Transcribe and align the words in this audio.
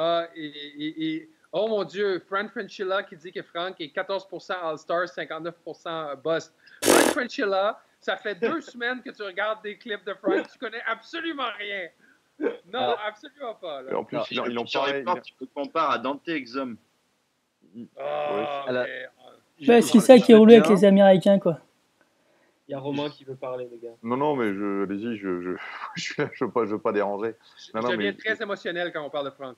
Ah, 0.00 0.28
et, 0.36 1.28
oh 1.50 1.66
mon 1.66 1.82
Dieu, 1.82 2.22
Frank 2.28 2.52
Frenchilla 2.52 3.02
qui 3.02 3.16
dit 3.16 3.32
que 3.32 3.42
Frank 3.42 3.74
est 3.80 3.92
14% 3.92 4.52
All-Star, 4.52 5.06
59% 5.06 6.22
Bust. 6.22 6.54
Frank 6.84 7.12
Frenchilla, 7.14 7.80
ça 7.98 8.16
fait 8.16 8.36
deux 8.36 8.60
semaines 8.60 9.02
que 9.02 9.10
tu 9.10 9.24
regardes 9.24 9.60
des 9.64 9.76
clips 9.76 10.04
de 10.04 10.14
Frank, 10.14 10.46
tu 10.52 10.56
connais 10.56 10.82
absolument 10.86 11.50
rien. 11.58 11.88
Non, 12.72 12.94
absolument 13.04 13.56
pas. 13.60 13.82
En 13.92 14.04
plus, 14.04 14.18
ils, 14.30 14.40
ils, 14.50 14.58
ont 14.60 14.64
parlé. 14.64 15.04
Tu 15.24 15.34
peux 15.34 15.46
comparer 15.52 15.94
à 15.94 15.98
Dante 15.98 16.28
Exum. 16.28 16.76
Oh, 17.76 18.64
ouais, 19.66 19.82
c'est 19.82 19.98
ça 19.98 20.16
qui 20.20 20.30
est 20.30 20.36
roulé 20.36 20.58
avec 20.58 20.68
les 20.68 20.84
Américains, 20.84 21.40
quoi. 21.40 21.58
Il 22.68 22.72
y 22.72 22.74
a 22.74 22.78
Romain 22.78 23.10
qui 23.10 23.24
veut 23.24 23.34
parler, 23.34 23.66
les 23.68 23.78
gars. 23.78 23.94
Non, 24.04 24.16
non, 24.16 24.36
mais 24.36 24.54
je, 24.54 24.84
allez-y, 24.84 25.16
je, 25.16 25.40
je, 25.40 25.50
je, 25.96 26.02
suis 26.02 26.22
là, 26.22 26.30
je 26.32 26.44
veux 26.44 26.50
pas, 26.52 26.66
je 26.66 26.70
veux 26.70 26.78
pas 26.78 26.92
déranger. 26.92 27.34
Non, 27.74 27.80
je 27.80 27.88
deviens 27.88 28.12
très 28.12 28.40
émotionnel 28.40 28.92
quand 28.92 29.02
on 29.02 29.10
parle 29.10 29.24
de 29.24 29.30
Frank. 29.30 29.56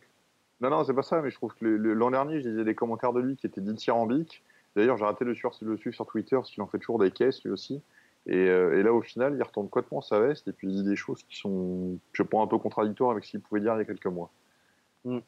Non, 0.60 0.70
non, 0.70 0.84
c'est 0.84 0.94
pas 0.94 1.02
ça, 1.02 1.22
mais 1.22 1.30
je 1.30 1.36
trouve 1.36 1.54
que 1.54 1.64
l'an 1.64 2.10
dernier, 2.10 2.40
je 2.40 2.48
disais 2.48 2.64
des 2.64 2.74
commentaires 2.74 3.12
de 3.12 3.20
lui 3.20 3.36
qui 3.36 3.46
étaient 3.46 3.60
dithyrambiques. 3.60 4.42
D'ailleurs, 4.76 4.96
j'ai 4.98 5.04
raté 5.04 5.24
le 5.24 5.34
suivre, 5.34 5.54
le 5.62 5.76
suivre 5.76 5.94
sur 5.94 6.06
Twitter, 6.06 6.36
parce 6.36 6.50
qu'il 6.50 6.62
en 6.62 6.66
fait 6.66 6.78
toujours 6.78 6.98
des 6.98 7.10
caisses, 7.10 7.42
lui 7.42 7.50
aussi. 7.50 7.82
Et, 8.26 8.36
euh, 8.36 8.78
et, 8.78 8.82
là, 8.82 8.92
au 8.92 9.00
final, 9.00 9.34
il 9.36 9.42
retourne 9.42 9.68
complètement 9.68 10.02
sa 10.02 10.20
veste 10.20 10.46
et 10.48 10.52
puis 10.52 10.68
il 10.68 10.74
dit 10.74 10.84
des 10.84 10.96
choses 10.96 11.22
qui 11.22 11.38
sont, 11.38 11.98
je 12.12 12.22
pense, 12.22 12.44
un 12.44 12.46
peu 12.46 12.58
contradictoires 12.58 13.10
avec 13.10 13.24
ce 13.24 13.30
qu'il 13.30 13.40
pouvait 13.40 13.62
dire 13.62 13.74
il 13.74 13.78
y 13.78 13.80
a 13.80 13.84
quelques 13.84 14.06
mois. 14.06 14.30
Mm. 15.04 15.18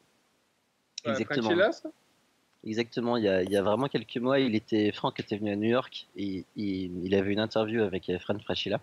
Exactement. 1.05 1.49
Exactement. 2.65 3.17
Il 3.17 3.23
y, 3.23 3.27
a, 3.27 3.43
il 3.43 3.49
y, 3.49 3.57
a, 3.57 3.61
vraiment 3.61 3.87
quelques 3.87 4.17
mois, 4.17 4.39
il 4.39 4.55
était, 4.55 4.91
Franck 4.93 5.19
était 5.19 5.35
venu 5.35 5.51
à 5.51 5.55
New 5.55 5.67
York 5.67 6.07
et 6.15 6.45
il, 6.55 7.03
il 7.05 7.15
avait 7.15 7.33
une 7.33 7.39
interview 7.39 7.81
avec 7.81 8.07
euh, 8.09 8.19
Fran 8.19 8.39
Fraschilla. 8.39 8.79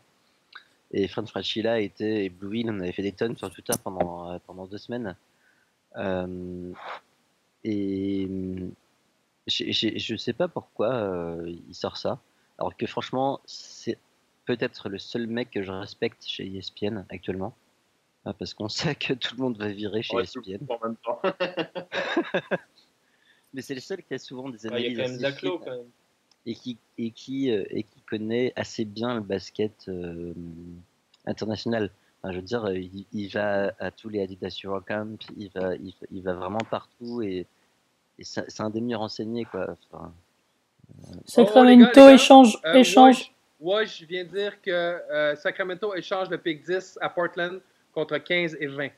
Et 0.93 1.09
Fran 1.09 1.25
Fraschilla 1.25 1.81
était 1.81 2.27
ébloui. 2.27 2.67
On 2.69 2.81
avait 2.81 2.93
fait 2.93 3.03
des 3.03 3.13
tonnes 3.13 3.37
sur 3.37 3.51
Twitter 3.51 3.73
pendant, 3.83 4.33
euh, 4.33 4.39
pendant 4.47 4.67
deux 4.67 4.77
semaines. 4.77 5.17
Et 5.97 6.55
je 9.47 10.13
ne 10.13 10.19
sais 10.19 10.33
pas 10.33 10.49
pourquoi 10.49 11.39
il 11.47 11.75
sort 11.75 11.97
ça. 11.97 12.21
Alors 12.59 12.77
que 12.77 12.87
franchement, 12.87 13.41
c'est 13.47 13.99
peut-être 14.45 14.89
le 14.89 14.99
seul 14.99 15.27
mec 15.27 15.51
que 15.51 15.63
je 15.63 15.73
respecte 15.73 16.27
chez 16.27 16.47
ESPN 16.57 17.05
actuellement. 17.09 17.55
Ah, 18.25 18.35
parce 18.35 18.53
qu'on 18.53 18.69
sait 18.69 18.95
que 18.95 19.15
tout 19.15 19.37
le 19.37 19.43
monde 19.43 19.59
va 19.59 19.69
virer 19.69 20.03
chez 20.03 20.17
ESPN. 20.19 20.65
En 20.69 20.87
même 20.87 20.97
temps. 20.97 21.21
Mais 23.55 23.63
c'est 23.63 23.75
le 23.75 23.81
seul 23.81 24.03
qui 24.03 24.15
a 24.15 24.19
souvent 24.19 24.49
des 24.49 24.67
analyses. 24.67 24.99
quand 25.43 25.67
même 25.67 25.87
Et 26.47 26.55
qui, 26.55 26.79
et, 26.99 27.11
qui, 27.11 27.51
euh, 27.51 27.65
et 27.71 27.83
qui 27.83 28.01
connaît 28.03 28.53
assez 28.57 28.85
bien 28.85 29.15
le 29.15 29.21
basket 29.21 29.89
euh, 29.89 30.33
international. 31.27 31.91
Je 32.25 32.37
veux 32.37 32.43
dire, 32.43 32.69
il, 32.71 33.29
va 33.29 33.73
à 33.79 33.91
tous 33.91 34.09
les 34.09 34.23
Adidas 34.23 34.61
Eurocamp, 34.65 35.17
il 35.37 35.51
va, 35.51 35.75
il, 35.77 35.95
il 36.11 36.23
va 36.23 36.35
vraiment 36.35 36.59
partout 36.71 37.23
et, 37.23 37.47
c'est 38.23 38.61
un 38.61 38.69
des 38.69 38.83
mieux 38.83 38.97
renseignés. 38.97 39.47
Quoi. 39.47 39.75
Enfin, 39.91 40.13
Sacramento 41.25 42.01
oh, 42.03 42.09
échange. 42.11 42.59
Euh, 42.67 42.75
échange. 42.75 43.33
Ouais, 43.59 43.87
je 43.87 44.05
viens 44.05 44.25
de 44.25 44.29
dire 44.29 44.61
que 44.61 45.35
Sacramento 45.37 45.95
échange 45.95 46.29
le 46.29 46.37
pick 46.37 46.63
10 46.63 46.99
à 47.01 47.09
Portland 47.09 47.63
contre 47.95 48.19
15 48.19 48.59
et 48.61 48.67
20. 48.67 48.89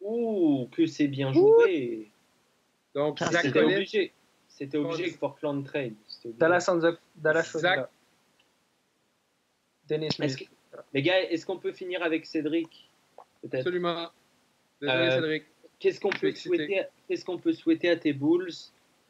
Ouh, 0.00 0.68
que 0.72 0.86
c'est 0.86 1.08
bien 1.08 1.32
joué. 1.32 2.10
Donc, 2.94 3.18
c'était 3.18 3.60
obligé. 3.62 4.12
C'était 4.48 4.78
obligé 4.78 5.12
que 5.12 5.18
Portland 5.18 5.64
trade. 5.64 5.94
Dallas 6.24 6.68
on 6.68 6.78
the, 6.78 6.96
Dallas 7.16 7.56
Dennis 9.88 10.16
Les 10.92 11.02
gars, 11.02 11.20
est-ce 11.22 11.46
qu'on 11.46 11.58
peut 11.58 11.72
finir 11.72 12.02
avec 12.02 12.26
Cédric 12.26 12.90
Absolument. 13.52 14.08
Désolé, 14.80 14.98
euh, 15.00 15.10
Cédric. 15.10 15.44
Qu'est-ce 15.78 16.00
qu'on 16.00 16.10
peut, 16.10 16.32
souhaiter, 16.34 16.82
qu'est-ce 17.08 17.24
qu'on 17.24 17.38
peut 17.38 17.52
souhaiter 17.52 17.90
à 17.90 17.96
tes 17.96 18.12
Bulls? 18.12 18.52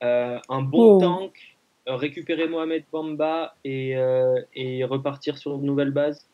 Euh, 0.02 0.38
Un 0.48 0.62
bon 0.62 0.96
oh. 0.96 1.00
tank, 1.00 1.56
euh, 1.88 1.96
récupérer 1.96 2.48
Mohamed 2.48 2.84
Bamba 2.90 3.54
et, 3.64 3.96
et 4.54 4.84
repartir 4.84 5.38
sur 5.38 5.54
une 5.54 5.62
nouvelle 5.62 5.92
base? 5.92 6.26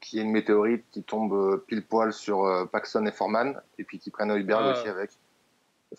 Qu'il 0.00 0.18
y 0.18 0.22
ait 0.22 0.24
une 0.24 0.32
météorite 0.32 0.84
qui 0.92 1.02
tombe 1.02 1.62
pile 1.66 1.84
poil 1.84 2.12
sur 2.12 2.68
Paxson 2.72 3.04
et 3.06 3.12
Forman 3.12 3.60
et 3.78 3.84
puis 3.84 3.98
qui 3.98 4.10
prennent 4.10 4.30
Heuberg 4.30 4.62
ah. 4.64 4.72
aussi 4.72 4.88
avec 4.88 5.10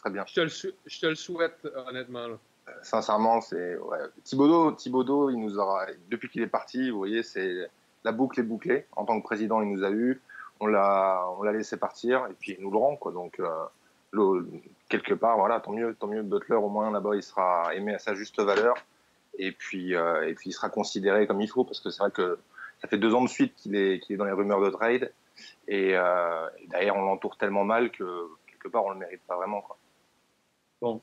bien. 0.10 0.26
Je 0.28 0.34
te 0.34 0.42
le, 0.42 0.74
je 0.86 1.00
te 1.00 1.06
le 1.06 1.16
souhaite, 1.16 1.68
honnêtement. 1.88 2.20
Euh, 2.20 2.72
sincèrement, 2.82 3.42
c'est. 3.42 3.78
Ouais. 3.78 4.00
Thibaudot, 4.24 4.74
Thibaudot, 4.74 5.30
il 5.30 5.38
nous 5.38 5.58
aura. 5.58 5.88
Depuis 6.10 6.30
qu'il 6.30 6.42
est 6.42 6.48
parti, 6.48 6.90
vous 6.90 6.98
voyez, 6.98 7.24
c'est. 7.24 7.70
La 8.04 8.12
boucle 8.12 8.40
est 8.40 8.44
bouclée. 8.44 8.86
En 8.96 9.06
tant 9.06 9.20
que 9.20 9.24
président, 9.24 9.62
il 9.62 9.70
nous 9.70 9.84
a 9.84 9.92
eu. 9.92 10.22
On 10.60 10.68
l'a, 10.68 11.26
on 11.38 11.44
l'a 11.44 11.52
laissé 11.52 11.78
partir 11.78 12.28
et 12.30 12.34
puis 12.34 12.56
il 12.58 12.64
nous 12.64 12.72
le 12.72 12.78
rend. 12.78 13.00
Donc, 13.12 13.40
euh, 13.40 14.42
quelque 14.90 15.14
part, 15.14 15.38
voilà, 15.38 15.60
tant 15.60 15.72
mieux, 15.72 15.96
tant 16.00 16.08
mieux. 16.08 16.22
Butler, 16.22 16.56
au 16.56 16.70
moins, 16.70 16.92
là-bas, 16.92 17.16
il 17.16 17.24
sera 17.24 17.74
aimé 17.76 17.96
à 17.96 18.00
sa 18.00 18.14
juste 18.14 18.40
valeur. 18.40 18.76
Et 19.38 19.52
puis, 19.52 19.96
euh, 19.96 20.28
et 20.28 20.36
puis, 20.36 20.50
il 20.50 20.54
sera 20.54 20.70
considéré 20.70 21.26
comme 21.26 21.42
il 21.42 21.50
faut 21.50 21.64
parce 21.64 21.80
que 21.80 21.90
c'est 21.90 22.04
vrai 22.04 22.12
que 22.12 22.38
ça 22.82 22.88
fait 22.88 22.98
deux 22.98 23.14
ans 23.14 23.24
de 23.24 23.30
suite 23.30 23.56
qu'il 23.56 23.76
est, 23.76 24.00
qu'il 24.00 24.16
est 24.16 24.18
dans 24.18 24.26
les 24.26 24.32
rumeurs 24.32 24.62
de 24.62 24.70
trade. 24.70 25.12
Et, 25.68 25.92
et 25.92 26.68
d'ailleurs, 26.68 26.98
on 26.98 27.04
l'entoure 27.04 27.38
tellement 27.38 27.64
mal 27.64 27.92
que 27.92 28.28
quelque 28.48 28.68
part, 28.68 28.86
on 28.86 28.92
le 28.92 29.00
mérite 29.00 29.22
pas 29.28 29.38
vraiment. 29.38 29.64
Bon, 30.82 31.02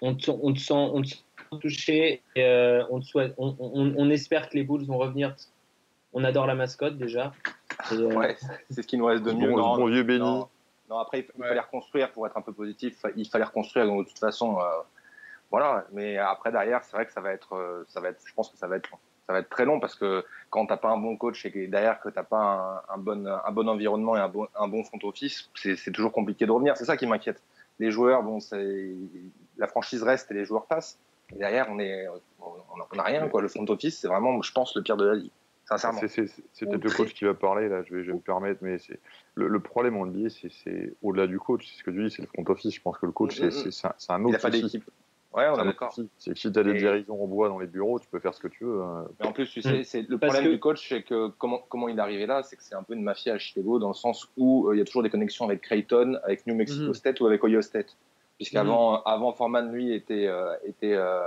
on 0.00 0.14
te, 0.14 0.30
on 0.30 0.54
sent, 0.54 0.74
on 0.74 1.02
te 1.02 1.08
sent 1.08 1.16
touché. 1.60 2.22
Euh, 2.36 2.84
on, 2.90 3.02
souhaite, 3.02 3.34
on, 3.38 3.54
on, 3.58 4.10
espère 4.10 4.48
que 4.48 4.56
les 4.56 4.64
Bulls 4.64 4.84
vont 4.84 4.98
revenir. 4.98 5.34
On 6.14 6.24
adore 6.24 6.46
la 6.46 6.54
mascotte 6.54 6.96
déjà. 6.96 7.32
Euh, 7.92 8.14
ouais, 8.14 8.36
c'est 8.70 8.82
ce 8.82 8.86
qui 8.86 8.96
nous 8.96 9.06
reste 9.06 9.24
de 9.24 9.32
mieux. 9.32 9.50
Bon, 9.50 9.76
bon 9.76 9.86
vieux 9.86 10.02
béni. 10.02 10.20
Non, 10.88 10.98
après, 10.98 11.26
il, 11.36 11.42
fallait 11.42 11.60
reconstruire 11.60 12.12
pour 12.12 12.26
être 12.26 12.36
un 12.36 12.42
peu 12.42 12.52
positif. 12.52 13.04
Il 13.16 13.28
fallait 13.28 13.44
reconstruire 13.44 13.86
de 13.86 14.04
toute 14.04 14.18
façon. 14.18 14.58
Euh, 14.58 14.64
voilà, 15.50 15.84
mais 15.92 16.16
après 16.18 16.50
derrière, 16.50 16.82
c'est 16.84 16.96
vrai 16.96 17.06
que 17.06 17.12
ça 17.12 17.20
va 17.20 17.32
être, 17.32 17.84
ça 17.88 18.00
va 18.00 18.08
être, 18.08 18.20
je 18.24 18.34
pense 18.34 18.50
que 18.50 18.56
ça 18.56 18.66
va 18.66 18.76
être, 18.76 18.90
ça 19.26 19.32
va 19.32 19.38
être 19.38 19.48
très 19.48 19.64
long 19.64 19.78
parce 19.78 19.94
que 19.94 20.24
quand 20.50 20.66
t'as 20.66 20.76
pas 20.76 20.90
un 20.90 20.96
bon 20.96 21.16
coach 21.16 21.44
et 21.46 21.52
que 21.52 21.66
derrière 21.66 22.00
que 22.00 22.08
t'as 22.08 22.24
pas 22.24 22.84
un, 22.88 22.94
un, 22.94 22.98
bon, 22.98 23.26
un 23.26 23.52
bon 23.52 23.68
environnement 23.68 24.16
et 24.16 24.20
un 24.20 24.28
bon, 24.28 24.48
un 24.56 24.68
bon 24.68 24.82
front 24.82 24.98
office, 25.04 25.50
c'est 25.54 25.92
toujours 25.92 26.12
compliqué 26.12 26.46
de 26.46 26.50
revenir. 26.50 26.76
C'est 26.76 26.86
ça 26.86 26.96
qui 26.96 27.06
m'inquiète 27.06 27.40
les 27.78 27.90
joueurs, 27.90 28.22
bon, 28.22 28.38
la 29.56 29.66
franchise 29.66 30.02
reste 30.02 30.30
et 30.30 30.34
les 30.34 30.44
joueurs 30.44 30.66
passent. 30.66 30.98
Et 31.34 31.38
derrière, 31.38 31.66
on 31.70 31.78
est, 31.78 32.06
on 32.40 32.96
n'a 32.96 33.02
rien, 33.02 33.28
quoi. 33.28 33.40
Le 33.42 33.48
front 33.48 33.66
office, 33.68 33.98
c'est 33.98 34.08
vraiment, 34.08 34.40
je 34.42 34.52
pense, 34.52 34.74
le 34.76 34.82
pire 34.82 34.96
de 34.96 35.06
la 35.06 35.14
ligue. 35.14 35.30
Sincèrement. 35.66 36.00
C'est 36.06 36.66
peut-être 36.66 36.84
le 36.84 36.90
coach 36.90 37.14
qui 37.14 37.24
va 37.24 37.34
parler, 37.34 37.68
là, 37.68 37.82
je 37.82 37.94
vais, 37.94 38.02
je 38.02 38.08
vais 38.08 38.14
me 38.14 38.20
permettre, 38.20 38.60
mais 38.62 38.78
c'est 38.78 39.00
le, 39.34 39.48
le, 39.48 39.60
problème 39.60 39.96
en 39.96 40.06
NBA, 40.06 40.28
c'est 40.28 40.92
au-delà 41.02 41.26
du 41.26 41.38
coach, 41.38 41.66
c'est 41.66 41.78
ce 41.78 41.84
que 41.84 41.90
tu 41.90 42.04
dis, 42.04 42.10
c'est 42.10 42.22
le 42.22 42.28
front 42.28 42.44
office. 42.52 42.74
Je 42.74 42.80
pense 42.80 42.98
que 42.98 43.06
le 43.06 43.12
coach, 43.12 43.36
c'est 43.36 43.46
mm, 43.46 43.68
mm, 43.68 43.88
mm. 43.88 44.12
un, 44.12 44.24
autre. 44.24 44.30
Il 44.30 44.36
a 44.36 44.38
pas 44.38 44.50
d'équipe. 44.50 44.84
Ouais, 45.34 45.48
on 45.48 45.60
est 45.60 45.64
d'accord. 45.64 45.92
C'est 46.16 46.32
que 46.32 46.38
si 46.38 46.52
tu 46.52 46.58
as 46.58 46.62
des 46.62 46.74
dirigeants 46.74 47.18
en 47.18 47.26
bois 47.26 47.48
dans 47.48 47.58
les 47.58 47.66
bureaux, 47.66 47.98
tu 47.98 48.06
peux 48.08 48.20
faire 48.20 48.32
ce 48.34 48.40
que 48.40 48.46
tu 48.46 48.64
veux. 48.64 48.82
Hein. 48.82 49.08
Mais 49.18 49.26
en 49.26 49.32
plus, 49.32 49.50
tu 49.50 49.62
sais, 49.62 49.82
c'est 49.82 50.08
le 50.08 50.16
problème 50.16 50.48
du 50.48 50.60
coach, 50.60 50.88
c'est 50.88 51.02
que 51.02 51.28
comment, 51.38 51.58
comment 51.68 51.88
il 51.88 51.98
est 51.98 52.00
arrivé 52.00 52.26
là, 52.26 52.44
c'est 52.44 52.56
que 52.56 52.62
c'est 52.62 52.76
un 52.76 52.84
peu 52.84 52.94
une 52.94 53.02
mafia 53.02 53.34
à 53.34 53.38
Chicago 53.38 53.80
dans 53.80 53.88
le 53.88 53.94
sens 53.94 54.28
où 54.36 54.68
euh, 54.68 54.76
il 54.76 54.78
y 54.78 54.82
a 54.82 54.84
toujours 54.84 55.02
des 55.02 55.10
connexions 55.10 55.44
avec 55.44 55.62
Creighton, 55.62 56.18
avec 56.22 56.46
New 56.46 56.54
Mexico. 56.54 56.94
State 56.94 57.20
ou 57.20 57.26
avec 57.26 57.42
Ohio 57.42 57.62
State. 57.62 57.96
Puisqu'avant, 58.36 58.98
mhm. 58.98 59.02
avant 59.06 59.32
Foreman, 59.32 59.72
lui, 59.72 59.92
était, 59.92 60.26
euh, 60.28 60.54
était 60.64 60.94
euh, 60.94 61.20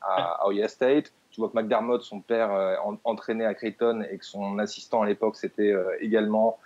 à, 0.00 0.48
Ohio 0.48 0.66
State. 0.68 1.12
Tu 1.32 1.40
vois 1.40 1.48
que 1.48 1.56
McDermott, 1.56 2.02
son 2.02 2.20
père, 2.20 2.78
entraînait 3.04 3.46
à 3.46 3.54
Creighton 3.54 4.04
et 4.10 4.18
que 4.18 4.24
son 4.24 4.58
assistant 4.58 5.02
à 5.02 5.06
l'époque, 5.06 5.36
c'était 5.36 5.74
également 6.00 6.58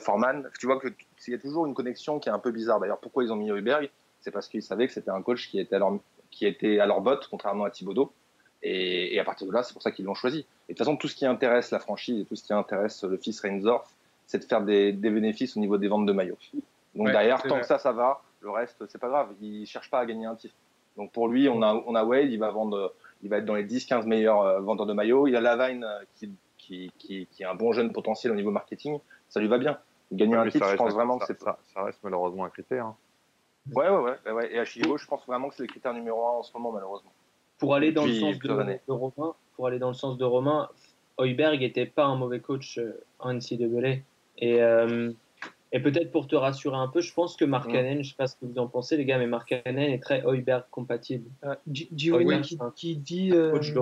Foreman. 0.00 0.50
Tu 0.58 0.66
vois 0.66 0.80
qu'il 0.80 1.32
y 1.32 1.36
a 1.36 1.38
toujours 1.38 1.66
une 1.66 1.74
connexion 1.74 2.18
qui 2.18 2.28
est 2.28 2.32
un 2.32 2.40
peu 2.40 2.50
bizarre. 2.50 2.80
D'ailleurs, 2.80 2.98
pourquoi 2.98 3.22
ils 3.22 3.32
ont 3.32 3.36
mis 3.36 3.50
Heuberg 3.50 3.90
C'est 4.20 4.32
parce 4.32 4.48
qu'ils 4.48 4.62
savaient 4.62 4.88
que 4.88 4.92
c'était 4.92 5.12
un 5.12 5.22
coach 5.22 5.48
qui 5.48 5.60
était 5.60 5.76
alors 5.76 5.98
qui 6.30 6.46
était 6.46 6.78
à 6.80 6.86
leur 6.86 7.00
botte, 7.00 7.28
contrairement 7.30 7.64
à 7.64 7.70
Thibodeau. 7.70 8.12
Et, 8.62 9.18
à 9.20 9.24
partir 9.24 9.46
de 9.46 9.52
là, 9.52 9.62
c'est 9.62 9.72
pour 9.72 9.82
ça 9.82 9.90
qu'ils 9.90 10.04
l'ont 10.04 10.14
choisi. 10.14 10.40
Et 10.68 10.72
de 10.72 10.76
toute 10.76 10.78
façon, 10.78 10.96
tout 10.96 11.08
ce 11.08 11.14
qui 11.14 11.26
intéresse 11.26 11.70
la 11.70 11.78
franchise 11.78 12.20
et 12.20 12.24
tout 12.24 12.36
ce 12.36 12.44
qui 12.44 12.52
intéresse 12.52 13.04
le 13.04 13.16
fils 13.16 13.40
Reinsdorf, 13.40 13.88
c'est 14.26 14.38
de 14.38 14.44
faire 14.44 14.62
des, 14.62 14.92
bénéfices 14.92 15.56
au 15.56 15.60
niveau 15.60 15.78
des 15.78 15.88
ventes 15.88 16.06
de 16.06 16.12
maillots. 16.12 16.38
Donc 16.94 17.10
derrière, 17.10 17.42
tant 17.42 17.60
que 17.60 17.66
ça, 17.66 17.78
ça 17.78 17.92
va, 17.92 18.22
le 18.40 18.50
reste, 18.50 18.84
c'est 18.88 18.98
pas 18.98 19.08
grave. 19.08 19.28
Il 19.40 19.66
cherche 19.66 19.90
pas 19.90 20.00
à 20.00 20.06
gagner 20.06 20.26
un 20.26 20.34
titre. 20.34 20.54
Donc 20.96 21.12
pour 21.12 21.28
lui, 21.28 21.48
on 21.48 21.62
a, 21.62 21.74
on 21.86 21.94
a 21.94 22.04
Wade, 22.04 22.30
il 22.30 22.38
va 22.38 22.50
vendre, 22.50 22.92
il 23.22 23.30
va 23.30 23.38
être 23.38 23.44
dans 23.44 23.54
les 23.54 23.64
10-15 23.64 24.06
meilleurs 24.06 24.42
euh, 24.42 24.60
vendeurs 24.60 24.86
de 24.86 24.92
maillots. 24.92 25.26
Il 25.26 25.36
a 25.36 25.40
Lavine 25.40 25.84
euh, 25.84 26.04
qui, 26.14 26.30
qui, 26.56 26.92
qui, 26.98 27.26
qui, 27.30 27.42
est 27.42 27.46
un 27.46 27.54
bon 27.54 27.72
jeune 27.72 27.92
potentiel 27.92 28.32
au 28.32 28.36
niveau 28.36 28.50
marketing. 28.50 28.98
Ça 29.28 29.40
lui 29.40 29.48
va 29.48 29.58
bien. 29.58 29.78
Gagner 30.12 30.36
un 30.36 30.48
titre, 30.48 30.66
je 30.70 30.76
pense 30.76 30.94
vraiment 30.94 31.18
que 31.18 31.26
c'est 31.26 31.38
ça, 31.38 31.58
ça 31.74 31.82
reste 31.82 31.98
malheureusement 32.02 32.44
un 32.44 32.50
critère. 32.50 32.86
Hein. 32.86 32.96
Ouais, 33.74 33.88
ouais, 33.88 34.16
ouais, 34.24 34.32
ouais. 34.32 34.54
Et 34.54 34.58
à 34.58 34.64
Chicago, 34.64 34.96
je 34.96 35.06
pense 35.06 35.26
vraiment 35.26 35.48
que 35.48 35.54
c'est 35.54 35.62
le 35.62 35.68
critère 35.68 35.92
numéro 35.92 36.26
un 36.26 36.30
en 36.38 36.42
ce 36.42 36.52
moment, 36.54 36.72
malheureusement. 36.72 37.12
Pour 37.58 37.74
aller 37.74 37.92
dans 37.92 38.06
le 38.06 38.14
sens 38.14 38.38
de, 38.38 38.50
Romain, 38.88 39.34
pour 39.54 39.66
aller 39.66 39.78
dans 39.78 39.88
le 39.88 39.94
sens 39.94 40.16
de 40.16 40.24
Romain, 40.24 40.68
Heuberg 41.18 41.60
n'était 41.60 41.86
pas 41.86 42.04
un 42.04 42.16
mauvais 42.16 42.40
coach 42.40 42.78
euh, 42.78 43.04
en 43.18 43.34
NCAA. 43.34 43.98
Et, 44.38 44.62
euh, 44.62 45.12
et 45.70 45.80
peut-être 45.80 46.10
pour 46.10 46.26
te 46.26 46.34
rassurer 46.34 46.76
un 46.76 46.88
peu, 46.88 47.00
je 47.00 47.12
pense 47.12 47.36
que 47.36 47.44
Mark 47.44 47.68
mm. 47.68 47.74
je 47.74 47.98
ne 47.98 48.02
sais 48.02 48.14
pas 48.16 48.26
ce 48.26 48.36
que 48.36 48.46
vous 48.46 48.58
en 48.58 48.68
pensez, 48.68 48.96
les 48.96 49.04
gars, 49.04 49.18
mais 49.18 49.26
Mark 49.26 49.52
est 49.52 50.02
très 50.02 50.22
Heuberg 50.24 50.64
compatible. 50.70 51.28
Giovanni 51.70 52.40
qui, 52.40 52.58
qui, 52.74 52.96
dit. 52.96 53.32
Euh, 53.32 53.52
coach 53.52 53.74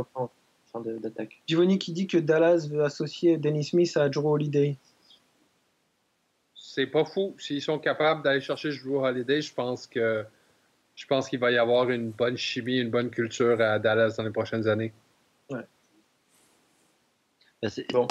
d'attaque. 1.00 1.42
Giovanni 1.46 1.78
qui 1.78 1.92
dit 1.92 2.06
que 2.06 2.18
Dallas 2.18 2.68
veut 2.70 2.82
associer 2.84 3.38
Dennis 3.38 3.64
Smith 3.64 3.96
à 3.96 4.08
Drew 4.08 4.26
Holiday. 4.26 4.76
c'est 6.54 6.86
pas 6.86 7.04
fou. 7.04 7.34
S'ils 7.38 7.62
sont 7.62 7.78
capables 7.78 8.22
d'aller 8.22 8.40
chercher 8.40 8.70
Drew 8.70 8.98
Holiday, 8.98 9.40
je 9.40 9.54
pense 9.54 9.86
que 9.86 10.24
je 10.94 11.06
pense 11.06 11.28
qu'il 11.28 11.38
va 11.38 11.50
y 11.50 11.58
avoir 11.58 11.90
une 11.90 12.10
bonne 12.10 12.36
chimie, 12.36 12.78
une 12.78 12.90
bonne 12.90 13.10
culture 13.10 13.60
à 13.60 13.78
Dallas 13.78 14.14
dans 14.16 14.24
les 14.24 14.30
prochaines 14.30 14.66
années. 14.66 14.92
Ouais. 15.50 15.64
Ben, 17.62 17.70
bon. 17.92 18.06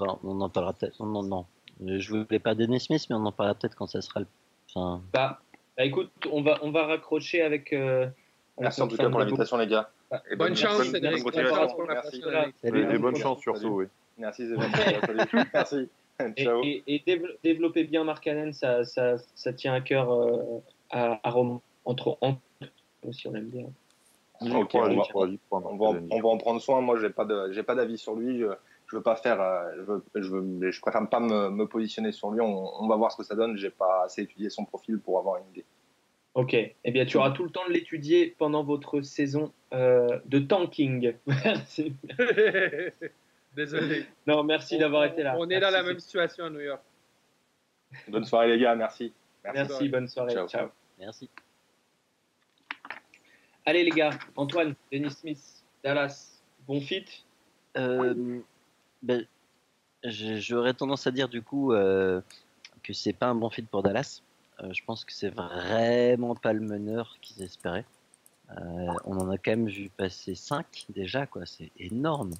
on 0.00 0.40
en 0.40 0.48
parlera 0.50 0.72
peut-être. 0.72 1.02
Non, 1.04 1.22
non, 1.22 1.46
Je 1.84 2.08
voulais 2.10 2.38
pas 2.38 2.54
Dennis 2.54 2.80
Smith, 2.80 3.06
mais 3.10 3.16
on 3.16 3.24
en 3.26 3.32
parlera 3.32 3.54
peut-être 3.54 3.74
quand 3.74 3.86
ça 3.86 4.00
sera 4.00 4.20
le. 4.20 4.26
Enfin... 4.68 5.02
Bah, 5.12 5.40
bah, 5.76 5.84
écoute, 5.84 6.10
on 6.32 6.42
va, 6.42 6.58
on 6.62 6.70
va 6.70 6.86
raccrocher 6.86 7.42
avec. 7.42 7.72
Euh, 7.72 8.06
Merci 8.58 8.80
en 8.80 8.88
tout 8.88 8.96
cas 8.96 9.10
pour 9.10 9.20
l'invitation, 9.20 9.58
les 9.58 9.66
gars. 9.66 9.90
Et 10.30 10.36
bonne, 10.36 10.56
chance, 10.56 10.84
Cédric. 10.84 11.22
Bonne 11.22 11.46
chance 11.46 11.74
pour 11.74 11.84
la 11.84 12.46
Et 12.62 12.98
bonne 12.98 13.16
chance 13.16 13.40
surtout, 13.40 13.68
oui. 13.68 13.86
Merci, 14.18 14.44
Merci. 15.52 15.88
Ciao. 16.38 16.62
Et, 16.64 16.82
et, 16.86 17.02
développer 17.44 17.84
bien 17.84 18.04
Mark 18.04 18.26
Allen, 18.26 18.54
ça, 18.54 18.84
ça, 18.84 19.16
ça, 19.34 19.52
tient 19.52 19.74
à 19.74 19.82
cœur 19.82 20.10
euh, 20.10 20.62
à, 20.90 21.20
à 21.22 21.30
Rome, 21.30 21.60
entre, 21.84 22.16
entre 22.22 22.40
aussi, 23.06 23.28
on 23.28 23.34
aime 23.34 23.48
bien. 23.48 23.66
On, 24.40 24.48
va, 24.48 24.58
on, 24.60 25.76
va, 25.76 26.00
on 26.10 26.20
va 26.20 26.28
en 26.28 26.38
prendre 26.38 26.60
soin. 26.60 26.80
Moi, 26.80 26.98
j'ai 26.98 27.10
pas 27.10 27.26
de, 27.26 27.52
j'ai 27.52 27.62
pas 27.62 27.74
d'avis 27.74 27.98
sur 27.98 28.14
lui. 28.14 28.42
Je, 28.86 28.96
veux 28.96 29.02
pas 29.02 29.16
faire, 29.16 29.40
euh, 29.40 29.70
je, 29.76 29.82
veux, 29.82 30.04
je, 30.14 30.28
veux, 30.30 30.70
je 30.70 30.80
préfère 30.80 31.08
pas 31.08 31.20
me, 31.20 31.50
me, 31.50 31.66
positionner 31.66 32.12
sur 32.12 32.30
lui. 32.30 32.40
On, 32.40 32.82
on, 32.82 32.88
va 32.88 32.96
voir 32.96 33.12
ce 33.12 33.16
que 33.16 33.24
ça 33.24 33.34
donne. 33.34 33.56
J'ai 33.56 33.70
pas 33.70 34.04
assez 34.04 34.22
étudié 34.22 34.50
son 34.50 34.64
profil 34.64 34.98
pour 34.98 35.18
avoir 35.18 35.38
une 35.38 35.48
idée. 35.50 35.64
Ok, 36.34 36.52
eh 36.54 36.90
bien 36.92 37.06
tu 37.06 37.16
auras 37.16 37.30
tout 37.30 37.44
le 37.44 37.50
temps 37.50 37.66
de 37.66 37.72
l'étudier 37.72 38.34
pendant 38.38 38.62
votre 38.62 39.00
saison 39.00 39.52
euh, 39.72 40.18
de 40.26 40.38
tanking. 40.38 41.14
Merci. 41.26 41.94
Désolé. 43.56 44.04
Non, 44.26 44.44
merci 44.44 44.76
d'avoir 44.76 45.04
été 45.04 45.22
là. 45.22 45.34
On 45.38 45.48
est 45.48 45.58
dans 45.58 45.70
la 45.70 45.82
même 45.82 45.98
situation 45.98 46.44
à 46.44 46.50
New 46.50 46.60
York. 46.60 46.82
Bonne 48.06 48.26
soirée 48.26 48.48
les 48.48 48.58
gars, 48.58 48.74
merci. 48.74 49.14
Merci, 49.42 49.88
bonne 49.88 50.08
soirée. 50.08 50.34
Ciao. 50.46 50.68
Merci. 50.98 51.30
Allez 53.64 53.82
les 53.82 53.90
gars, 53.90 54.10
Antoine, 54.36 54.74
Dennis 54.92 55.12
Smith, 55.12 55.64
Dallas, 55.82 56.42
bon 56.68 56.82
fit 56.82 57.24
euh, 57.78 58.40
ben, 59.06 59.26
J'aurais 60.04 60.74
tendance 60.74 61.06
à 61.06 61.10
dire 61.10 61.28
du 61.28 61.42
coup 61.42 61.72
euh, 61.72 62.20
que 62.82 62.92
c'est 62.92 63.12
pas 63.12 63.26
un 63.26 63.34
bon 63.34 63.50
fit 63.50 63.62
pour 63.62 63.82
Dallas. 63.82 64.22
Euh, 64.60 64.72
je 64.72 64.84
pense 64.84 65.04
que 65.04 65.12
c'est 65.12 65.30
vraiment 65.30 66.34
pas 66.34 66.52
le 66.52 66.60
meneur 66.60 67.16
qu'ils 67.20 67.42
espéraient. 67.42 67.84
Euh, 68.50 68.92
on 69.04 69.18
en 69.18 69.30
a 69.30 69.38
quand 69.38 69.50
même 69.50 69.68
vu 69.68 69.90
passer 69.90 70.34
5 70.34 70.86
déjà, 70.90 71.26
quoi. 71.26 71.44
C'est 71.46 71.72
énorme. 71.78 72.34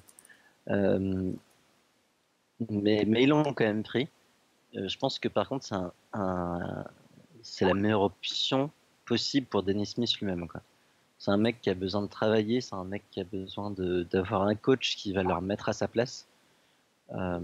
Mais, 2.69 3.03
mais 3.05 3.23
ils 3.23 3.29
l'ont 3.29 3.43
quand 3.53 3.65
même 3.65 3.83
pris. 3.83 4.09
je 4.73 4.97
pense 4.97 5.19
que 5.19 5.27
par 5.27 5.47
contre, 5.47 5.65
c'est 5.65 5.75
un, 6.13 6.85
c'est 7.43 7.65
la 7.65 7.73
meilleure 7.73 8.01
option 8.01 8.71
possible 9.05 9.47
pour 9.47 9.63
Dennis 9.63 9.87
Smith 9.87 10.11
lui-même. 10.19 10.47
C'est 11.19 11.31
un 11.31 11.37
mec 11.37 11.61
qui 11.61 11.69
a 11.69 11.75
besoin 11.75 12.01
de 12.01 12.07
travailler, 12.07 12.61
c'est 12.61 12.75
un 12.75 12.83
mec 12.83 13.03
qui 13.11 13.19
a 13.19 13.23
besoin 13.23 13.71
d'avoir 13.71 14.43
un 14.43 14.55
coach 14.55 14.95
qui 14.95 15.13
va 15.13 15.23
leur 15.23 15.41
mettre 15.41 15.69
à 15.69 15.73
sa 15.73 15.87
place. 15.87 16.27
Euh, 17.13 17.39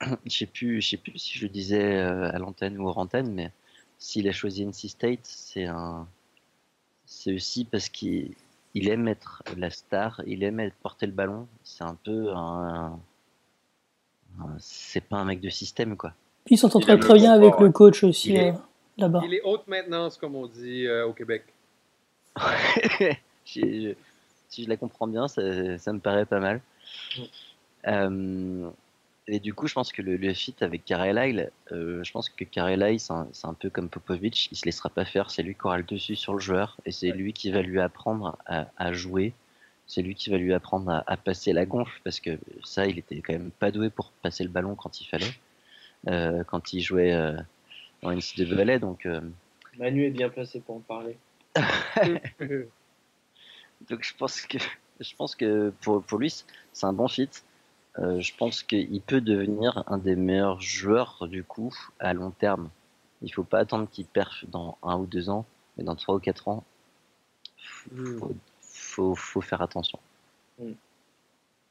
je 0.26 0.38
sais 0.38 0.46
plus, 0.46 0.80
je 0.80 0.90
sais 0.90 0.96
plus 0.96 1.18
si 1.18 1.38
je 1.38 1.44
le 1.44 1.48
disais 1.48 2.00
à 2.00 2.38
l'antenne 2.38 2.78
ou 2.78 2.88
hors 2.88 2.98
antenne, 2.98 3.32
mais 3.32 3.50
s'il 3.98 4.28
a 4.28 4.32
choisi 4.32 4.64
NC 4.64 4.88
State, 4.88 5.20
c'est 5.22 5.64
un, 5.64 6.06
c'est 7.06 7.32
aussi 7.32 7.64
parce 7.64 7.88
qu'il 7.88 8.34
aime 8.74 9.08
être 9.08 9.42
la 9.56 9.70
star, 9.70 10.20
il 10.26 10.42
aime 10.42 10.60
être 10.60 10.74
porter 10.74 11.06
le 11.06 11.12
ballon. 11.12 11.46
C'est 11.62 11.84
un 11.84 11.96
peu 12.04 12.32
un, 12.34 12.98
c'est 14.58 15.00
pas 15.00 15.16
un 15.16 15.24
mec 15.24 15.40
de 15.40 15.48
système 15.48 15.96
quoi. 15.96 16.12
Puis 16.44 16.56
il 16.56 16.58
s'entend 16.58 16.80
très, 16.80 16.98
très 16.98 17.14
bien 17.14 17.32
avec 17.32 17.58
le 17.58 17.70
coach 17.70 18.04
aussi 18.04 18.36
euh, 18.36 18.52
là-bas. 18.98 19.22
Il 19.24 19.34
est 19.34 19.42
haute 19.42 19.66
maintenance 19.66 20.18
comme 20.18 20.34
on 20.36 20.46
dit 20.46 20.86
euh, 20.86 21.06
au 21.06 21.12
Québec. 21.12 21.44
si 23.44 23.94
je 24.58 24.68
la 24.68 24.76
comprends 24.76 25.06
bien, 25.06 25.26
ça, 25.26 25.78
ça 25.78 25.92
me 25.92 26.00
paraît 26.00 26.26
pas 26.26 26.40
mal. 26.40 26.60
Mm. 27.16 27.22
Euh, 27.88 28.70
et 29.28 29.40
du 29.40 29.54
coup, 29.54 29.66
je 29.66 29.74
pense 29.74 29.92
que 29.92 30.02
le, 30.02 30.16
le 30.16 30.34
fit 30.34 30.54
avec 30.60 30.84
Karelai, 30.84 31.50
euh, 31.72 32.04
je 32.04 32.12
pense 32.12 32.28
que 32.28 32.44
Karelai, 32.44 32.98
c'est 32.98 33.12
un, 33.12 33.54
peu 33.54 33.70
comme 33.70 33.88
Popovic, 33.88 34.48
il 34.52 34.56
se 34.56 34.64
laissera 34.64 34.88
pas 34.88 35.04
faire. 35.04 35.32
C'est 35.32 35.42
lui 35.42 35.54
qui 35.54 35.62
aura 35.64 35.78
le 35.78 35.82
dessus 35.82 36.14
sur 36.14 36.34
le 36.34 36.38
joueur 36.38 36.76
et 36.86 36.92
c'est 36.92 37.10
lui 37.10 37.32
qui 37.32 37.50
va 37.50 37.62
lui 37.62 37.80
apprendre 37.80 38.38
à, 38.46 38.92
jouer. 38.92 39.32
C'est 39.88 40.02
lui 40.02 40.14
qui 40.14 40.30
va 40.30 40.36
lui 40.36 40.54
apprendre 40.54 41.02
à, 41.06 41.16
passer 41.16 41.52
la 41.52 41.66
gonfle 41.66 42.00
parce 42.04 42.20
que 42.20 42.38
ça, 42.62 42.86
il 42.86 42.98
était 42.98 43.20
quand 43.20 43.32
même 43.32 43.50
pas 43.50 43.72
doué 43.72 43.90
pour 43.90 44.12
passer 44.22 44.44
le 44.44 44.50
ballon 44.50 44.76
quand 44.76 45.00
il 45.00 45.06
fallait, 45.06 45.34
euh, 46.06 46.44
quand 46.44 46.72
il 46.72 46.80
jouait 46.80 47.12
euh, 47.12 47.36
en 48.02 48.12
NCAA. 48.12 48.78
Donc, 48.78 49.06
euh... 49.06 49.20
Manu 49.76 50.04
est 50.04 50.10
bien 50.10 50.28
placé 50.28 50.60
pour 50.60 50.76
en 50.76 50.80
parler. 50.80 51.16
donc 53.88 54.02
je 54.02 54.14
pense 54.16 54.42
que 54.42 54.58
je 55.00 55.14
pense 55.16 55.34
que 55.34 55.72
pour, 55.80 56.02
pour 56.02 56.18
lui, 56.18 56.44
c'est 56.72 56.86
un 56.86 56.92
bon 56.92 57.08
fit. 57.08 57.28
Euh, 57.98 58.20
je 58.20 58.32
pense 58.36 58.62
qu'il 58.62 59.00
peut 59.00 59.20
devenir 59.20 59.84
un 59.86 59.98
des 59.98 60.16
meilleurs 60.16 60.60
joueurs 60.60 61.26
du 61.28 61.44
coup 61.44 61.74
à 61.98 62.12
long 62.12 62.30
terme. 62.30 62.68
Il 63.22 63.32
faut 63.32 63.44
pas 63.44 63.58
attendre 63.58 63.88
qu'il 63.90 64.04
perfe 64.04 64.44
dans 64.48 64.76
un 64.82 64.98
ou 64.98 65.06
deux 65.06 65.30
ans, 65.30 65.46
mais 65.76 65.84
dans 65.84 65.96
trois 65.96 66.16
ou 66.16 66.18
quatre 66.18 66.48
ans, 66.48 66.64
hmm. 67.90 68.18
faut, 68.60 69.14
faut, 69.14 69.40
faire 69.40 69.62
attention. 69.62 69.98
Hmm. 70.58 70.72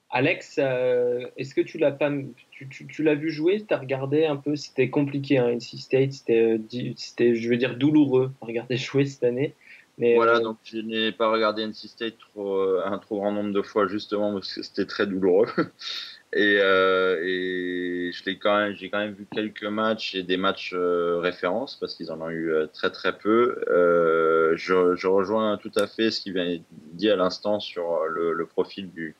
Alex, 0.09 0.55
euh, 0.59 1.27
est-ce 1.37 1.53
que 1.53 1.61
tu 1.61 1.77
l'as 1.77 1.91
pas, 1.91 2.11
tu, 2.49 2.67
tu, 2.67 3.03
l'as 3.03 3.15
vu 3.15 3.29
jouer? 3.29 3.63
Tu 3.63 3.73
as 3.73 3.77
regardé 3.77 4.25
un 4.25 4.37
peu? 4.37 4.55
C'était 4.55 4.89
compliqué, 4.89 5.37
hein, 5.37 5.49
NC 5.49 5.77
State, 5.77 6.13
c'était, 6.13 6.59
c'était, 6.95 7.35
je 7.35 7.49
veux 7.49 7.57
dire, 7.57 7.75
douloureux 7.77 8.31
à 8.41 8.45
regarder 8.45 8.77
jouer 8.77 9.05
cette 9.05 9.23
année. 9.23 9.53
Mais 9.97 10.15
voilà, 10.15 10.37
euh, 10.37 10.41
donc 10.41 10.57
je 10.63 10.77
n'ai 10.77 11.11
pas 11.11 11.29
regardé 11.29 11.65
NC 11.65 11.87
State 11.87 12.17
trop, 12.17 12.79
un 12.83 12.97
trop 12.97 13.19
grand 13.19 13.31
nombre 13.31 13.53
de 13.53 13.61
fois 13.61 13.87
justement 13.87 14.33
parce 14.33 14.55
que 14.55 14.63
c'était 14.63 14.85
très 14.85 15.05
douloureux. 15.05 15.47
Et, 16.33 16.57
euh, 16.59 17.23
et 17.23 18.11
j'ai 18.11 18.37
quand, 18.37 18.57
même, 18.57 19.13
vu 19.13 19.27
quelques 19.31 19.63
matchs 19.63 20.15
et 20.15 20.23
des 20.23 20.37
matchs 20.37 20.73
euh, 20.73 21.19
références 21.19 21.75
parce 21.75 21.95
qu'ils 21.95 22.11
en 22.11 22.21
ont 22.21 22.29
eu 22.29 22.51
euh, 22.51 22.67
très 22.67 22.91
très 22.91 23.17
peu. 23.17 23.63
Euh, 23.69 24.53
je, 24.57 24.95
je, 24.95 25.07
rejoins 25.07 25.57
tout 25.57 25.71
à 25.75 25.87
fait 25.87 26.11
ce 26.11 26.21
qui 26.21 26.31
vient 26.31 26.57
dit 26.93 27.09
à 27.09 27.15
l'instant 27.15 27.59
sur 27.59 28.03
le, 28.05 28.33
le, 28.33 28.45
profil 28.45 28.91
du, 28.91 29.15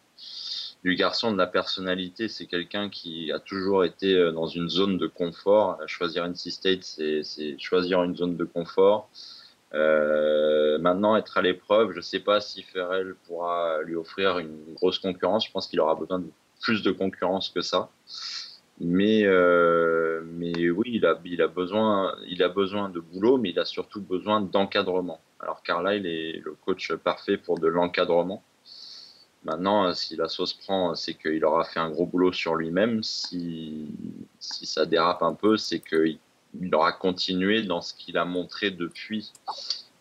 du 0.84 0.96
garçon, 0.96 1.32
de 1.32 1.38
la 1.38 1.48
personnalité. 1.48 2.28
C'est 2.28 2.48
quelqu'un 2.48 2.90
qui 2.90 3.32
a 3.32 3.40
toujours 3.40 3.86
été 3.86 4.14
euh, 4.16 4.32
dans 4.32 4.48
une 4.48 4.70
zone 4.70 4.98
de 4.98 5.08
confort. 5.08 5.80
Choisir 5.88 6.26
NC 6.26 6.52
State, 6.52 6.84
c'est 6.84 7.58
choisir 7.60 8.04
une 8.04 8.16
zone 8.16 8.36
de 8.36 8.46
confort. 8.46 9.10
Euh, 9.74 10.78
maintenant, 10.80 11.16
être 11.16 11.38
à 11.38 11.42
l'épreuve, 11.42 11.92
je 11.92 11.98
ne 11.98 12.02
sais 12.02 12.20
pas 12.20 12.40
si 12.40 12.64
Ferrell 12.64 13.16
pourra 13.26 13.82
lui 13.84 13.96
offrir 13.96 14.40
une 14.40 14.74
grosse 14.74 15.00
concurrence. 15.00 15.48
Je 15.48 15.52
pense 15.52 15.68
qu'il 15.68 15.80
aura 15.80 15.96
besoin 15.96 16.20
de 16.20 16.30
plus 16.66 16.82
de 16.82 16.92
concurrence 16.92 17.50
que 17.50 17.62
ça. 17.62 17.92
Mais, 18.82 19.22
euh, 19.24 20.24
mais 20.26 20.70
oui, 20.72 20.86
il 20.96 21.06
a, 21.06 21.18
il, 21.24 21.42
a 21.44 21.48
besoin, 21.48 22.16
il 22.28 22.42
a 22.42 22.50
besoin 22.50 22.90
de 22.90 23.00
boulot, 23.00 23.38
mais 23.38 23.52
il 23.52 23.60
a 23.60 23.66
surtout 23.66 24.02
besoin 24.02 24.42
d'encadrement. 24.42 25.22
Alors 25.40 25.62
Carlyle 25.62 26.08
est 26.08 26.42
le 26.44 26.56
coach 26.66 26.92
parfait 26.96 27.38
pour 27.38 27.60
de 27.60 27.68
l'encadrement. 27.68 28.44
Maintenant, 29.44 29.94
si 29.94 30.16
la 30.16 30.28
sauce 30.28 30.56
prend, 30.56 30.96
c'est 30.96 31.14
qu'il 31.14 31.46
aura 31.46 31.64
fait 31.66 31.80
un 31.80 31.92
gros 31.92 32.08
boulot 32.08 32.34
sur 32.34 32.56
lui-même. 32.56 33.04
Si, 33.04 33.88
si 34.40 34.66
ça 34.66 34.88
dérape 34.88 35.22
un 35.22 35.36
peu, 35.36 35.56
c'est 35.56 35.82
qu'il 35.82 36.18
aura 36.74 36.92
continué 36.92 37.62
dans 37.62 37.82
ce 37.82 37.94
qu'il 37.94 38.18
a 38.18 38.26
montré 38.26 38.72
depuis 38.72 39.32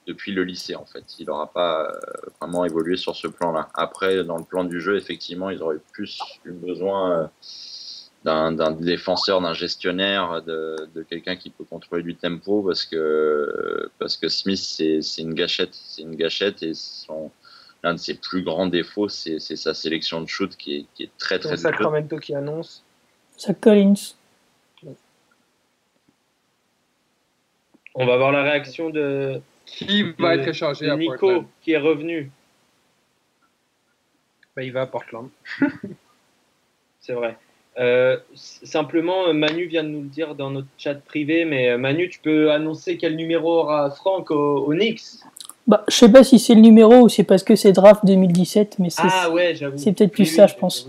depuis 0.07 0.33
le 0.33 0.45
lycée 0.45 0.75
en 0.75 0.85
fait. 0.85 1.05
Il 1.19 1.27
n'aura 1.27 1.53
pas 1.53 1.89
euh, 1.89 1.93
vraiment 2.41 2.65
évolué 2.65 2.97
sur 2.97 3.17
ce 3.17 3.27
plan-là. 3.27 3.69
Après, 3.75 4.25
dans 4.25 4.37
le 4.37 4.45
plan 4.45 4.65
du 4.65 4.81
jeu, 4.81 4.97
effectivement, 4.97 5.51
ils 5.51 5.63
auraient 5.63 5.81
plus 5.93 6.21
eu 6.45 6.53
besoin 6.53 7.13
euh, 7.13 7.27
d'un 8.25 8.71
défenseur, 8.73 9.41
d'un 9.41 9.53
gestionnaire, 9.53 10.43
de, 10.43 10.77
quelqu'un 11.09 11.37
qui 11.37 11.51
peut 11.51 11.65
contrôler 11.65 12.03
du 12.03 12.17
tempo 12.17 12.63
parce 12.63 12.85
que, 12.85 13.91
parce 13.99 14.17
que 14.17 14.29
Smith, 14.29 14.59
c'est 14.59 15.01
une 15.19 15.35
gâchette. 15.35 15.75
C'est 15.75 16.03
une 16.03 16.17
gâchette 16.17 16.63
et 16.63 16.73
l'un 17.83 17.95
de 17.95 17.99
ses 17.99 18.15
plus 18.15 18.43
grands 18.43 18.67
défauts, 18.67 19.09
c'est 19.09 19.39
sa 19.39 19.75
sélection 19.75 20.23
de 20.23 20.27
shoot 20.27 20.57
qui 20.57 20.77
est, 20.77 20.87
qui 20.95 21.03
est 21.05 21.11
très 21.19 21.39
très. 21.39 21.51
C'est 21.51 21.63
Sacramento 21.63 22.19
qui 22.19 22.35
annonce. 22.35 22.83
Zach 23.39 23.61
Collins. 23.61 24.15
On 27.97 28.07
va 28.07 28.17
voir 28.17 28.33
la 28.33 28.43
réaction 28.43 28.91
de, 28.91 29.41
qui 29.67 30.03
va 30.19 30.37
être 30.37 30.49
échangé 30.49 30.89
à 30.89 30.97
Nico, 30.97 31.45
qui 31.63 31.73
est 31.73 31.79
revenu. 31.79 32.31
Ben, 34.57 34.63
il 34.63 34.73
va 34.73 34.83
à 34.83 34.87
Portland. 34.87 35.29
C'est 37.01 37.13
vrai. 37.13 37.37
Euh, 37.79 38.17
simplement, 38.35 39.35
Manu 39.35 39.67
vient 39.67 39.83
de 39.83 39.89
nous 39.89 40.03
le 40.03 40.09
dire 40.09 40.35
dans 40.35 40.51
notre 40.51 40.69
chat 40.79 40.95
privé, 40.95 41.45
mais 41.45 41.71
euh, 41.71 41.79
Manu, 41.79 42.09
tu 42.09 42.21
peux 42.21 42.53
annoncer 42.53 42.97
quel 42.97 43.17
numéro 43.17 43.61
aura 43.61 43.91
Franck 43.91 44.31
au, 44.31 44.73
Knicks? 44.73 45.03
Bah, 45.67 45.85
Je 45.89 45.95
sais 45.95 46.13
pas 46.13 46.23
si 46.23 46.39
c'est 46.39 46.55
le 46.55 46.61
numéro 46.61 47.01
ou 47.01 47.09
c'est 47.09 47.25
parce 47.25 47.43
que 47.43 47.57
c'est 47.57 47.73
draft 47.73 48.05
2017, 48.05 48.79
mais 48.79 48.91
c'est 48.91 49.03
ah, 49.05 49.31
ouais, 49.31 49.55
c'est 49.77 49.93
peut-être 49.93 50.13
plus 50.13 50.27
ça, 50.27 50.47
je 50.47 50.55
pense. 50.55 50.89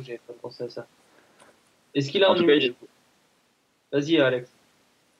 Est-ce 1.95 2.11
qu'il 2.11 2.23
a 2.23 2.29
un 2.29 2.35
numéro? 2.35 2.75
Vas-y, 3.91 4.19
Alex. 4.19 4.54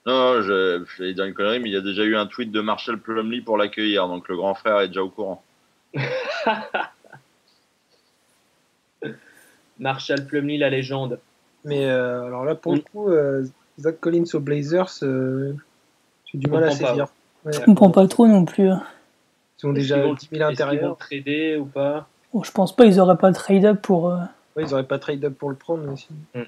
Non, 0.06 0.40
je, 0.40 0.84
je 0.86 1.02
vais 1.02 1.12
dire 1.14 1.24
une 1.24 1.34
connerie, 1.34 1.58
mais 1.58 1.68
il 1.68 1.72
y 1.72 1.76
a 1.76 1.80
déjà 1.80 2.04
eu 2.04 2.16
un 2.16 2.26
tweet 2.26 2.52
de 2.52 2.60
Marshall 2.60 2.98
Plumley 2.98 3.40
pour 3.40 3.58
l'accueillir, 3.58 4.06
donc 4.06 4.28
le 4.28 4.36
grand 4.36 4.54
frère 4.54 4.80
est 4.80 4.88
déjà 4.88 5.02
au 5.02 5.08
courant. 5.08 5.42
Marshall 9.78 10.26
Plumley, 10.26 10.58
la 10.58 10.70
légende. 10.70 11.18
Mais 11.64 11.84
euh, 11.86 12.24
alors 12.26 12.44
là, 12.44 12.54
pour 12.54 12.74
le 12.74 12.80
coup, 12.80 13.10
euh, 13.10 13.44
Zach 13.80 13.98
Collins 14.00 14.24
aux 14.32 14.40
Blazers, 14.40 15.02
euh, 15.02 15.52
j'ai 16.26 16.38
du 16.38 16.48
mal 16.48 16.64
à 16.64 16.70
saisir. 16.70 17.08
Ouais. 17.44 17.52
Je 17.52 17.60
comprends 17.60 17.90
pas 17.90 18.06
trop 18.06 18.26
non 18.26 18.44
plus. 18.44 18.68
Hein. 18.68 18.82
Ils 19.62 19.66
ont 19.66 19.72
déjà 19.72 20.06
10 20.14 20.28
000 20.32 20.44
intérieurs. 20.48 20.82
Ils 20.82 20.86
vont 20.86 20.94
trader 20.94 21.56
ou 21.56 21.64
pas? 21.64 22.08
Oh, 22.32 22.44
Je 22.44 22.50
pense 22.52 22.74
pas, 22.74 22.86
ils 22.86 23.00
auraient 23.00 23.16
pas 23.16 23.32
trade-up 23.32 23.80
pour. 23.82 24.10
Euh, 24.10 24.18
ouais, 24.56 24.62
ils 24.64 24.72
auraient 24.72 24.86
pas 24.86 24.98
trade-up 24.98 25.34
pour 25.36 25.50
le 25.50 25.56
prendre 25.56 25.90
aussi. 25.92 26.08
Mm. 26.34 26.42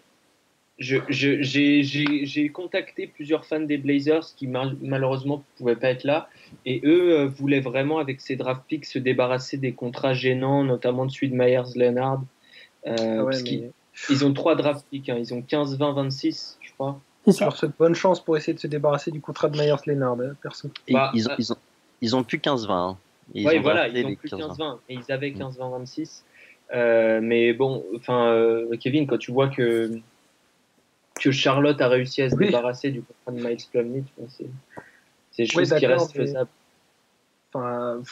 J'ai 0.79 2.51
contacté 2.53 3.09
plusieurs 3.09 3.45
fans 3.45 3.61
des 3.61 3.79
Blazers 3.79 4.35
qui 4.37 4.47
malheureusement 4.47 5.39
ne 5.39 5.59
pouvaient 5.59 5.77
pas 5.77 5.89
être 5.89 6.05
là. 6.05 6.29
Et 6.65 6.81
eux 6.85 7.19
euh, 7.19 7.27
voulaient 7.27 7.61
vraiment, 7.61 7.99
avec 7.99 8.21
ces 8.21 8.37
draft 8.37 8.63
picks, 8.69 8.85
se 8.85 8.99
débarrasser 8.99 9.57
des 9.57 9.73
contrats 9.73 10.15
gênants, 10.15 10.63
notamment 10.63 11.07
de 11.07 11.11
celui 11.11 11.31
de 11.31 11.35
Myers 11.35 11.75
Leonard. 11.75 12.23
Euh, 12.87 13.21
ah 13.21 13.25
parce 13.25 13.43
ils, 14.11 14.25
ont 14.25 14.33
trois 14.33 14.55
draft 14.55 14.87
picks. 14.91 15.09
Hein. 15.09 15.17
Ils 15.19 15.35
ont 15.35 15.43
15, 15.43 15.77
20, 15.79 15.93
26, 15.93 16.59
je 16.61 16.73
crois. 16.73 17.01
Je 17.27 17.41
leur 17.41 17.57
souhaite 17.57 17.73
bonne 17.77 17.95
chance 17.97 18.25
pour 18.25 18.37
essayer 18.37 18.55
de 18.55 18.61
se 18.61 18.69
débarrasser 18.69 19.11
du 19.11 19.21
contrat 19.21 19.49
de 19.49 19.59
Myers 19.59 19.75
Leonard, 19.87 20.17
hein, 20.21 20.35
perso. 20.41 20.71
Bah, 20.91 21.11
ils, 21.13 21.29
ont, 21.29 21.33
ils, 21.39 21.53
ont, 21.53 21.57
ils, 22.01 22.17
ont, 22.17 22.23
plus 22.23 22.39
15-20. 22.39 22.71
Hein. 22.71 22.97
Oui, 23.35 23.59
voilà, 23.59 23.89
ils 23.89 24.07
ont 24.07 24.15
plus 24.15 24.31
15-20. 24.31 24.79
Et 24.89 24.95
ils 24.95 25.13
avaient 25.13 25.31
15-20, 25.31 25.79
26. 25.79 26.25
Euh, 26.75 27.21
mais 27.23 27.53
bon, 27.53 27.85
enfin, 27.97 28.29
euh, 28.29 28.77
Kevin, 28.79 29.07
quand 29.07 29.19
tu 29.19 29.33
vois 29.33 29.49
que 29.49 30.01
que 31.19 31.31
Charlotte 31.31 31.81
a 31.81 31.89
réussi 31.89 32.23
à 32.23 32.31
se 32.31 32.37
débarrasser 32.37 32.91
du 32.91 33.03
contrat 33.03 33.33
de 33.33 33.47
Miles 33.47 33.65
Plumlee, 33.71 34.05
c'est 34.37 34.47
c'est 35.31 35.47
chose 35.47 35.73
qui 35.79 35.87
reste 35.87 36.13
faisable. 36.13 36.51
Enfin, 37.53 38.03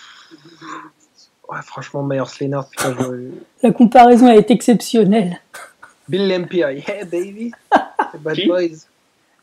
ouais, 1.51 1.63
franchement, 1.63 2.03
Myers 2.03 2.23
Leonard, 2.41 2.69
putain, 2.69 2.97
je... 2.99 3.31
La 3.63 3.73
comparaison 3.73 4.29
est 4.29 4.51
exceptionnelle. 4.51 5.41
Bill 6.09 6.29
Lampier, 6.29 6.85
yeah 6.87 7.05
baby, 7.05 7.51
Bad 8.21 8.37
qui? 8.37 8.47
Boys. 8.47 8.87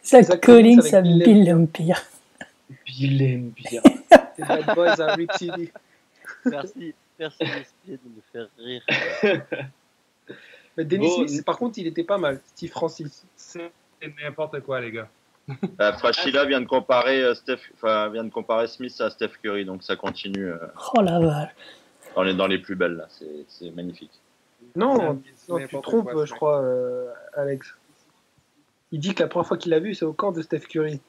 Zach 0.03 0.41
Collins 0.41 0.93
à 0.93 1.01
Bill 1.01 1.45
Lampier. 1.45 1.95
Bill 2.85 3.19
Lampier. 3.19 3.81
Bad 4.39 4.75
Boys 4.75 5.01
à 5.01 5.13
Rick. 5.15 5.31
Merci, 6.45 6.93
merci 7.19 7.43
de 7.87 7.91
me 7.91 8.21
faire 8.31 8.47
rire. 8.57 8.81
Mais 10.77 10.85
Dennis 10.85 11.07
bon, 11.07 11.27
Smith, 11.27 11.45
par 11.45 11.57
contre, 11.57 11.77
il 11.79 11.87
était 11.87 12.03
pas 12.03 12.17
mal. 12.17 12.41
Steve 12.47 12.71
Francis. 12.71 13.25
C'est 13.35 13.71
n'importe 14.23 14.59
quoi, 14.61 14.81
les 14.81 14.91
gars. 14.91 15.09
Euh, 15.81 15.91
Frachila 15.93 16.45
vient 16.45 16.61
de 16.61 16.65
comparer 16.65 17.21
euh, 17.21 17.35
Steph, 17.35 17.59
enfin, 17.73 18.07
vient 18.07 18.23
de 18.23 18.29
comparer 18.29 18.67
Smith 18.67 18.95
à 19.01 19.09
Steph 19.09 19.31
Curry, 19.41 19.65
donc 19.65 19.83
ça 19.83 19.97
continue. 19.97 20.47
Euh, 20.47 20.57
oh 20.93 21.01
la 21.01 21.19
vache. 21.19 21.49
On 22.15 22.25
est 22.25 22.33
dans 22.33 22.47
les 22.47 22.59
plus 22.59 22.75
belles 22.75 22.95
là, 22.95 23.07
c'est 23.09 23.71
magnifique. 23.71 24.11
Non, 24.75 24.97
non 24.97 25.21
tu 25.59 25.67
te 25.67 25.81
trompes, 25.81 26.11
quoi, 26.11 26.25
je 26.25 26.33
crois, 26.33 26.61
euh, 26.61 27.11
Alex. 27.33 27.75
Il 28.93 28.99
dit 28.99 29.13
que 29.13 29.23
la 29.23 29.27
première 29.27 29.47
fois 29.47 29.57
qu'il 29.57 29.71
l'a 29.71 29.79
vu, 29.79 29.93
c'est 29.95 30.05
au 30.05 30.13
camp 30.13 30.31
de 30.31 30.41
Steph 30.41 30.61
Curry. 30.61 31.01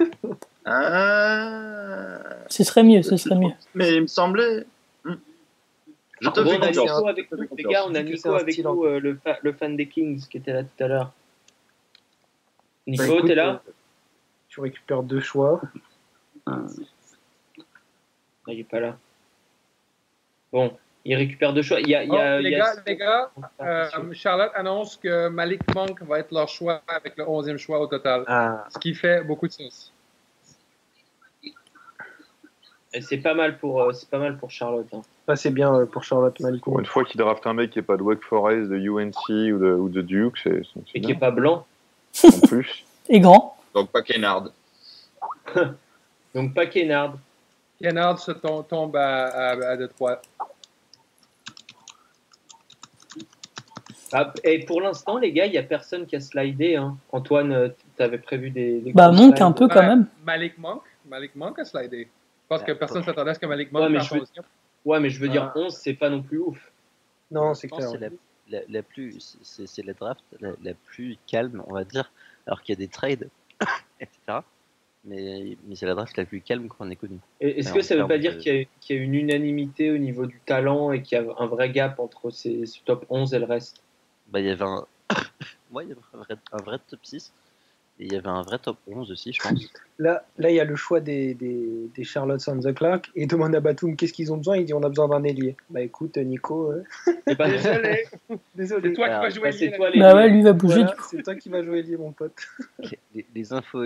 ah... 0.66 2.18
Ce 2.48 2.64
serait 2.64 2.82
mieux, 2.82 3.02
ce 3.02 3.16
serait 3.16 3.36
mieux. 3.36 3.52
Mais 3.74 3.94
il 3.94 4.02
me 4.02 4.06
semblait. 4.06 4.66
Je 6.20 6.30
te 6.30 6.40
bon, 6.40 6.50
fais 6.50 6.58
confiance. 6.58 7.06
Avec 7.06 7.30
nous, 7.30 7.48
les 7.56 7.64
gars, 7.64 7.84
on 7.86 7.94
a 7.94 8.02
Nico 8.02 8.34
avec 8.34 8.58
nous, 8.58 8.84
euh, 8.84 8.98
le, 8.98 9.16
fa 9.16 9.38
le, 9.42 9.52
fan 9.52 9.76
des 9.76 9.86
Kings, 9.88 10.26
qui 10.28 10.38
était 10.38 10.52
là 10.52 10.64
tout 10.64 10.84
à 10.84 10.88
l'heure. 10.88 11.12
Nico, 12.86 13.20
bah, 13.20 13.26
t'es 13.26 13.34
là 13.34 13.62
Tu 14.48 14.60
récupères 14.60 15.02
deux 15.02 15.20
choix. 15.20 15.60
Ah. 16.46 16.62
il 18.48 18.60
est 18.60 18.64
pas 18.64 18.80
là. 18.80 18.98
Bon, 20.52 20.76
il 21.04 21.14
récupère 21.14 21.52
deux 21.52 21.62
choix. 21.62 21.80
Il 21.80 21.88
y 21.88 21.94
a, 21.94 22.02
il 22.02 22.10
y 22.10 22.16
a, 22.16 22.36
oh, 22.36 22.40
les, 22.40 22.50
il 22.50 22.52
y 22.52 22.60
a... 22.60 22.74
gars, 22.74 22.82
les 22.86 22.96
gars, 22.96 23.30
euh, 23.60 24.12
Charlotte 24.12 24.50
annonce 24.54 24.96
que 24.96 25.28
Malik 25.28 25.62
Monk 25.74 26.02
va 26.02 26.18
être 26.18 26.32
leur 26.32 26.48
choix 26.48 26.82
avec 26.88 27.16
le 27.16 27.24
11e 27.24 27.58
choix 27.58 27.80
au 27.80 27.86
total. 27.86 28.24
Ah. 28.26 28.66
Ce 28.70 28.78
qui 28.78 28.94
fait 28.94 29.22
beaucoup 29.22 29.46
de 29.46 29.52
sens. 29.52 29.92
C'est 33.00 33.18
pas 33.18 33.34
mal 33.34 33.58
pour, 33.58 33.82
euh, 33.82 33.92
c'est 33.92 34.08
pas 34.08 34.18
mal 34.18 34.38
pour 34.38 34.50
Charlotte. 34.50 34.88
Hein. 34.92 35.02
Ça, 35.28 35.36
c'est 35.36 35.50
bien 35.50 35.74
euh, 35.74 35.84
pour 35.84 36.04
Charlotte 36.04 36.40
Malik. 36.40 36.64
Pour 36.64 36.80
une 36.80 36.86
fois 36.86 37.04
qu'il 37.04 37.18
draft 37.18 37.46
un 37.46 37.52
mec 37.52 37.70
qui 37.70 37.78
n'est 37.78 37.84
pas 37.84 37.98
de 37.98 38.02
Wake 38.02 38.22
Forest, 38.22 38.70
de 38.70 38.78
UNC 38.78 39.28
ou 39.28 39.58
de, 39.58 39.74
ou 39.74 39.90
de 39.90 40.00
Duke, 40.00 40.38
c'est. 40.42 40.62
Et 40.94 41.02
qui 41.02 41.08
n'est 41.08 41.18
pas 41.18 41.30
blanc. 41.30 41.66
En 42.24 42.46
plus. 42.46 42.86
Et 43.10 43.20
grand. 43.20 43.54
Donc 43.74 43.90
pas 43.90 44.00
Kennard. 44.00 44.48
Donc 46.34 46.54
pas 46.54 46.64
Kennard. 46.64 47.18
Kennard 47.78 48.18
se 48.18 48.32
tombe, 48.32 48.96
à, 48.96 49.26
à, 49.26 49.50
à 49.72 49.76
Detroit. 49.76 50.22
Ah, 54.14 54.32
et 54.44 54.64
pour 54.64 54.80
l'instant, 54.80 55.18
les 55.18 55.32
gars, 55.32 55.44
il 55.44 55.52
n'y 55.52 55.58
a 55.58 55.62
personne 55.62 56.06
qui 56.06 56.16
a 56.16 56.20
slidé. 56.20 56.76
Hein. 56.76 56.96
Antoine, 57.12 57.52
euh, 57.52 57.68
tu 57.98 58.02
avais 58.02 58.16
prévu 58.16 58.48
des. 58.48 58.80
des 58.80 58.92
bah, 58.94 59.12
Monk 59.12 59.38
un 59.42 59.52
peu 59.52 59.68
quand 59.68 59.82
même. 59.82 60.06
Malik 60.24 60.56
Monk, 60.56 60.80
Malik 61.06 61.36
Monk 61.36 61.58
a 61.58 61.66
slidé. 61.66 62.08
Parce 62.48 62.62
que 62.62 62.72
personne 62.72 63.02
ne 63.02 63.04
s'attendait 63.04 63.32
à 63.32 63.34
ce 63.34 63.38
que 63.38 63.44
Malik 63.44 63.70
Monk 63.72 63.82
ouais, 63.82 63.90
mais, 63.90 64.00
je 64.00 64.14
veux... 64.14 64.24
ouais, 64.84 65.00
mais 65.00 65.10
je 65.10 65.20
veux 65.20 65.28
dire, 65.28 65.52
11, 65.54 65.74
c'est 65.74 65.94
pas 65.94 66.10
non 66.10 66.22
plus 66.22 66.38
ouf. 66.38 66.72
Non, 67.30 67.54
c'est 67.54 67.68
clair. 67.68 67.88
C'est 67.90 67.98
la, 67.98 68.08
la, 68.50 68.60
la, 68.68 68.82
plus, 68.82 69.38
c'est 69.42 69.84
la 69.84 69.92
draft 69.92 70.24
la, 70.40 70.50
la, 70.62 70.74
plus 70.74 71.16
calme, 71.26 71.62
on 71.66 71.74
va 71.74 71.84
dire, 71.84 72.10
alors 72.46 72.62
qu'il 72.62 72.74
y 72.74 72.78
a 72.78 72.80
des 72.80 72.88
trades, 72.88 73.28
etc. 74.00 74.40
Mais, 75.04 75.56
mais 75.66 75.74
c'est 75.74 75.86
la 75.86 75.94
draft 75.94 76.16
la 76.16 76.24
plus 76.24 76.40
calme 76.40 76.68
qu'on 76.68 76.90
ait 76.90 76.96
connue. 76.96 77.20
Est-ce 77.40 77.72
que 77.72 77.82
ça 77.82 77.94
ne 77.94 78.02
veut 78.02 78.08
pas 78.08 78.16
de... 78.16 78.22
dire 78.22 78.38
qu'il 78.38 78.54
y, 78.54 78.66
qu 78.80 78.94
y, 78.94 78.98
a 78.98 79.00
une 79.00 79.14
unanimité 79.14 79.90
au 79.90 79.98
niveau 79.98 80.26
du 80.26 80.40
talent 80.40 80.92
et 80.92 81.02
qu'il 81.02 81.18
y 81.18 81.20
a 81.20 81.34
un 81.38 81.46
vrai 81.46 81.70
gap 81.70 82.00
entre 82.00 82.30
ces, 82.30 82.66
ce 82.66 82.80
top 82.84 83.06
11 83.08 83.32
et 83.34 83.38
le 83.38 83.44
reste? 83.44 83.82
Bah, 84.28 84.40
il 84.40 84.46
y 84.46 84.50
avait 84.50 84.64
un... 84.64 84.86
ouais, 85.72 85.84
il 85.84 85.90
y 85.90 85.92
avait 85.92 86.00
un 86.14 86.18
vrai, 86.18 86.34
un 86.52 86.62
vrai 86.62 86.78
top 86.88 87.00
6. 87.02 87.32
Et 88.00 88.04
il 88.04 88.12
y 88.12 88.16
avait 88.16 88.28
un 88.28 88.42
vrai 88.42 88.58
top 88.58 88.76
11 88.86 89.10
aussi, 89.10 89.32
je 89.32 89.42
pense. 89.42 89.60
Là, 90.00 90.24
là 90.38 90.48
il 90.48 90.54
y 90.54 90.60
a 90.60 90.64
le 90.64 90.76
choix 90.76 91.00
des, 91.00 91.34
des, 91.34 91.90
des 91.92 92.04
Charlotte 92.04 92.40
Sans 92.40 92.56
the 92.60 92.72
Clark. 92.72 93.10
Et 93.16 93.26
demande 93.26 93.52
à 93.56 93.58
Batum 93.58 93.96
qu'est-ce 93.96 94.12
qu'ils 94.12 94.32
ont 94.32 94.36
besoin? 94.36 94.56
Il 94.56 94.64
dit 94.64 94.72
on 94.72 94.82
a 94.84 94.88
besoin 94.88 95.08
d'un 95.08 95.24
ailier. 95.24 95.56
Bah 95.70 95.80
écoute, 95.80 96.16
Nico. 96.18 96.70
Euh... 96.70 96.84
Bah, 97.36 97.50
désolé. 97.50 98.04
désolé. 98.54 98.90
C'est 98.90 98.94
toi 98.94 99.08
qui 99.08 99.18
vas 99.18 99.30
jouer 99.50 99.70
bah, 99.70 99.76
toi, 99.76 99.90
Bah 99.96 100.14
ouais, 100.14 100.28
lui 100.28 100.42
va 100.42 100.52
bouger. 100.52 100.84
Voilà, 100.84 100.96
c'est 101.10 101.22
toi 101.24 101.34
qui 101.34 101.48
vas 101.48 101.64
jouer 101.64 101.80
ailier, 101.80 101.96
mon 101.96 102.12
pote. 102.12 102.32
les, 103.12 103.26
les, 103.34 103.52
infos 103.52 103.82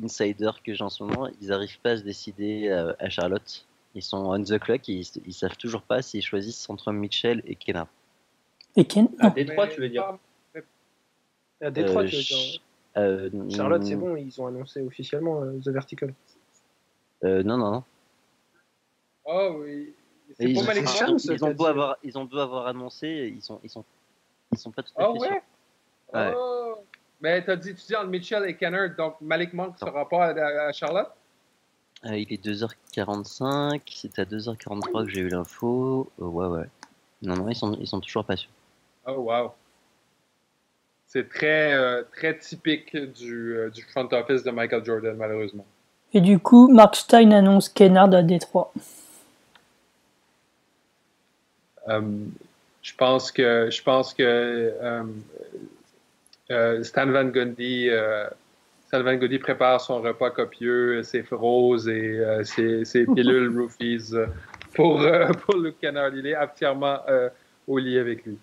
insiders 0.00 0.62
que 0.62 0.74
j'ai 0.74 0.84
en 0.84 0.90
ce 0.90 1.02
moment, 1.02 1.28
ils 1.42 1.48
n'arrivent 1.48 1.80
pas 1.80 1.90
à 1.90 1.96
se 1.96 2.04
décider 2.04 2.70
à, 2.70 2.94
à, 3.00 3.08
Charlotte. 3.08 3.66
Ils 3.96 4.02
sont 4.02 4.18
on 4.18 4.40
the 4.40 4.60
clock. 4.60 4.86
Ils, 4.86 5.04
ils 5.26 5.34
savent 5.34 5.56
toujours 5.56 5.82
pas 5.82 6.02
s'ils 6.02 6.22
choisissent 6.22 6.70
entre 6.70 6.92
Mitchell 6.92 7.42
et 7.48 7.56
Kennard. 7.56 7.88
Et 8.76 8.84
Ken 8.84 9.08
À 9.18 9.30
Détroit, 9.30 9.66
tu 9.66 9.80
veux 9.80 9.88
dire 9.88 10.16
À 11.60 11.72
Détroit, 11.72 12.04
euh, 12.04 12.06
tu 12.06 12.14
veux 12.14 12.22
dire 12.22 12.60
euh, 12.96 13.30
Charlotte, 13.50 13.84
c'est 13.84 13.96
bon, 13.96 14.16
ils 14.16 14.40
ont 14.40 14.46
annoncé 14.46 14.80
officiellement 14.80 15.42
euh, 15.42 15.58
The 15.64 15.68
Vertical. 15.68 16.14
Euh, 17.24 17.42
non, 17.42 17.56
non, 17.56 17.70
non. 17.70 17.84
Oh 19.24 19.56
oui. 19.60 19.94
Ils, 20.40 20.64
pas 20.64 20.74
ils, 20.74 20.86
chance, 20.86 21.24
ils, 21.24 21.44
ont 21.44 21.52
beau 21.52 21.66
avoir, 21.66 21.96
ils 22.02 22.16
ont 22.18 22.24
beau 22.24 22.38
avoir 22.38 22.66
annoncé, 22.66 23.32
ils 23.34 23.42
sont, 23.42 23.60
ils 23.64 23.70
sont, 23.70 23.84
ils 24.52 24.58
sont 24.58 24.70
pas 24.70 24.82
tout 24.82 24.92
à 24.96 25.10
oh, 25.10 25.14
fait 25.14 25.30
ouais? 25.30 25.42
ouais. 26.14 26.34
Oh. 26.36 26.74
Mais 27.20 27.44
t'as 27.44 27.56
dit, 27.56 27.74
tu 27.74 27.86
dis 27.86 27.96
entre 27.96 28.08
Mitchell 28.08 28.44
et 28.48 28.56
Kenner, 28.56 28.90
donc 28.96 29.20
Malik 29.20 29.52
Monk 29.52 29.74
ne 29.74 29.78
sera 29.78 30.08
pas 30.08 30.26
à, 30.26 30.68
à 30.68 30.72
Charlotte? 30.72 31.10
Euh, 32.04 32.16
Il 32.16 32.32
est 32.32 32.44
2h45, 32.44 33.80
c'est 33.92 34.18
à 34.18 34.24
2h43 34.24 35.04
que 35.04 35.10
j'ai 35.10 35.20
eu 35.20 35.28
l'info. 35.28 36.10
Euh, 36.20 36.24
ouais, 36.24 36.46
ouais. 36.46 36.66
Non, 37.22 37.34
non, 37.34 37.48
ils 37.48 37.56
sont, 37.56 37.74
ils 37.74 37.88
sont 37.88 38.00
toujours 38.00 38.24
pas 38.24 38.36
sûrs. 38.36 38.50
Oh, 39.06 39.12
wow. 39.12 39.52
C'est 41.08 41.26
très, 41.30 41.72
euh, 41.72 42.02
très 42.14 42.36
typique 42.36 42.94
du, 42.94 43.56
euh, 43.56 43.70
du, 43.70 43.80
front 43.82 44.06
office 44.12 44.44
de 44.44 44.50
Michael 44.50 44.84
Jordan, 44.84 45.16
malheureusement. 45.16 45.64
Et 46.12 46.20
du 46.20 46.38
coup, 46.38 46.68
Mark 46.68 46.96
Stein 46.96 47.30
annonce 47.30 47.70
Kennard 47.70 48.14
à 48.14 48.22
Détroit. 48.22 48.74
Um, 51.86 52.30
je 52.82 52.94
pense 52.94 53.32
que, 53.32 53.70
je 53.70 53.82
pense 53.82 54.12
que 54.12 54.74
um, 54.82 55.22
euh, 56.50 56.82
Stan 56.82 57.06
Van 57.06 57.24
Gundy, 57.24 57.88
Stan 58.88 59.02
Van 59.02 59.14
Gundy 59.14 59.38
prépare 59.38 59.80
son 59.80 60.02
repas 60.02 60.30
copieux, 60.30 61.02
ses 61.02 61.24
roses 61.30 61.88
et 61.88 62.22
ses, 62.44 62.84
ses, 62.84 63.06
pilules 63.14 63.58
roofies 63.58 64.12
pour, 64.74 65.02
pour 65.40 65.56
Luke 65.56 65.78
Kennard. 65.80 66.14
Il 66.14 66.26
est 66.26 66.36
entièrement 66.36 66.98
au 67.66 67.78
lit 67.78 67.98
avec 67.98 68.26
lui. 68.26 68.38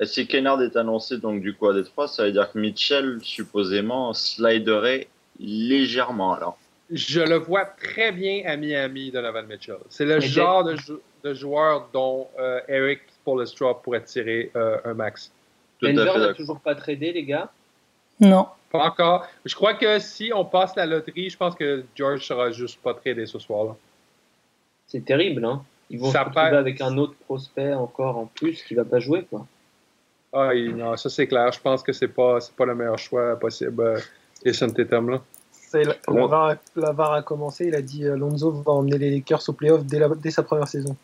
Et 0.00 0.06
si 0.06 0.26
Kennard 0.26 0.60
est 0.62 0.76
annoncé 0.76 1.18
donc 1.18 1.40
du 1.40 1.54
coup 1.54 1.68
à 1.68 1.74
Détroit, 1.74 2.08
ça 2.08 2.24
veut 2.24 2.32
dire 2.32 2.50
que 2.50 2.58
Mitchell 2.58 3.18
supposément 3.22 4.12
sliderait 4.12 5.08
légèrement 5.38 6.34
alors. 6.34 6.58
Je 6.90 7.20
le 7.20 7.36
vois 7.36 7.64
très 7.64 8.12
bien 8.12 8.42
à 8.44 8.56
Miami, 8.56 9.10
Donovan 9.10 9.46
Mitchell. 9.46 9.78
C'est 9.88 10.04
le 10.04 10.18
Et 10.18 10.20
genre 10.20 10.64
de, 10.64 10.76
jou 10.76 11.00
de, 11.22 11.32
joueur 11.32 11.88
dont 11.92 12.28
euh, 12.38 12.60
Eric 12.68 13.00
Spoelstra 13.20 13.80
pourrait 13.80 14.02
tirer 14.02 14.50
euh, 14.54 14.78
un 14.84 14.94
max. 14.94 15.32
Tout 15.78 15.86
Denver 15.86 16.18
n'a 16.18 16.34
toujours 16.34 16.60
pas 16.60 16.74
tradé, 16.74 17.12
les 17.12 17.24
gars 17.24 17.50
Non. 18.20 18.48
Pas 18.70 18.84
encore. 18.84 19.26
Je 19.44 19.54
crois 19.54 19.74
que 19.74 19.98
si 19.98 20.32
on 20.34 20.44
passe 20.44 20.76
la 20.76 20.84
loterie, 20.84 21.30
je 21.30 21.36
pense 21.36 21.54
que 21.54 21.84
George 21.94 22.26
sera 22.26 22.50
juste 22.50 22.80
pas 22.82 22.92
tradé 22.92 23.26
ce 23.26 23.38
soir-là. 23.38 23.76
C'est 24.86 25.04
terrible, 25.04 25.44
hein? 25.44 25.64
Ils 25.90 26.00
vont 26.00 26.10
se 26.10 26.18
retrouver 26.18 26.56
avec 26.56 26.80
un 26.80 26.96
autre 26.98 27.14
prospect 27.24 27.72
encore 27.72 28.18
en 28.18 28.26
plus 28.26 28.62
qui 28.62 28.74
va 28.74 28.84
pas 28.84 29.00
jouer, 29.00 29.26
quoi. 29.30 29.46
Ah, 30.34 30.50
non, 30.54 30.96
ça 30.96 31.08
c'est 31.08 31.28
clair. 31.28 31.52
Je 31.52 31.60
pense 31.60 31.82
que 31.84 31.92
c'est 31.92 32.08
pas, 32.08 32.38
pas 32.56 32.66
le 32.66 32.74
meilleur 32.74 32.98
choix 32.98 33.38
possible, 33.38 33.80
euh, 33.80 33.98
Jason 34.44 34.68
Tatum, 34.68 35.10
là. 35.10 35.22
La, 35.72 36.58
la, 36.76 36.92
VAR, 36.92 37.12
a 37.12 37.22
commencé, 37.22 37.66
il 37.66 37.74
a 37.74 37.82
dit 37.82 38.04
euh, 38.04 38.16
Lonzo 38.16 38.52
va 38.52 38.72
emmener 38.72 38.96
les 38.96 39.10
Lakers 39.10 39.42
au 39.48 39.52
playoff 39.52 39.84
dès, 39.84 40.00
dès 40.20 40.30
sa 40.30 40.44
première 40.44 40.68
saison. 40.68 40.96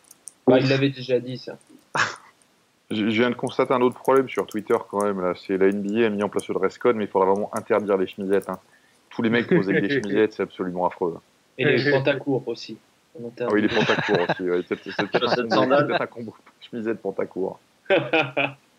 Bah, 0.47 0.59
il 0.59 0.69
l'avait 0.69 0.89
déjà 0.89 1.19
dit, 1.19 1.37
ça. 1.37 1.57
Je 2.91 3.05
viens 3.05 3.29
de 3.29 3.35
constater 3.35 3.73
un 3.73 3.81
autre 3.81 3.97
problème 3.97 4.27
sur 4.27 4.45
Twitter 4.47 4.75
quand 4.89 5.03
même. 5.03 5.21
Là, 5.21 5.33
c'est 5.35 5.57
la 5.57 5.71
NBA 5.71 6.05
a 6.05 6.09
mis 6.09 6.23
en 6.23 6.29
place 6.29 6.47
le 6.49 6.55
dress 6.55 6.77
code, 6.77 6.97
mais 6.97 7.05
il 7.05 7.09
faudra 7.09 7.31
vraiment 7.31 7.49
interdire 7.53 7.97
les 7.97 8.07
chemisettes. 8.07 8.49
Hein. 8.49 8.59
Tous 9.09 9.21
les 9.21 9.29
mecs 9.29 9.47
posent 9.47 9.69
avec 9.69 9.83
des 9.83 9.89
chemisettes, 10.01 10.33
c'est 10.33 10.43
absolument 10.43 10.87
affreux. 10.87 11.17
Et 11.57 11.65
les 11.65 11.91
pantacours 11.91 12.45
aussi. 12.47 12.77
Ah 13.39 13.47
oui, 13.51 13.61
les 13.61 13.69
pantacours 13.69 14.19
aussi. 14.29 14.43
Ouais. 14.43 14.61
C'est, 14.67 14.75
peut-être 14.75 15.53
un, 15.53 16.01
un 16.01 16.07
combo 16.07 16.33
chemisette 16.61 16.99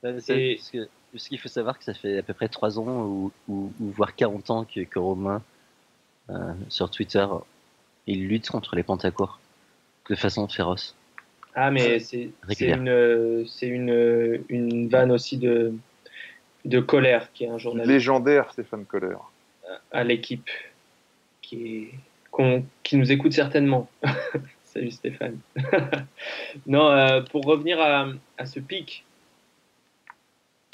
pantacourt. 0.00 0.86
ce 1.14 1.28
qu'il 1.28 1.38
faut 1.38 1.48
savoir 1.48 1.78
que 1.78 1.84
ça 1.84 1.94
fait 1.94 2.18
à 2.18 2.22
peu 2.22 2.34
près 2.34 2.48
3 2.48 2.78
ans 2.78 3.04
ou, 3.04 3.32
ou, 3.48 3.72
voire 3.80 4.14
40 4.14 4.50
ans 4.50 4.64
que, 4.64 4.80
que 4.80 4.98
Romain, 4.98 5.42
euh, 6.30 6.52
sur 6.68 6.90
Twitter, 6.90 7.26
il 8.06 8.28
lutte 8.28 8.50
contre 8.50 8.76
les 8.76 8.82
pantacours 8.82 9.40
de 10.08 10.14
façon 10.14 10.48
féroce. 10.48 10.94
Ah, 11.54 11.70
mais 11.70 11.98
c'est 11.98 12.30
une, 12.60 13.46
une, 13.62 14.44
une 14.48 14.88
vanne 14.88 15.10
aussi 15.10 15.38
de, 15.38 15.74
de 16.64 16.80
Colère, 16.80 17.32
qui 17.32 17.44
est 17.44 17.48
un 17.48 17.58
journaliste. 17.58 17.90
Légendaire 17.90 18.52
Stéphane 18.52 18.84
Colère. 18.84 19.30
À 19.90 20.04
l'équipe, 20.04 20.48
qui, 21.42 21.88
qui 22.82 22.96
nous 22.96 23.10
écoute 23.10 23.32
certainement. 23.32 23.88
Salut 24.64 24.90
Stéphane. 24.90 25.38
non, 26.66 26.90
euh, 26.90 27.22
pour 27.22 27.44
revenir 27.44 27.80
à, 27.80 28.08
à, 28.36 28.46
ce 28.46 28.60
pic, 28.60 29.04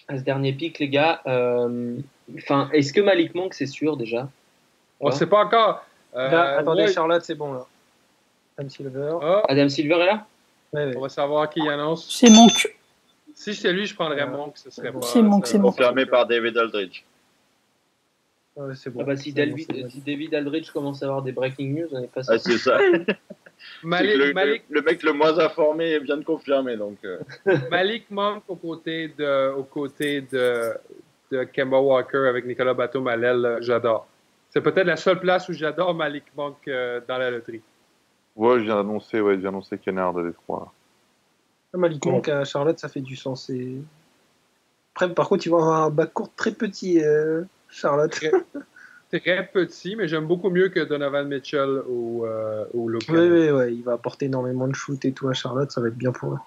à 0.08 0.18
ce 0.18 0.23
dernier 0.23 0.52
pic, 0.52 0.78
les 0.78 0.88
gars, 0.88 1.20
euh, 1.26 1.96
enfin, 2.37 2.68
est-ce 2.73 2.92
que 2.92 3.00
Malik 3.00 3.34
Monk, 3.34 3.54
c'est 3.54 3.66
sûr 3.66 3.96
déjà? 3.96 4.28
On 5.00 5.08
ne 5.08 5.14
sait 5.14 5.26
pas 5.26 5.44
encore. 5.44 5.84
Euh, 6.14 6.58
attendez, 6.58 6.88
Charlotte, 6.88 7.23
c'est 7.25 7.34
bon 7.34 7.52
là. 7.52 7.66
Adam 8.56 8.68
Silver. 8.68 9.18
Oh. 9.20 9.40
Adam 9.49 9.68
Silver 9.68 9.94
est 9.96 10.06
là? 10.06 10.26
On 10.73 11.00
va 11.00 11.08
savoir 11.08 11.50
qui 11.50 11.61
annonce. 11.68 12.08
C'est 12.08 12.30
Monk. 12.30 12.76
Si 13.34 13.54
c'est 13.54 13.73
lui, 13.73 13.87
je 13.87 13.94
prendrais 13.94 14.26
Monk. 14.26 14.56
Ce 14.56 14.70
serait. 14.70 14.92
C'est 15.02 15.23
Monk, 15.23 15.46
c'est 15.46 15.58
Monk. 15.58 15.73
Confirmé 15.73 16.06
par 16.06 16.26
David 16.26 16.56
Aldridge. 16.56 17.02
c'est 18.75 18.90
bon. 18.90 19.00
Ah 19.02 19.04
bah, 19.04 19.16
si, 19.16 19.32
David, 19.32 19.66
si, 19.90 20.00
David, 20.00 20.34
Aldridge 20.34 20.70
commence 20.70 21.02
à 21.02 21.06
avoir 21.06 21.23
des 21.23 21.32
breaking 21.32 21.75
news, 21.75 21.88
on 21.92 22.00
n'est 22.00 22.06
pas 22.06 22.23
sûr. 22.23 22.34
Ah, 22.34 22.38
c'est 22.38 22.58
ça. 22.58 22.78
Malik, 23.82 24.16
le, 24.16 24.32
Malik... 24.32 24.62
Le, 24.70 24.82
mec 24.82 25.02
le 25.02 25.12
moins 25.12 25.38
informé 25.38 25.99
vient 26.00 26.16
de 26.16 26.25
confirmer. 26.25 26.76
Donc, 26.76 26.99
euh. 27.04 27.18
Malik 27.70 28.11
Monk 28.11 28.42
aux 28.49 28.56
côtés 28.56 29.08
de, 29.08 29.52
aux 29.52 29.64
côtés 29.64 30.23
de, 30.23 30.73
de 31.30 31.44
Kemba 31.44 31.78
Walker 31.78 32.26
avec 32.28 32.46
Nicolas 32.46 32.75
Batum 32.75 33.08
à 33.08 33.16
l'aile, 33.16 33.58
j'adore. 33.61 34.06
C'est 34.50 34.61
peut-être 34.61 34.87
la 34.87 34.96
seule 34.96 35.18
place 35.18 35.49
où 35.49 35.52
j'adore 35.52 35.94
Malik 35.94 36.25
Monk 36.37 36.56
euh, 36.68 37.00
dans 37.08 37.18
la 37.18 37.30
loterie. 37.30 37.62
Ouais, 38.37 38.58
je 38.58 38.64
viens 38.64 38.76
d'annoncer, 38.76 39.20
ouais, 39.20 39.38
j'ai 39.40 39.46
annoncé 39.46 39.78
Kennard 39.78 40.14
de 40.14 40.28
Détroit. 40.28 40.73
Malik 41.73 42.04
Monk 42.06 42.28
à 42.28 42.44
Charlotte, 42.44 42.78
ça 42.78 42.88
fait 42.88 43.00
du 43.00 43.16
sens. 43.16 43.50
Et... 43.50 43.78
Après, 44.94 45.12
par 45.12 45.28
contre, 45.28 45.46
il 45.46 45.50
va 45.50 45.56
avoir 45.56 45.82
un 45.82 45.90
backcourt 45.90 46.32
très 46.37 46.52
petit, 46.52 47.02
euh, 47.02 47.42
Charlotte. 47.68 48.18
Très, 49.21 49.37
très, 49.37 49.47
petit, 49.47 49.94
mais 49.94 50.09
j'aime 50.09 50.26
beaucoup 50.26 50.50
mieux 50.50 50.71
que 50.71 50.80
Donovan 50.80 51.28
Mitchell 51.28 51.83
ou, 51.88 52.25
euh, 52.25 52.64
ou 52.75 52.90
Oui, 52.90 53.00
oui, 53.09 53.50
oui, 53.50 53.75
il 53.76 53.83
va 53.83 53.92
apporter 53.92 54.26
énormément 54.26 54.66
de 54.66 54.74
shoot 54.74 55.05
et 55.05 55.12
tout 55.12 55.29
à 55.29 55.35
Charlotte, 55.35 55.70
ça 55.70 55.81
va 55.81 55.88
être 55.88 55.96
bien 55.96 56.11
pour 56.11 56.33
eux. 56.33 56.38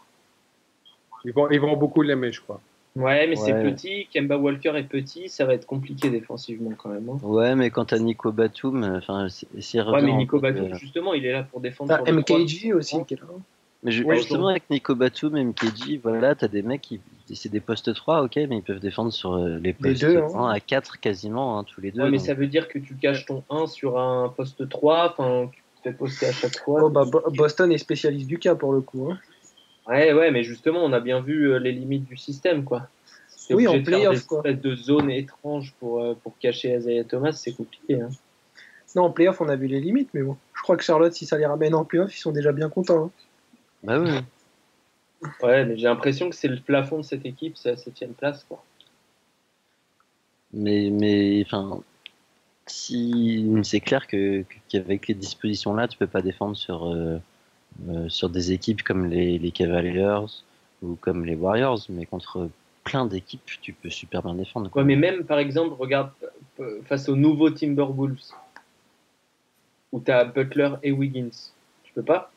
Ils 1.24 1.32
vont, 1.32 1.50
ils 1.50 1.62
vont 1.62 1.78
beaucoup 1.78 2.02
l'aimer, 2.02 2.32
je 2.34 2.42
crois. 2.42 2.60
Ouais, 2.98 3.28
mais 3.28 3.36
c'est 3.36 3.54
petit. 3.54 4.08
Kemba 4.14 4.38
Walker 4.38 4.74
est 4.76 4.84
petit, 4.84 5.30
ça 5.30 5.46
va 5.46 5.54
être 5.54 5.66
compliqué 5.66 6.10
défensivement 6.10 6.72
quand 6.76 6.90
même. 6.90 7.08
Hein. 7.10 7.20
Ouais, 7.22 7.56
mais 7.56 7.70
quant 7.70 7.84
à 7.84 8.00
Nico 8.00 8.32
Batum, 8.32 8.84
enfin, 8.84 9.28
c'est 9.30 9.82
Ouais, 9.82 10.02
mais 10.02 10.14
Nico 10.14 10.40
Batum, 10.40 10.74
justement, 10.76 11.14
il 11.14 11.26
est 11.26 11.32
là 11.32 11.44
pour 11.44 11.62
défendre. 11.62 11.94
Ah, 11.94 12.12
MKG 12.12 12.74
aussi, 12.74 12.98
qui 13.06 13.14
est 13.14 13.22
là. 13.22 13.28
Mais 13.84 13.92
justement, 13.92 14.48
avec 14.48 14.70
Nico 14.70 14.96
Batum, 14.96 15.38
MKG, 15.42 16.02
voilà, 16.04 16.36
t'as 16.36 16.48
des 16.48 16.64
mecs 16.64 16.82
qui. 16.82 17.00
C'est 17.34 17.50
des 17.50 17.60
postes 17.60 17.94
3, 17.94 18.24
ok, 18.24 18.36
mais 18.36 18.58
ils 18.58 18.64
peuvent 18.64 18.80
défendre 18.80 19.12
sur 19.12 19.34
euh, 19.34 19.58
les 19.60 19.74
postes 19.74 20.04
1 20.04 20.34
hein. 20.34 20.50
à 20.50 20.60
4 20.60 21.00
quasiment, 21.00 21.60
hein, 21.60 21.64
tous 21.66 21.82
les 21.82 21.92
deux. 21.92 22.02
Ouais, 22.02 22.10
mais 22.10 22.20
ça 22.20 22.34
veut 22.34 22.48
dire 22.48 22.68
que 22.68 22.80
tu 22.80 22.96
caches 22.96 23.26
ton 23.26 23.44
1 23.50 23.68
sur 23.68 24.00
un 24.00 24.30
poste 24.30 24.68
3, 24.70 25.16
enfin, 25.18 25.50
tu 25.52 25.62
te 25.62 25.90
fais 25.90 25.94
poster 25.94 26.28
à 26.28 26.32
chaque 26.32 26.58
fois. 26.60 26.86
Oh, 26.86 26.90
bah, 26.90 27.06
Boston 27.36 27.72
est 27.72 27.78
spécialiste 27.78 28.28
du 28.28 28.40
cas 28.40 28.56
pour 28.56 28.72
le 28.72 28.82
coup. 28.82 29.12
Hein. 29.12 29.20
Ouais, 29.88 30.14
ouais, 30.14 30.32
mais 30.32 30.44
justement, 30.44 30.84
on 30.84 30.94
a 30.94 31.00
bien 31.00 31.22
vu 31.22 31.52
euh, 31.52 31.60
les 31.60 31.72
limites 31.72 32.06
du 32.06 32.18
système, 32.18 32.64
quoi. 32.64 32.88
Oui, 33.50 33.68
en 33.68 33.82
playoff, 33.82 34.26
quoi. 34.26 34.42
de 34.44 34.76
zones 34.76 35.10
étranges 35.10 35.74
pour, 35.80 36.02
euh, 36.02 36.18
pour 36.22 36.38
cacher 36.38 36.76
Isaiah 36.76 37.06
Thomas, 37.06 37.32
c'est 37.32 37.54
compliqué. 37.54 38.02
Hein. 38.02 38.10
Non, 38.96 39.04
en 39.04 39.12
playoff, 39.12 39.40
on 39.42 39.48
a 39.48 39.56
vu 39.56 39.68
les 39.68 39.80
limites, 39.80 40.10
mais 40.14 40.22
bon. 40.22 40.38
Je 40.54 40.62
crois 40.62 40.76
que 40.76 40.84
Charlotte, 40.84 41.14
si 41.14 41.26
ça 41.26 41.38
les 41.38 41.46
ramène 41.46 41.76
en 41.76 41.86
playoff, 41.86 42.14
ils 42.16 42.20
sont 42.20 42.32
déjà 42.32 42.52
bien 42.52 42.70
contents. 42.70 43.06
Hein. 43.06 43.12
Bah 43.84 44.00
oui. 44.00 44.10
Ouais, 45.42 45.66
mais 45.66 45.78
j'ai 45.78 45.88
l'impression 45.88 46.30
que 46.30 46.36
c'est 46.36 46.48
le 46.48 46.60
plafond 46.60 46.98
de 46.98 47.04
cette 47.04 47.26
équipe, 47.26 47.58
c'est 47.58 47.72
la 47.72 47.78
septième 47.78 48.14
place, 48.14 48.44
quoi. 48.44 48.64
Mais, 50.54 50.90
mais, 50.92 51.44
enfin, 51.46 51.82
si 52.66 53.46
c'est 53.64 53.80
clair 53.80 54.08
que 54.08 54.44
qu'avec 54.70 55.08
les 55.08 55.14
dispositions 55.14 55.74
là, 55.74 55.88
tu 55.88 55.98
peux 55.98 56.08
pas 56.08 56.22
défendre 56.22 56.56
sur 56.56 56.88
euh, 56.88 57.18
euh, 57.90 58.10
sur 58.10 58.30
des 58.30 58.52
équipes 58.52 58.82
comme 58.82 59.08
les, 59.08 59.38
les 59.38 59.52
Cavaliers 59.52 60.26
ou 60.82 60.96
comme 60.96 61.26
les 61.26 61.36
Warriors, 61.36 61.80
mais 61.90 62.06
contre 62.06 62.50
plein 62.84 63.06
d'équipes, 63.06 63.42
tu 63.62 63.74
peux 63.74 63.90
super 63.90 64.24
bien 64.24 64.36
défendre. 64.36 64.70
Quoi. 64.70 64.84
mais 64.84 64.96
même 64.96 65.26
par 65.26 65.40
exemple, 65.40 65.76
regarde 65.78 66.12
face 66.86 67.10
au 67.10 67.16
nouveau 67.16 67.50
Timberwolves, 67.50 68.32
où 69.92 70.00
tu 70.00 70.12
as 70.12 70.26
Butler 70.26 70.72
et 70.84 70.92
Wiggins, 70.92 71.52
tu 71.84 71.94
peux 71.94 72.04
pas? 72.04 72.32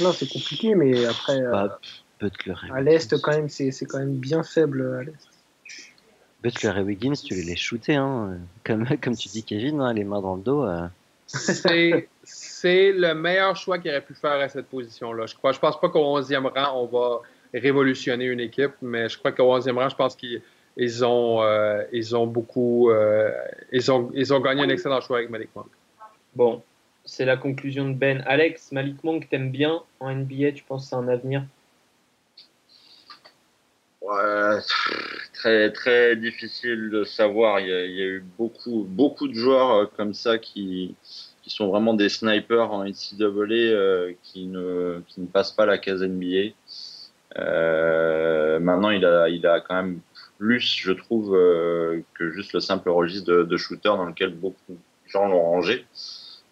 Non, 0.00 0.12
c'est 0.12 0.28
compliqué, 0.28 0.74
mais 0.74 1.04
après. 1.06 1.40
Euh, 1.40 1.50
bah, 1.50 1.80
Butler 2.20 2.54
à 2.72 2.80
l'Est, 2.80 3.20
quand 3.20 3.30
même, 3.30 3.48
c'est 3.48 3.70
quand 3.86 3.98
même 3.98 4.16
bien 4.16 4.42
faible 4.42 4.98
à 5.00 5.02
l'Est. 5.04 5.28
Butler 6.42 6.72
et 6.78 6.82
Wiggins, 6.82 7.14
tu 7.14 7.34
les 7.34 7.42
laisses 7.42 7.58
shooter, 7.58 7.96
hein. 7.96 8.38
comme, 8.64 8.86
comme 9.02 9.16
tu 9.16 9.28
dis, 9.28 9.42
Kevin, 9.42 9.80
hein, 9.80 9.92
les 9.92 10.04
mains 10.04 10.20
dans 10.20 10.36
le 10.36 10.42
dos. 10.42 10.64
Euh. 10.64 10.86
C'est 11.28 12.92
le 12.92 13.12
meilleur 13.12 13.54
choix 13.54 13.78
qu'il 13.78 13.90
aurait 13.90 14.00
pu 14.00 14.14
faire 14.14 14.40
à 14.40 14.48
cette 14.48 14.66
position-là. 14.66 15.26
Je 15.26 15.34
crois. 15.34 15.52
Je 15.52 15.58
pense 15.58 15.78
pas 15.78 15.90
qu'au 15.90 16.18
11e 16.18 16.46
rang, 16.46 16.82
on 16.82 16.86
va 16.86 17.20
révolutionner 17.52 18.24
une 18.26 18.40
équipe, 18.40 18.72
mais 18.80 19.08
je 19.08 19.18
crois 19.18 19.32
qu'au 19.32 19.58
11e 19.58 19.74
rang, 19.74 19.88
je 19.90 19.96
pense 19.96 20.16
qu'ils 20.16 21.04
ont, 21.04 21.42
euh, 21.42 21.82
ils 21.92 22.16
ont 22.16 22.26
beaucoup. 22.26 22.90
Euh, 22.90 23.30
ils, 23.72 23.92
ont, 23.92 24.10
ils 24.14 24.32
ont 24.32 24.40
gagné 24.40 24.62
un 24.62 24.68
excellent 24.70 25.02
choix 25.02 25.18
avec 25.18 25.28
Malik 25.28 25.50
Monk. 25.54 25.66
Bon, 26.34 26.62
c'est 27.08 27.24
la 27.24 27.36
conclusion 27.36 27.88
de 27.88 27.94
Ben. 27.94 28.22
Alex, 28.26 28.70
Malik 28.70 29.02
Monk, 29.02 29.28
t'aimes 29.30 29.50
bien 29.50 29.82
en 29.98 30.14
NBA 30.14 30.52
Tu 30.52 30.62
penses 30.64 30.84
que 30.84 30.88
c'est 30.90 30.96
un 30.96 31.08
avenir? 31.08 31.42
Très 35.42 36.16
difficile 36.16 36.90
de 36.90 37.04
savoir. 37.04 37.60
Il 37.60 37.68
y, 37.68 37.72
a, 37.72 38.06
eu 38.06 38.24
beaucoup 38.36 39.28
de 39.28 39.34
joueurs 39.34 39.70
euh, 39.70 39.86
comme 39.96 40.14
ça 40.14 40.38
qui 40.38 40.94
sont 41.46 41.68
vraiment 41.68 41.94
des 41.94 42.10
snipers 42.10 42.70
en 42.70 42.84
NCAA 42.84 43.26
euh, 43.26 44.12
qui 44.22 44.46
ne 44.46 45.00
qui 45.08 45.22
ne 45.22 45.26
passent 45.26 45.52
pas 45.52 45.64
la 45.64 45.78
case 45.78 46.02
NBA. 46.02 46.52
Euh, 47.38 48.60
maintenant, 48.60 48.90
il 48.90 49.04
a, 49.06 49.30
il 49.30 49.46
a 49.46 49.60
quand 49.60 49.76
même 49.76 50.00
plus, 50.38 50.76
je 50.78 50.92
trouve, 50.92 51.30
que 52.14 52.30
juste 52.32 52.52
le 52.52 52.60
simple 52.60 52.90
registre 52.90 53.32
de, 53.32 53.56
shooter 53.56 53.88
dans 53.88 54.04
lequel 54.04 54.34
beaucoup 54.34 54.72
de 54.74 55.10
gens 55.10 55.26
l'ont 55.26 55.42
rangé. 55.42 55.86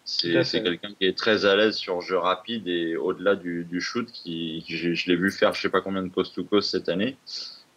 C'est 0.09 0.63
quelqu'un 0.63 0.93
qui 0.93 1.05
est 1.05 1.17
très 1.17 1.45
à 1.45 1.57
l'aise 1.57 1.75
sur 1.75 1.99
jeu 1.99 2.17
rapide 2.17 2.65
et 2.69 2.95
au-delà 2.95 3.35
du, 3.35 3.65
du, 3.65 3.81
shoot, 3.81 4.09
qui, 4.09 4.63
je, 4.65 5.09
l'ai 5.09 5.17
vu 5.17 5.31
faire 5.31 5.53
je 5.53 5.61
sais 5.61 5.69
pas 5.69 5.81
combien 5.81 6.01
de 6.01 6.07
coast 6.07 6.33
to 6.33 6.45
coast 6.45 6.71
cette 6.71 6.87
année. 6.87 7.17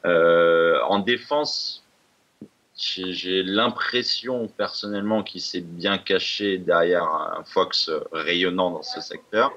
Euh, 0.04 0.80
en 0.82 1.00
défense, 1.00 1.84
j'ai 2.76 3.42
l'impression 3.42 4.46
personnellement 4.46 5.24
qu'il 5.24 5.40
s'est 5.40 5.60
bien 5.60 5.98
caché 5.98 6.58
derrière 6.58 7.02
un 7.02 7.42
Fox 7.44 7.90
rayonnant 8.12 8.70
dans 8.70 8.82
ce 8.82 9.00
secteur. 9.00 9.52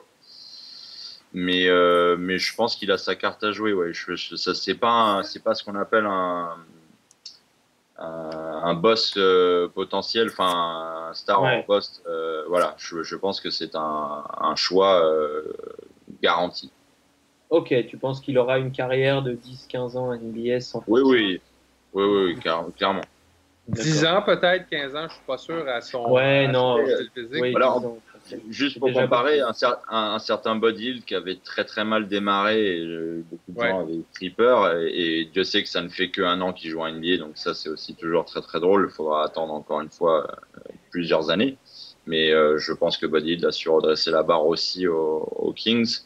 Mais, 1.31 1.67
euh, 1.67 2.15
mais 2.17 2.39
je 2.39 2.55
pense 2.55 2.75
qu'il 2.75 2.91
a 2.91 2.97
sa 2.97 3.15
carte 3.15 3.43
à 3.43 3.51
jouer. 3.51 3.73
Ouais. 3.73 3.93
Je, 3.93 4.15
ça, 4.15 4.55
c'est 4.55 4.75
pas, 4.75 5.21
c'est 5.23 5.43
pas 5.43 5.53
ce 5.53 5.63
qu'on 5.63 5.75
appelle 5.75 6.05
un, 6.07 6.57
un, 8.03 8.73
boss 8.73 9.13
euh, 9.17 9.67
potentiel, 9.67 10.29
enfin 10.31 11.09
un 11.09 11.13
star 11.13 11.41
en 11.41 11.63
poste. 11.63 12.03
Euh, 12.07 12.43
voilà, 12.47 12.75
je, 12.77 13.03
je, 13.03 13.15
pense 13.15 13.41
que 13.41 13.49
c'est 13.49 13.75
un, 13.75 14.23
un 14.39 14.55
choix 14.55 15.01
garanti. 16.21 16.71
Ok, 17.49 17.73
tu 17.87 17.97
penses 17.97 18.19
qu'il 18.19 18.37
aura 18.37 18.57
une 18.57 18.71
carrière 18.71 19.21
de 19.21 19.33
10-15 19.33 19.97
ans 19.97 20.11
à 20.11 20.17
NBA 20.17 20.59
sans 20.59 20.83
Oui, 20.87 21.01
oui. 21.03 21.41
Oui, 21.93 22.03
oui, 22.03 22.35
clairement. 22.39 23.01
10 23.67 24.05
ans 24.05 24.21
peut-être, 24.23 24.67
15 24.69 24.95
ans, 24.95 25.07
je 25.07 25.13
suis 25.13 25.23
pas 25.25 25.37
sûr 25.37 25.67
à 25.67 25.81
son 25.81 26.11
ouais, 26.11 26.47
non. 26.47 26.83
physique. 27.13 27.55
Juste 28.49 28.79
pour 28.79 28.91
comparer, 28.91 29.39
un, 29.41 29.51
un, 29.89 30.19
certain 30.19 30.55
Bud 30.55 31.03
qui 31.05 31.15
avait 31.15 31.36
très 31.36 31.65
très 31.65 31.83
mal 31.83 32.07
démarré, 32.07 32.77
et 32.77 32.86
euh, 32.86 33.23
beaucoup 33.29 33.51
de 33.51 33.59
gens 33.59 33.79
avaient 33.81 34.01
très 34.13 34.29
peur, 34.29 34.77
et, 34.81 35.29
Dieu 35.31 35.43
sait 35.43 35.63
que 35.63 35.69
ça 35.69 35.81
ne 35.81 35.89
fait 35.89 36.09
qu'un 36.09 36.41
an 36.41 36.53
qu'il 36.53 36.71
joue 36.71 36.83
à 36.83 36.91
NBA, 36.91 37.17
donc 37.17 37.31
ça 37.36 37.53
c'est 37.53 37.69
aussi 37.69 37.95
toujours 37.95 38.25
très 38.25 38.41
très 38.41 38.59
drôle, 38.59 38.88
il 38.89 38.93
faudra 38.93 39.25
attendre 39.25 39.53
encore 39.53 39.81
une 39.81 39.89
fois 39.89 40.27
euh, 40.57 40.59
plusieurs 40.91 41.29
années. 41.29 41.57
Mais 42.05 42.31
euh, 42.31 42.57
je 42.57 42.73
pense 42.73 42.97
que 42.97 43.05
Bud 43.05 43.45
a 43.45 43.51
su 43.51 43.69
redresser 43.69 44.12
la 44.12 44.23
barre 44.23 44.45
aussi 44.45 44.88
aux, 44.88 45.53
Kings. 45.55 45.99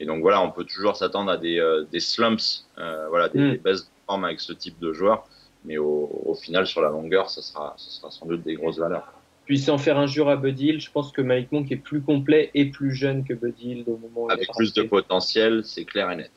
Et 0.00 0.04
donc 0.04 0.20
voilà, 0.20 0.42
on 0.42 0.50
peut 0.50 0.64
toujours 0.64 0.96
s'attendre 0.96 1.30
à 1.30 1.36
des, 1.36 1.62
des 1.92 2.00
slumps, 2.00 2.66
voilà, 2.76 3.28
des, 3.28 3.38
mm. 3.38 3.50
des 3.52 3.58
baisses 3.58 3.84
de 3.84 3.90
forme 4.04 4.24
avec 4.24 4.40
ce 4.40 4.52
type 4.52 4.80
de 4.80 4.92
joueur 4.92 5.28
mais 5.64 5.78
au, 5.78 6.34
final, 6.34 6.66
sur 6.66 6.82
la 6.82 6.90
longueur, 6.90 7.30
ça 7.30 7.42
sera, 7.42 7.74
ça 7.78 7.90
sera 7.90 8.10
sans 8.10 8.26
doute 8.26 8.42
des 8.42 8.54
grosses 8.54 8.78
valeurs. 8.78 9.10
Puis 9.46 9.58
sans 9.58 9.78
faire 9.78 9.98
un 9.98 10.06
jour 10.06 10.30
à 10.30 10.36
Bud 10.36 10.58
Hill, 10.58 10.80
je 10.80 10.90
pense 10.90 11.12
que 11.12 11.20
Malik 11.20 11.52
Monk 11.52 11.70
est 11.70 11.76
plus 11.76 12.00
complet 12.00 12.50
et 12.54 12.66
plus 12.66 12.94
jeune 12.94 13.24
que 13.24 13.34
Bud 13.34 13.54
Hill 13.60 13.84
au 13.86 13.98
moment 13.98 14.24
où 14.24 14.30
Avec 14.30 14.48
plus 14.56 14.72
de 14.72 14.82
potentiel, 14.82 15.64
c'est 15.64 15.84
clair 15.84 16.10
et 16.10 16.16
net. 16.16 16.32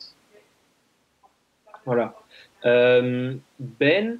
Voilà. 1.86 2.14
Euh, 2.66 3.34
ben 3.58 4.18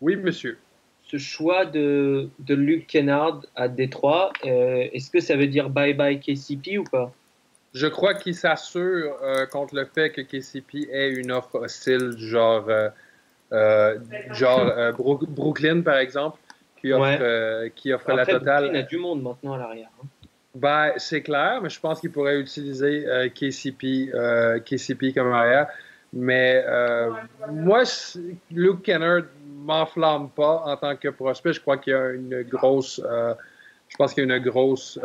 Oui, 0.00 0.16
monsieur. 0.16 0.58
Ce 1.04 1.18
choix 1.18 1.64
de, 1.64 2.28
de 2.40 2.54
Luke 2.54 2.86
Kennard 2.88 3.42
à 3.54 3.68
Détroit, 3.68 4.32
euh, 4.44 4.88
est-ce 4.92 5.10
que 5.10 5.20
ça 5.20 5.36
veut 5.36 5.46
dire 5.46 5.70
bye-bye 5.70 6.18
KCP 6.18 6.78
ou 6.78 6.84
pas? 6.84 7.12
Je 7.72 7.86
crois 7.86 8.14
qu'il 8.14 8.34
s'assure 8.34 9.16
euh, 9.22 9.46
contre 9.46 9.74
le 9.74 9.84
fait 9.84 10.10
que 10.10 10.22
KCP 10.22 10.88
ait 10.90 11.12
une 11.12 11.30
offre 11.30 11.56
hostile, 11.56 12.14
genre 12.16 12.68
euh, 13.52 13.98
genre 14.32 14.68
euh, 14.76 14.92
Brooklyn, 14.92 15.82
par 15.82 15.98
exemple, 15.98 16.38
qui 16.84 16.92
offre, 16.92 17.18
euh, 17.20 17.68
qui 17.74 17.92
offre 17.92 18.12
la 18.12 18.26
totale. 18.26 18.66
Il 18.70 18.76
y 18.76 18.78
a 18.78 18.82
du 18.82 18.98
monde 18.98 19.22
maintenant 19.22 19.54
à 19.54 19.58
l'arrière. 19.58 19.88
Hein. 20.02 20.06
Ben, 20.54 20.92
c'est 20.98 21.22
clair, 21.22 21.60
mais 21.62 21.70
je 21.70 21.80
pense 21.80 22.00
qu'il 22.00 22.12
pourrait 22.12 22.38
utiliser 22.38 23.04
KCP, 23.34 24.12
KCP 24.64 25.12
comme 25.12 25.32
arrière. 25.32 25.66
Mais 26.12 26.64
moi, 27.50 27.82
Luke 28.52 28.82
Kennard 28.82 29.22
m'enflamme 29.44 30.28
pas 30.30 30.62
en 30.66 30.76
tant 30.76 30.94
que 30.94 31.08
prospect. 31.08 31.54
Je 31.54 31.60
crois 31.60 31.78
qu'il 31.78 31.92
y 31.92 31.96
a 31.96 32.10
une 32.10 32.42
grosse, 32.42 33.02
je 33.02 33.96
pense 33.96 34.14
qu'il 34.14 34.28
y 34.28 34.30
a 34.30 34.36
une 34.36 34.44
grosse 34.44 35.00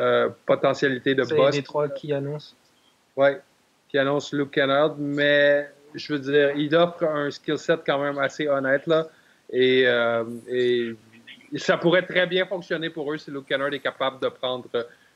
potentialité 0.46 1.16
de 1.16 1.24
boss. 1.24 1.50
C'est 1.50 1.58
les 1.58 1.64
trois 1.64 1.90
qui 1.90 2.14
annoncent. 2.14 2.54
Oui, 3.16 3.30
qui 3.88 3.98
annonce 3.98 4.32
Luke 4.32 4.52
Kennard, 4.52 4.98
mais 5.00 5.68
je 5.96 6.14
veux 6.14 6.20
dire, 6.20 6.52
il 6.56 6.76
offre 6.76 7.04
un 7.04 7.32
skill 7.32 7.58
set 7.58 7.80
quand 7.86 8.00
même 8.00 8.20
assez 8.20 8.48
honnête. 8.48 8.86
Là, 8.86 9.08
et, 9.52 9.84
euh, 9.88 10.24
et, 10.48 10.96
ça 11.56 11.78
pourrait 11.78 12.06
très 12.06 12.28
bien 12.28 12.46
fonctionner 12.46 12.90
pour 12.90 13.12
eux 13.12 13.18
si 13.18 13.32
Luke 13.32 13.46
Kennard 13.48 13.74
est 13.74 13.80
capable 13.80 14.20
de 14.20 14.30
prendre 14.30 14.68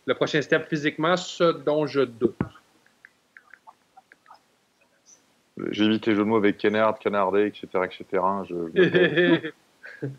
le 0.05 0.13
prochain 0.13 0.41
step 0.41 0.67
physiquement, 0.67 1.15
ce 1.15 1.51
dont 1.51 1.85
je 1.85 2.01
doute. 2.01 2.35
J'ai 5.69 5.85
évité 5.85 6.11
les 6.11 6.15
jeux 6.17 6.23
de 6.23 6.27
mots 6.27 6.37
avec 6.37 6.57
Kennard, 6.57 6.97
Canardé, 6.97 7.45
etc. 7.45 7.67
etc. 7.85 8.23
Je... 8.49 9.51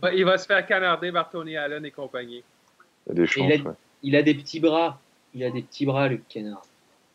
il 0.15 0.25
va 0.25 0.39
se 0.39 0.47
faire 0.47 0.65
canarder 0.65 1.11
par 1.11 1.29
Tony 1.29 1.57
Allen 1.57 1.85
et 1.85 1.91
compagnie. 1.91 2.45
Il 3.07 3.13
a 3.13 3.15
des 3.15 3.27
chances, 3.27 3.53
il, 3.53 3.67
a, 3.67 3.75
il 4.03 4.17
a 4.17 4.23
des 4.23 4.35
petits 4.35 4.61
bras. 4.61 5.01
Il 5.35 5.43
a 5.43 5.51
des 5.51 5.63
petits 5.63 5.87
bras, 5.87 6.09
Luke 6.09 6.23
Kennard. 6.29 6.63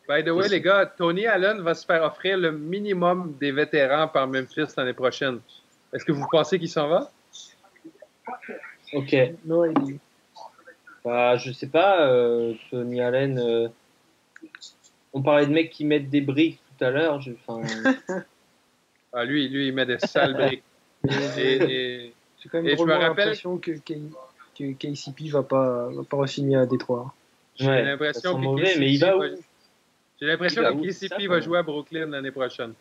By 0.06 0.24
the 0.24 0.30
way, 0.30 0.48
les 0.48 0.60
gars, 0.60 0.86
Tony 0.86 1.26
Allen 1.26 1.60
va 1.60 1.74
se 1.74 1.86
faire 1.86 2.02
offrir 2.02 2.36
le 2.36 2.52
minimum 2.52 3.36
des 3.40 3.52
vétérans 3.52 4.08
par 4.08 4.26
Memphis 4.26 4.66
l'année 4.76 4.92
prochaine. 4.92 5.38
Est-ce 5.92 6.04
que 6.04 6.12
vous 6.12 6.26
pensez 6.30 6.58
qu'il 6.58 6.68
s'en 6.68 6.88
va? 6.88 7.10
Ok. 8.92 9.16
Non, 9.44 9.72
bah, 11.04 11.36
je 11.36 11.52
sais 11.52 11.68
pas, 11.68 12.06
euh, 12.06 12.54
Tony 12.70 13.00
Allen. 13.00 13.38
Euh, 13.38 13.68
on 15.12 15.22
parlait 15.22 15.46
de 15.46 15.52
mecs 15.52 15.70
qui 15.70 15.84
mettent 15.84 16.10
des 16.10 16.20
briques 16.20 16.60
tout 16.78 16.84
à 16.84 16.90
l'heure. 16.90 17.20
ah, 19.12 19.24
lui, 19.24 19.48
lui, 19.48 19.68
il 19.68 19.74
met 19.74 19.86
des 19.86 19.98
sales 19.98 20.34
briques. 20.34 20.62
et, 21.38 22.12
J'ai 22.38 22.48
quand 22.48 22.62
même 22.62 23.00
l'impression 23.00 23.58
que, 23.58 23.72
que, 23.72 24.72
KCP 24.72 25.30
va 25.30 25.42
pas, 25.42 25.88
va 25.88 26.02
pas 26.02 26.18
re-signer 26.18 26.56
à 26.56 26.66
Détroit. 26.66 27.14
J'ai 27.56 27.82
l'impression 27.82 28.34
que 28.34 28.40
mauvais, 28.40 28.76
mais 28.78 28.92
il 28.92 29.00
va 29.00 29.16
où? 29.16 29.22
J'ai 30.20 30.26
l'impression 30.26 30.62
que 30.62 30.86
KCP 30.86 31.26
va 31.28 31.40
jouer 31.40 31.58
à 31.58 31.62
Brooklyn 31.62 32.06
l'année 32.06 32.30
prochaine. 32.30 32.74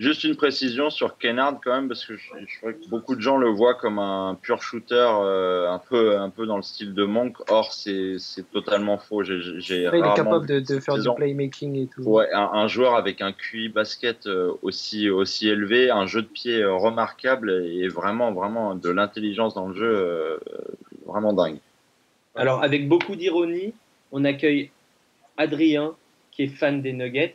Juste 0.00 0.24
une 0.24 0.34
précision 0.34 0.90
sur 0.90 1.18
Kennard 1.18 1.60
quand 1.62 1.72
même, 1.72 1.86
parce 1.86 2.04
que 2.04 2.16
je, 2.16 2.58
crois 2.58 2.72
que 2.72 2.88
beaucoup 2.88 3.14
de 3.14 3.20
gens 3.20 3.36
le 3.36 3.48
voient 3.48 3.74
comme 3.74 4.00
un 4.00 4.34
pur 4.34 4.60
shooter, 4.60 4.94
euh, 4.96 5.70
un, 5.70 5.78
peu, 5.78 6.18
un 6.18 6.30
peu 6.30 6.46
dans 6.46 6.56
le 6.56 6.64
style 6.64 6.94
de 6.94 7.04
Monk. 7.04 7.36
Or, 7.48 7.72
c'est 7.72 8.16
totalement 8.52 8.98
faux. 8.98 9.22
Il 9.22 9.62
est 9.70 10.14
capable 10.16 10.46
de, 10.46 10.80
faire 10.80 10.98
du 10.98 11.08
playmaking 11.14 11.76
et 11.76 11.86
tout. 11.86 12.02
Ouais, 12.02 12.28
un, 12.32 12.66
joueur 12.66 12.96
avec 12.96 13.20
un 13.20 13.32
QI 13.32 13.68
basket 13.68 14.26
euh, 14.26 14.52
aussi, 14.62 15.08
aussi 15.10 15.48
élevé, 15.48 15.90
un 15.90 16.06
jeu 16.06 16.22
de 16.22 16.26
pied 16.26 16.60
euh, 16.60 16.74
remarquable 16.74 17.52
et 17.64 17.86
vraiment, 17.86 18.32
vraiment 18.32 18.74
de 18.74 18.90
l'intelligence 18.90 19.54
dans 19.54 19.68
le 19.68 19.76
jeu, 19.76 20.40
vraiment 21.06 21.32
dingue. 21.32 21.58
Alors, 22.34 22.64
avec 22.64 22.88
beaucoup 22.88 23.14
d'ironie, 23.14 23.74
on 24.10 24.24
accueille 24.24 24.70
Adrien, 25.36 25.94
qui 26.32 26.42
est 26.42 26.48
fan 26.48 26.82
des 26.82 26.92
Nuggets, 26.92 27.34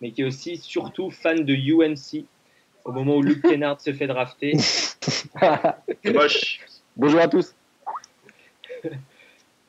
mais 0.00 0.10
qui 0.12 0.22
est 0.22 0.24
aussi 0.24 0.56
surtout 0.56 1.10
fan 1.10 1.44
de 1.44 1.54
UNC 1.54 2.24
au 2.84 2.92
moment 2.92 3.16
où 3.16 3.22
Luke 3.22 3.42
Kennard 3.42 3.80
se 3.80 3.92
fait 3.92 4.06
drafter. 4.06 4.52
Bonjour 6.96 7.20
à 7.20 7.28
tous. 7.28 7.54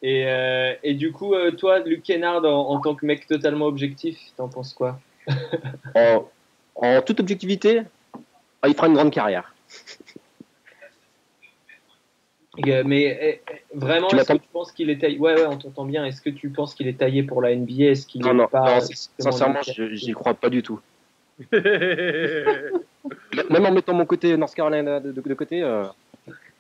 Et, 0.02 0.26
euh, 0.26 0.74
et 0.84 0.94
du 0.94 1.12
coup, 1.12 1.34
euh, 1.34 1.52
toi, 1.52 1.80
Luke 1.80 2.04
Kennard, 2.04 2.46
en, 2.46 2.80
tant 2.80 2.96
que 2.96 3.06
mec 3.06 3.28
totalement 3.28 3.66
objectif, 3.66 4.18
t'en 4.38 4.48
penses 4.48 4.74
quoi? 4.74 5.00
En, 5.96 7.02
toute 7.06 7.20
objectivité, 7.20 7.82
il 8.66 8.74
fera 8.74 8.88
une 8.88 8.94
grande 8.94 9.12
carrière. 9.12 9.54
Mais 12.58 13.04
eh, 13.04 13.42
eh, 13.48 13.62
vraiment, 13.74 14.10
est-ce 14.10 14.34
que 14.34 14.38
tu 14.38 14.48
penses 14.52 14.72
qu'il 14.72 14.90
est 14.90 15.00
taillé 15.00 15.20
Ouais, 15.20 15.36
ouais, 15.36 15.46
on 15.46 15.58
t'entend 15.58 15.86
bien. 15.86 16.06
Est-ce 16.06 16.22
que 16.22 16.30
tu 16.30 16.50
penses 16.50 16.74
qu'il 16.74 16.88
est 16.88 16.98
taillé 16.98 17.24
pour 17.24 17.42
la 17.42 17.56
NBA 17.56 17.86
Est-ce 17.86 18.08
qu'il 18.08 18.22
non, 18.22 18.34
non, 18.34 18.48
pas 18.48 18.82
sincèrement, 18.82 19.60
j'y 19.64 20.12
crois 20.14 20.34
pas 20.34 20.50
du 20.50 20.64
tout. 20.64 20.80
Même 21.54 23.66
en 23.66 23.72
mettant 23.72 23.94
mon 23.94 24.06
côté 24.06 24.36
North 24.36 24.54
Carolina 24.54 25.00
de, 25.00 25.12
de, 25.12 25.34
côté, 25.34 25.64
euh, 25.64 25.86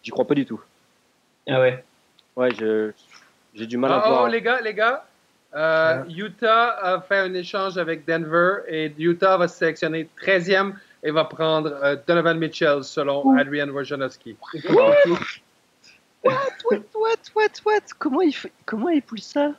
j'y 0.02 0.12
crois 0.12 0.25
pas 0.25 0.36
du 0.36 0.45
tout. 0.45 0.62
Ah 1.47 1.60
ouais 1.60 1.84
Ouais, 2.36 2.49
j'ai 3.54 3.65
du 3.65 3.78
mal 3.78 3.91
à 3.91 4.04
oh, 4.06 4.08
voir. 4.08 4.23
Oh, 4.23 4.28
les 4.28 4.41
gars, 4.41 4.62
les 4.62 4.73
gars, 4.73 5.06
euh, 5.56 6.04
Utah 6.15 6.69
a 6.69 7.02
fait 7.02 7.17
un 7.17 7.34
échange 7.34 7.78
avec 7.78 8.06
Denver 8.06 8.60
et 8.67 8.93
Utah 8.97 9.38
va 9.38 9.47
se 9.47 9.58
sélectionner 9.58 10.08
13e 10.23 10.73
et 11.04 11.12
va 11.12 11.25
prendre 11.25 11.73
euh, 11.84 11.95
Donovan 12.08 12.38
Mitchell 12.38 12.84
selon 12.84 13.38
Adrian 13.38 13.69
Wojnarowski. 13.69 14.38
What, 16.23 16.34
what, 16.69 16.82
what, 16.95 17.17
what, 17.36 17.51
what? 17.65 17.82
Comment 17.97 18.21
il, 18.21 18.34
fait... 18.34 18.51
Comment 18.65 18.89
il 18.89 19.01
pousse 19.01 19.23
ça? 19.23 19.53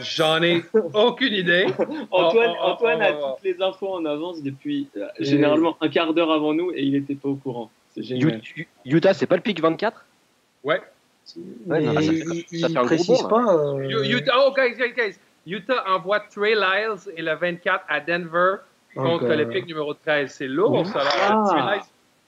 J'en 0.00 0.42
ai 0.42 0.62
aucune 0.94 1.32
idée. 1.32 1.66
Antoine, 2.10 2.50
oh, 2.50 2.56
oh, 2.58 2.62
oh, 2.62 2.70
Antoine 2.72 3.02
a 3.02 3.12
toutes 3.12 3.42
les 3.42 3.60
infos 3.60 3.94
en 3.94 4.04
avance 4.04 4.42
depuis 4.42 4.88
euh, 4.96 5.08
généralement 5.18 5.76
un 5.80 5.88
quart 5.88 6.12
d'heure 6.14 6.30
avant 6.30 6.52
nous 6.52 6.72
et 6.72 6.82
il 6.82 6.92
n'était 6.92 7.14
pas 7.14 7.28
au 7.28 7.36
courant. 7.36 7.70
C'est 7.94 8.02
génial. 8.02 8.42
Utah, 8.84 9.14
c'est 9.14 9.26
pas 9.26 9.36
le 9.36 9.42
pic 9.42 9.60
24 9.60 10.04
Ouais. 10.62 10.80
ouais 11.66 11.80
non, 11.80 11.94
ça, 11.94 12.00
il, 12.02 12.60
ça, 12.60 12.68
fait 12.68 12.76
un 12.76 12.84
précise 12.84 13.18
gros 13.18 13.28
pas. 13.28 13.54
Euh... 13.54 14.04
Utah, 14.04 14.34
oh, 14.46 14.52
guys, 14.54 14.74
guys, 14.76 14.92
guys. 14.92 15.16
Utah 15.46 15.84
envoie 15.88 16.20
Trey 16.20 16.54
Lyles 16.54 17.12
et 17.16 17.22
le 17.22 17.34
24 17.34 17.84
à 17.88 18.00
Denver 18.00 18.56
contre 18.94 19.24
okay. 19.24 19.36
le 19.36 19.48
pic 19.48 19.66
numéro 19.66 19.94
13. 19.94 20.30
C'est 20.30 20.48
lourd, 20.48 20.86
ça. 20.86 21.04
Là. 21.04 21.10
Ah. 21.14 21.78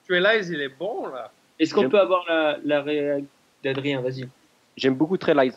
Trey 0.09 0.21
Lyles, 0.21 0.53
il 0.53 0.61
est 0.63 0.69
bon, 0.69 1.09
là. 1.09 1.31
Est-ce 1.59 1.75
qu'on 1.75 1.89
peut 1.89 2.01
avoir 2.01 2.25
la, 2.29 2.59
la 2.65 2.83
réaction 2.83 3.27
d'Adrien 3.65 4.01
Vas-y. 4.01 4.29
J'aime 4.77 4.95
beaucoup 4.95 5.17
Trey 5.17 5.35
Lies. 5.35 5.55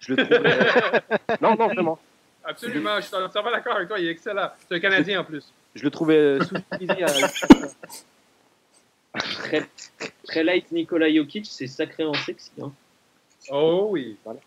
Je 0.00 0.14
le 0.14 0.24
trouve. 0.24 0.46
Euh, 0.46 1.16
non, 1.40 1.56
non, 1.56 1.66
vraiment. 1.68 1.98
Absolument, 2.44 2.96
je 2.96 3.06
suis 3.06 3.14
entièrement 3.14 3.52
d'accord 3.52 3.76
avec 3.76 3.88
toi, 3.88 3.98
il 3.98 4.06
est 4.06 4.10
excellent. 4.10 4.50
C'est 4.68 4.74
un 4.74 4.80
Canadien 4.80 5.20
en 5.20 5.24
plus. 5.24 5.52
Je 5.74 5.84
le 5.84 5.90
trouvais 5.90 6.16
euh, 6.16 6.40
sous-utilisé. 6.40 7.06
très, 9.14 9.68
très 10.24 10.42
light 10.42 10.70
Nikola 10.72 11.12
Jokic, 11.12 11.46
c'est 11.46 11.68
sacrément 11.68 12.14
sexy. 12.14 12.50
Hein. 12.60 12.72
Oh 13.50 13.88
oui. 13.90 14.16
Voilà. 14.24 14.40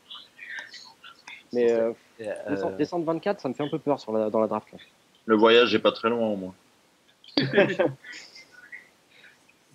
Mais 1.54 1.72
euh, 1.72 1.94
euh... 2.22 2.72
descendre 2.78 3.06
24, 3.06 3.40
ça 3.40 3.50
me 3.50 3.54
fait 3.54 3.64
un 3.64 3.70
peu 3.70 3.80
peur 3.80 4.00
sur 4.00 4.12
la, 4.12 4.30
dans 4.30 4.42
la 4.42 4.48
draft. 4.48 4.72
Là. 4.74 4.80
Le 5.26 5.36
voyage 5.36 5.74
n'est 5.74 5.80
pas 5.80 5.94
très 5.94 6.10
loin 6.10 6.28
au 6.28 6.36
moins. 6.36 6.54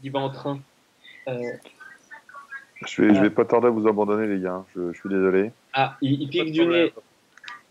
il 0.02 0.12
va 0.12 0.20
en 0.20 0.30
train. 0.30 0.60
Euh... 1.28 1.52
Je 2.86 3.02
vais, 3.02 3.14
je 3.14 3.20
vais 3.20 3.30
pas 3.30 3.44
tarder 3.44 3.66
à 3.66 3.70
vous 3.70 3.86
abandonner, 3.86 4.26
les 4.26 4.40
gars. 4.40 4.64
Je, 4.74 4.92
je 4.92 4.98
suis 4.98 5.08
désolé. 5.08 5.52
Ah, 5.74 5.96
il, 6.00 6.22
il 6.22 6.28
pique 6.28 6.52
du 6.52 6.64
nez. 6.66 6.92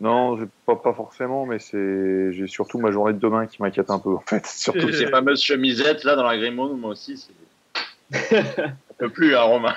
Non, 0.00 0.38
pas, 0.64 0.76
pas 0.76 0.94
forcément, 0.94 1.44
mais 1.44 1.58
c'est 1.58 2.32
j'ai 2.32 2.46
surtout 2.46 2.78
ma 2.78 2.90
journée 2.90 3.12
de 3.12 3.18
demain 3.18 3.46
qui 3.46 3.60
m'inquiète 3.60 3.90
un 3.90 3.98
peu 3.98 4.14
en 4.14 4.22
fait. 4.26 4.46
Surtout 4.46 4.90
ces 4.92 5.08
fameuses 5.08 5.42
chemisettes 5.42 6.04
là 6.04 6.16
dans 6.16 6.24
la 6.24 6.38
Grimaud, 6.38 6.74
moi 6.74 6.92
aussi. 6.92 7.18
C'est... 7.18 8.42
On 8.90 8.94
peut 8.94 9.10
plus, 9.10 9.36
hein, 9.36 9.42
Romain. 9.42 9.74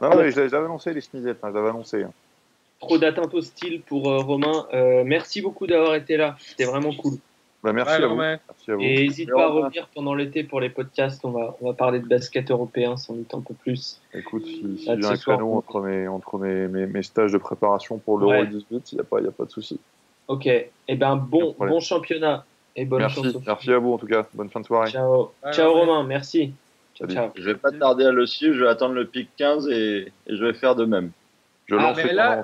non, 0.00 0.16
mais 0.16 0.32
j'avais 0.32 0.56
annoncé 0.56 0.92
les 0.92 1.00
chemisettes, 1.00 1.38
hein, 1.44 1.50
j'avais 1.54 1.68
annoncé. 1.68 2.02
Hein. 2.02 2.10
Trop 2.80 2.98
d'attentes 2.98 3.34
hostiles 3.34 3.82
pour 3.82 4.10
euh, 4.10 4.18
Romain. 4.18 4.66
Euh, 4.74 5.04
merci 5.06 5.40
beaucoup 5.40 5.68
d'avoir 5.68 5.94
été 5.94 6.16
là. 6.16 6.36
C'était 6.40 6.64
vraiment 6.64 6.92
cool. 6.92 7.18
Bah, 7.62 7.72
merci, 7.72 8.02
à 8.02 8.06
vous. 8.06 8.16
merci, 8.16 8.70
à 8.70 8.74
vous. 8.74 8.80
Et 8.82 9.04
n'hésite 9.04 9.30
pas 9.30 9.44
à 9.44 9.48
revenir 9.48 9.88
pendant 9.94 10.14
l'été 10.14 10.42
pour 10.42 10.60
les 10.60 10.68
podcasts. 10.68 11.24
On 11.24 11.30
va, 11.30 11.56
on 11.60 11.68
va 11.68 11.74
parler 11.74 12.00
de 12.00 12.06
basket 12.06 12.50
européen 12.50 12.96
sans 12.96 13.14
doute 13.14 13.32
un 13.34 13.40
peu 13.40 13.54
plus. 13.54 14.00
Écoute, 14.12 14.44
si, 14.46 14.78
si 14.78 14.84
j'ai 14.84 15.06
un 15.06 15.16
créneau 15.16 15.54
entre, 15.54 15.80
mes, 15.80 16.08
entre 16.08 16.38
mes, 16.38 16.66
mes, 16.66 17.02
stages 17.02 17.32
de 17.32 17.38
préparation 17.38 17.98
pour 17.98 18.18
l'Euro 18.18 18.32
ouais. 18.32 18.46
18, 18.46 18.92
il 18.92 18.94
n'y 18.96 19.00
a, 19.00 19.04
pas, 19.04 19.18
a 19.18 19.30
pas 19.30 19.44
de 19.44 19.50
souci. 19.50 19.78
Ok. 20.26 20.46
Et 20.46 20.70
eh 20.88 20.96
ben 20.96 21.16
bon, 21.16 21.54
bon 21.58 21.80
championnat 21.80 22.44
et 22.74 22.84
bonne 22.84 23.02
merci. 23.02 23.22
chance. 23.22 23.46
Merci 23.46 23.72
à 23.72 23.78
vous 23.78 23.92
en 23.92 23.98
tout 23.98 24.06
cas. 24.06 24.26
Bonne 24.34 24.50
fin 24.50 24.60
de 24.60 24.66
soirée. 24.66 24.90
Ciao. 24.90 25.32
ciao 25.52 25.72
Romain, 25.72 26.02
merci. 26.02 26.52
Ciao, 26.96 27.08
ciao. 27.08 27.30
Je 27.36 27.42
vais 27.42 27.54
pas 27.54 27.70
tarder 27.70 28.06
à 28.06 28.12
le 28.12 28.26
suivre. 28.26 28.54
Je 28.54 28.64
vais 28.64 28.70
attendre 28.70 28.94
le 28.94 29.06
pic 29.06 29.28
15 29.36 29.68
et, 29.68 30.12
et 30.26 30.36
je 30.36 30.44
vais 30.44 30.54
faire 30.54 30.74
de 30.74 30.84
même. 30.84 31.12
Je 31.66 31.76
ah, 31.76 31.82
lance 31.82 31.96
mais 31.96 32.12
là, 32.12 32.42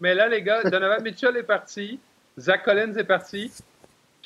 mais 0.00 0.14
là, 0.14 0.28
les 0.28 0.42
gars, 0.42 0.62
Donovan 0.62 1.02
Mitchell 1.02 1.36
est 1.36 1.42
parti. 1.42 1.98
Zach 2.38 2.64
Collins 2.64 2.94
est 2.96 3.04
parti 3.04 3.50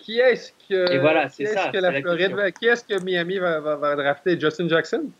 qui 0.03 0.19
est-ce 0.19 0.53
que, 0.69 0.93
Et 0.93 0.99
voilà, 0.99 1.29
qui 1.29 1.43
est 1.43 1.55
-ce 1.55 1.73
que 1.73 1.79
la, 1.79 1.91
la 1.91 2.01
Floride 2.01 2.33
va, 2.33 2.51
qui 2.51 2.67
est-ce 2.67 2.85
que 2.85 3.03
Miami 3.03 3.39
va, 3.39 3.61
va, 3.61 3.77
va, 3.77 3.97
drafter? 3.97 4.39
Justin 4.39 4.69
Jackson? 4.69 5.11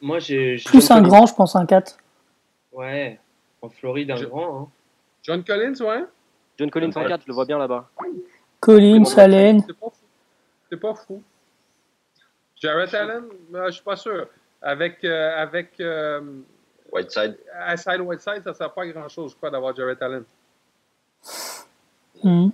Moi, 0.00 0.18
j'ai. 0.18 0.56
Plus 0.64 0.90
un 0.90 1.02
grand, 1.02 1.26
je 1.26 1.34
pense, 1.34 1.54
un 1.54 1.66
4. 1.66 1.98
Ouais, 2.72 3.18
en 3.60 3.68
Floride, 3.68 4.10
un 4.10 4.16
Je... 4.16 4.24
grand. 4.24 4.62
Hein. 4.62 4.68
John 5.22 5.44
Collins, 5.44 5.74
ouais. 5.80 6.04
John 6.58 6.70
Collins 6.70 6.92
en 6.94 7.04
4, 7.04 7.22
je 7.22 7.28
le 7.28 7.34
vois 7.34 7.44
bien 7.44 7.58
là-bas. 7.58 7.88
Collins, 8.60 9.04
Allen. 9.16 9.62
C'est 9.66 9.78
pas, 9.78 9.90
fou. 9.90 10.76
pas 10.78 10.94
fou. 10.94 11.22
Jarrett 12.56 12.94
Allen, 12.94 13.24
je 13.52 13.70
suis 13.70 13.82
pas 13.82 13.96
sûr. 13.96 14.28
Avec. 14.62 15.04
Euh, 15.04 15.42
avec 15.42 15.78
euh, 15.80 16.20
Whiteside. 16.90 17.36
Aside 17.54 18.00
Whiteside, 18.00 18.42
ça 18.44 18.50
ne 18.50 18.54
sert 18.54 18.72
pas 18.72 18.82
à 18.82 18.86
grand-chose, 18.86 19.32
je 19.32 19.36
crois, 19.36 19.50
d'avoir 19.50 19.76
Jarrett 19.76 20.00
Allen. 20.00 20.24
Mm. 22.22 22.48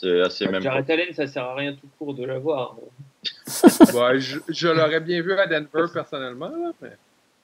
C'est 0.00 0.20
assez 0.22 0.46
même. 0.48 0.62
Jared 0.62 0.90
Allen, 0.90 1.12
ça 1.12 1.26
sert 1.26 1.44
à 1.44 1.54
rien 1.54 1.74
tout 1.74 1.86
court 1.98 2.14
de 2.14 2.24
l'avoir. 2.24 2.76
ouais, 2.78 2.84
je, 4.18 4.38
je 4.48 4.68
l'aurais 4.68 5.00
bien 5.00 5.20
vu 5.20 5.34
à 5.34 5.46
Denver 5.46 5.92
personnellement. 5.92 6.48
Là, 6.48 6.72
mais... 6.80 6.96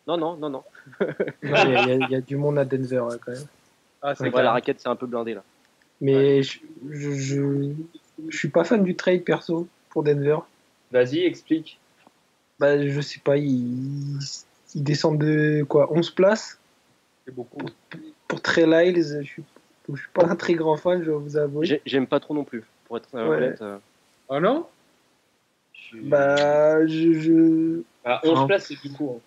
Non, 0.07 0.17
non, 0.17 0.37
non, 0.37 0.49
non. 0.49 0.63
Il 1.43 1.51
y, 1.51 2.07
y, 2.07 2.13
y, 2.13 2.15
a 2.15 2.21
du 2.23 2.37
monde 2.37 2.59
à 2.59 2.65
Denver 2.65 3.05
quand 3.23 3.33
même. 3.33 3.47
Ah, 4.01 4.15
c'est 4.15 4.33
ouais, 4.33 4.43
la 4.43 4.53
raquette, 4.53 4.81
c'est 4.81 4.89
un 4.89 4.97
peu 4.97 5.07
blindé 5.07 5.35
là. 5.35 5.43
Mais 6.01 6.39
ouais. 6.39 6.43
je, 6.43 6.61
je, 6.91 7.11
je, 7.13 7.73
je, 8.29 8.37
suis 8.37 8.49
pas 8.49 8.65
fan 8.65 8.83
du 8.83 8.95
trade 8.95 9.25
perso 9.25 9.69
pour 9.91 10.03
Denver. 10.03 10.39
Vas-y, 10.93 11.25
explique. 11.25 11.79
Bah, 12.59 12.87
je 12.87 13.01
sais 13.03 13.21
pas, 13.23 13.37
ils, 13.37 14.19
ils 14.75 14.83
descendent 14.83 15.19
de 15.19 15.63
quoi 15.69 15.93
11 15.93 16.11
places? 16.11 16.59
C'est 17.27 17.35
beaucoup. 17.35 17.59
Pour, 17.59 18.01
pour 18.29 18.41
Trey 18.41 18.67
Lyles, 18.67 19.03
je 19.23 19.27
suis 19.27 19.43
je 19.95 20.01
suis 20.01 20.11
pas 20.13 20.27
un 20.27 20.37
très 20.37 20.55
grand 20.55 20.77
fan, 20.77 21.03
je 21.03 21.11
vais 21.11 21.17
vous 21.17 21.37
avouer. 21.37 21.81
J'aime 21.87 22.07
pas 22.07 22.21
trop 22.21 22.35
non 22.35 22.45
plus, 22.45 22.65
pour 22.87 22.97
être 22.97 23.09
Ouais. 23.15 23.21
honnête. 23.21 23.63
euh, 23.63 23.79
Oh 24.29 24.41
non? 24.41 24.67
Je 25.75 25.99
Bah, 26.01 26.87
je. 26.87 27.13
je... 27.13 27.83
À 28.05 28.21
11 28.25 28.31
Enfin, 28.33 28.47
places, 28.47 28.67
c'est 28.69 28.81
du 28.89 28.93
coup. 28.93 29.15
hein. 29.17 29.21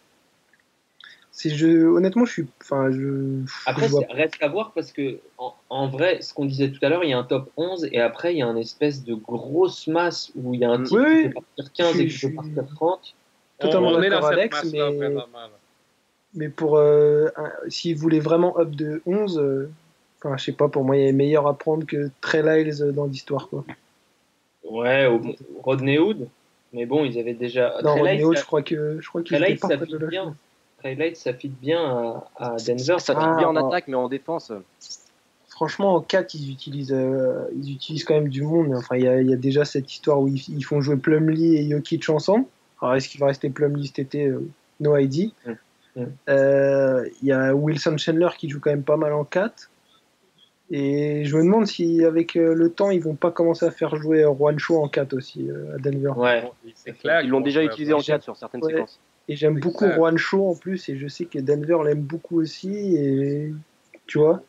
je, 1.45 1.85
honnêtement, 1.85 2.25
je 2.25 2.31
suis. 2.33 2.47
Enfin, 2.61 2.91
je. 2.91 3.41
Après, 3.65 3.85
je 3.87 3.91
vois- 3.91 4.01
c'est- 4.09 4.13
reste 4.13 4.35
à 4.41 4.47
voir 4.49 4.71
parce 4.73 4.91
que, 4.91 5.19
en, 5.37 5.53
en 5.69 5.87
vrai, 5.87 6.21
ce 6.21 6.33
qu'on 6.33 6.45
disait 6.45 6.69
tout 6.71 6.79
à 6.85 6.89
l'heure, 6.89 7.03
il 7.05 7.09
y 7.09 7.13
a 7.13 7.17
un 7.17 7.23
top 7.23 7.49
11 7.55 7.87
et 7.91 7.99
après, 8.01 8.33
il 8.33 8.39
y 8.39 8.43
a 8.43 8.47
une 8.47 8.57
espèce 8.57 9.03
de 9.05 9.13
grosse 9.15 9.87
masse 9.87 10.31
où 10.35 10.53
il 10.53 10.59
y 10.59 10.65
a 10.65 10.69
un 10.71 10.83
type 10.83 10.97
Oui, 10.97 11.23
qui 11.23 11.29
peut 11.29 11.33
partir 11.35 11.73
15 11.73 11.93
je- 11.95 12.01
et 12.01 12.05
qui 12.07 12.09
je- 12.11 12.27
peut 12.27 12.33
partir 12.35 12.65
30. 12.75 13.13
Totalement 13.59 13.89
On 13.89 14.01
est 14.01 14.09
d'accord, 14.09 14.27
Alex, 14.27 14.65
mais-. 14.73 15.15
Mais 16.35 16.49
pour. 16.49 16.77
Euh, 16.77 17.29
un- 17.37 17.51
S'ils 17.69 17.95
voulaient 17.97 18.19
vraiment 18.19 18.57
up 18.59 18.69
de 18.71 19.01
11, 19.05 19.39
euh, 19.39 19.69
enfin, 20.23 20.37
je 20.37 20.45
sais 20.45 20.51
pas, 20.51 20.67
pour 20.67 20.83
moi, 20.83 20.97
il 20.97 21.05
y 21.05 21.09
a 21.09 21.11
meilleur 21.11 21.47
à 21.47 21.57
prendre 21.57 21.85
que 21.85 22.09
Trey 22.21 22.41
Lyles 22.43 22.91
dans 22.93 23.05
l'histoire, 23.05 23.49
quoi. 23.49 23.63
Ouais, 24.63 25.07
au, 25.07 25.21
Rodney 25.63 25.97
Hood. 25.97 26.27
Mais 26.73 26.85
bon, 26.85 27.03
ils 27.03 27.17
avaient 27.19 27.33
déjà. 27.33 27.75
Non, 27.83 27.91
Trey 27.95 27.99
Rodney 28.01 28.23
Hood, 28.23 28.35
ça- 28.35 28.41
je 28.41 28.45
crois 28.45 28.61
que 28.61 28.99
je 29.01 29.09
crois 29.09 29.23
qu'il 29.23 29.37
Trey 29.37 29.45
était 29.45 29.51
Lyles, 29.53 29.59
pas 29.59 29.67
ça 29.69 29.77
fit 29.77 29.91
de 29.91 29.97
bien. 30.05 30.35
Trey 30.79 30.95
Lyles, 30.95 31.15
ça 31.15 31.33
fit 31.33 31.49
bien 31.49 31.83
à, 31.83 32.29
à 32.37 32.55
Denver. 32.57 32.99
Ça 32.99 33.13
fit 33.15 33.21
Ah, 33.21 33.35
bien 33.37 33.47
en 33.47 33.55
ah. 33.55 33.67
attaque, 33.67 33.87
mais 33.87 33.95
en 33.95 34.07
défense. 34.07 34.51
Franchement, 35.47 35.95
en 35.95 36.01
4, 36.01 36.35
ils 36.35 36.51
utilisent, 36.51 36.93
euh, 36.93 37.49
ils 37.61 37.73
utilisent 37.73 38.05
quand 38.05 38.13
même 38.13 38.29
du 38.29 38.43
monde. 38.43 38.73
Enfin, 38.75 38.95
il 38.95 39.03
y, 39.03 39.07
a, 39.07 39.19
il 39.19 39.29
y 39.29 39.33
a 39.33 39.37
déjà 39.37 39.65
cette 39.65 39.91
histoire 39.91 40.21
où 40.21 40.27
ils, 40.29 40.41
ils 40.47 40.63
font 40.63 40.79
jouer 40.79 40.95
Plumlee 40.95 41.57
et 41.57 41.69
Jokic 41.69 42.07
ensemble. 42.09 42.45
Alors, 42.81 42.95
est-ce 42.95 43.09
qu'il 43.09 43.19
va 43.19 43.27
rester 43.27 43.49
Plumlee 43.49 43.87
cet 43.87 43.99
été 43.99 44.27
euh, 44.27 44.47
No 44.79 44.95
ID. 44.95 45.33
Mm. 45.45 45.51
Mm. 45.97 46.05
Euh, 46.29 47.09
Il 47.21 47.27
y 47.27 47.33
a 47.33 47.53
Wilson 47.53 47.97
Chandler 47.97 48.29
qui 48.37 48.47
joue 48.47 48.61
quand 48.61 48.69
même 48.69 48.83
pas 48.83 48.95
mal 48.95 49.11
en 49.11 49.25
4. 49.25 49.69
Et 50.71 51.25
je 51.25 51.35
me 51.35 51.43
demande 51.43 51.65
si, 51.65 52.03
avec 52.05 52.35
euh, 52.35 52.53
le 52.53 52.69
temps, 52.69 52.91
ils 52.91 53.01
vont 53.01 53.15
pas 53.15 53.31
commencer 53.31 53.65
à 53.65 53.71
faire 53.71 53.95
jouer 53.95 54.23
euh, 54.23 54.33
Juan 54.35 54.59
Shaw 54.59 54.77
en 54.83 54.87
4 54.87 55.13
aussi 55.13 55.49
euh, 55.49 55.75
à 55.75 55.79
Denver. 55.79 56.11
Ouais. 56.15 56.43
C'est 56.75 56.93
clair. 56.97 57.21
Ils 57.21 57.29
l'ont 57.29 57.41
déjà 57.41 57.63
utilisé 57.63 57.91
en 57.93 57.99
chat 57.99 58.13
4 58.13 58.23
sur 58.23 58.37
certaines 58.37 58.63
Ouais. 58.63 58.73
séquences. 58.73 58.99
Et 59.27 59.35
j'aime 59.35 59.59
beaucoup 59.59 59.85
clair. 59.85 59.95
Juan 59.95 60.17
Shaw 60.17 60.51
en 60.51 60.55
plus. 60.55 60.87
Et 60.89 60.97
je 60.97 61.07
sais 61.07 61.25
que 61.25 61.39
Denver 61.39 61.77
l'aime 61.85 62.01
beaucoup 62.01 62.39
aussi. 62.41 62.95
Et 62.95 63.51
tu 64.05 64.19
vois. 64.19 64.43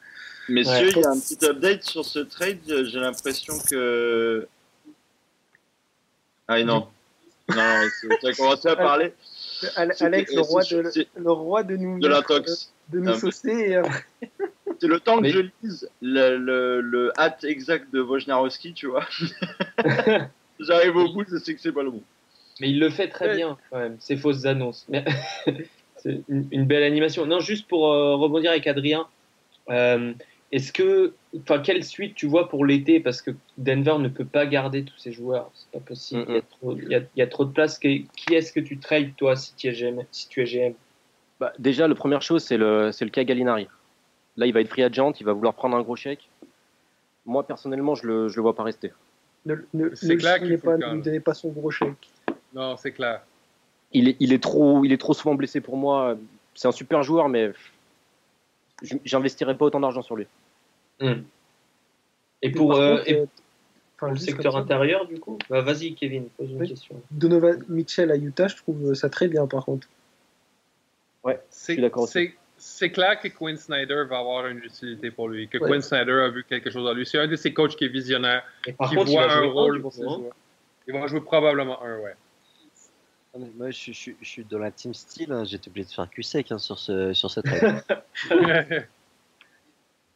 Messieurs, 0.49 0.89
Ouais. 0.89 0.93
il 0.97 1.01
y 1.03 1.05
a 1.07 1.11
un 1.11 1.19
petit 1.19 1.39
update 1.47 1.83
sur 1.85 2.05
ce 2.05 2.19
trade. 2.19 2.59
J'ai 2.67 2.99
l'impression 3.01 3.55
que. 3.71 4.47
Ah 6.49 6.63
non. 6.65 6.87
Non, 7.49 7.57
tu 8.21 8.27
as 8.27 8.33
commencé 8.35 8.69
à 8.69 8.77
parler 8.77 9.13
Alex, 9.77 10.33
le 10.35 10.41
roi 10.41 10.63
de, 10.65 10.93
le 11.17 11.31
roi 11.33 11.63
de 11.63 11.77
nous 11.77 11.99
de 11.99 12.09
l'intox. 12.09 12.73
de 12.91 13.01
nous 13.01 13.15
saucer. 13.15 13.51
et, 14.23 14.27
C'est 14.81 14.87
le 14.89 14.99
temps 15.01 15.17
que 15.19 15.23
Mais- 15.23 15.31
je 15.31 15.41
lise 15.63 15.91
le, 16.01 16.37
le, 16.37 16.81
le 16.81 17.13
hâte 17.21 17.45
exact 17.45 17.93
de 17.93 18.01
Wojnarowski, 18.01 18.73
tu 18.75 18.87
vois. 18.87 19.05
J'arrive 20.61 20.97
au 20.97 21.13
bout, 21.13 21.25
je 21.31 21.37
sais 21.37 21.55
que 21.55 21.61
c'est 21.61 21.73
pas 21.73 21.83
le 21.83 21.91
bon. 21.91 22.03
Mais 22.61 22.71
il 22.71 22.79
le 22.79 22.91
fait 22.91 23.09
très 23.09 23.29
Ouais. 23.29 23.37
bien, 23.37 23.57
quand 23.71 23.79
même, 23.79 23.97
ces 24.01 24.17
fausses 24.17 24.45
annonces. 24.45 24.85
Mais 24.89 25.05
c'est 25.97 26.23
une, 26.29 26.47
une 26.51 26.67
belle 26.67 26.83
animation. 26.83 27.27
Non, 27.27 27.41
juste 27.41 27.67
pour 27.69 27.93
euh, 27.93 28.17
rebondir 28.17 28.51
avec 28.51 28.67
Adrien, 28.67 29.07
euh, 29.71 30.13
est-ce 30.53 30.73
que, 30.73 31.15
enfin, 31.39 31.61
quelle 31.61 31.85
suite 31.85 32.15
tu 32.15 32.27
vois 32.27 32.49
pour 32.49 32.67
l'été? 32.67 33.01
Parce 33.01 33.23
que 33.23 33.31
Denver 33.57 33.97
ne 33.99 34.09
peut 34.09 34.25
pas 34.27 34.45
garder 34.47 34.85
tous 34.85 34.99
ses 34.99 35.13
joueurs, 35.13 35.51
c'est 35.55 35.71
pas 35.79 35.85
possible. 35.87 36.25
Il 36.29 36.35
y, 36.35 36.39
a 36.39 36.43
trop, 36.43 36.77
il 36.77 36.89
y 36.91 36.95
a- 36.95 37.01
il 37.17 37.19
y 37.19 37.23
a 37.23 37.27
trop 37.27 37.45
de 37.47 37.53
place. 37.53 37.79
Qui, 37.79 38.09
qui 38.17 38.35
est-ce 38.35 38.53
que 38.53 38.61
tu 38.61 38.79
trades, 38.79 39.15
toi, 39.17 39.37
si 39.37 39.55
tu 39.57 39.69
es 39.69 39.73
GM, 39.73 40.03
si 40.11 40.29
tu 40.29 40.43
es 40.43 40.47
GM 40.47 40.75
Bah, 41.39 41.53
déjà, 41.59 41.87
la 41.89 41.95
première 41.95 42.21
chose, 42.23 42.43
c'est 42.45 42.59
le, 42.59 42.93
c'est 42.93 43.05
le 43.07 43.11
cas 43.11 43.25
Gallinari. 43.25 43.69
Là, 44.37 44.47
il 44.47 44.53
va 44.53 44.61
être 44.61 44.69
free 44.69 44.83
agent, 44.83 45.13
il 45.21 45.27
va 45.27 45.33
vouloir 45.33 45.55
prendre 45.55 45.77
un 45.77 45.83
gros 45.83 45.97
chèque. 45.97 46.29
Moi, 47.27 47.47
personnellement, 47.47 47.95
je 47.95 48.07
le, 48.07 48.29
je 48.29 48.37
le 48.37 48.43
vois 48.43 48.55
pas 48.55 48.63
rester. 48.63 48.93
Ne, 49.47 49.57
ne, 49.75 49.95
C'est 49.95 50.15
ne 50.15 50.15
clair 50.17 50.39
qu'il 50.39 50.59
pas, 50.59 50.77
donnez 50.77 51.21
pas 51.21 51.35
son 51.35 51.49
gros 51.51 51.71
chèque. 51.71 52.11
Non, 52.53 52.77
c'est 52.77 52.93
clair. 52.93 53.23
Il 53.93 54.09
est, 54.09 54.17
il, 54.21 54.33
est 54.33 54.43
trop, 54.43 54.85
il 54.85 54.93
est 54.93 54.99
trop 55.01 55.15
souvent 55.15 55.35
blessé 55.35 55.61
pour 55.61 55.77
moi. 55.77 56.17
C'est 56.55 56.69
un 56.69 56.73
super 56.73 57.03
joueur, 57.03 57.29
mais 57.29 57.53
je- 58.83 58.97
j'investirais 59.05 59.57
pas 59.57 59.65
autant 59.67 59.81
d'argent 59.81 60.03
sur 60.03 60.17
lui. 60.17 60.27
Et 62.43 62.51
pour, 62.51 62.71
Par 62.71 62.79
euh, 62.79 62.97
contre, 62.97 63.11
et 63.11 63.15
euh, 63.15 63.27
pour 63.97 64.09
enfin, 64.09 64.15
le 64.15 64.19
secteur 64.19 64.57
intérieur, 64.57 65.07
du 65.07 65.19
coup? 65.19 65.39
Bah, 65.49 65.61
Vas-y, 65.61 65.95
Kevin, 65.95 66.29
pose 66.31 66.51
une 66.51 66.61
Oui. 66.61 66.69
question. 66.69 67.01
Donovan 67.11 67.63
Mitchell 67.69 68.11
à 68.11 68.17
Utah, 68.17 68.49
je 68.49 68.57
trouve 68.57 68.95
ça 68.95 69.09
très 69.11 69.29
bien 69.29 69.47
par 69.47 69.65
contre. 69.65 69.89
C'est 71.51 71.75
suis 71.75 71.83
d'accord 71.83 72.05
aussi. 72.05 72.13
c'est- 72.13 72.35
c'est 72.63 72.91
clair 72.91 73.19
que 73.19 73.29
Quinn 73.29 73.57
Snyder 73.57 74.05
va 74.09 74.19
avoir 74.19 74.47
une 74.47 74.59
utilité 74.59 75.11
pour 75.11 75.29
lui, 75.29 75.49
que 75.49 75.59
Ouais. 75.59 75.69
Quinn 75.69 75.81
Snyder 75.83 76.13
a 76.13 76.29
vu 76.29 76.45
quelque 76.45 76.71
chose 76.71 76.87
en 76.87 76.93
lui. 76.93 77.07
C'est 77.07 77.19
un 77.19 77.27
de 77.27 77.35
ces 77.37 77.53
coachs 77.55 77.75
qui 77.75 77.85
est 77.87 77.89
visionnaire, 77.89 78.45
qui 78.63 78.75
contre, 78.75 78.93
il 78.93 79.15
voit 79.15 79.27
va 79.27 79.33
un 79.33 79.39
jouer 79.39 79.49
un, 79.49 79.51
rôle 79.53 79.81
pour 79.83 79.93
ses 79.93 80.03
joueurs. 80.03 80.35
Il 80.87 80.93
va 80.95 81.07
jouer 81.07 81.21
probablement 81.23 81.83
un, 81.83 81.99
ouais. 82.01 82.15
Ah, 83.35 83.39
mais 83.39 83.47
Moi, 83.57 83.71
je, 83.71 83.93
je- 83.93 84.11
je 84.21 84.29
suis 84.29 84.45
dans 84.45 84.59
la 84.59 84.71
team 84.71 84.93
style. 84.93 85.33
hein, 85.33 85.45
J'étais 85.45 85.69
obligé 85.69 85.87
de 85.89 85.93
faire 85.93 86.11
cul 86.11 86.23
sec 86.23 86.51
hein, 86.53 86.59
sur 86.59 86.79
ce 86.79 87.13
sur 87.15 87.31
cette 87.31 87.49
règle. 87.49 87.83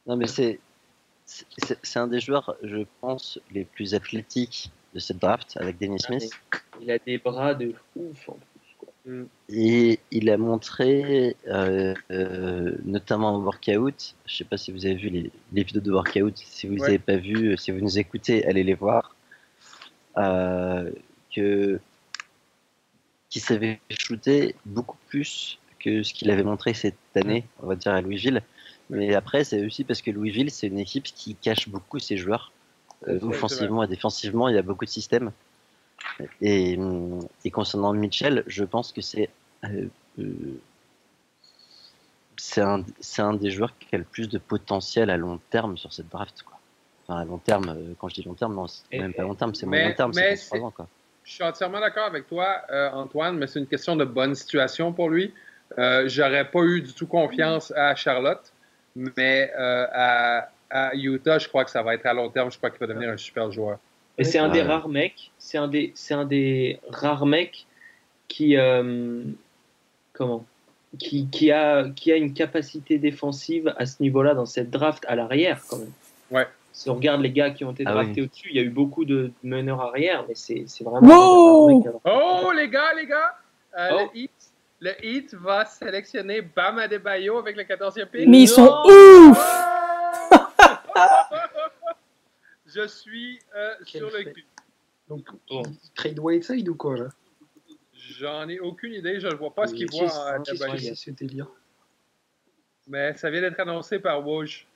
Non, 0.06 0.16
mais 0.16 0.26
c'est 0.26 0.60
c'est 1.24 1.78
c'est 1.82 1.98
un 1.98 2.06
des 2.06 2.20
joueurs, 2.20 2.56
je 2.62 2.84
pense, 3.00 3.40
les 3.52 3.64
plus 3.64 3.94
athlétiques 3.94 4.70
de 4.92 4.98
cette 4.98 5.18
draft 5.18 5.56
avec 5.56 5.78
Dennis 5.78 6.00
Ah, 6.04 6.06
Smith. 6.08 6.30
Il 6.82 6.90
a 6.90 6.98
des 6.98 7.16
bras 7.18 7.54
de 7.54 7.72
ouf 7.96 8.28
en 8.28 8.32
plus. 8.34 8.53
Quoi. 9.04 9.12
Et 9.48 10.00
il 10.10 10.30
a 10.30 10.36
montré, 10.36 11.36
euh, 11.48 11.94
euh, 12.10 12.76
notamment 12.84 13.34
en 13.34 13.38
workout, 13.40 14.14
je 14.26 14.36
sais 14.36 14.44
pas 14.44 14.56
si 14.56 14.72
vous 14.72 14.86
avez 14.86 14.94
vu 14.94 15.08
les, 15.08 15.30
les 15.52 15.62
vidéos 15.62 15.82
de 15.82 15.92
workout, 15.92 16.36
si 16.36 16.66
vous 16.66 16.74
Ouais. 16.74 16.80
n'avez 16.80 16.98
pas 16.98 17.16
vu, 17.16 17.56
si 17.56 17.70
vous 17.70 17.80
nous 17.80 17.98
écoutez, 17.98 18.46
allez 18.46 18.64
les 18.64 18.74
voir, 18.74 19.14
euh, 20.16 20.90
que 21.34 21.80
qui 23.28 23.40
savait 23.40 23.80
shooter 23.90 24.54
beaucoup 24.64 24.96
plus 25.08 25.58
que 25.80 26.02
ce 26.02 26.14
qu'il 26.14 26.30
avait 26.30 26.44
montré 26.44 26.72
cette 26.72 26.94
année, 27.16 27.44
on 27.62 27.66
va 27.66 27.74
dire 27.74 27.92
à 27.92 28.00
Louisville. 28.00 28.42
Mais 28.90 29.14
après, 29.14 29.44
c'est 29.44 29.64
aussi 29.66 29.82
parce 29.82 30.02
que 30.02 30.10
Louisville, 30.10 30.50
c'est 30.50 30.68
une 30.68 30.78
équipe 30.78 31.04
qui 31.04 31.34
cache 31.34 31.68
beaucoup 31.68 31.98
ses 31.98 32.16
joueurs. 32.16 32.52
Euh, 33.08 33.18
offensivement 33.22 33.82
et 33.82 33.88
défensivement, 33.88 34.48
il 34.48 34.54
y 34.54 34.58
a 34.58 34.62
beaucoup 34.62 34.84
de 34.84 34.90
systèmes. 34.90 35.30
Et, 36.40 36.78
et 37.44 37.50
concernant 37.50 37.92
Mitchell, 37.92 38.44
je 38.46 38.64
pense 38.64 38.92
que 38.92 39.00
c'est 39.00 39.30
euh, 39.64 39.86
euh, 40.18 40.60
c'est 42.36 42.60
un, 42.60 42.84
un, 43.18 43.34
des 43.34 43.50
joueurs 43.50 43.76
qui 43.78 43.94
a 43.94 43.98
le 43.98 44.04
plus 44.04 44.28
de 44.28 44.38
potentiel 44.38 45.10
à 45.10 45.16
long 45.16 45.40
terme 45.50 45.76
sur 45.76 45.92
cette 45.92 46.08
draft. 46.08 46.42
Quoi. 46.42 46.58
Enfin, 47.06 47.20
à 47.20 47.24
long 47.24 47.38
terme, 47.38 47.94
quand 47.98 48.08
je 48.08 48.14
dis 48.14 48.22
long 48.22 48.34
terme, 48.34 48.54
non, 48.54 48.66
c'est 48.66 48.98
même 48.98 49.14
pas 49.14 49.22
long 49.22 49.34
terme, 49.34 49.54
c'est 49.54 49.66
moyen 49.66 49.92
terme, 49.92 50.12
c'est 50.12 50.36
3 50.36 50.60
ans. 50.60 50.70
Quoi. 50.70 50.88
Je 51.24 51.32
suis 51.32 51.44
entièrement 51.44 51.80
d'accord 51.80 52.04
avec 52.04 52.26
toi, 52.28 52.62
Antoine, 52.92 53.38
mais 53.38 53.46
c'est 53.46 53.60
une 53.60 53.66
question 53.66 53.96
de 53.96 54.04
bonne 54.04 54.34
situation 54.34 54.92
pour 54.92 55.10
lui. 55.10 55.32
J'aurais 55.78 56.50
pas 56.50 56.62
eu 56.62 56.82
du 56.82 56.92
tout 56.92 57.06
confiance 57.06 57.72
à 57.72 57.94
Charlotte, 57.94 58.52
mais 58.94 59.50
à, 59.54 60.50
à 60.70 60.94
Utah, 60.94 61.38
je 61.38 61.48
crois 61.48 61.64
que 61.64 61.70
ça 61.70 61.82
va 61.82 61.94
être 61.94 62.06
à 62.06 62.12
long 62.12 62.28
terme. 62.30 62.50
Je 62.50 62.58
crois 62.58 62.70
qu'il 62.70 62.80
va 62.80 62.86
devenir 62.86 63.10
un 63.10 63.16
super 63.16 63.50
joueur. 63.52 63.78
Et 64.18 64.24
c'est 64.24 64.38
un 64.38 64.48
des 64.48 64.62
rares 64.62 64.88
mecs, 64.88 65.32
c'est 65.38 65.58
un 65.58 65.68
des, 65.68 65.92
c'est 65.94 66.14
un 66.14 66.24
des 66.24 66.78
rares 66.88 67.26
mecs 67.26 67.66
qui, 68.28 68.56
euh, 68.56 69.24
comment, 70.12 70.44
qui, 70.98 71.28
qui, 71.30 71.50
a, 71.50 71.88
qui 71.90 72.12
a 72.12 72.16
une 72.16 72.32
capacité 72.32 72.98
défensive 72.98 73.74
à 73.76 73.86
ce 73.86 74.02
niveau-là 74.02 74.34
dans 74.34 74.46
cette 74.46 74.70
draft 74.70 75.04
à 75.08 75.16
l'arrière 75.16 75.60
quand 75.68 75.78
même. 75.78 75.92
Ouais. 76.30 76.46
Si 76.72 76.90
on 76.90 76.94
regarde 76.94 77.22
les 77.22 77.30
gars 77.30 77.50
qui 77.50 77.64
ont 77.64 77.72
été 77.72 77.84
ah 77.86 77.92
draftés 77.92 78.22
au-dessus, 78.22 78.48
il 78.50 78.56
y 78.56 78.58
a 78.58 78.62
eu 78.62 78.70
beaucoup 78.70 79.04
de 79.04 79.32
meneurs 79.42 79.80
arrière, 79.80 80.24
mais 80.28 80.34
c'est, 80.34 80.64
c'est 80.66 80.82
vraiment. 80.84 81.06
Wow 81.06 81.82
oh 82.04 82.52
les 82.52 82.68
gars, 82.68 82.92
les 82.96 83.06
gars, 83.06 83.36
euh, 83.78 83.88
oh. 83.92 84.10
le, 84.12 84.20
Heat, 84.20 84.30
le 84.80 84.90
Heat 85.04 85.34
va 85.34 85.64
sélectionner 85.64 86.42
Bam 86.42 86.78
Adebayo 86.78 87.38
avec 87.38 87.56
le 87.56 87.62
14e 87.62 88.06
pick. 88.06 88.28
Mais 88.28 88.42
ils 88.42 88.48
sont 88.48 88.82
ouf 88.84 89.73
Je 92.74 92.86
suis 92.88 93.38
euh, 93.54 93.74
sur 93.84 94.10
le 94.10 94.24
cul. 94.24 94.46
Donc, 95.08 95.28
bon. 95.48 95.62
trade 95.94 96.18
Whiteside 96.18 96.68
ou 96.68 96.74
quoi 96.74 96.96
là? 96.96 97.08
J'en 97.92 98.48
ai 98.48 98.58
aucune 98.58 98.94
idée, 98.94 99.20
je 99.20 99.28
ne 99.28 99.34
vois 99.34 99.54
pas 99.54 99.66
ce 99.66 99.74
qu'il 99.74 99.90
voit 99.90 100.12
en 100.12 100.42
Adebayo. 100.42 100.94
C'est 100.94 101.12
délire. 101.12 101.48
Mais 102.86 103.16
ça 103.16 103.30
vient 103.30 103.40
d'être 103.40 103.60
annoncé 103.60 103.98
par 103.98 104.26
Woj. 104.26 104.66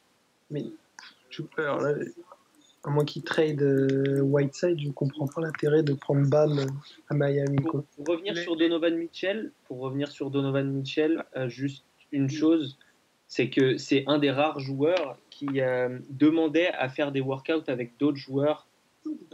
Mais, 0.50 0.64
je, 1.28 1.42
alors 1.58 1.80
là, 1.80 1.94
à 2.84 2.90
moins 2.90 3.04
qu'il 3.04 3.22
trade 3.22 3.60
euh, 3.62 4.20
Whiteside, 4.20 4.80
je 4.80 4.86
ne 4.86 4.92
comprends 4.92 5.26
pas 5.26 5.42
l'intérêt 5.42 5.82
de 5.82 5.92
prendre 5.92 6.28
Bam 6.28 6.58
à 7.10 7.14
Miami. 7.14 7.58
Pour, 7.58 7.84
pour 7.84 8.06
revenir 8.06 8.36
sur 8.36 8.56
Donovan 8.56 8.96
Mitchell, 8.96 9.52
pour 9.66 9.80
revenir 9.80 10.10
sur 10.10 10.30
Donovan 10.30 10.70
Mitchell, 10.70 11.24
euh, 11.36 11.48
juste 11.48 11.84
une 12.12 12.30
chose, 12.30 12.78
c'est 13.28 13.50
que 13.50 13.76
c'est 13.76 14.04
un 14.06 14.18
des 14.18 14.30
rares 14.30 14.58
joueurs 14.58 15.18
qui 15.30 15.60
euh, 15.60 15.98
demandait 16.10 16.72
à 16.72 16.88
faire 16.88 17.12
des 17.12 17.20
workouts 17.20 17.68
avec 17.68 17.96
d'autres 17.98 18.16
joueurs 18.16 18.66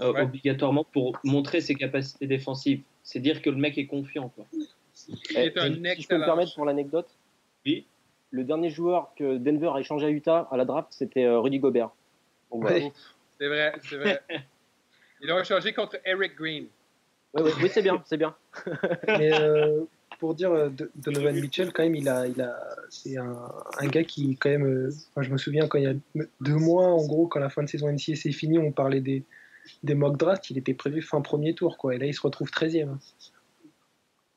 euh, 0.00 0.22
obligatoirement 0.22 0.84
pour 0.84 1.18
montrer 1.24 1.60
ses 1.60 1.74
capacités 1.74 2.26
défensives. 2.26 2.82
C'est 3.04 3.20
dire 3.20 3.40
que 3.40 3.50
le 3.50 3.56
mec 3.56 3.78
est 3.78 3.86
confiant. 3.86 4.28
Quoi. 4.28 4.44
Eh, 4.52 4.64
si 4.96 5.16
je 5.36 6.08
peux 6.08 6.18
me 6.18 6.24
permettre 6.24 6.54
pour 6.54 6.64
l'anecdote, 6.64 7.08
oui. 7.64 7.86
le 8.30 8.44
dernier 8.44 8.68
joueur 8.68 9.12
que 9.16 9.38
Denver 9.38 9.70
a 9.74 9.80
échangé 9.80 10.06
à 10.06 10.10
Utah 10.10 10.48
à 10.50 10.56
la 10.56 10.64
draft, 10.64 10.88
c'était 10.90 11.24
euh, 11.24 11.38
Rudy 11.38 11.60
Gobert. 11.60 11.90
C'est 12.52 13.48
vrai, 13.48 13.72
c'est 13.82 13.96
vrai. 13.96 14.20
Ils 15.20 15.28
l'ont 15.28 15.40
échangé 15.40 15.72
contre 15.72 15.98
Eric 16.04 16.36
Green. 16.36 16.66
oui, 17.34 17.68
c'est 17.68 17.82
bien, 17.82 18.02
c'est 18.06 18.16
bien. 18.16 18.34
Mais, 19.06 19.32
pour 20.24 20.34
dire 20.34 20.52
euh, 20.52 20.70
de 20.70 20.90
Donovan 20.94 21.38
Mitchell, 21.38 21.70
quand 21.70 21.82
même, 21.82 21.94
il 21.94 22.08
a, 22.08 22.26
il 22.26 22.40
a, 22.40 22.58
c'est 22.88 23.18
un, 23.18 23.36
un, 23.78 23.86
gars 23.88 24.04
qui, 24.04 24.38
quand 24.38 24.48
même, 24.48 24.64
euh, 24.64 24.90
je 25.20 25.28
me 25.28 25.36
souviens 25.36 25.68
quand 25.68 25.76
il 25.76 25.84
y 25.84 25.86
a 25.86 25.92
deux 26.40 26.56
mois, 26.56 26.86
en 26.86 27.06
gros, 27.06 27.26
quand 27.26 27.40
la 27.40 27.50
fin 27.50 27.62
de 27.62 27.68
saison 27.68 27.92
NCA 27.92 28.16
s'est 28.16 28.32
finie, 28.32 28.58
on 28.58 28.72
parlait 28.72 29.02
des, 29.02 29.22
des 29.82 29.94
mock 29.94 30.16
drafts, 30.16 30.48
il 30.48 30.56
était 30.56 30.72
prévu 30.72 31.02
fin 31.02 31.20
premier 31.20 31.54
tour, 31.54 31.76
quoi. 31.76 31.94
Et 31.94 31.98
là, 31.98 32.06
il 32.06 32.14
se 32.14 32.22
retrouve 32.22 32.48
13e. 32.48 32.88
Hein. 32.88 32.98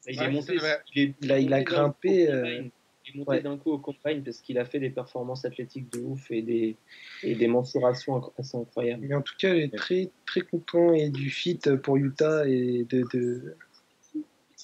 Il, 0.08 0.22
est 0.22 0.30
monté, 0.30 0.58
il, 0.94 1.32
a, 1.32 1.40
il 1.40 1.54
a 1.54 1.64
grimpé. 1.64 2.30
Euh, 2.30 2.64
il 3.06 3.22
est 3.22 3.24
monté 3.24 3.40
d'un 3.40 3.56
coup 3.56 3.72
au 3.72 3.78
combine 3.78 4.22
parce 4.26 4.40
qu'il 4.40 4.60
a 4.60 4.66
fait 4.66 4.80
des 4.80 4.90
performances 4.90 5.46
athlétiques 5.46 5.90
de 5.94 6.00
ouf 6.00 6.30
et 6.32 6.42
des, 6.42 6.76
et 7.24 7.36
des 7.36 7.48
mensurations 7.48 8.22
assez 8.38 8.58
incroyables. 8.58 9.06
Mais 9.08 9.16
en 9.16 9.22
tout 9.22 9.36
cas, 9.40 9.54
il 9.54 9.64
est 9.64 9.74
très, 9.74 10.10
très 10.26 10.42
content 10.42 10.92
et 10.92 11.10
du 11.10 11.30
fit 11.30 11.62
pour 11.82 11.96
Utah 11.96 12.46
et 12.46 12.86
de, 12.90 13.08
de 13.14 13.56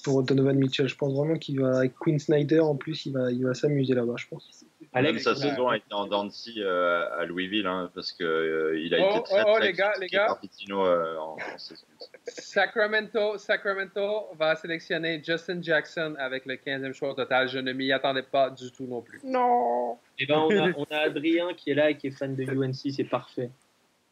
pour 0.04 0.22
Donovan 0.22 0.56
Mitchell. 0.56 0.86
Je 0.86 0.94
pense 0.94 1.12
vraiment 1.12 1.36
qu'il 1.36 1.60
va, 1.60 1.78
avec 1.78 1.94
Quinn 1.94 2.18
Snyder 2.18 2.60
en 2.60 2.76
plus, 2.76 3.06
il 3.06 3.12
va, 3.12 3.32
il 3.32 3.44
va 3.44 3.54
s'amuser 3.54 3.94
là-bas, 3.94 4.14
je 4.16 4.28
pense. 4.28 4.64
Alex, 4.92 5.24
sa 5.24 5.34
saison 5.34 5.68
a 5.68 5.76
été 5.76 5.92
en 5.92 6.06
Dancy 6.06 6.62
euh, 6.62 7.18
à 7.18 7.24
Louisville, 7.24 7.66
hein, 7.66 7.90
parce 7.94 8.12
qu'il 8.12 8.26
euh, 8.26 8.78
il 8.78 8.94
a 8.94 8.98
oh, 9.00 9.10
été 9.10 9.22
très, 9.24 9.42
oh, 9.42 9.46
oh, 9.48 9.56
très 9.56 9.66
les 9.66 9.72
gars, 9.72 9.92
les 10.00 10.06
gars. 10.06 10.38
Euh, 10.70 11.16
en, 11.18 11.32
en 11.32 11.58
saison. 11.58 11.82
Sacramento, 12.28 13.36
Sacramento 13.38 14.28
va 14.38 14.54
sélectionner 14.54 15.20
Justin 15.24 15.60
Jackson 15.60 16.14
avec 16.18 16.46
le 16.46 16.54
15e 16.54 16.92
choix 16.92 17.12
total. 17.14 17.48
Je 17.48 17.58
ne 17.58 17.72
m'y 17.72 17.90
attendais 17.90 18.22
pas 18.22 18.50
du 18.50 18.70
tout 18.70 18.86
non 18.86 19.02
plus. 19.02 19.20
Non 19.24 19.98
Et 20.18 20.24
eh 20.24 20.26
ben, 20.26 20.38
on, 20.38 20.50
a, 20.50 20.72
on 20.76 20.84
a 20.84 20.98
Adrien 20.98 21.54
qui 21.54 21.70
est 21.70 21.74
là 21.74 21.90
et 21.90 21.96
qui 21.96 22.06
est 22.06 22.12
fan 22.12 22.36
de 22.36 22.44
UNC, 22.44 22.92
c'est 22.94 23.04
parfait. 23.04 23.50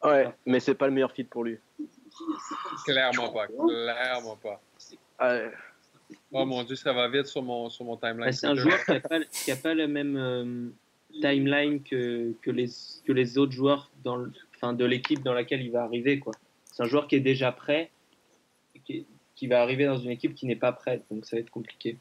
Ouais, 0.02 0.28
mais 0.46 0.58
c'est 0.58 0.74
pas 0.74 0.86
le 0.86 0.92
meilleur 0.92 1.12
fit 1.12 1.24
pour 1.24 1.44
lui. 1.44 1.58
Clairement 2.84 3.28
pas, 3.30 3.46
clairement 3.46 4.36
pas. 4.36 4.60
Ouais. 5.20 5.52
Oh 6.32 6.46
mon 6.46 6.62
dieu, 6.64 6.76
ça 6.76 6.92
va 6.92 7.08
vite 7.08 7.26
sur 7.26 7.42
mon, 7.42 7.68
sur 7.68 7.84
mon 7.84 7.96
timeline. 7.96 8.32
c'est 8.32 8.46
un 8.46 8.54
joueur 8.54 8.82
qui 8.84 8.92
n'a 8.92 9.00
pas, 9.00 9.18
pas, 9.62 9.74
le 9.74 9.86
même 9.86 10.16
euh, 10.16 10.70
timeline 11.20 11.82
que, 11.82 12.32
que, 12.40 12.50
les, 12.50 12.68
que 13.04 13.12
les 13.12 13.36
autres 13.36 13.52
joueurs 13.52 13.90
dans 14.02 14.16
le, 14.16 14.32
enfin, 14.56 14.72
de 14.72 14.84
l'équipe 14.86 15.22
dans 15.22 15.34
laquelle 15.34 15.60
il 15.60 15.70
va 15.70 15.82
arriver. 15.82 16.18
Quoi. 16.18 16.32
C'est 16.72 16.82
un 16.82 16.86
joueur 16.86 17.06
qui 17.06 17.16
est 17.16 17.20
déjà 17.20 17.52
prêt, 17.52 17.90
qui, 18.84 19.06
qui 19.34 19.46
va 19.46 19.60
arriver 19.60 19.84
dans 19.84 19.98
une 19.98 20.10
équipe 20.10 20.34
qui 20.34 20.46
n'est 20.46 20.56
pas 20.56 20.72
prête, 20.72 21.04
donc 21.10 21.26
ça 21.26 21.36
va 21.36 21.40
être 21.40 21.50
compliqué. 21.50 21.98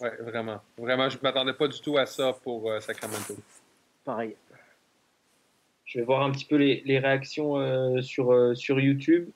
Ouais, 0.00 0.16
vraiment. 0.20 0.60
Vraiment, 0.78 1.10
je 1.10 1.16
ne 1.16 1.22
m'attendais 1.22 1.52
pas 1.52 1.66
du 1.66 1.80
tout 1.80 1.98
à 1.98 2.06
ça 2.06 2.32
pour 2.32 2.70
euh, 2.70 2.78
Sacramento. 2.78 3.34
Pareil. 4.04 4.36
Je 5.84 5.98
vais 5.98 6.04
voir 6.04 6.22
un 6.22 6.30
petit 6.30 6.44
peu 6.44 6.54
les, 6.54 6.82
les 6.86 7.00
réactions 7.00 7.58
euh, 7.58 8.00
sur, 8.00 8.56
sur 8.56 8.78
YouTube. 8.78 9.28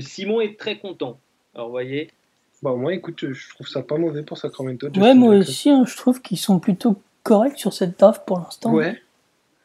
Simon 0.00 0.40
est 0.40 0.58
très 0.58 0.78
content. 0.78 1.20
Alors, 1.54 1.68
vous 1.68 1.72
voyez, 1.72 2.10
bah, 2.64 2.74
moi, 2.74 2.94
écoute, 2.94 3.30
je 3.30 3.50
trouve 3.50 3.68
ça 3.68 3.82
pas 3.82 3.98
mauvais 3.98 4.22
pour 4.22 4.38
Sacramento. 4.38 4.88
Ouais, 4.96 5.14
moi 5.14 5.34
aussi, 5.34 5.68
hein, 5.68 5.84
je 5.86 5.94
trouve 5.98 6.22
qu'ils 6.22 6.38
sont 6.38 6.58
plutôt 6.58 6.96
corrects 7.22 7.58
sur 7.58 7.74
cette 7.74 7.98
draft 7.98 8.22
pour 8.26 8.38
l'instant. 8.38 8.72
Ouais. 8.72 8.98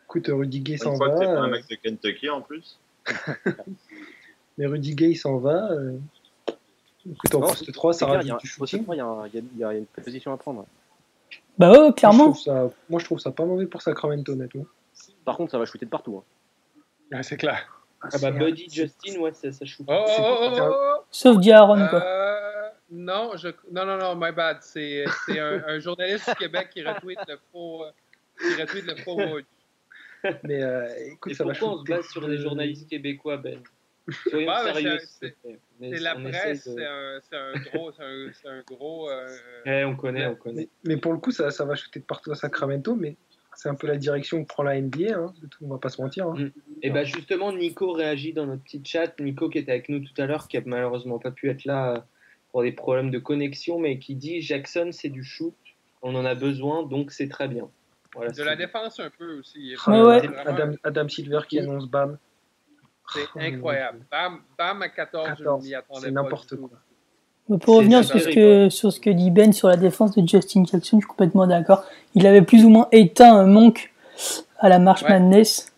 Écoute, 0.03 0.29
Rudy 0.29 0.59
Gay 0.59 0.75
s'en 0.75 0.95
va. 0.95 1.09
Pas 1.12 1.25
un 1.25 1.47
mec 1.47 1.63
de 1.69 1.75
Kentucky 1.75 2.29
en 2.29 2.41
plus. 2.41 2.77
Mais 4.57 4.65
Rudy 4.65 4.95
Gay 4.95 5.15
s'en 5.15 5.38
va. 5.38 5.71
Euh... 5.71 5.97
Écoute, 7.09 7.35
en 7.35 7.39
poste 7.39 7.71
3, 7.71 7.93
ça 7.93 8.05
rajoute 8.05 8.41
du 8.41 8.47
shooting. 8.47 8.83
Il 8.89 8.95
y, 8.95 9.59
y, 9.59 9.63
a 9.63 9.73
une 9.73 9.85
position 9.85 10.33
à 10.33 10.38
prendre. 10.38 10.65
Bah 11.57 11.71
ouais, 11.71 11.93
clairement. 11.93 12.25
Moi 12.25 12.35
je, 12.38 12.43
ça... 12.43 12.69
moi, 12.89 12.99
je 12.99 13.05
trouve 13.05 13.19
ça 13.19 13.31
pas 13.31 13.45
mauvais 13.45 13.65
pour 13.65 13.81
Sacramento, 13.81 14.33
honnêtement. 14.33 14.65
Par 15.23 15.38
contre, 15.38 15.51
ça 15.51 15.57
va 15.57 15.63
shooter 15.63 15.85
de 15.85 15.89
partout. 15.89 16.21
Hein. 16.21 17.15
Ouais, 17.15 17.23
c'est 17.23 17.38
clair. 17.38 17.81
Ah, 18.01 18.09
bah, 18.21 18.31
Buddy 18.31 18.67
Justin, 18.69 19.19
ouais, 19.19 19.31
ça, 19.33 19.53
ça 19.53 19.65
shoot. 19.65 19.85
Oh, 19.89 20.05
oh, 20.05 20.38
oh, 20.41 20.57
oh, 20.59 21.03
Sauf 21.12 21.38
Diaron, 21.38 21.88
quoi. 21.88 22.03
Euh... 22.03 22.18
Non, 22.91 23.38
je... 23.38 23.49
non, 23.71 23.86
non, 23.86 23.97
non, 23.97 24.15
my 24.15 24.32
bad. 24.32 24.58
C'est 24.62 25.06
un, 25.30 25.63
un, 25.67 25.80
journaliste 25.80 26.30
du 26.30 26.36
Québec 26.36 26.69
qui 26.71 26.84
retweet 26.84 27.19
le 27.28 27.38
faux, 27.52 27.84
euh, 27.84 27.91
qui 28.39 28.62
retweet 28.62 28.86
le 28.86 28.95
faux 28.95 29.19
Mais 30.43 30.63
euh, 30.63 30.88
écoute, 31.06 31.32
Et 31.32 31.36
ça 31.36 31.43
pourquoi 31.43 31.69
on 31.69 31.78
se 31.80 31.89
base 31.89 32.08
sur 32.10 32.28
des 32.28 32.38
journalistes 32.38 32.89
québécois, 32.89 33.38
Ben? 33.38 33.62
Soyons 34.30 34.52
sérieux. 34.73 34.97
C'est 35.21 35.99
la 35.99 36.15
presse, 36.15 36.63
c'est 36.63 36.86
un, 36.86 37.19
un, 37.32 37.60
gros. 37.60 37.91
C'est 37.91 38.04
un, 38.47 38.52
un, 38.52 38.62
gros 38.65 39.10
euh... 39.10 39.28
eh, 39.65 39.84
on 39.84 39.95
connaît, 39.95 40.25
on 40.25 40.36
connaît. 40.36 40.67
Mais, 40.84 40.95
mais, 40.95 40.97
pour 40.97 41.13
le 41.13 41.19
coup, 41.19 41.32
ça, 41.32 41.52
ça 41.52 41.63
va 41.63 41.75
shooter 41.75 41.99
de 41.99 42.06
partout 42.06 42.32
à 42.32 42.36
Sacramento, 42.36 42.95
mais 42.95 43.17
c'est 43.56 43.69
un 43.69 43.75
peu 43.75 43.88
la 43.88 43.97
direction 43.97 44.41
que 44.43 44.47
prend 44.47 44.63
la 44.63 44.80
NBA, 44.80 45.15
hein, 45.15 45.34
on 45.62 45.67
va 45.67 45.78
pas 45.78 45.89
se 45.89 46.02
mentir. 46.02 46.28
Hein. 46.28 46.36
Mm. 46.38 46.52
Et 46.82 46.89
bah 46.89 47.04
justement, 47.04 47.52
Nico 47.52 47.91
réagit 47.91 48.34
dans 48.34 48.45
notre 48.45 48.63
petit 48.63 48.82
chat. 48.84 49.19
Nico 49.19 49.49
qui 49.49 49.60
était 49.60 49.71
avec 49.71 49.89
nous 49.89 50.00
tout 50.00 50.21
à 50.21 50.25
l'heure, 50.25 50.48
qui 50.48 50.58
a 50.58 50.62
malheureusement 50.65 51.19
pas 51.19 51.31
pu 51.31 51.50
être 51.50 51.65
là 51.65 52.06
pour 52.52 52.63
des 52.63 52.71
problèmes 52.71 53.12
de 53.12 53.19
connexion, 53.19 53.79
mais 53.79 54.00
qui 54.00 54.15
dit 54.15 54.41
Jackson, 54.41 54.89
c'est 54.91 55.10
du 55.10 55.23
shoot, 55.23 55.54
on 56.02 56.15
en 56.15 56.25
a 56.25 56.35
besoin, 56.35 56.83
donc 56.83 57.12
c'est 57.12 57.29
très 57.29 57.47
bien. 57.47 57.67
Voilà, 58.15 58.31
de 58.31 58.43
la 58.43 58.56
défense 58.56 59.00
un 59.00 59.12
peu 59.17 59.39
aussi. 59.39 59.75
Ouais, 59.87 60.02
ouais. 60.02 60.29
Adam, 60.45 60.71
Adam, 60.83 61.08
Silver 61.08 61.41
qui 61.47 61.60
annonce 61.60 61.87
BAM. 61.87 62.17
C'est 63.13 63.27
oh, 63.35 63.39
incroyable. 63.39 64.00
Bam, 64.12 64.39
bam 64.58 64.81
à 64.81 64.89
14, 64.89 65.27
14 65.37 65.69
C'est 66.02 66.12
n'importe 66.12 66.56
quoi. 66.56 66.69
Pour 67.60 67.77
revenir 67.77 68.04
sur 68.04 68.19
ce, 68.19 68.29
que, 68.29 68.69
sur 68.69 68.91
ce 68.91 69.00
que 69.00 69.10
dit 69.10 69.31
Ben 69.31 69.52
sur 69.54 69.67
la 69.67 69.75
défense 69.75 70.15
de 70.15 70.27
Justin 70.27 70.65
Jackson, 70.65 70.97
je 70.97 70.97
suis 70.97 71.08
complètement 71.08 71.47
d'accord. 71.47 71.83
Il 72.13 72.27
avait 72.27 72.43
plus 72.43 72.63
ou 72.63 72.69
moins 72.69 72.87
éteint 72.91 73.33
un 73.33 73.47
Monk 73.47 73.91
à 74.60 74.69
la 74.69 74.77
March 74.77 75.02
ouais. 75.02 75.10
Madness. 75.10 75.71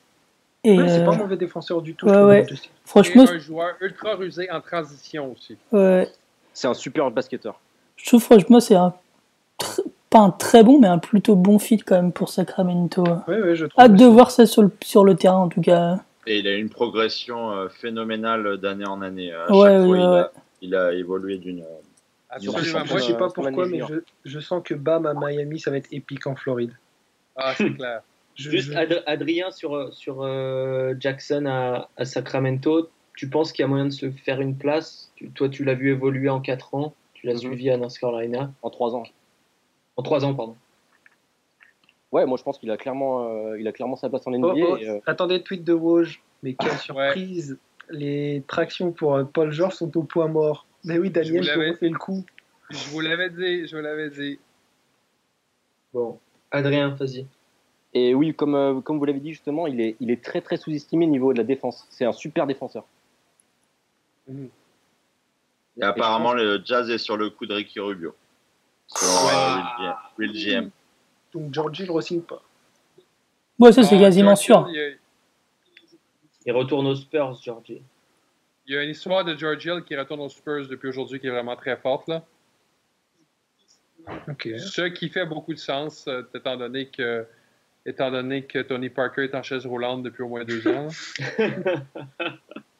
Et 0.63 0.77
ouais, 0.77 0.89
c'est 0.89 1.05
pas 1.05 1.13
un 1.13 1.17
mauvais 1.17 1.37
défenseur 1.37 1.81
du 1.81 1.95
tout. 1.95 2.07
Ouais, 2.07 2.23
ouais. 2.23 2.45
Franchement, 2.83 3.23
un 3.23 3.39
joueur 3.39 3.75
ultra 3.79 4.15
rusé 4.15 4.51
en 4.51 4.59
transition 4.59 5.31
aussi. 5.31 5.57
Ouais. 5.71 6.09
C'est 6.53 6.67
un 6.67 6.73
super 6.73 7.09
basketteur. 7.11 7.59
Je 7.95 8.05
trouve 8.05 8.21
franchement 8.21 8.59
c'est 8.59 8.75
un 8.75 8.93
pas 10.09 10.19
un 10.19 10.29
très 10.29 10.63
bon, 10.63 10.79
mais 10.79 10.87
un 10.87 10.99
plutôt 10.99 11.35
bon 11.35 11.57
fit 11.57 11.77
quand 11.77 11.95
même 11.95 12.11
pour 12.11 12.29
Sacramento. 12.29 13.03
Oui, 13.27 13.35
oui, 13.43 13.55
je 13.55 13.65
Hâte 13.77 13.95
de 13.95 14.05
voir 14.05 14.29
ça 14.29 14.45
sur 14.45 14.61
le, 14.61 14.71
sur 14.83 15.05
le 15.05 15.15
terrain 15.15 15.37
en 15.37 15.49
tout 15.49 15.61
cas. 15.61 15.99
Et 16.27 16.39
il 16.39 16.47
a 16.47 16.53
une 16.53 16.69
progression 16.69 17.51
euh, 17.51 17.69
phénoménale 17.69 18.57
d'année 18.57 18.85
en 18.85 19.01
année. 19.01 19.31
À 19.31 19.47
chaque 19.47 19.55
fois, 19.55 19.71
il, 19.71 19.95
a, 20.01 20.31
il, 20.61 20.75
a, 20.75 20.93
évolué 20.93 21.37
d'une. 21.37 21.63
Absolument. 22.29 22.85
Moi, 22.85 22.97
je 22.99 23.03
sais 23.03 23.17
pas 23.17 23.29
pourquoi, 23.29 23.65
mais 23.67 23.79
je, 23.79 23.95
je, 24.25 24.39
sens 24.39 24.61
que 24.63 24.73
Bam 24.73 25.05
à 25.05 25.13
Miami, 25.13 25.59
ça 25.59 25.71
va 25.71 25.77
être 25.77 25.91
épique 25.91 26.27
en 26.27 26.35
Floride. 26.35 26.73
Ah, 27.35 27.53
c'est 27.55 27.73
clair. 27.75 28.01
Juste 28.35 28.73
Adrien 29.07 29.51
sur, 29.51 29.93
sur 29.93 30.23
euh, 30.23 30.93
Jackson 30.99 31.45
à, 31.47 31.89
à, 31.97 32.05
Sacramento, 32.05 32.89
tu 33.15 33.29
penses 33.29 33.51
qu'il 33.51 33.63
y 33.63 33.65
a 33.65 33.67
moyen 33.67 33.85
de 33.85 33.91
se 33.91 34.09
faire 34.09 34.41
une 34.41 34.57
place 34.57 35.10
Toi, 35.35 35.49
tu 35.49 35.63
l'as 35.63 35.73
vu 35.73 35.91
évoluer 35.91 36.29
en 36.29 36.41
4 36.41 36.75
ans, 36.75 36.93
tu 37.13 37.27
l'as 37.27 37.33
mhm. 37.33 37.39
suivi 37.39 37.69
à 37.69 37.77
North 37.77 37.97
Carolina. 37.97 38.51
En 38.61 38.69
3 38.69 38.95
ans. 38.95 39.03
En 39.97 40.03
3 40.03 40.25
ans, 40.25 40.33
pardon. 40.33 40.55
Ouais, 42.11 42.25
moi 42.25 42.37
je 42.37 42.43
pense 42.43 42.57
qu'il 42.57 42.69
a 42.71 42.77
clairement, 42.77 43.29
euh, 43.29 43.57
il 43.57 43.65
a 43.67 43.71
clairement 43.71 43.95
sa 43.95 44.09
place 44.09 44.27
en 44.27 44.31
NBA. 44.31 44.47
Oh, 44.47 44.57
oh, 44.57 44.77
euh, 44.83 44.99
Attendez, 45.05 45.43
tweet 45.43 45.63
de 45.63 45.71
Woj, 45.71 46.21
mais 46.43 46.55
quelle 46.55 46.77
surprise 46.77 47.57
Les 47.89 48.43
tractions 48.47 48.91
pour 48.91 49.17
Paul 49.31 49.51
George 49.51 49.75
sont 49.75 49.95
au 49.97 50.03
point 50.03 50.27
mort. 50.27 50.65
Mais 50.83 50.97
oui, 50.97 51.09
Daniel, 51.09 51.43
je 51.43 51.73
fait 51.79 51.89
le 51.89 51.97
coup. 51.97 52.25
Je 52.69 52.89
vous 52.89 52.99
l'avais 52.99 53.29
dit, 53.29 53.65
je 53.67 53.77
vous 53.77 53.81
l'avais 53.81 54.09
dit. 54.09 54.39
Bon, 55.93 56.19
Adrien, 56.51 56.89
vas-y. 56.89 57.25
Et 57.93 58.13
oui, 58.13 58.33
comme, 58.33 58.55
euh, 58.55 58.81
comme 58.81 58.97
vous 58.97 59.05
l'avez 59.05 59.19
dit 59.19 59.31
justement, 59.31 59.67
il 59.67 59.81
est, 59.81 59.95
il 59.99 60.11
est 60.11 60.23
très 60.23 60.41
très 60.41 60.57
sous-estimé 60.57 61.05
au 61.05 61.09
niveau 61.09 61.33
de 61.33 61.37
la 61.37 61.43
défense. 61.43 61.85
C'est 61.89 62.05
un 62.05 62.13
super 62.13 62.47
défenseur. 62.47 62.85
Mhm. 64.27 64.49
Et 65.81 65.83
apparemment, 65.83 66.33
le 66.33 66.61
Jazz 66.63 66.89
est 66.89 66.99
sur 66.99 67.17
le 67.17 67.31
coup 67.31 67.47
de 67.47 67.55
Ricky 67.55 67.79
Rubio. 67.79 68.15
Selon 68.87 69.87
euh, 69.87 69.91
Will 70.17 70.31
GM. 70.33 70.69
Donc 71.33 71.53
Georgie 71.53 71.83
ne 71.83 71.91
re 71.91 72.25
pas. 72.25 72.43
Ouais, 73.57 73.71
ça 73.71 73.83
c'est 73.83 73.97
quasiment 73.97 74.35
sûr. 74.35 74.67
Il, 76.45 76.51
retourne 76.51 76.87
aux 76.87 76.95
Spurs, 76.95 77.39
Georgie. 77.43 77.81
Il 78.67 78.75
y 78.75 78.77
a 78.77 78.83
une 78.83 78.89
histoire 78.91 79.23
de 79.23 79.35
George 79.35 79.65
Hill 79.65 79.83
qui 79.85 79.95
retourne 79.95 80.21
aux 80.21 80.29
Spurs 80.29 80.67
depuis 80.67 80.89
aujourd'hui 80.89 81.19
qui 81.19 81.27
est 81.27 81.31
vraiment 81.31 81.55
très 81.55 81.77
forte. 81.77 82.07
Là. 82.07 82.23
Ce 84.35 84.87
qui 84.89 85.09
fait 85.09 85.25
beaucoup 85.25 85.53
de 85.53 85.59
sens, 85.59 86.07
euh, 86.07 86.23
étant 86.33 86.57
donné 86.57 86.87
que 86.87 87.25
étant 87.85 88.11
donné 88.11 88.43
que 88.43 88.59
Tony 88.59 88.89
Parker 88.89 89.23
est 89.23 89.35
en 89.35 89.41
chaise 89.41 89.65
roulante 89.65 90.03
depuis 90.03 90.23
au 90.23 90.27
moins 90.27 90.43
deux 90.43 90.67
ans. 90.67 90.87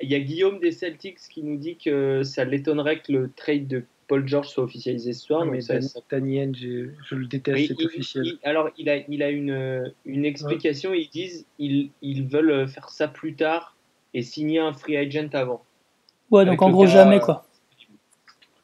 Il 0.00 0.10
y 0.10 0.14
a 0.14 0.20
Guillaume 0.20 0.58
des 0.58 0.72
Celtics 0.72 1.18
qui 1.30 1.42
nous 1.42 1.56
dit 1.56 1.76
que 1.76 2.22
ça 2.22 2.44
l'étonnerait 2.44 3.00
que 3.00 3.12
le 3.12 3.30
trade 3.34 3.66
de 3.66 3.84
Paul 4.08 4.26
George 4.26 4.48
soit 4.48 4.64
officialisé 4.64 5.12
ce 5.12 5.24
soir. 5.24 5.46
mais 5.46 5.60
ça, 5.60 5.80
je, 5.80 7.14
le 7.14 7.26
déteste, 7.26 7.74
c'est 7.76 7.84
officiel. 7.84 8.38
alors, 8.42 8.70
il 8.76 8.88
a, 8.90 8.98
il 9.08 9.22
a 9.22 9.30
une, 9.30 9.92
une 10.04 10.24
explication. 10.24 10.92
Ils 10.92 11.08
disent 11.08 11.46
ils, 11.58 11.90
ils 12.02 12.26
veulent 12.26 12.68
faire 12.68 12.90
ça 12.90 13.08
plus 13.08 13.34
tard 13.34 13.76
et 14.14 14.22
signer 14.22 14.58
un 14.58 14.72
free 14.72 14.96
agent 14.96 15.30
avant. 15.32 15.62
Ouais, 16.30 16.44
donc 16.44 16.60
en 16.62 16.70
gros, 16.70 16.86
jamais 16.86 17.20
quoi. 17.20 17.46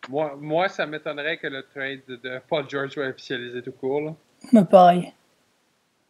Moi, 0.09 0.37
moi, 0.41 0.69
ça 0.69 0.87
m'étonnerait 0.87 1.37
que 1.37 1.47
le 1.47 1.63
trade 1.63 2.01
de 2.09 2.41
Paul 2.49 2.65
George 2.69 2.93
soit 2.93 3.09
officialisé 3.09 3.63
tout 3.63 3.73
court. 3.73 4.17
Mais 4.53 4.65
pareil. 4.65 5.13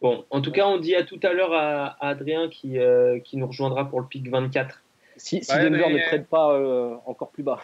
Bon, 0.01 0.23
en 0.29 0.41
tout 0.41 0.51
cas, 0.51 0.65
on 0.65 0.77
dit 0.77 0.95
à 0.95 1.03
tout 1.03 1.19
à 1.23 1.33
l'heure 1.33 1.53
à, 1.53 1.97
Adrien 2.05 2.47
qui, 2.47 2.79
euh, 2.79 3.19
qui 3.19 3.37
nous 3.37 3.47
rejoindra 3.47 3.89
pour 3.89 3.99
le 3.99 4.07
pic 4.07 4.29
24. 4.29 4.81
Si, 5.17 5.43
si 5.43 5.51
Denver 5.51 5.89
ne 5.89 6.07
trade 6.07 6.25
pas 6.25 6.53
euh, 6.53 6.95
encore 7.05 7.29
plus 7.31 7.43
bas. 7.43 7.59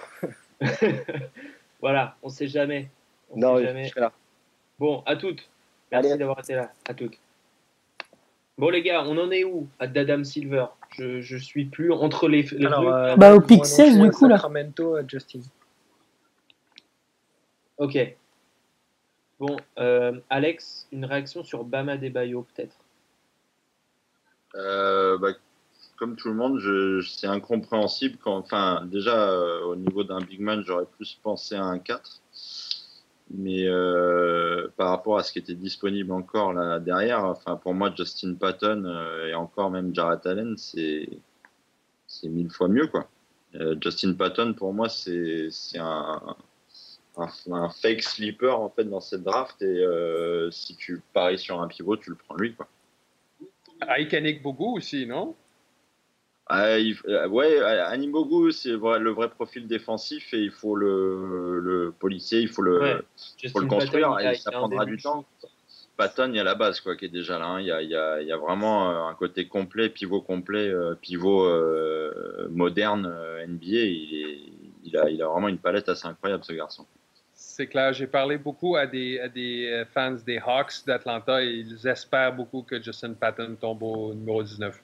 voilà, 1.82 2.18
on 2.22 2.30
sait 2.30 2.48
jamais. 2.48 2.90
On 3.32 3.40
non, 3.40 3.58
sait 3.58 3.64
jamais. 3.64 3.92
là. 3.96 4.12
Bon, 4.78 5.02
à 5.06 5.16
toutes. 5.16 5.48
Merci 5.92 6.18
d'avoir 6.18 6.40
été 6.40 6.56
là. 6.56 6.72
À 6.90 6.94
toutes. 6.94 7.18
Bon, 8.58 8.70
les 8.70 8.82
gars, 8.82 9.04
on 9.06 9.18
en 9.18 9.32
est 9.32 9.46
où 9.46 9.68
à 9.80 9.88
Dadam 9.88 10.26
Silver? 10.26 10.66
Je, 10.92 11.22
je 11.22 11.38
suis 11.38 11.66
plus 11.66 11.92
entre 11.92 12.28
les. 12.28 12.44
les 12.44 12.66
Alors, 12.66 12.88
euh, 12.88 13.16
bah, 13.16 13.34
au 13.34 13.42
pic 13.42 13.66
16, 13.66 14.00
du 14.00 14.12
coup, 14.12 14.28
là. 14.28 14.42
Justin. 15.08 15.40
Ok. 17.78 17.98
Bon, 19.40 19.58
euh, 19.78 20.20
Alex, 20.30 20.88
une 20.92 21.04
réaction 21.04 21.44
sur 21.44 21.66
Bama 21.66 21.98
Bayo 21.98 22.46
peut-être? 22.56 22.78
Euh, 24.56 25.18
bah, 25.18 25.34
Comme 25.98 26.16
tout 26.16 26.30
le 26.30 26.36
monde, 26.36 26.62
c'est 27.04 27.28
incompréhensible. 27.28 28.18
Quand, 28.24 28.38
enfin, 28.38 28.86
déjà, 28.86 29.30
euh, 29.30 29.64
au 29.66 29.76
niveau 29.76 30.06
d'un 30.06 30.20
big 30.20 30.40
man, 30.40 30.64
j'aurais 30.66 30.86
plus 30.86 31.20
pensé 31.22 31.56
à 31.56 31.64
un 31.64 31.80
4. 31.80 32.22
Mais 33.32 33.66
par 34.78 34.90
rapport 34.90 35.18
à 35.18 35.24
ce 35.24 35.34
qui 35.34 35.40
était 35.40 35.56
disponible 35.56 36.12
encore 36.12 36.54
là 36.54 36.80
derrière, 36.80 37.26
enfin, 37.26 37.56
pour 37.56 37.74
moi, 37.74 37.92
Justin 37.98 38.36
Patton 38.36 38.86
et 39.28 39.34
encore 39.34 39.72
même 39.72 39.96
Jarrett 39.96 40.24
Allen, 40.28 40.56
c'est 40.58 41.10
mille 42.24 42.52
fois 42.52 42.68
mieux. 42.68 42.86
quoi. 42.86 43.10
Justin 43.82 44.14
Patton, 44.14 44.54
pour 44.54 44.74
moi, 44.76 44.90
c'est 44.90 45.50
un 45.80 46.36
un, 47.18 47.70
fake 47.70 48.03
sleeper 48.03 48.59
en 48.59 48.70
fait 48.70 48.86
dans 48.86 48.99
cette 48.99 49.24
draft 49.24 49.61
et 49.61 49.66
euh, 49.66 50.51
si 50.51 50.76
tu 50.76 51.01
paries 51.13 51.38
sur 51.38 51.61
un 51.61 51.68
pivot, 51.68 51.97
tu 51.97 52.09
le 52.09 52.16
prends 52.16 52.36
lui 52.36 52.53
quoi. 52.55 52.68
Aikanik 53.88 54.41
Bogu 54.41 54.78
aussi, 54.78 55.05
non? 55.05 55.36
Ah, 56.47 56.66
euh, 56.66 57.28
Ouais, 57.28 57.59
Bogu, 58.07 58.51
c'est 58.51 58.70
le 58.70 59.09
vrai 59.09 59.30
profil 59.30 59.68
défensif 59.68 60.34
et 60.34 60.39
il 60.39 60.51
faut 60.51 60.76
le, 60.76 61.59
le 61.59 61.91
policier, 61.91 62.39
il 62.39 62.47
faut 62.47 62.61
le, 62.61 63.03
faut 63.51 63.59
le 63.59 63.68
construire 63.68 64.18
et 64.20 64.36
ça 64.36 64.51
prendra 64.51 64.86
du 64.86 64.97
temps. 64.97 65.26
Patton, 65.97 66.30
il 66.30 66.36
y 66.36 66.39
a 66.39 66.43
la 66.43 66.55
base 66.55 66.82
quoi, 66.82 66.97
qui 66.97 67.05
est 67.05 67.09
déjà 67.09 67.39
là. 67.39 67.45
Hein. 67.45 67.61
Il, 67.61 67.68
y 67.68 67.72
a, 67.72 67.82
il, 67.82 67.89
y 67.89 67.95
a, 67.95 68.22
il, 68.22 68.28
y 68.28 68.32
a, 68.32 68.38
vraiment 68.38 68.91
euh, 68.91 69.09
un 69.09 69.13
côté 69.13 69.47
complet, 69.47 69.89
pivot 69.89 70.22
complet, 70.22 70.72
pivot 71.01 71.49
moderne 72.49 73.13
NBA. 73.47 73.66
Il, 73.68 74.51
il, 74.84 74.97
a, 74.97 75.09
il 75.09 75.22
a 75.22 75.28
vraiment 75.28 75.47
une 75.47 75.57
palette 75.57 75.89
assez 75.89 76.05
incroyable 76.05 76.43
ce 76.43 76.53
garçon 76.53 76.86
c'est 77.56 77.68
clair. 77.68 77.93
J'ai 77.93 78.08
parlé 78.08 78.38
beaucoup 78.38 78.76
à 78.76 78.86
des, 78.86 79.20
à 79.20 79.30
des 79.30 79.68
euh, 79.68 79.86
fans 79.86 80.12
des 80.12 80.38
Hawks 80.38 80.86
d'Atlanta 80.86 81.41
et 81.41 81.47
ils 81.47 81.88
espèrent 81.88 82.36
beaucoup 82.36 82.64
que 82.64 82.82
Justin 82.82 83.14
Patton 83.14 83.56
tombe 83.60 83.82
au 83.82 84.14
numéro 84.14 84.43
19. 84.43 84.78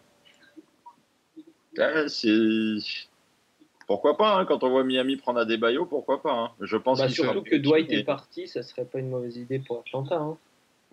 pourquoi 3.87 4.15
pas, 4.17 4.37
hein, 4.37 4.45
quand 4.45 4.63
on 4.63 4.69
voit 4.69 4.85
Miami 4.85 5.17
prendre 5.17 5.39
à 5.39 5.45
des 5.45 5.57
baillots, 5.57 5.85
pourquoi 5.85 6.21
pas. 6.21 6.31
Hein. 6.31 6.51
Je 6.61 6.77
pense 6.77 6.99
bah, 6.99 7.09
surtout 7.09 7.41
que 7.41 7.57
Dwight 7.57 7.91
est 7.91 8.05
parti, 8.05 8.47
ça 8.47 8.63
serait 8.63 8.85
pas 8.85 8.99
une 8.99 9.09
mauvaise 9.09 9.35
idée 9.35 9.59
pour 9.59 9.79
Atlanta. 9.79 10.15
Hein. 10.15 10.37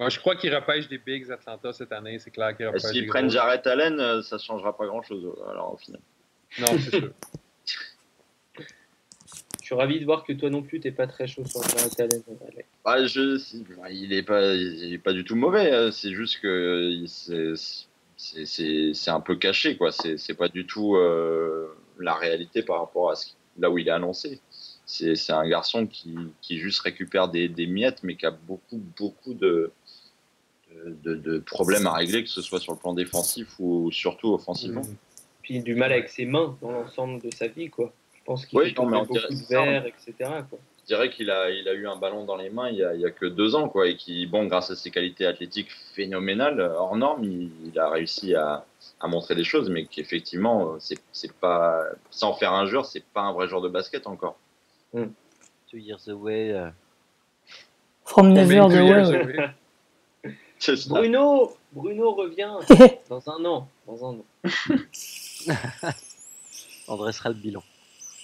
Moi, 0.01 0.09
je 0.09 0.19
crois 0.19 0.35
qu'ils 0.35 0.55
repêchent 0.55 0.89
des 0.89 0.99
bigs 0.99 1.31
Atlanta 1.31 1.73
cette 1.73 1.93
année, 1.93 2.19
c'est 2.19 2.33
clair 2.33 2.57
qu'ils 2.57 2.71
S'ils 2.81 3.07
prennent 3.07 3.31
Jarrett 3.31 3.65
Allen, 3.69 4.01
euh, 4.01 4.23
ça 4.23 4.39
changera 4.39 4.77
pas 4.77 4.87
grand 4.87 5.03
chose 5.03 5.33
alors 5.49 5.75
au 5.75 5.77
final. 5.77 6.01
Non, 6.59 6.67
c'est 6.79 6.99
sûr. 6.99 7.13
suis 9.69 9.75
ravi 9.75 10.01
de 10.01 10.05
voir 10.07 10.25
que 10.25 10.33
toi 10.33 10.49
non 10.49 10.63
plus, 10.63 10.81
t'es 10.81 10.93
pas 10.93 11.07
très 11.07 11.27
chaud 11.27 11.45
sur 11.45 11.61
le 11.61 12.03
Allen. 12.03 12.23
Bah, 12.85 13.07
je, 13.07 13.39
il 13.91 14.15
est 14.15 14.23
pas, 14.23 14.55
il 14.55 14.95
est 14.95 14.99
pas 14.99 15.13
du 15.13 15.25
tout 15.25 15.37
mauvais. 15.37 15.71
Hein. 15.71 15.91
C'est 15.93 16.15
juste 16.15 16.41
que 16.41 17.05
c'est 18.17 19.11
un 19.11 19.21
peu 19.21 19.37
caché, 19.37 19.77
quoi. 19.77 19.91
C'est 19.93 20.35
pas 20.35 20.49
du 20.49 20.67
tout 20.67 20.97
euh, 20.97 21.69
la 21.99 22.15
réalité 22.15 22.63
par 22.63 22.81
rapport 22.81 23.11
à 23.11 23.15
ce, 23.15 23.33
là 23.59 23.71
où 23.71 23.77
il 23.77 23.89
est 23.89 23.93
annoncé. 23.93 24.41
C'est 24.87 25.31
un 25.31 25.47
garçon 25.47 25.87
qui, 25.87 26.17
qui, 26.41 26.59
juste 26.59 26.81
récupère 26.81 27.29
des, 27.29 27.49
des, 27.49 27.67
miettes, 27.67 28.03
mais 28.03 28.17
qui 28.17 28.25
a 28.25 28.31
beaucoup, 28.31 28.81
beaucoup 28.99 29.35
de, 29.35 29.71
de, 30.87 31.15
de, 31.15 31.39
problèmes 31.41 31.87
à 31.87 31.93
régler, 31.93 32.25
que 32.25 32.31
ce 32.31 32.41
soit 32.41 32.59
sur 32.59 32.73
le 32.73 32.79
plan 32.79 32.95
défensif 32.95 33.49
ou 33.59 33.93
surtout 33.93 34.33
offensivement. 34.33 34.81
Mmh. 34.81 34.97
Puis 35.43 35.61
du 35.61 35.75
mal 35.75 35.93
avec 35.93 36.09
ses 36.09 36.25
mains 36.25 36.57
dans 36.63 36.71
l'ensemble 36.71 37.21
de 37.21 37.31
sa 37.35 37.49
vie, 37.49 37.69
quoi 37.69 37.93
pense 38.29 38.45
qu'il 38.45 38.59
oui, 38.59 38.75
beaucoup 38.75 39.15
de 39.15 39.49
verre, 39.49 39.87
etc. 39.87 40.13
Je 40.83 40.95
dirais 40.95 41.11
qu'il 41.11 41.31
a, 41.31 41.51
il 41.51 41.67
a 41.67 41.73
eu 41.73 41.89
un 41.89 41.97
ballon 41.97 42.25
dans 42.25 42.37
les 42.37 42.51
mains 42.51 42.69
il 42.69 42.77
y 42.77 42.85
a, 42.85 42.95
il 42.95 43.01
y 43.01 43.07
a 43.07 43.11
que 43.11 43.25
deux 43.25 43.55
ans, 43.55 43.71
quoi, 43.71 43.89
et 43.89 43.97
qui, 43.97 44.27
bon, 44.27 44.45
grâce 44.45 44.71
à 44.71 44.77
ses 44.77 44.91
qualités 44.91 45.25
athlétiques 45.27 45.71
phénoménales, 45.95 46.61
hors 46.61 46.95
normes, 46.97 47.25
il, 47.25 47.79
a 47.79 47.89
réussi 47.89 48.35
à, 48.35 48.67
à, 49.01 49.09
montrer 49.09 49.35
des 49.35 49.45
choses, 49.45 49.71
mais 49.71 49.87
qu'effectivement, 49.87 50.77
c'est, 50.79 50.99
c'est 51.11 51.33
pas, 51.33 51.83
sans 52.11 52.35
faire 52.35 52.53
un 52.53 52.67
joueur, 52.67 52.85
c'est 52.85 53.05
pas 53.05 53.23
un 53.23 53.33
vrai 53.33 53.49
joueur 53.49 53.63
de 53.63 53.69
basket 53.71 54.07
encore. 54.07 54.37
Mm. 54.93 55.05
Two 55.71 55.79
years 55.79 56.09
away. 56.09 56.53
Uh... 56.53 56.71
From 58.05 58.33
never 58.33 58.59
away. 58.59 59.51
Bruno, 60.89 61.57
Bruno 61.73 62.13
revient 62.13 62.57
dans 63.09 63.31
un 63.31 63.45
an. 63.45 63.69
Dans 63.87 64.05
un 64.05 64.19
an. 64.19 64.25
On 66.89 66.97
dressera 66.97 67.29
le 67.31 67.35
bilan. 67.35 67.63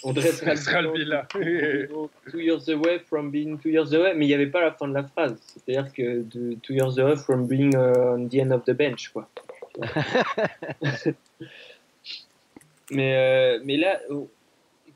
On 0.05 0.13
dressera 0.13 0.83
le 0.83 0.93
bilan. 0.93 1.23
two 2.31 2.39
years 2.39 2.69
away 2.69 2.99
from 2.99 3.31
being 3.31 3.59
two 3.59 3.71
years 3.71 3.95
away, 3.95 4.13
mais 4.15 4.27
il 4.27 4.29
n'y 4.29 4.35
avait 4.35 4.51
pas 4.51 4.61
la 4.61 4.73
fin 4.73 4.87
de 4.87 4.93
la 4.93 5.05
phrase. 5.05 5.35
C'est-à-dire 5.47 5.91
que 5.93 6.23
de 6.23 6.55
two 6.63 6.75
years 6.75 6.99
away 6.99 7.17
from 7.17 7.47
being 7.47 7.75
uh, 7.75 8.15
on 8.15 8.29
the 8.29 8.35
end 8.35 8.51
of 8.51 8.65
the 8.65 8.73
bench, 8.73 9.09
quoi. 9.09 9.29
mais, 12.91 13.17
euh, 13.17 13.61
mais 13.65 13.79
là, 13.79 13.99
oh, 14.11 14.29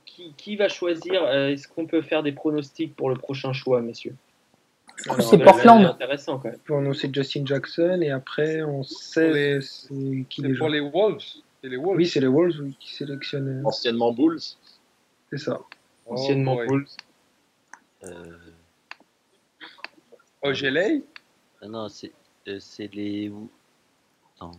qui, 0.04 0.34
qui, 0.36 0.56
va 0.56 0.68
choisir 0.68 1.24
euh, 1.24 1.48
Est-ce 1.48 1.66
qu'on 1.66 1.86
peut 1.86 2.02
faire 2.02 2.22
des 2.22 2.32
pronostics 2.32 2.94
pour 2.94 3.09
le 3.09 3.16
prochain 3.16 3.52
choix, 3.52 3.80
messieurs? 3.80 4.14
C'est 5.20 5.38
Portland. 5.38 5.84
intéressant 5.86 6.38
quand 6.38 6.50
même. 6.50 6.59
On 6.68 6.78
annoncer 6.78 7.09
Justin 7.12 7.46
Jackson 7.46 8.00
et 8.02 8.11
après 8.11 8.62
on 8.62 8.82
sait 8.82 9.61
c'est 9.61 9.94
qui 10.28 10.42
les 10.42 10.54
pour 10.54 10.68
les 10.68 10.80
Wolves. 10.80 11.22
les 11.62 11.76
Wolves. 11.76 11.96
Oui, 11.96 12.06
c'est 12.06 12.18
les 12.20 12.26
Wolves 12.26 12.72
qui 12.80 12.92
sélectionnent. 12.94 13.62
Anciennement 13.64 14.12
Bulls. 14.12 14.40
C'est 15.31 15.39
ça. 15.39 15.61
Anciennement 16.07 16.57
oh, 16.59 16.66
Bulls. 16.66 16.87
Euh... 18.05 18.39
Ogeley 20.43 21.03
ah 21.61 21.68
Non, 21.68 21.89
c'est 21.89 22.12
euh, 22.47 22.59
les. 22.93 23.33
Attends. 24.37 24.53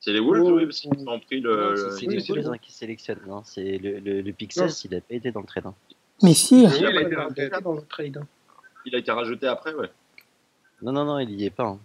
C'est 0.00 0.12
les 0.12 0.20
Wolves, 0.20 0.52
oui, 0.52 0.66
parce 0.66 0.80
qu'ils 0.80 1.08
ont 1.08 1.20
pris 1.20 1.40
le. 1.40 1.90
C'est 1.98 2.06
les 2.06 2.22
Wolves 2.28 2.48
hein, 2.48 2.58
qui 2.58 2.72
sélectionnent. 2.72 3.22
Non, 3.26 3.42
c'est 3.44 3.78
le, 3.78 3.98
le, 3.98 4.20
le 4.20 4.32
Pixel, 4.32 4.70
il 4.84 4.90
n'a 4.92 5.00
pas 5.00 5.14
été 5.14 5.32
dans 5.32 5.40
le 5.40 5.46
trade. 5.46 5.66
Hein. 5.66 5.74
Mais 6.22 6.34
si. 6.34 6.62
il, 6.62 6.66
a 6.66 7.02
été 7.02 7.60
dans 7.60 7.74
le 7.74 7.82
trade. 7.82 8.18
Hein. 8.18 8.26
Il 8.84 8.94
a 8.94 8.98
été 8.98 9.10
rajouté 9.10 9.48
après, 9.48 9.74
ouais. 9.74 9.90
Non, 10.82 10.92
non, 10.92 11.04
non, 11.04 11.18
il 11.18 11.36
n'y 11.36 11.44
est 11.44 11.50
pas. 11.50 11.66
Hein. 11.66 11.80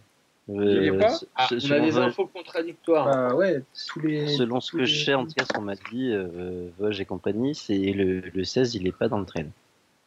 Il 0.55 0.79
n'y 0.79 0.87
est 0.87 0.97
pas 0.97 1.17
ah, 1.35 1.47
On 1.51 1.71
a 1.71 1.79
des 1.79 1.97
infos 1.97 2.27
contradictoires. 2.27 3.07
Ah, 3.07 3.35
ouais, 3.35 3.63
tous 3.87 3.99
les, 3.99 4.27
Selon 4.27 4.59
ce 4.59 4.71
que 4.71 4.85
je 4.85 5.05
sais, 5.05 5.13
en 5.13 5.25
tout 5.25 5.33
cas, 5.33 5.45
ce 5.45 5.53
qu'on 5.53 5.61
m'a 5.61 5.75
dit, 5.75 6.11
euh, 6.11 6.69
Vosges 6.79 6.99
et 6.99 7.05
compagnie, 7.05 7.55
c'est 7.55 7.77
le, 7.77 8.19
le 8.19 8.43
16, 8.43 8.75
il 8.75 8.83
n'est 8.83 8.91
pas 8.91 9.07
dans 9.07 9.19
le 9.19 9.25
trade. 9.25 9.49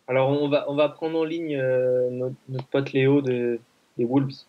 Alors, 0.07 0.29
on 0.29 0.49
va, 0.49 0.71
on 0.71 0.75
va 0.75 0.89
prendre 0.89 1.19
en 1.19 1.25
ligne 1.25 1.57
euh, 1.57 2.11
notre, 2.11 2.35
notre, 2.49 2.67
pote 2.67 2.93
Léo 2.93 3.23
de, 3.23 3.59
des 3.97 4.05
Wolves. 4.05 4.45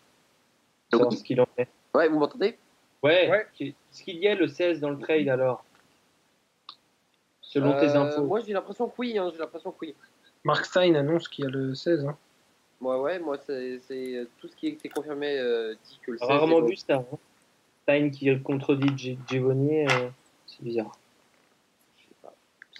Savoir 0.90 1.12
ce 1.12 1.22
qu'il 1.22 1.40
en 1.40 1.48
est. 1.56 1.68
Ouais, 1.94 2.08
vous 2.08 2.18
m'entendez? 2.18 2.58
Ouais. 3.02 3.30
ouais. 3.30 3.46
Est-ce 3.60 4.02
qu'il 4.02 4.16
y 4.16 4.28
a 4.28 4.34
le 4.34 4.48
16 4.48 4.80
dans 4.80 4.90
le 4.90 4.98
trade 4.98 5.28
alors 5.28 5.64
Selon 7.40 7.72
tes 7.78 7.88
euh, 7.88 8.02
infos 8.02 8.24
Moi, 8.24 8.40
j'ai 8.40 8.52
l'impression 8.52 8.88
que 8.88 8.94
oui. 8.98 9.16
Hein, 9.16 9.30
j'ai 9.32 9.38
l'impression 9.38 9.70
que 9.70 9.78
oui. 9.80 9.94
Mark 10.44 10.64
Stein 10.66 10.94
annonce 10.94 11.28
qu'il 11.28 11.44
y 11.44 11.48
a 11.48 11.50
le 11.50 11.74
16. 11.74 12.04
Hein. 12.04 12.16
Ouais, 12.80 12.96
ouais, 12.96 13.18
moi, 13.18 13.38
c'est 13.38 13.80
tout 14.38 14.48
ce 14.48 14.56
qui 14.56 14.66
a 14.66 14.70
été 14.70 14.88
confirmé 14.88 15.38
euh, 15.38 15.74
dit 15.84 15.98
que 16.02 16.12
le 16.12 16.18
16. 16.18 16.28
Rarement 16.28 16.60
vu 16.60 16.76
ça. 16.76 16.96
Hein. 16.96 17.18
Stein 17.82 18.10
qui 18.10 18.42
contredit 18.42 19.18
Giovanni, 19.28 19.86
euh, 19.86 20.08
c'est 20.46 20.62
bizarre. 20.62 20.92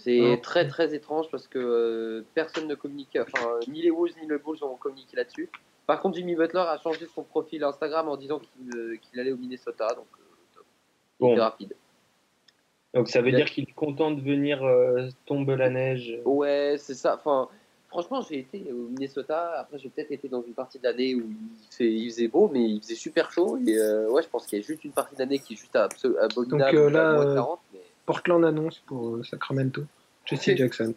C'est 0.03 0.41
très 0.41 0.69
très 0.69 0.95
étrange 0.95 1.27
parce 1.33 1.49
que 1.49 2.25
personne 2.35 2.69
ne 2.69 2.77
communique, 2.77 3.19
enfin 3.21 3.59
ni 3.67 3.83
les 3.83 3.91
Wolves 3.91 4.15
ni 4.23 4.29
le 4.29 4.39
Bulls 4.39 4.63
ont 4.63 4.77
communiqué 4.77 5.17
là-dessus. 5.17 5.49
Par 5.87 6.01
contre, 6.01 6.17
Jimmy 6.17 6.37
Butler 6.37 6.61
a 6.61 6.79
changé 6.79 7.07
son 7.13 7.25
profil 7.25 7.65
Instagram 7.65 8.09
en 8.09 8.17
disant 8.17 8.41
qu'il 8.41 9.21
allait 9.21 9.33
au 9.33 9.37
Minnesota, 9.37 9.89
donc 9.95 10.07
bon. 11.19 11.35
rapide. 11.35 11.75
Donc 12.95 13.09
ça 13.09 13.21
veut 13.21 13.31
dire 13.31 13.51
qu'il 13.51 13.65
est 13.65 13.75
content 13.75 14.11
de 14.11 14.23
venir 14.23 14.65
euh, 14.65 15.09
tomber 15.27 15.57
la 15.57 15.69
neige. 15.69 16.19
Ouais, 16.25 16.77
c'est 16.79 16.95
ça. 16.95 17.17
Enfin, 17.17 17.49
franchement, 17.97 18.27
j'ai 18.29 18.41
été 18.41 18.71
au 18.73 18.89
Minnesota. 18.89 19.59
Après, 19.59 19.79
j'ai 19.79 19.89
peut-être 19.89 20.11
été 20.11 20.29
dans 20.29 20.43
une 20.43 20.53
partie 20.53 20.79
de 20.79 20.85
l'année 20.85 21.15
où 21.15 21.23
il, 21.81 22.11
faisait 22.11 22.29
beau, 22.29 22.51
mais 22.53 22.63
il 22.63 22.81
faisait 22.83 22.95
super 22.95 23.33
chaud. 23.33 23.59
Et 23.67 23.79
euh, 23.79 24.11
ouais, 24.11 24.23
je 24.23 24.29
pense 24.29 24.47
qu'il 24.47 24.59
y 24.59 24.63
a 24.63 24.65
juste 24.65 24.85
une 24.85 24.93
partie 24.93 25.15
de 25.15 25.21
l'année 25.21 25.39
qui 25.39 25.55
est 25.55 25.57
juste 25.57 25.75
à, 25.75 25.85
à 25.85 26.29
Donc 26.29 26.61
euh, 26.61 26.91
là, 26.91 27.59
Portland 28.05 28.45
annonce 28.45 28.81
pour 28.81 29.25
Sacramento. 29.25 29.83
Jesse 30.27 30.57
Jackson. 30.57 30.95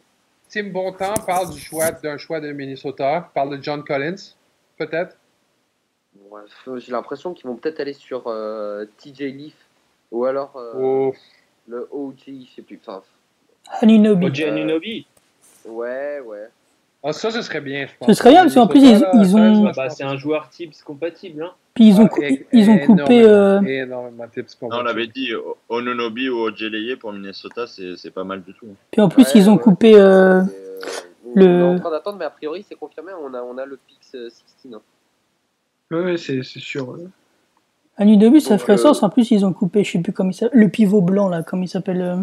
Tim 0.50 0.72
Bontemps 0.72 1.14
parle 1.26 1.52
du 1.52 1.60
choix 1.60 1.92
d'un 1.92 2.18
choix 2.18 2.42
de 2.42 2.52
Minnesota. 2.52 3.32
Parle 3.34 3.58
de 3.58 3.64
John 3.64 3.84
Collins, 3.84 4.36
peut-être? 4.78 5.16
j'ai 6.78 6.92
l'impression 6.92 7.34
qu'ils 7.34 7.48
vont 7.48 7.56
peut-être 7.56 7.80
aller 7.80 7.94
sur 7.94 8.24
TJ 8.98 9.22
Leaf 9.22 9.56
ou 10.12 10.26
alors. 10.26 10.60
Oh 10.76 11.14
le 11.68 11.88
OG, 11.92 12.16
je 12.26 12.56
sais 12.56 12.62
plus. 12.64 12.80
Enfin, 12.82 13.04
Anunobi. 13.82 14.26
OG 14.26 14.42
Anunobi. 14.42 15.08
Ouais, 15.66 16.20
ouais. 16.20 16.50
Ah, 17.02 17.14
ça, 17.14 17.32
ce 17.32 17.42
serait 17.42 17.62
bien, 17.62 17.88
je 17.88 17.94
pense. 17.98 18.08
Ce 18.10 18.14
serait 18.14 18.32
bien, 18.32 18.44
parce 18.44 18.56
qu'en 18.56 18.68
plus, 18.68 18.82
ils, 18.82 19.02
ils 19.14 19.36
ont. 19.36 19.72
Bah, 19.72 19.90
c'est 19.90 20.04
un 20.04 20.18
joueur 20.18 20.50
Tips 20.50 20.84
compatible. 20.84 21.44
Hein. 21.44 21.52
Puis 21.74 21.88
ils 21.88 22.02
ont, 22.02 22.10
ah, 22.12 22.26
ils 22.52 22.70
ont 22.70 22.78
coupé. 22.80 23.24
Euh... 23.24 23.62
Énormément 23.62 24.28
Tips 24.28 24.56
compatible. 24.56 24.86
on 24.86 24.90
avait 24.90 25.08
dit 25.08 25.32
Onunobi 25.70 26.28
ou 26.28 26.40
Ojeleye 26.40 26.98
pour 26.98 27.14
Minnesota, 27.14 27.66
c'est 27.68 28.12
pas 28.12 28.26
mal 28.26 28.44
du 28.44 28.54
tout. 28.54 28.66
Hein. 28.70 28.76
Puis 28.92 29.00
en 29.00 29.08
plus, 29.08 29.24
ouais, 29.24 29.32
ils 29.36 29.50
ont 29.50 29.56
ouais. 29.56 29.62
coupé. 29.62 29.96
Euh, 29.96 30.42
euh, 30.42 30.44
le... 31.36 31.46
On 31.46 31.74
est 31.74 31.76
en 31.76 31.80
train 31.80 31.92
d'attendre, 31.92 32.18
mais 32.18 32.26
a 32.26 32.30
priori, 32.32 32.66
c'est 32.68 32.76
confirmé, 32.76 33.12
on 33.22 33.34
a, 33.34 33.42
on 33.42 33.58
a 33.58 33.66
le 33.66 33.80
Pix 33.88 34.12
16. 34.12 34.44
Hein. 34.74 34.82
Ouais, 35.92 36.18
c'est 36.18 36.44
sûr. 36.44 36.98
Anunobi, 37.96 38.42
ça 38.42 38.58
ferait 38.58 38.74
euh... 38.74 38.78
sens. 38.78 39.04
En 39.04 39.10
plus, 39.10 39.32
ils 39.32 39.46
ont 39.46 39.54
coupé, 39.54 39.86
je 39.86 39.94
sais 39.94 40.00
plus 40.00 40.12
comment 40.12 40.32
il 40.32 40.34
s'appelle, 40.34 40.60
le 40.60 40.68
pivot 40.68 41.02
blanc, 41.02 41.30
là, 41.30 41.44
comment 41.44 41.64
il 41.64 41.70
s'appelle 41.70 42.02
euh... 42.02 42.18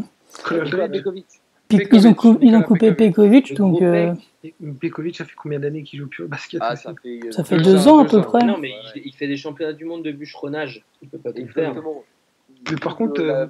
Pekovic. 1.68 1.92
Ils 1.92 2.06
ont, 2.06 2.14
coupé, 2.14 2.46
ils 2.46 2.54
ont 2.54 2.62
coupé 2.62 2.92
Pekovic, 2.92 3.54
donc. 3.54 3.82
Euh... 3.82 4.14
Pekovic, 4.80 5.16
ça 5.16 5.24
fait 5.24 5.34
combien 5.36 5.58
d'années 5.58 5.82
qu'il 5.82 5.98
joue 5.98 6.06
plus 6.06 6.24
au 6.24 6.28
basket 6.28 6.60
ah, 6.62 6.76
ça, 6.76 6.94
fait, 7.02 7.20
ça 7.32 7.42
fait 7.42 7.56
deux, 7.56 7.88
ans, 7.88 7.98
à 7.98 8.04
peu 8.04 8.20
près. 8.20 8.44
Non, 8.44 8.58
mais 8.58 8.72
il, 8.94 9.06
il, 9.06 9.12
fait 9.12 9.26
des 9.26 9.36
championnats 9.36 9.72
du 9.72 9.84
monde 9.84 10.04
de 10.04 10.12
bûcheronnage. 10.12 10.84
Il 11.02 11.08
peut 11.08 11.18
pas 11.18 11.32
tout 11.32 11.48
faire. 11.48 11.74
Mais 12.70 12.76
par 12.76 12.96
contre. 12.96 13.20
Euh, 13.20 13.46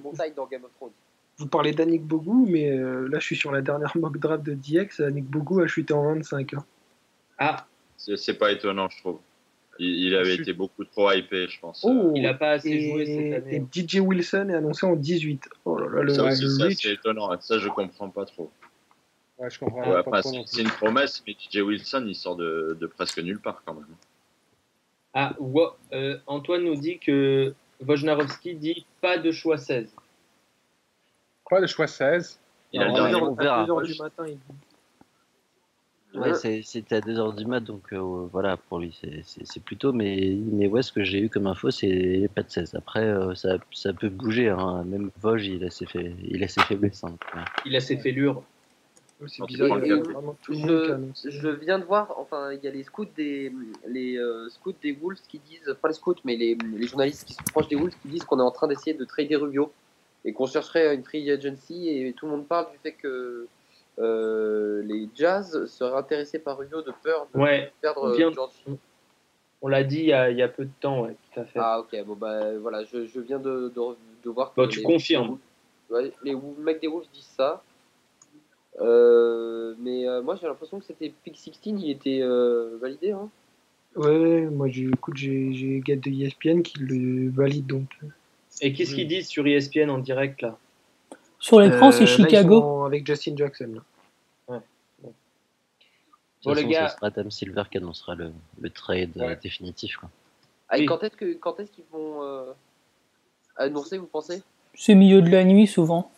vous 1.39 1.49
parlez 1.49 1.73
d'Annick 1.73 2.03
Bogou, 2.03 2.47
mais 2.49 2.71
euh, 2.71 3.09
là, 3.09 3.19
je 3.19 3.27
suis 3.27 3.37
sur 3.37 3.53
la 3.53 3.61
dernière 3.61 3.95
mock 3.97 4.19
draft 4.19 4.43
de 4.43 4.55
DX. 4.55 5.01
Annick 5.01 5.27
Bogou 5.27 5.61
a 5.61 5.67
chuté 5.67 5.93
en 5.93 6.15
25. 6.15 6.55
Hein. 6.55 6.65
Ah 7.39 7.67
C'est 7.99 8.39
pas 8.39 8.53
étonnant, 8.53 8.89
je 8.89 8.99
trouve. 8.99 9.19
Il, 9.79 10.15
avait 10.15 10.37
été 10.37 10.55
beaucoup 10.55 10.85
trop 10.85 11.13
hypé, 11.13 11.49
je 11.49 11.61
pense. 11.61 11.85
Oh, 11.87 12.13
il 12.15 12.23
n'a 12.23 12.33
pas 12.33 12.53
assez 12.53 12.81
joué 12.81 13.05
cette 13.05 13.45
année. 13.45 13.63
Et 13.75 13.85
DJ 13.85 14.01
Wilson 14.01 14.49
est 14.49 14.55
annoncé 14.55 14.87
en 14.87 14.97
18. 14.97 15.51
Oh 15.67 15.76
là 15.76 15.76
là, 15.76 15.76
le, 16.03 16.15
ça 16.15 16.25
aussi, 16.25 16.51
ça, 16.51 16.71
c'est 16.71 16.93
étonnant. 16.93 17.31
Ça, 17.41 17.59
je 17.59 17.69
comprends 17.69 18.11
pas 18.11 18.25
trop. 18.25 18.51
Ouais, 19.39 19.51
je 19.51 19.59
comprends 19.59 19.91
ouais, 19.91 20.03
pas, 20.03 20.23
trop. 20.23 20.43
C'est 20.47 20.63
une 20.63 20.71
promesse, 20.71 21.23
mais 21.27 21.35
DJ 21.35 21.59
Wilson, 21.59 22.05
il 22.07 22.15
sort 22.15 22.37
de, 22.37 22.77
de 22.81 22.87
presque 22.87 23.19
nulle 23.19 23.41
part 23.41 23.63
quand 23.65 23.75
même. 23.75 23.87
Ah, 25.13 25.35
euh, 25.93 26.19
Antoine 26.27 26.65
nous 26.65 26.77
dit 26.77 26.99
que 26.99 27.55
Wojnarowski 27.87 28.55
dit 28.55 28.87
pas 29.01 29.19
de 29.19 29.31
choix 29.33 29.59
16. 29.59 29.95
Quoi, 31.45 31.61
de 31.61 31.67
choix 31.67 31.87
16 31.87 32.39
Il 32.73 32.83
a 32.83 32.89
le 32.89 32.93
dernier. 32.93 33.15
À 33.15 33.65
2h 33.65 33.87
du 33.87 33.99
matin, 33.99 34.25
il 34.27 34.35
dit. 34.35 34.66
Ouais, 36.17 36.63
c'était 36.63 36.97
à 36.97 37.01
2h 37.01 37.37
du 37.37 37.47
mat, 37.47 37.61
donc 37.61 37.93
euh, 37.93 38.29
voilà, 38.33 38.57
pour 38.57 38.79
lui, 38.79 38.99
c'est 39.23 39.63
plutôt. 39.63 39.93
Mais, 39.93 40.37
mais 40.53 40.67
ouais, 40.67 40.83
ce 40.83 40.93
que 40.93 41.05
j'ai 41.05 41.21
eu 41.21 41.29
comme 41.29 41.47
info, 41.47 41.71
c'est 41.71 42.29
pas 42.35 42.43
de 42.43 42.51
16. 42.51 42.75
Après, 42.75 43.05
euh, 43.05 43.35
ça, 43.35 43.59
ça, 43.73 43.93
peut 43.93 44.09
bouger. 44.09 44.49
Hein. 44.49 44.85
Même 44.85 45.11
Vosges, 45.21 45.47
il 45.47 45.65
a 45.65 45.71
ses, 45.71 45.87
fait, 45.87 46.15
il 46.23 46.43
a 46.43 46.49
ses 46.49 46.61
faiblesses. 46.63 47.05
Hein. 47.05 47.17
Il 47.65 47.77
a 47.77 47.81
ses 47.81 47.97
fêlures. 47.97 48.43
C'est 49.27 49.47
bizarre. 49.47 49.81
je, 49.81 51.31
je, 51.31 51.49
viens 51.49 51.79
de 51.79 51.85
voir, 51.85 52.15
enfin, 52.19 52.53
il 52.53 52.63
y 52.63 52.69
a 52.69 52.71
les 52.71 52.83
scouts 52.83 53.07
des, 53.17 53.51
les, 53.89 54.19
euh, 54.19 54.51
scouts 54.51 54.75
des 54.83 54.93
Wolves 54.93 55.23
qui 55.27 55.39
disent, 55.39 55.75
pas 55.81 55.89
les 55.89 55.95
scouts, 55.95 56.17
mais 56.25 56.37
les, 56.37 56.55
les 56.55 56.87
journalistes 56.87 57.27
qui 57.27 57.33
sont 57.33 57.45
proches 57.51 57.69
des 57.69 57.77
Wolves 57.77 57.95
qui 58.03 58.09
disent 58.09 58.25
qu'on 58.25 58.39
est 58.39 58.43
en 58.43 58.51
train 58.51 58.69
d'essayer 58.69 58.93
de 58.93 59.05
trader 59.07 59.37
Rubio 59.37 59.73
et 60.27 60.35
qu'on 60.35 60.47
chercherait 60.47 60.95
une 60.95 61.03
free 61.03 61.31
agency 61.31 61.89
et 61.89 62.13
tout 62.13 62.27
le 62.27 62.33
monde 62.33 62.47
parle 62.47 62.71
du 62.73 62.79
fait 62.79 62.93
que 62.93 63.47
euh, 63.99 64.83
les 64.83 65.09
Jazz 65.15 65.67
seraient 65.67 65.97
intéressés 65.97 66.39
par 66.39 66.59
Rubio 66.59 66.83
de 66.83 66.93
peur 67.03 67.27
de 67.35 67.41
ouais, 67.41 67.73
perdre 67.81 68.15
vient, 68.15 68.31
On 69.63 69.69
l'a 69.69 69.85
dit 69.85 70.01
il 70.01 70.07
y, 70.07 70.13
a, 70.13 70.31
il 70.31 70.37
y, 70.37 70.43
a, 70.43 70.49
peu 70.49 70.65
de 70.65 70.71
temps, 70.81 71.03
ouais, 71.03 71.17
tout 71.33 71.41
à 71.41 71.45
fait. 71.45 71.59
Ah 71.63 71.81
ok, 71.81 72.05
bon 72.05 72.15
bah 72.15 72.59
voilà, 72.59 72.85
je, 72.85 73.07
je 73.07 73.21
viens 73.21 73.39
de, 73.39 73.73
de, 73.75 73.97
de 74.25 74.31
voir. 74.31 74.53
Bah, 74.57 74.69
tu 74.69 74.83
confirmes. 74.83 75.39
Ouais, 75.89 76.13
les 76.23 76.37
mecs 76.59 76.81
des 76.81 76.89
Wolves 76.89 77.07
disent 77.13 77.25
ça. 77.37 77.63
Euh, 78.81 79.75
mais 79.79 80.07
euh, 80.07 80.23
moi 80.23 80.37
j'ai 80.37 80.47
l'impression 80.47 80.79
que 80.79 80.85
c'était 80.85 81.13
Pick 81.25 81.37
16, 81.37 81.55
il 81.65 81.91
était 81.91 82.21
euh, 82.21 82.77
validé. 82.81 83.13
Hein. 83.13 83.31
Ouais, 83.95 84.43
moi 84.43 84.69
écoute, 84.69 85.17
j'ai, 85.17 85.83
Get 85.87 85.97
de 85.97 86.11
ESPN 86.11 86.61
qui 86.61 86.81
le 86.81 87.31
valide 87.31 87.67
donc. 87.67 87.99
Et 88.61 88.73
qu'est-ce 88.73 88.95
qu'ils 88.95 89.09
disent 89.09 89.29
sur 89.29 89.47
ESPN 89.47 89.89
en 89.89 89.99
direct 89.99 90.43
là? 90.43 90.59
Sur 91.39 91.61
l'écran, 91.61 91.93
c'est 91.93 92.05
euh, 92.05 92.07
Chicago. 92.07 92.85
avec 92.85 93.07
Justin 93.07 93.37
Jackson. 93.37 93.81
Ouais. 94.49 94.59
Bon, 96.45 96.53
les 96.55 96.67
gars. 96.67 96.89
Ce 96.89 96.97
sera 96.97 97.07
Adam 97.09 97.31
Silver 97.31 97.63
qui 97.71 97.79
annoncera 97.79 98.15
le, 98.15 98.33
le 98.61 98.71
trade 98.71 99.11
euh, 99.17 99.35
définitif. 99.43 99.97
Quoi. 99.97 100.09
Ah, 100.69 100.79
et 100.79 100.87
quand 100.87 101.03
est-ce, 101.03 101.17
que, 101.17 101.35
quand 101.35 101.59
est-ce 101.61 101.71
qu'ils 101.71 101.85
vont 101.93 102.23
euh, 102.23 102.53
annoncer, 103.57 103.99
vous 103.99 104.07
pensez? 104.07 104.43
C'est 104.75 104.95
milieu 104.95 105.23
de 105.23 105.31
la 105.31 105.45
nuit, 105.45 105.67
souvent. 105.67 106.11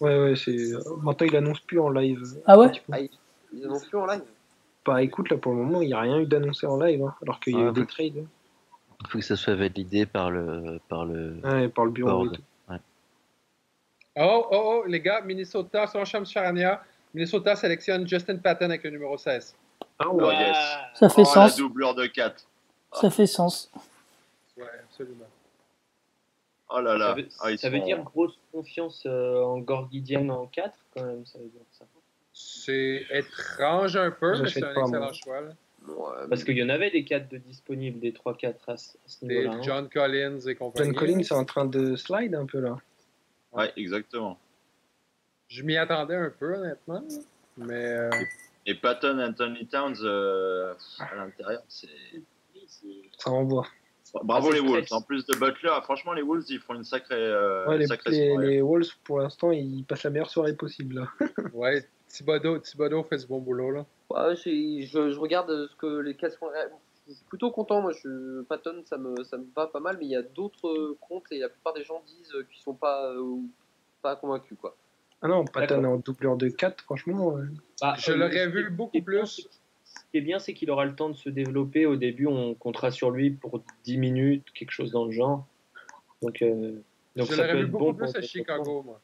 Ouais, 0.00 0.18
ouais, 0.18 0.36
c'est. 0.36 0.56
Maintenant, 1.02 1.26
il 1.26 1.36
annonce 1.36 1.60
plus 1.60 1.78
en 1.80 1.90
live. 1.90 2.22
Ah 2.46 2.58
ouais? 2.58 2.70
Ah, 2.90 2.98
Ils 3.52 3.64
annoncent 3.64 3.86
plus 3.88 3.98
en 3.98 4.06
live? 4.06 4.22
Bah 4.86 5.02
écoute, 5.02 5.28
là 5.30 5.36
pour 5.36 5.52
le 5.52 5.58
moment, 5.58 5.82
il 5.82 5.88
n'y 5.88 5.92
a 5.92 6.00
rien 6.00 6.18
eu 6.18 6.26
d'annoncé 6.26 6.66
en 6.66 6.78
live, 6.80 7.04
hein, 7.04 7.14
alors 7.22 7.38
qu'il 7.38 7.54
y 7.54 7.60
a 7.60 7.68
eu 7.68 7.72
des 7.72 7.84
trades. 7.84 8.24
Il 9.02 9.06
faut 9.08 9.18
que 9.18 9.24
ça 9.24 9.36
soit 9.36 9.54
validé 9.54 10.06
par 10.06 10.30
le. 10.30 10.80
Par 10.88 11.04
le, 11.04 11.36
ouais, 11.44 11.68
par 11.68 11.84
le 11.84 11.90
bureau. 11.90 12.26
Et 12.26 12.36
tout. 12.36 12.42
Oh, 14.16 14.46
oh, 14.50 14.82
oh, 14.82 14.84
les 14.86 15.00
gars, 15.00 15.20
Minnesota, 15.20 15.86
son 15.86 16.04
champ 16.04 16.24
Charania. 16.24 16.82
Minnesota 17.14 17.56
sélectionne 17.56 18.06
Justin 18.08 18.36
Patton 18.36 18.66
avec 18.66 18.84
le 18.84 18.90
numéro 18.90 19.16
16. 19.16 19.54
Oh, 20.00 20.18
oh 20.20 20.30
yes. 20.30 20.56
Ça 20.94 21.08
fait 21.08 21.22
oh, 21.22 21.24
sens. 21.24 21.52
La 21.52 21.56
doublure 21.56 21.94
de 21.94 22.06
4. 22.06 22.46
Ça 22.92 23.10
fait 23.10 23.26
sens. 23.26 23.70
Ouais, 24.56 24.64
absolument. 24.84 25.26
Oh 26.70 26.80
là 26.80 26.96
là. 26.96 27.08
Ça 27.08 27.14
veut, 27.14 27.28
ah, 27.40 27.56
ça 27.56 27.70
veut 27.70 27.80
dire 27.80 28.02
grosse 28.02 28.38
confiance 28.52 29.02
euh, 29.06 29.42
en 29.42 29.58
Gorgidian 29.58 30.28
en 30.28 30.46
4 30.46 30.72
quand 30.94 31.04
même, 31.04 31.26
ça 31.26 31.38
veut 31.38 31.46
dire 31.48 31.60
ça. 31.72 31.84
C'est 32.32 33.06
étrange 33.10 33.96
un 33.96 34.10
peu, 34.10 34.40
mais 34.40 34.48
c'est 34.48 34.62
un 34.62 34.70
excellent 34.70 35.12
choix. 35.12 35.40
Là. 35.40 35.50
Parce 36.28 36.44
qu'il 36.44 36.56
y 36.56 36.62
en 36.62 36.68
avait 36.68 36.90
des 36.90 37.04
4 37.04 37.28
de 37.28 37.38
disponibles, 37.38 37.98
des 38.00 38.12
3-4 38.12 38.54
à, 38.68 38.76
ce 38.76 39.24
niveau-là. 39.24 39.56
Hein. 39.56 39.62
John 39.62 39.88
Collins 39.88 40.40
et 40.46 40.54
compagnie. 40.54 40.90
John 40.90 40.94
Collins 40.94 41.20
est 41.20 41.32
en 41.32 41.44
train 41.44 41.64
de 41.64 41.96
slide 41.96 42.34
un 42.34 42.46
peu 42.46 42.60
là. 42.60 42.76
Ouais, 43.52 43.72
exactement. 43.76 44.38
Je 45.48 45.62
m'y 45.62 45.76
attendais 45.76 46.16
un 46.16 46.30
peu, 46.30 46.54
honnêtement. 46.54 47.02
Mais. 47.56 47.92
Euh, 47.92 48.10
et 48.66 48.74
Patton 48.74 49.18
Anthony 49.18 49.66
Towns 49.66 49.96
euh, 50.02 50.74
à 50.98 51.14
l'intérieur, 51.16 51.62
c'est. 51.68 51.88
Ça 53.18 53.30
envoie. 53.30 53.66
Bravo 54.22 54.52
les 54.52 54.60
Wolves. 54.60 54.86
En 54.90 55.02
plus 55.02 55.24
de 55.26 55.36
Butler, 55.36 55.72
franchement, 55.82 56.12
les 56.12 56.22
Wolves, 56.22 56.44
ils 56.48 56.60
font 56.60 56.74
une 56.74 56.84
sacrée, 56.84 57.14
euh, 57.14 57.66
ouais, 57.66 57.78
les, 57.78 57.86
sacrée 57.86 58.36
les, 58.38 58.60
Wolves, 58.60 58.90
pour 59.04 59.20
l'instant, 59.20 59.50
ils 59.50 59.84
passent 59.84 60.02
la 60.04 60.10
meilleure 60.10 60.30
soirée 60.30 60.54
possible. 60.54 60.96
Là. 60.96 61.26
ouais, 61.54 61.86
Thibodeau, 62.08 62.58
Thibodeau 62.58 63.04
fait 63.04 63.18
du 63.18 63.26
bon 63.26 63.38
boulot. 63.38 63.70
Là. 63.70 63.86
Ouais, 64.10 64.34
je, 64.36 64.86
je, 64.86 65.18
regarde 65.18 65.68
ce 65.70 65.76
que 65.76 66.00
les 66.00 66.14
cas 66.14 66.30
Je 67.10 67.14
suis 67.16 67.24
plutôt 67.24 67.50
content. 67.50 67.82
Moi, 67.82 67.92
je, 67.92 68.42
Patton, 68.42 68.82
ça 68.84 68.96
me, 68.96 69.24
ça 69.24 69.36
me 69.36 69.46
va 69.56 69.66
pas 69.66 69.80
mal, 69.80 69.96
mais 69.98 70.06
il 70.06 70.10
y 70.10 70.16
a 70.16 70.22
d'autres 70.22 70.96
comptes 71.00 71.24
et 71.32 71.40
la 71.40 71.48
plupart 71.48 71.74
des 71.74 71.82
gens 71.82 72.02
disent 72.06 72.32
qu'ils 72.50 72.62
sont 72.62 72.74
pas, 72.74 73.12
pas 74.00 74.14
convaincus. 74.14 74.56
Quoi. 74.60 74.76
Ah 75.20 75.28
non, 75.28 75.44
Patton 75.44 75.84
en 75.84 75.96
doubleur 75.96 76.36
de 76.36 76.48
4, 76.48 76.84
franchement. 76.84 77.36
Bah, 77.80 77.94
je 77.98 78.12
l'aurais 78.12 78.48
vu 78.48 78.70
beaucoup 78.70 79.02
plus. 79.02 79.48
Ce 79.84 79.98
qui 80.12 80.18
est 80.18 80.20
bien, 80.20 80.38
c'est 80.38 80.54
qu'il 80.54 80.70
aura 80.70 80.84
le 80.84 80.94
temps 80.94 81.10
de 81.10 81.16
se 81.16 81.28
développer. 81.28 81.84
Au 81.84 81.96
début, 81.96 82.26
on 82.26 82.54
comptera 82.54 82.92
sur 82.92 83.10
lui 83.10 83.30
pour 83.30 83.60
10 83.84 83.98
minutes, 83.98 84.46
quelque 84.52 84.70
chose 84.70 84.92
dans 84.92 85.04
le 85.04 85.10
genre. 85.10 85.46
Donc, 86.22 86.42
euh, 86.42 86.80
donc 87.16 87.30
je 87.30 87.36
l'aurais 87.36 87.56
vu 87.56 87.66
beaucoup 87.66 87.94
plus 87.94 88.14
à 88.14 88.22
Chicago, 88.22 88.82
moi. 88.82 89.00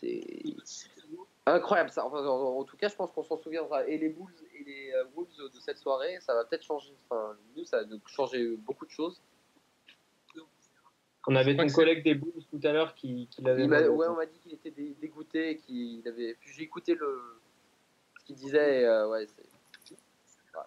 C'est 0.00 0.54
incroyable 1.46 1.90
ça. 1.90 2.06
en, 2.06 2.64
tout 2.64 2.76
cas, 2.76 2.88
je 2.88 2.94
pense 2.94 3.10
qu'on 3.10 3.24
s'en 3.24 3.38
souviendra. 3.38 3.86
Et 3.88 3.98
les 3.98 4.10
Bulls 4.10 4.32
et 4.58 4.64
les 4.64 4.92
euh, 4.92 5.04
Wolves 5.14 5.52
de 5.52 5.60
cette 5.60 5.78
soirée, 5.78 6.18
ça 6.20 6.34
va 6.34 6.44
peut-être 6.44 6.64
changer. 6.64 6.92
Enfin, 7.08 7.36
nous, 7.56 7.64
ça 7.64 7.82
va 7.82 7.96
changer 8.06 8.56
beaucoup 8.56 8.86
de 8.86 8.90
choses. 8.90 9.20
On 11.30 11.36
avait 11.36 11.54
ton 11.54 11.66
collègue 11.66 12.02
des 12.02 12.14
Bulls 12.14 12.42
tout 12.50 12.60
à 12.64 12.72
l'heure 12.72 12.94
qui, 12.94 13.28
qui 13.30 13.42
l'avait. 13.42 13.66
Ouais, 13.66 14.08
on 14.08 14.16
m'a 14.16 14.24
dit 14.24 14.38
qu'il 14.38 14.54
était 14.54 14.70
dégoûté, 14.70 15.58
qu'il 15.58 16.02
avait. 16.08 16.34
Puis 16.40 16.54
j'ai 16.54 16.62
écouté 16.62 16.94
le 16.94 17.20
ce 18.18 18.24
qu'il 18.24 18.36
disait. 18.36 18.86
Euh, 18.86 19.06
ouais, 19.08 19.26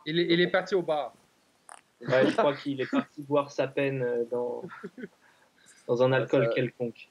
il, 0.05 0.19
est, 0.19 0.25
il 0.25 0.39
est 0.39 0.51
parti 0.51 0.75
au 0.75 0.83
bar. 0.83 1.15
Ouais, 2.01 2.27
je 2.27 2.37
crois 2.37 2.55
qu'il 2.55 2.79
est 2.79 2.91
parti 2.91 3.21
boire 3.27 3.51
sa 3.51 3.67
peine 3.67 4.03
euh, 4.03 4.23
dans 4.25 4.61
dans 5.87 6.03
un 6.03 6.11
alcool 6.11 6.47
quelconque. 6.53 7.09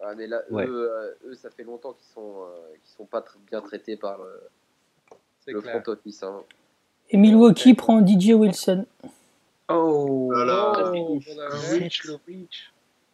Ah, 0.00 0.14
mais 0.14 0.26
là, 0.26 0.42
eux, 0.50 0.56
euh, 0.56 1.14
eux, 1.26 1.34
ça 1.34 1.50
fait 1.50 1.64
longtemps 1.64 1.92
qu'ils 1.92 2.08
sont 2.14 2.46
sont 2.84 3.04
pas 3.04 3.22
bien 3.50 3.60
traités 3.60 3.98
par 3.98 4.16
le, 4.22 4.40
le 5.52 5.60
front 5.60 5.82
office. 5.86 6.22
Hein. 6.22 6.42
Et 7.10 7.16
Milwaukee 7.16 7.74
prend 7.74 8.04
DJ 8.04 8.30
Wilson. 8.30 8.86
Oh, 9.68 10.30
voilà. 10.32 10.72
oh, 10.94 11.18
le 11.18 12.18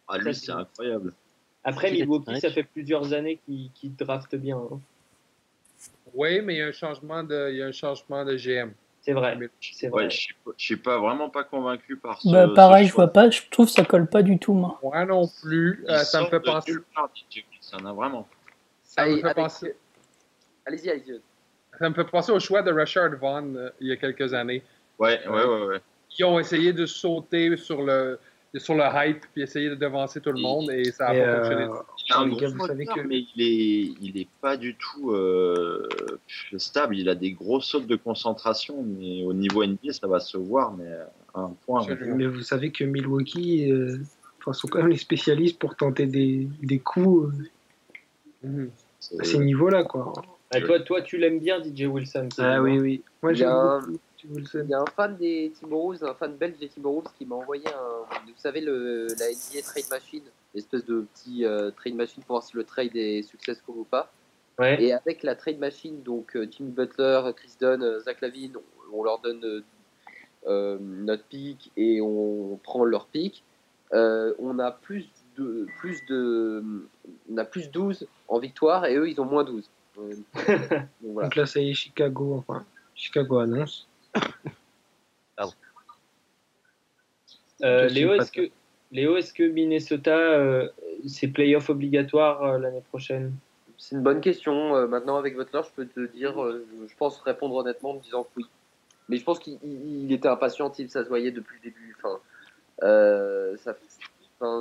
ah, 0.07 0.17
lui, 0.17 0.35
c'est 0.35 0.51
incroyable. 0.51 1.13
Après, 1.63 1.91
Milwaukee, 1.91 2.39
ça 2.39 2.51
fait 2.51 2.63
plusieurs 2.63 3.13
années 3.13 3.39
qu'il 3.45 3.71
qu 3.71 3.87
draft 3.87 4.35
bien. 4.35 4.57
Hein. 4.57 4.79
Oui, 6.13 6.41
mais 6.41 6.55
il 6.55 6.57
y 6.57 6.61
a 6.61 6.67
un 6.67 6.71
changement 6.71 7.23
de, 7.23 7.49
il 7.51 7.57
y 7.57 7.63
a 7.63 7.67
un 7.67 7.71
changement 7.71 8.23
de 8.23 8.35
GM. 8.35 8.73
C'est 9.01 9.13
vrai. 9.13 9.37
C'est 9.59 9.87
vrai. 9.89 10.03
Ouais, 10.03 10.09
je 10.09 10.17
suis, 10.17 10.35
suis 10.57 10.77
pas 10.77 10.97
vraiment 10.97 11.29
pas 11.29 11.43
convaincu 11.43 11.97
par 11.97 12.21
ce. 12.21 12.29
Bah, 12.29 12.47
pareil, 12.55 12.87
je 12.87 12.93
vois 12.93 13.09
pas. 13.09 13.29
Je 13.29 13.41
trouve 13.49 13.65
que 13.65 13.71
ça 13.71 13.83
colle 13.83 14.07
pas 14.07 14.23
du 14.23 14.37
tout, 14.39 14.53
moi. 14.53 14.79
Moi 14.81 15.05
non 15.05 15.27
plus. 15.41 15.83
Euh, 15.89 15.99
ça 15.99 16.21
me 16.21 16.27
fait 16.27 16.39
penser. 16.39 16.73
Ça 17.59 17.77
en 17.77 17.85
a 17.85 17.93
vraiment. 17.93 18.27
Ça 18.83 19.05
me 19.05 19.17
fait 19.17 19.33
penser. 19.33 19.75
Allez-y, 20.65 20.89
allez-y. 20.89 21.19
Ça 21.79 21.89
me 21.89 21.93
fait 21.93 22.03
penser 22.03 22.31
au 22.31 22.39
choix 22.39 22.61
de 22.61 22.71
Richard 22.71 23.15
Vaughn 23.17 23.55
euh, 23.57 23.69
il 23.79 23.87
y 23.87 23.91
a 23.91 23.95
quelques 23.97 24.33
années. 24.33 24.63
Ouais, 24.99 25.19
ouais, 25.27 25.45
ouais, 25.45 25.65
ouais. 25.65 25.81
Ils 26.17 26.25
ont 26.25 26.39
essayé 26.39 26.73
de 26.73 26.85
sauter 26.85 27.57
sur 27.57 27.81
le 27.81 28.19
sur 28.59 28.75
le 28.75 28.83
hype 28.93 29.25
puis 29.33 29.41
essayer 29.41 29.69
de 29.69 29.75
devancer 29.75 30.21
tout 30.21 30.31
le 30.31 30.39
monde 30.39 30.69
et, 30.69 30.91
ça 30.91 31.07
a 31.07 31.13
pas 31.13 31.43
fonctionné. 31.75 32.87
Euh, 32.87 33.03
mais 33.07 33.25
il 33.35 33.41
est, 33.41 33.93
il 34.01 34.17
est 34.17 34.27
pas 34.41 34.57
du 34.57 34.75
tout 34.75 35.11
euh, 35.11 35.87
stable. 36.57 36.95
Il 36.97 37.09
a 37.09 37.15
des 37.15 37.31
gros 37.31 37.61
sautes 37.61 37.87
de 37.87 37.95
concentration, 37.95 38.83
mais 38.83 39.23
au 39.23 39.33
niveau 39.33 39.65
NBA, 39.65 39.93
ça 39.93 40.07
va 40.07 40.19
se 40.19 40.37
voir, 40.37 40.73
mais 40.73 40.85
à 41.33 41.41
un 41.41 41.55
point. 41.65 41.85
Mais 42.15 42.27
vous 42.27 42.41
savez 42.41 42.71
que 42.71 42.83
Milwaukee 42.83 43.71
euh, 43.71 43.97
sont 44.51 44.67
quand 44.67 44.79
même 44.79 44.89
les 44.89 44.97
spécialistes 44.97 45.57
pour 45.57 45.75
tenter 45.75 46.05
des, 46.05 46.47
des 46.61 46.79
coups 46.79 47.33
mhm. 48.43 48.69
à 49.19 49.23
ces 49.23 49.39
niveaux-là, 49.39 49.83
quoi. 49.83 50.13
Ah, 50.53 50.61
toi, 50.61 50.79
toi, 50.79 51.01
tu 51.01 51.17
l'aimes 51.17 51.39
bien, 51.39 51.61
DJ 51.63 51.83
Wilson. 51.83 52.29
Ah 52.37 52.61
oui, 52.61 52.79
oui. 52.79 53.03
Moi, 53.21 53.33
j'aime 53.33 53.97
il 54.25 54.69
y 54.69 54.73
a 54.73 54.79
un 54.79 54.85
fan 54.85 55.17
des 55.17 55.51
Timberwolves, 55.59 56.03
un 56.03 56.13
fan 56.13 56.35
belge 56.35 56.57
des 56.57 56.69
Timberwolves 56.69 57.11
qui 57.17 57.25
m'a 57.25 57.35
envoyé 57.35 57.67
un, 57.67 58.17
vous 58.25 58.33
savez, 58.37 58.61
le, 58.61 59.07
la 59.19 59.29
NBA 59.29 59.61
Trade 59.63 59.89
Machine, 59.89 60.23
l'espèce 60.53 60.85
de 60.85 61.05
petit 61.13 61.45
euh, 61.45 61.71
trade 61.71 61.95
machine 61.95 62.23
pour 62.23 62.35
voir 62.35 62.43
si 62.43 62.55
le 62.55 62.63
trade 62.63 62.95
est 62.95 63.23
successful 63.23 63.75
ou 63.77 63.83
pas. 63.83 64.11
Et 64.61 64.93
avec 64.93 65.23
la 65.23 65.35
trade 65.35 65.57
machine, 65.57 66.03
donc 66.03 66.35
euh, 66.35 66.47
Jimmy 66.49 66.71
Butler, 66.71 67.21
Chris 67.35 67.55
Dunn, 67.59 67.81
euh, 67.81 67.99
Zach 68.01 68.21
Lavine, 68.21 68.55
on, 68.93 69.03
leur 69.03 69.19
donne 69.19 69.63
notre 70.45 71.23
pick 71.23 71.71
et 71.75 71.99
on 72.01 72.59
prend 72.63 72.85
leur 72.85 73.07
pick. 73.07 73.43
on 73.91 74.59
a 74.59 74.71
plus 74.71 75.09
de, 75.37 75.65
plus 75.79 76.05
de, 76.07 76.63
on 77.31 77.37
a 77.37 77.45
plus 77.45 77.71
12 77.71 78.05
en 78.27 78.39
victoire 78.39 78.85
et 78.85 78.95
eux 78.95 79.09
ils 79.09 79.19
ont 79.19 79.25
moins 79.25 79.43
12. 79.43 79.67
donc, 79.95 80.15
donc 81.01 81.35
là 81.35 81.45
ça 81.45 81.59
y 81.59 81.71
est 81.71 81.73
Chicago, 81.73 82.35
enfin 82.37 82.65
Chicago 82.95 83.39
annonce. 83.39 83.87
Euh, 87.63 87.87
Léo, 87.87 88.13
est-ce 88.13 88.31
que, 88.31 88.49
Léo, 88.91 89.15
est-ce 89.15 89.33
que 89.33 89.43
Minnesota, 89.43 90.17
euh, 90.17 90.67
c'est 91.07 91.29
playoff 91.29 91.69
obligatoire 91.69 92.43
euh, 92.43 92.57
l'année 92.57 92.83
prochaine? 92.89 93.33
C'est 93.77 93.95
une 93.95 94.03
bonne 94.03 94.19
question. 94.21 94.87
maintenant, 94.87 95.17
avec 95.17 95.35
votre 95.35 95.63
je 95.63 95.71
peux 95.71 95.85
te 95.85 96.11
dire, 96.11 96.35
je 96.35 96.95
pense 96.97 97.19
répondre 97.21 97.55
honnêtement 97.55 97.91
en 97.91 97.95
disant 97.95 98.27
oui. 98.37 98.45
Mais 99.09 99.17
je 99.17 99.23
pense 99.23 99.39
qu'il 99.39 100.11
était 100.11 100.27
impatient, 100.27 100.73
ça 100.73 101.03
se 101.03 101.09
voyait 101.09 101.31
depuis 101.31 101.57
le 101.57 101.69
début. 101.69 101.95
Enfin, 101.97 102.19
ça, 103.57 103.75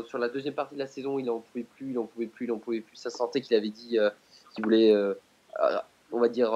sur 0.06 0.18
la 0.18 0.28
deuxième 0.28 0.54
partie 0.54 0.74
de 0.74 0.80
la 0.80 0.86
saison, 0.86 1.18
il 1.18 1.30
en 1.30 1.40
pouvait 1.40 1.64
plus, 1.76 1.90
il 1.90 1.98
en 1.98 2.06
pouvait 2.06 2.26
plus, 2.26 2.46
il 2.46 2.52
en 2.52 2.58
pouvait 2.58 2.80
plus. 2.80 2.96
Ça 2.96 3.10
sentait 3.10 3.40
qu'il 3.40 3.56
avait 3.56 3.70
dit 3.70 3.98
qu'il 4.52 4.64
voulait, 4.64 4.94
on 6.12 6.20
va 6.20 6.28
dire, 6.28 6.52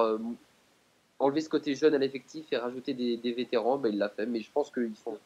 enlever 1.19 1.41
ce 1.41 1.49
côté 1.49 1.75
jeune 1.75 1.93
à 1.95 1.97
l'effectif 1.97 2.45
et 2.51 2.57
rajouter 2.57 2.93
des, 2.93 3.31
vétérans, 3.33 3.77
ben, 3.77 3.91
il 3.91 3.97
l'a 3.97 4.09
fait. 4.09 4.25
Mais 4.25 4.41
je 4.41 4.51
pense 4.51 4.71
qu'ils 4.71 4.95
sont, 4.95 5.17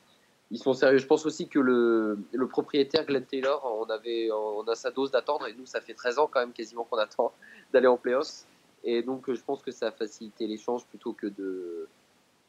ils 0.49 0.59
sont 0.59 0.73
sérieux. 0.73 0.97
Je 0.97 1.07
pense 1.07 1.25
aussi 1.25 1.47
que 1.47 1.59
le, 1.59 2.17
le, 2.31 2.47
propriétaire 2.47 3.05
Glenn 3.05 3.25
Taylor, 3.25 3.61
on, 3.79 3.89
avait, 3.89 4.29
on 4.31 4.61
a 4.67 4.75
sa 4.75 4.91
dose 4.91 5.11
d'attendre 5.11 5.47
et 5.47 5.53
nous, 5.53 5.65
ça 5.65 5.81
fait 5.81 5.93
13 5.93 6.19
ans 6.19 6.29
quand 6.31 6.39
même 6.39 6.53
quasiment 6.53 6.83
qu'on 6.83 6.97
attend 6.97 7.31
d'aller 7.73 7.87
en 7.87 7.97
playoffs. 7.97 8.45
Et 8.83 9.03
donc, 9.03 9.31
je 9.31 9.41
pense 9.41 9.61
que 9.61 9.71
ça 9.71 9.87
a 9.87 9.91
facilité 9.91 10.47
l'échange 10.47 10.85
plutôt 10.85 11.13
que 11.13 11.27
de, 11.27 11.87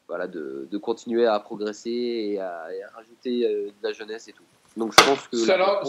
voilà, 0.07 0.27
de, 0.27 0.67
de, 0.71 0.77
continuer 0.79 1.27
à 1.27 1.39
progresser 1.39 1.91
et 1.91 2.39
à, 2.39 2.67
rajouter 2.95 3.45
euh, 3.45 3.67
de 3.67 3.87
la 3.87 3.93
jeunesse 3.93 4.27
et 4.27 4.33
tout. 4.33 4.43
Donc, 4.75 4.93
je 4.93 5.05
pense 5.05 5.27
que. 5.27 5.37
Selon, 5.37 5.83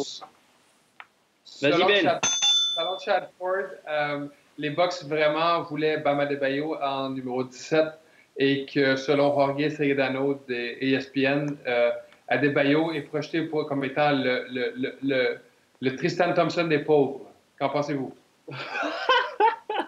selon, 1.45 1.87
Chad 3.05 3.29
Ford, 3.39 3.67
euh, 3.89 4.27
les 4.59 4.71
Bucks 4.71 5.05
vraiment 5.05 5.63
voulaient 5.63 5.99
Bama 5.99 6.27
de 6.27 6.37
Bayo 6.37 6.77
en 6.83 7.11
numéro 7.11 7.45
17 7.45 7.87
et 8.37 8.67
que 8.67 8.97
selon 8.97 9.33
Jorge 9.35 9.69
Segredano 9.71 10.41
de 10.49 10.83
ESPN, 10.83 11.57
euh, 11.67 11.91
Adebayo 12.29 12.93
est 12.93 13.03
projeté 13.03 13.49
comme 13.49 13.85
étant 13.85 14.13
le, 14.13 14.47
le, 14.51 14.95
le, 15.03 15.39
le, 15.81 15.97
Tristan 15.97 16.33
Thompson 16.35 16.65
des 16.65 16.81
pauvres. 16.81 17.21
Qu'en 17.59 17.69
pensez-vous? 17.69 18.15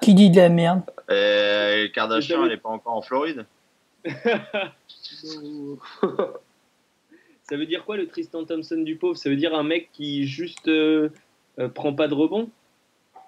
Qui 0.01 0.15
dit 0.15 0.31
de 0.31 0.37
la 0.37 0.49
merde? 0.49 0.83
Euh, 1.11 1.89
Kardashian, 1.89 2.45
elle 2.45 2.51
n'est 2.51 2.57
pas 2.57 2.69
encore 2.69 2.95
en 2.95 3.03
Floride? 3.03 3.47
Ça 7.43 7.57
veut 7.57 7.67
dire 7.67 7.85
quoi 7.85 7.97
le 7.97 8.07
Tristan 8.07 8.45
Thompson 8.45 8.79
du 8.79 8.97
pauvre? 8.97 9.17
Ça 9.17 9.31
veut 9.31 9.37
dire 9.37 9.55
un 9.55 9.63
mec 9.63 9.91
qui 9.93 10.27
juste 10.27 10.69
euh, 10.69 11.11
euh 11.59 11.69
prend 11.69 11.93
pas 11.93 12.09
de 12.09 12.15
rebond? 12.15 12.51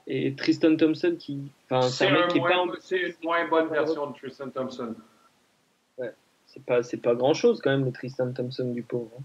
Et 0.08 0.34
Tristan 0.34 0.74
Thompson 0.76 1.16
qui. 1.18 1.52
Enfin, 1.70 1.86
c'est 1.88 2.06
un, 2.08 2.12
mec 2.12 2.28
qui 2.28 2.38
est 2.38 2.40
pas. 2.40 2.64
C'est 2.80 2.98
une 2.98 3.14
moins 3.22 3.46
bonne 3.46 3.68
version 3.68 4.10
de 4.10 4.16
Tristan 4.16 4.48
Thompson. 4.48 4.94
Ouais. 5.98 6.14
C'est 6.46 6.64
pas, 6.64 6.82
c'est 6.82 6.96
pas 6.96 7.14
grand 7.14 7.34
chose 7.34 7.60
quand 7.62 7.70
même 7.70 7.84
le 7.84 7.92
Tristan 7.92 8.32
Thompson 8.32 8.72
du 8.72 8.82
pauvre. 8.82 9.10
Hein. 9.18 9.22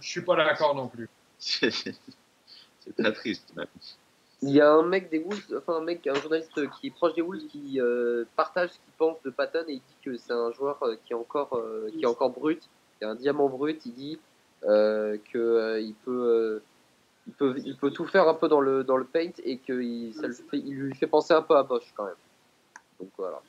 Je 0.00 0.08
suis 0.08 0.22
pas 0.22 0.36
d'accord 0.36 0.74
non 0.74 0.88
plus. 0.88 1.08
c'est 1.38 1.94
très 2.98 3.12
triste 3.12 3.54
même. 3.54 3.66
Il 4.44 4.50
y 4.50 4.60
a 4.60 4.72
un 4.72 4.82
mec 4.82 5.08
des 5.10 5.20
Wolves, 5.20 5.56
enfin 5.56 5.74
un 5.74 5.84
mec, 5.84 6.04
un 6.08 6.14
journaliste 6.14 6.68
qui 6.72 6.88
est 6.88 6.90
proche 6.90 7.14
des 7.14 7.22
Wolves 7.22 7.46
qui 7.46 7.80
euh, 7.80 8.24
partage 8.34 8.70
ce 8.70 8.74
qu'il 8.74 8.92
pense 8.98 9.22
de 9.22 9.30
Patton 9.30 9.64
et 9.68 9.74
il 9.74 9.78
dit 9.78 9.96
que 10.04 10.16
c'est 10.16 10.32
un 10.32 10.50
joueur 10.50 10.82
euh, 10.82 10.96
qui 11.04 11.12
est 11.12 11.16
encore, 11.16 11.54
euh, 11.54 11.88
qui 11.92 12.02
est 12.02 12.06
encore 12.06 12.30
brut, 12.30 12.68
qui 12.98 13.04
a 13.04 13.10
un 13.10 13.14
diamant 13.14 13.48
brut. 13.48 13.80
Il 13.86 13.94
dit 13.94 14.18
euh, 14.64 15.16
qu'il 15.30 15.40
euh, 15.40 15.90
peut, 16.04 16.62
il 17.26 17.32
peut, 17.34 17.54
il 17.64 17.76
peut 17.76 17.90
tout 17.90 18.06
faire 18.06 18.28
un 18.28 18.34
peu 18.34 18.48
dans 18.48 18.60
le, 18.60 18.84
dans 18.84 18.96
le 18.96 19.04
paint 19.04 19.30
et 19.44 19.58
qu'il 19.58 20.12
il 20.52 20.74
lui 20.74 20.94
fait 20.94 21.06
penser 21.06 21.34
un 21.34 21.42
peu 21.42 21.56
à 21.56 21.62
Bosch 21.62 21.92
quand 21.96 22.04
même. 22.04 22.14
Donc 23.00 23.10
voilà. 23.16 23.40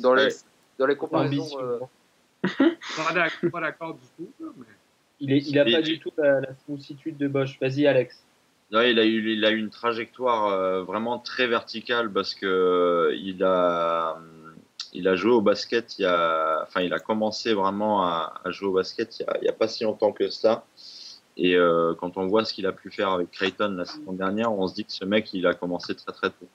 Dans, 0.00 0.14
les, 0.14 0.28
dans 0.78 0.86
les 0.86 0.96
comparaisons. 0.96 1.60
Euh... 1.60 1.78
pas 3.52 3.60
d'accord 3.60 3.94
du 3.94 4.06
tout. 4.16 4.32
Mais... 4.56 4.66
Il, 5.20 5.32
est, 5.32 5.38
il 5.48 5.58
a 5.58 5.64
pas 5.64 5.82
du 5.82 5.98
tout 5.98 6.12
la, 6.16 6.40
la 6.40 6.48
de 6.48 7.28
Bosch. 7.28 7.58
Vas-y, 7.60 7.86
Alex. 7.86 8.24
Non, 8.70 8.82
il 8.82 8.98
a 8.98 9.04
eu, 9.04 9.32
il 9.32 9.44
a 9.44 9.50
une 9.50 9.70
trajectoire 9.70 10.52
euh, 10.52 10.82
vraiment 10.82 11.18
très 11.18 11.46
verticale 11.46 12.12
parce 12.12 12.34
que 12.34 12.46
euh, 12.46 13.16
il 13.16 13.42
a, 13.42 14.18
il 14.92 15.08
a 15.08 15.16
joué 15.16 15.32
au 15.32 15.40
basket. 15.40 15.98
Il 15.98 16.06
a, 16.06 16.62
enfin, 16.62 16.80
il 16.80 16.92
a 16.92 16.98
commencé 16.98 17.54
vraiment 17.54 18.04
à, 18.04 18.40
jouer 18.46 18.68
au 18.68 18.72
basket 18.72 19.20
il 19.20 19.26
y, 19.42 19.48
a, 19.48 19.52
y, 19.52 19.56
pas 19.56 19.68
si 19.68 19.84
longtemps 19.84 20.12
que 20.12 20.28
ça. 20.28 20.64
Et 21.36 21.54
euh, 21.56 21.94
quand 21.94 22.16
on 22.16 22.26
voit 22.26 22.44
ce 22.44 22.52
qu'il 22.52 22.66
a 22.66 22.72
pu 22.72 22.90
faire 22.90 23.10
avec 23.10 23.30
Creighton 23.30 23.74
la 23.76 23.84
saison 23.84 24.12
dernière, 24.12 24.52
on 24.52 24.66
se 24.66 24.74
dit 24.74 24.84
que 24.84 24.92
ce 24.92 25.04
mec, 25.04 25.32
il 25.32 25.46
a 25.46 25.54
commencé 25.54 25.94
très 25.94 26.12
très 26.12 26.30
tôt. 26.30 26.48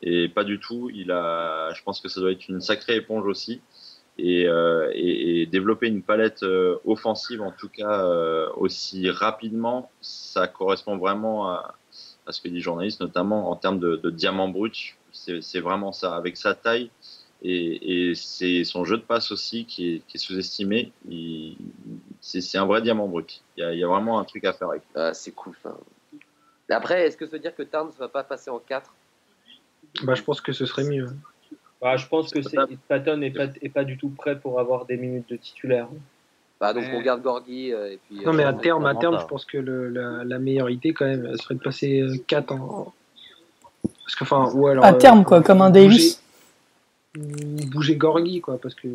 Et 0.00 0.28
pas 0.28 0.44
du 0.44 0.60
tout. 0.60 0.90
Il 0.94 1.10
a, 1.10 1.72
je 1.74 1.82
pense 1.82 2.00
que 2.00 2.08
ça 2.08 2.20
doit 2.20 2.30
être 2.30 2.48
une 2.48 2.60
sacrée 2.60 2.96
éponge 2.96 3.26
aussi. 3.26 3.60
Et, 4.16 4.46
euh, 4.46 4.92
développer 5.50 5.88
une 5.88 6.02
palette 6.02 6.42
euh, 6.44 6.76
offensive, 6.84 7.40
en 7.42 7.52
tout 7.52 7.68
cas 7.68 8.04
aussi 8.56 9.10
rapidement, 9.10 9.90
ça 10.00 10.46
correspond 10.46 10.98
vraiment 10.98 11.48
à, 11.48 11.74
ce 12.30 12.40
que 12.40 12.48
dit 12.48 12.56
le 12.56 12.60
journaliste, 12.60 13.00
notamment 13.00 13.50
en 13.50 13.56
termes 13.56 13.80
de 13.80 14.10
diamant 14.10 14.48
brut. 14.48 14.96
C'est 15.12 15.60
vraiment 15.60 15.92
ça. 15.92 16.14
Avec 16.14 16.36
sa 16.36 16.54
taille, 16.54 16.90
et, 17.42 18.10
et 18.10 18.14
c'est 18.14 18.64
son 18.64 18.84
jeu 18.84 18.96
de 18.96 19.02
passe 19.02 19.30
aussi 19.30 19.64
qui 19.64 19.94
est, 19.94 20.02
qui 20.08 20.16
est 20.16 20.20
sous-estimé. 20.20 20.92
C'est 22.20 22.58
un 22.58 22.66
vrai 22.66 22.82
diamant 22.82 23.06
brut. 23.06 23.42
Il 23.56 23.60
y, 23.60 23.64
a, 23.64 23.72
il 23.72 23.78
y, 23.78 23.84
a, 23.84 23.86
vraiment 23.86 24.18
un 24.18 24.24
truc 24.24 24.44
à 24.44 24.52
faire 24.52 24.70
avec. 24.70 24.82
Ah, 24.94 25.14
c'est 25.14 25.32
cool. 25.32 25.54
Après, 26.70 27.06
est-ce 27.06 27.16
que 27.16 27.26
ça 27.26 27.32
veut 27.32 27.38
dire 27.38 27.54
que 27.54 27.62
Tarn 27.62 27.88
ne 27.88 27.98
va 27.98 28.08
pas 28.08 28.24
passer 28.24 28.50
en 28.50 28.58
4 28.58 28.92
bah, 30.02 30.14
Je 30.14 30.22
pense 30.22 30.40
que 30.40 30.52
ce 30.52 30.66
serait 30.66 30.84
mieux. 30.84 31.08
Bah, 31.80 31.96
je 31.96 32.06
pense 32.06 32.32
que 32.32 32.40
Patton 32.88 33.18
n'est 33.18 33.30
pas, 33.30 33.46
est 33.62 33.68
pas 33.68 33.84
du 33.84 33.96
tout 33.96 34.08
prêt 34.08 34.38
pour 34.38 34.58
avoir 34.58 34.84
des 34.84 34.96
minutes 34.96 35.28
de 35.30 35.36
titulaire. 35.36 35.88
Bah, 36.60 36.72
donc 36.72 36.84
on 36.92 37.00
garde 37.00 37.22
Gorgui. 37.22 37.72
Euh, 37.72 37.92
et 37.92 37.98
puis, 38.04 38.24
non, 38.24 38.32
mais 38.32 38.42
à 38.42 38.48
euh, 38.48 38.60
terme, 38.60 38.84
à 38.84 38.96
terme 38.96 39.16
je 39.20 39.26
pense 39.26 39.44
que 39.44 39.58
le, 39.58 39.88
la, 39.90 40.24
la, 40.24 40.38
meilleure 40.40 40.70
idée, 40.70 40.92
quand 40.92 41.04
même, 41.04 41.36
serait 41.36 41.54
de 41.54 41.60
passer 41.60 42.04
4 42.26 42.50
euh, 42.50 42.56
en. 42.56 42.92
Parce 43.82 44.16
que, 44.16 44.24
enfin, 44.24 44.50
ou 44.54 44.66
alors. 44.66 44.84
À 44.84 44.92
terme, 44.92 45.24
quoi, 45.24 45.40
comme 45.40 45.62
un 45.62 45.70
Davis 45.70 46.20
bouger 47.14 47.96
Gorgui, 47.96 48.40
quoi, 48.40 48.58
parce 48.60 48.74
que. 48.74 48.88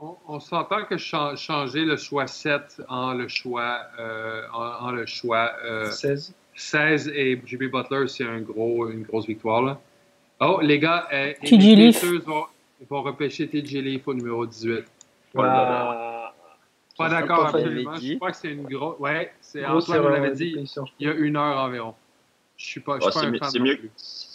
On, 0.00 0.16
on 0.26 0.40
s'entend 0.40 0.84
que 0.84 0.96
changer 0.98 1.84
le 1.84 1.96
choix 1.96 2.26
7 2.26 2.82
en 2.88 3.14
le 3.14 3.28
choix, 3.28 3.80
euh, 3.98 4.42
en, 4.52 4.86
en, 4.86 4.90
le 4.90 5.06
choix 5.06 5.52
euh, 5.64 5.90
16. 5.90 6.34
16 6.56 7.08
et 7.08 7.40
JB 7.44 7.64
Butler, 7.70 8.06
c'est 8.08 8.24
un 8.24 8.40
gros, 8.40 8.88
une 8.88 9.02
grosse 9.02 9.26
victoire. 9.26 9.62
Là. 9.62 9.80
Oh, 10.40 10.60
les 10.62 10.78
gars, 10.78 11.08
euh, 11.12 11.32
TJ 11.42 11.76
Leaf. 11.76 12.04
Vont, 12.04 12.46
vont 12.88 13.02
repêcher 13.02 13.48
TJ 13.48 13.74
Leaf 13.76 14.06
au 14.06 14.14
numéro 14.14 14.46
18. 14.46 14.84
Voilà. 15.32 16.34
Pas 16.96 17.08
d'accord, 17.08 17.46
absolument. 17.46 17.96
Je 17.96 18.14
crois 18.14 18.30
que 18.30 18.36
c'est 18.36 18.52
une 18.52 18.64
grosse. 18.64 18.98
Ouais, 19.00 19.32
c'est 19.40 19.64
Antoine 19.64 20.00
vous 20.00 20.08
l'avait 20.08 20.32
dit 20.32 20.56
il 21.00 21.06
y 21.06 21.10
a 21.10 21.14
une 21.14 21.36
heure 21.36 21.58
environ. 21.58 21.94
Je 22.56 22.66
suis 22.66 22.80
pas, 22.80 22.98
je 22.98 23.10
suis 23.10 23.10
oh, 23.10 23.20
pas 23.20 23.26
un 23.26 23.50
fan 23.50 23.62
mieux, 23.62 23.90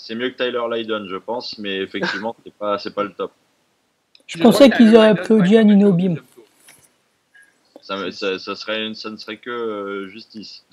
c'est 0.10 0.16
mieux 0.16 0.32
que 0.32 0.44
Tyler 0.44 0.64
Lydon, 0.72 1.06
je 1.08 1.18
pense, 1.18 1.60
mais 1.60 1.78
effectivement, 1.78 2.36
c'est 2.44 2.54
pas, 2.56 2.80
c'est 2.80 2.96
pas 2.96 3.04
le 3.04 3.14
top. 3.14 3.32
Je 4.26 4.40
pensais 4.40 4.72
qu'ils 4.72 4.96
auraient 4.96 5.10
applaudi 5.10 5.56
à 5.56 5.64
Nino 5.64 5.94
Bim. 5.94 6.16
Ça, 7.84 8.12
ça, 8.12 8.40
ça, 8.40 8.56
serait, 8.56 8.92
ça 8.96 9.12
ne 9.12 9.18
serait 9.18 9.38
que 9.38 9.52
euh, 9.52 10.08
justice. 10.08 10.66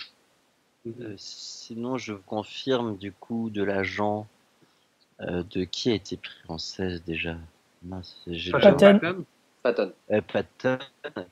Euh, 0.87 1.13
sinon, 1.19 1.99
je 1.99 2.15
confirme 2.15 2.97
du 2.97 3.13
coup 3.13 3.51
de 3.51 3.63
l'agent 3.63 4.27
euh, 5.21 5.43
de 5.51 5.65
qui 5.65 5.91
a 5.91 5.95
été 5.95 6.17
pris 6.17 6.41
en 6.49 6.57
16 6.57 7.05
déjà? 7.05 7.37
Patton. 8.53 9.27
Patton. 9.63 9.93
Euh, 10.13 10.21
Patton, 10.23 10.79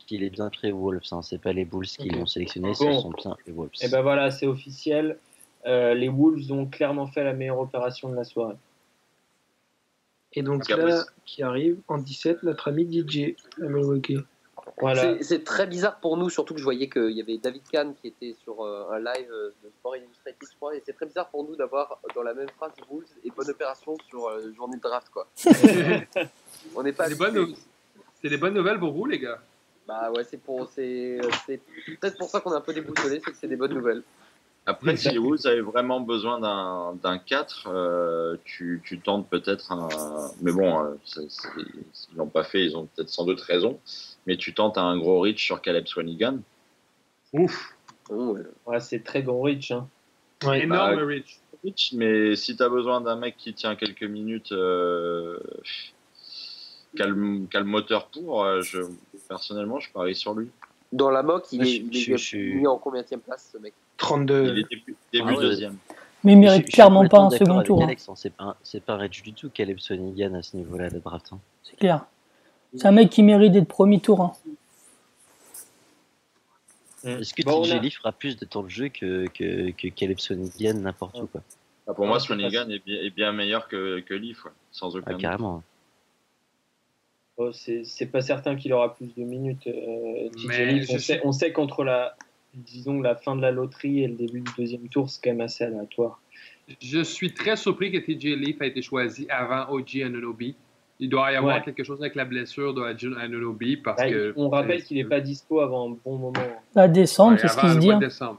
qu'il 0.06 0.24
est 0.24 0.30
bien 0.30 0.50
pris 0.50 0.72
Wolves. 0.72 1.00
Hein. 1.10 1.22
C'est 1.22 1.40
pas 1.40 1.54
les 1.54 1.64
Bulls 1.64 1.86
qui 1.86 2.10
okay. 2.10 2.18
l'ont 2.18 2.26
sélectionné, 2.26 2.68
bon. 2.68 2.74
ce 2.74 3.00
sont 3.00 3.12
bien 3.12 3.34
les 3.46 3.52
Wolves. 3.54 3.70
Et 3.80 3.88
ben 3.88 4.02
voilà, 4.02 4.30
c'est 4.30 4.46
officiel. 4.46 5.16
Euh, 5.66 5.94
les 5.94 6.08
Wolves 6.08 6.52
ont 6.52 6.66
clairement 6.66 7.06
fait 7.06 7.24
la 7.24 7.32
meilleure 7.32 7.58
opération 7.58 8.08
de 8.08 8.16
la 8.16 8.24
soirée. 8.24 8.56
Et 10.34 10.42
donc 10.42 10.68
là, 10.68 11.04
qui 11.24 11.42
arrive 11.42 11.78
en 11.88 11.98
17, 11.98 12.42
notre 12.42 12.68
ami 12.68 12.84
DJ 12.84 13.36
à 13.62 13.66
Milwaukee. 13.66 14.18
Voilà. 14.80 15.22
C'est 15.22 15.44
très 15.44 15.66
bizarre 15.66 16.00
pour 16.00 16.16
nous, 16.16 16.30
surtout 16.30 16.54
que 16.54 16.58
je 16.58 16.64
voyais 16.64 16.88
qu'il 16.88 17.12
y 17.12 17.20
avait 17.20 17.38
David 17.38 17.62
Kahn 17.70 17.94
qui 17.94 18.08
était 18.08 18.34
sur 18.42 18.64
euh, 18.64 18.90
un 18.90 18.98
live 18.98 19.30
de 19.62 19.68
Sport 19.78 19.96
Illustrated, 19.96 20.48
je 20.50 20.56
crois, 20.56 20.74
et 20.74 20.82
c'est 20.84 20.94
très 20.94 21.06
bizarre 21.06 21.28
pour 21.28 21.44
nous 21.44 21.54
d'avoir 21.54 22.00
dans 22.14 22.22
la 22.22 22.34
même 22.34 22.48
phrase 22.56 22.72
Wolves 22.90 23.06
et 23.24 23.30
bonne 23.30 23.48
opération 23.50 23.96
sur 24.08 24.26
euh, 24.26 24.52
journée 24.56 24.76
de 24.76 24.82
draft, 24.82 25.08
quoi. 25.10 25.28
On 26.74 26.82
n'est 26.82 26.92
pas. 26.92 27.08
C'est 27.08 27.14
des, 27.14 28.30
des 28.30 28.36
bonnes 28.38 28.54
nouvelles 28.54 28.78
pour 28.78 28.92
vous, 28.92 29.04
les 29.06 29.18
gars. 29.18 29.38
Bah 29.86 30.10
ouais, 30.10 30.24
c'est 30.24 30.38
pour, 30.38 30.68
c'est 30.70 31.20
peut-être 32.00 32.16
pour 32.16 32.30
ça 32.30 32.40
qu'on 32.40 32.52
est 32.52 32.56
un 32.56 32.62
peu 32.62 32.72
déboussolé, 32.72 33.20
c'est 33.22 33.30
que 33.30 33.36
c'est 33.36 33.48
des 33.48 33.56
bonnes 33.56 33.74
nouvelles. 33.74 34.02
Après, 34.66 34.96
si 34.96 35.18
vous 35.18 35.46
avez 35.46 35.60
vraiment 35.60 36.00
besoin 36.00 36.40
d'un 36.94 37.18
4, 37.18 37.66
euh, 37.66 38.36
tu, 38.44 38.80
tu, 38.84 38.98
tentes 38.98 39.28
peut-être 39.28 39.72
un. 39.72 39.88
Mais 40.40 40.52
bon, 40.52 40.84
euh, 40.84 40.94
ils 41.58 42.16
l'ont 42.16 42.28
pas 42.28 42.44
fait, 42.44 42.64
ils 42.64 42.76
ont 42.76 42.86
peut-être 42.86 43.10
sans 43.10 43.26
doute 43.26 43.42
raison. 43.42 43.78
Mais 44.26 44.36
tu 44.36 44.54
tentes 44.54 44.78
un 44.78 44.96
gros 44.96 45.20
reach 45.20 45.44
sur 45.44 45.60
Caleb 45.60 45.86
Swanigan. 45.86 46.38
Ouf! 47.34 47.74
Oh, 48.08 48.38
ouais, 48.66 48.80
c'est 48.80 49.04
très 49.04 49.22
gros 49.22 49.42
reach. 49.42 49.70
Hein. 49.70 49.88
Ouais, 50.44 50.62
énorme 50.62 50.96
bah, 50.96 51.04
reach. 51.04 51.40
reach. 51.62 51.92
Mais 51.92 52.34
si 52.36 52.56
tu 52.56 52.62
as 52.62 52.68
besoin 52.68 53.00
d'un 53.00 53.16
mec 53.16 53.36
qui 53.36 53.52
tient 53.52 53.76
quelques 53.76 54.04
minutes, 54.04 54.52
euh, 54.52 55.38
calme, 56.96 57.46
calme 57.50 57.68
moteur 57.68 58.06
pour, 58.08 58.44
euh, 58.44 58.62
je, 58.62 58.80
personnellement, 59.28 59.80
je 59.80 59.90
parie 59.92 60.14
sur 60.14 60.34
lui. 60.34 60.48
Dans 60.94 61.10
la 61.10 61.24
mock, 61.24 61.44
il, 61.50 61.66
est, 61.66 61.76
il 61.92 62.12
est 62.12 62.54
mis 62.54 62.66
en 62.68 62.78
combien 62.78 63.02
de 63.02 63.16
place 63.16 63.50
ce 63.52 63.58
mec? 63.58 63.74
32. 63.96 64.44
Il 64.44 64.58
est 64.60 64.70
début, 64.70 64.96
début 65.12 65.24
ah 65.28 65.32
ouais. 65.32 65.42
deuxième. 65.42 65.76
Mais 66.22 66.32
il 66.32 66.38
mérite 66.38 66.70
clairement 66.70 67.06
pas 67.08 67.18
un 67.18 67.30
second 67.30 67.62
tour. 67.64 67.82
Hein. 67.82 68.14
C'est 68.14 68.32
pas, 68.32 68.56
pas 68.86 68.96
Reg 68.96 69.10
du 69.10 69.32
tout, 69.32 69.50
Caleb 69.50 69.80
Swanigan 69.80 70.34
à 70.34 70.42
ce 70.42 70.56
niveau-là, 70.56 70.90
de 70.90 71.00
draft. 71.00 71.30
Hein. 71.32 71.40
C'est 71.64 71.76
clair. 71.76 72.06
C'est 72.76 72.86
un 72.86 72.92
mec 72.92 73.10
qui 73.10 73.24
mérite 73.24 73.52
d'être 73.52 73.66
premier 73.66 73.98
tour. 73.98 74.20
Hein. 74.22 74.32
Est-ce 77.02 77.34
que 77.34 77.42
bon, 77.42 77.62
TJ 77.62 77.80
Lee 77.82 77.90
fera 77.90 78.12
plus 78.12 78.36
de 78.36 78.44
temps 78.44 78.62
de 78.62 78.68
jeu 78.68 78.88
que, 78.88 79.26
que, 79.26 79.72
que 79.72 79.88
Caleb 79.88 80.20
Swanigan 80.20 80.74
n'importe 80.74 81.18
où 81.20 81.26
quoi? 81.26 81.42
Ah, 81.88 81.92
Pour 81.92 82.06
moi, 82.06 82.20
Swanigan 82.20 82.70
est 82.70 82.84
bien, 82.84 82.96
est 83.00 83.10
bien 83.10 83.32
meilleur 83.32 83.66
que, 83.66 83.98
que 84.00 84.14
Leaf, 84.14 84.44
ouais, 84.44 84.52
sans 84.70 84.94
aucun 84.94 85.14
ah, 85.14 85.18
Carrément. 85.18 85.62
Oh, 87.36 87.50
c'est 87.52 88.12
pas 88.12 88.20
certain 88.20 88.54
qu'il 88.54 88.72
aura 88.72 88.94
plus 88.94 89.12
de 89.14 89.24
minutes. 89.24 89.66
Euh, 89.66 90.28
Leaf, 90.48 90.88
on, 90.90 90.98
sait, 90.98 91.20
on 91.24 91.32
sait 91.32 91.52
contre 91.52 91.82
la, 91.82 92.16
disons, 92.54 93.00
la 93.00 93.16
fin 93.16 93.34
de 93.34 93.42
la 93.42 93.50
loterie 93.50 94.04
et 94.04 94.08
le 94.08 94.14
début 94.14 94.40
du 94.40 94.52
deuxième 94.56 94.88
tour, 94.88 95.10
c'est 95.10 95.20
quand 95.22 95.30
même 95.30 95.40
assez 95.40 95.64
aléatoire. 95.64 96.20
Je 96.80 97.00
suis 97.00 97.34
très 97.34 97.56
surpris 97.56 97.90
que 97.90 97.98
TJ 97.98 98.36
Leaf 98.38 98.62
a 98.62 98.66
été 98.66 98.82
choisi 98.82 99.26
avant 99.28 99.68
OG 99.70 100.02
Anunobi. 100.04 100.54
Il 101.00 101.08
doit 101.08 101.32
y 101.32 101.36
avoir 101.36 101.56
ouais. 101.56 101.62
quelque 101.62 101.82
chose 101.82 102.00
avec 102.00 102.14
la 102.14 102.24
blessure 102.24 102.72
de 102.72 102.82
Anunobi 102.82 103.76
parce 103.78 104.00
bah, 104.00 104.08
que. 104.08 104.32
On 104.36 104.48
rappelle 104.48 104.82
qu'il 104.84 104.96
n'est 104.96 105.04
pas 105.04 105.20
dispo 105.20 105.60
avant 105.60 105.90
un 105.90 105.96
bon 106.04 106.16
moment. 106.16 106.40
À 106.76 106.86
décembre, 106.86 107.32
ouais, 107.32 107.38
c'est 107.40 107.48
ce 107.48 107.58
qu'il 107.58 107.70
se 107.70 107.78
dit. 107.78 107.90
Hein. 107.90 108.38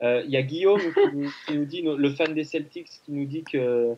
Il 0.00 0.06
euh, 0.06 0.22
y 0.26 0.36
a 0.36 0.42
Guillaume 0.42 0.80
qui, 0.80 1.16
nous, 1.16 1.30
qui, 1.46 1.56
nous 1.56 1.64
dit, 1.64 1.82
le 1.82 2.10
fan 2.10 2.34
des 2.34 2.44
Celtics, 2.44 2.88
qui 3.04 3.12
nous 3.12 3.24
dit 3.24 3.44
que, 3.44 3.94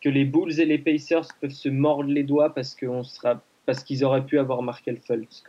que 0.00 0.08
les 0.08 0.24
Bulls 0.24 0.60
et 0.60 0.64
les 0.64 0.78
Pacers 0.78 1.28
peuvent 1.40 1.50
se 1.50 1.68
mordre 1.68 2.10
les 2.10 2.24
doigts 2.24 2.54
parce 2.54 2.74
qu'on 2.74 3.02
sera 3.02 3.42
parce 3.66 3.84
qu'ils 3.84 4.04
auraient 4.04 4.24
pu 4.24 4.38
avoir 4.38 4.62
Markel 4.62 4.98
Fultz. 4.98 5.44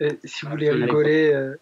Euh, 0.00 0.10
si 0.24 0.44
vous 0.44 0.52
voulez 0.52 0.70
rigoler, 0.70 1.32
euh, 1.32 1.56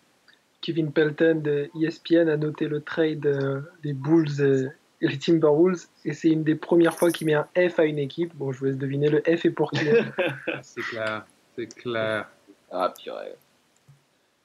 Kevin 0.61 0.93
Pelton 0.93 1.41
de 1.43 1.71
ESPN 1.81 2.29
a 2.29 2.37
noté 2.37 2.69
le 2.69 2.83
trade 2.83 3.25
euh, 3.27 3.61
des 3.83 3.93
Bulls 3.93 4.41
euh, 4.41 4.69
et 5.01 5.09
les 5.09 5.19
Timberwolves 5.19 5.87
et 6.05 6.13
c'est 6.13 6.29
une 6.29 6.43
des 6.43 6.55
premières 6.55 6.95
fois 6.95 7.11
qu'il 7.11 7.27
met 7.27 7.35
un 7.35 7.49
F 7.57 7.79
à 7.79 7.85
une 7.85 7.99
équipe. 7.99 8.35
Bon, 8.35 8.53
je 8.53 8.59
vous 8.59 8.65
laisse 8.67 8.77
deviner, 8.77 9.09
le 9.09 9.21
F 9.21 9.45
est 9.45 9.51
pour 9.51 9.71
qui 9.71 9.85
C'est 10.63 10.83
clair, 10.83 11.25
c'est 11.55 11.75
clair. 11.75 12.29
Ah, 12.71 12.93
purée. 13.01 13.37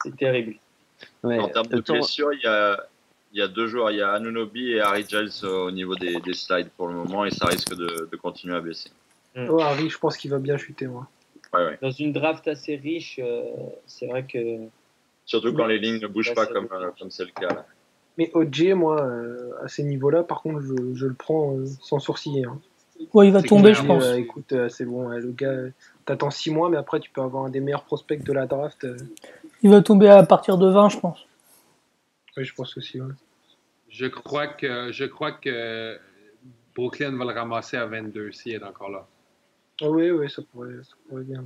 C'est 0.04 0.16
terrible. 0.16 0.54
Ouais, 1.22 1.38
en 1.38 1.48
termes 1.48 1.66
de 1.66 1.80
blessures, 1.80 2.32
il 2.32 2.40
y 2.42 2.46
a, 2.46 2.86
il 3.32 3.38
y 3.38 3.42
a 3.42 3.48
deux 3.48 3.66
joueurs, 3.66 3.90
il 3.90 3.98
y 3.98 4.02
a 4.02 4.12
Anunobi 4.12 4.72
et 4.72 4.80
Harry 4.80 5.04
Giles 5.08 5.44
au 5.46 5.70
niveau 5.70 5.94
des, 5.96 6.20
des, 6.20 6.34
slides 6.34 6.70
pour 6.76 6.88
le 6.88 6.94
moment 6.94 7.24
et 7.24 7.30
ça 7.30 7.46
risque 7.46 7.74
de, 7.74 8.08
de 8.10 8.16
continuer 8.16 8.56
à 8.56 8.60
baisser. 8.60 8.90
Oh, 9.36 9.60
Harry, 9.60 9.88
je 9.88 9.98
pense 9.98 10.16
qu'il 10.16 10.30
va 10.30 10.38
bien 10.38 10.58
chuter, 10.58 10.86
moi. 10.86 11.08
Ouais, 11.54 11.64
ouais. 11.64 11.78
Dans 11.80 11.90
une 11.90 12.12
draft 12.12 12.46
assez 12.48 12.76
riche, 12.76 13.18
euh, 13.22 13.42
c'est 13.86 14.06
vrai 14.06 14.26
que 14.26 14.68
Surtout 15.24 15.52
quand 15.54 15.66
les 15.66 15.78
lignes 15.78 16.00
ne 16.00 16.08
bougent 16.08 16.34
pas 16.34 16.46
comme 16.46 16.68
euh, 16.72 16.90
comme 16.98 17.10
c'est 17.10 17.24
le 17.24 17.30
cas 17.30 17.54
là. 17.54 17.66
Mais 18.18 18.30
OJ, 18.34 18.72
moi, 18.74 19.02
euh, 19.02 19.52
à 19.62 19.68
ces 19.68 19.82
niveaux-là, 19.82 20.22
par 20.22 20.42
contre, 20.42 20.60
je, 20.60 20.94
je 20.94 21.06
le 21.06 21.14
prends 21.14 21.56
euh, 21.56 21.64
sans 21.80 21.98
sourciller. 21.98 22.44
Hein. 22.44 22.58
Ouais, 23.14 23.26
il 23.26 23.32
va 23.32 23.42
tomber, 23.42 23.74
je 23.74 23.82
pense. 23.82 24.04
Euh, 24.04 24.16
écoute, 24.16 24.54
c'est 24.68 24.84
bon, 24.84 25.08
le 25.08 25.32
gars, 25.32 25.70
t'attends 26.04 26.30
6 26.30 26.50
mois, 26.50 26.68
mais 26.68 26.76
après, 26.76 27.00
tu 27.00 27.10
peux 27.10 27.22
avoir 27.22 27.44
un 27.46 27.50
des 27.50 27.60
meilleurs 27.60 27.84
prospects 27.84 28.22
de 28.22 28.32
la 28.32 28.46
draft. 28.46 28.86
Il 29.62 29.70
va 29.70 29.80
tomber 29.80 30.08
à 30.08 30.22
partir 30.24 30.58
de 30.58 30.68
20, 30.68 30.90
je 30.90 30.98
pense. 30.98 31.26
Oui, 32.36 32.44
je 32.44 32.54
pense 32.54 32.76
aussi. 32.76 33.00
Je 33.88 34.06
crois 34.06 34.48
que 34.48 34.90
je 34.92 35.04
crois 35.04 35.32
que 35.32 35.98
Brooklyn 36.74 37.16
va 37.16 37.24
le 37.24 37.32
ramasser 37.32 37.76
à 37.76 37.86
22 37.86 38.32
s'il 38.32 38.52
est 38.54 38.62
encore 38.62 38.90
là. 38.90 39.06
Ah 39.80 39.90
oui, 39.90 40.10
oui, 40.10 40.30
ça 40.30 40.42
pourrait, 40.42 40.82
ça 40.82 40.94
pourrait 41.08 41.24
bien. 41.24 41.44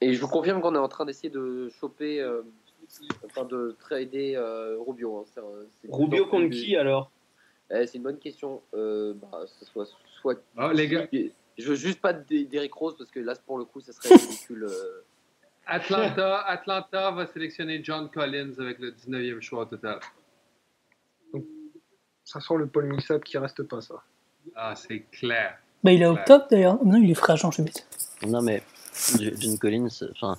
Et 0.00 0.14
je 0.14 0.20
vous 0.20 0.28
confirme 0.28 0.60
qu'on 0.60 0.74
est 0.74 0.78
en 0.78 0.88
train 0.88 1.04
d'essayer 1.04 1.30
de 1.30 1.68
choper, 1.80 2.20
euh, 2.20 2.42
enfin 3.24 3.44
de 3.44 3.76
trader 3.78 4.34
euh, 4.36 4.76
Rubio. 4.78 5.26
Hein. 5.36 5.42
Rubio 5.88 6.26
contre 6.26 6.50
qui 6.50 6.76
alors? 6.76 7.10
Eh, 7.70 7.86
C'est 7.86 7.98
une 7.98 8.04
bonne 8.04 8.18
question. 8.18 8.62
Euh, 8.74 9.14
bah, 9.14 9.44
soit, 9.72 9.86
soit 10.20 10.42
ah, 10.56 10.72
les 10.72 10.88
gars. 10.88 11.08
Je 11.58 11.68
veux 11.68 11.76
juste 11.76 12.00
pas 12.00 12.12
d'Eric 12.12 12.72
Rose 12.72 12.96
parce 12.96 13.10
que 13.10 13.20
là, 13.20 13.34
pour 13.46 13.58
le 13.58 13.64
coup, 13.64 13.80
ça 13.80 13.92
serait 13.92 14.14
ridicule. 14.14 14.68
Atlanta, 15.66 16.40
Atlanta 16.46 17.10
va 17.12 17.26
sélectionner 17.26 17.82
John 17.82 18.10
Collins 18.10 18.54
avec 18.58 18.78
le 18.78 18.92
19e 18.92 19.40
choix 19.40 19.62
au 19.62 19.64
total. 19.66 20.00
ça 22.24 22.40
sent 22.40 22.54
le 22.56 22.66
Paul 22.66 22.86
Millsap 22.86 23.24
qui 23.24 23.38
reste 23.38 23.62
pas, 23.62 23.80
ça. 23.80 24.02
Ah, 24.56 24.74
c'est 24.74 25.00
clair. 25.12 25.58
Bah, 25.84 25.92
il 25.92 26.02
est 26.02 26.06
au 26.06 26.16
top 26.26 26.50
d'ailleurs. 26.50 26.84
Non, 26.84 26.96
il 27.00 27.10
est 27.10 27.14
frais, 27.14 27.36
je 27.36 27.62
bête. 27.62 27.86
Non, 28.26 28.42
mais 28.42 28.62
John 29.18 29.58
Collins, 29.58 29.88
enfin, 30.12 30.36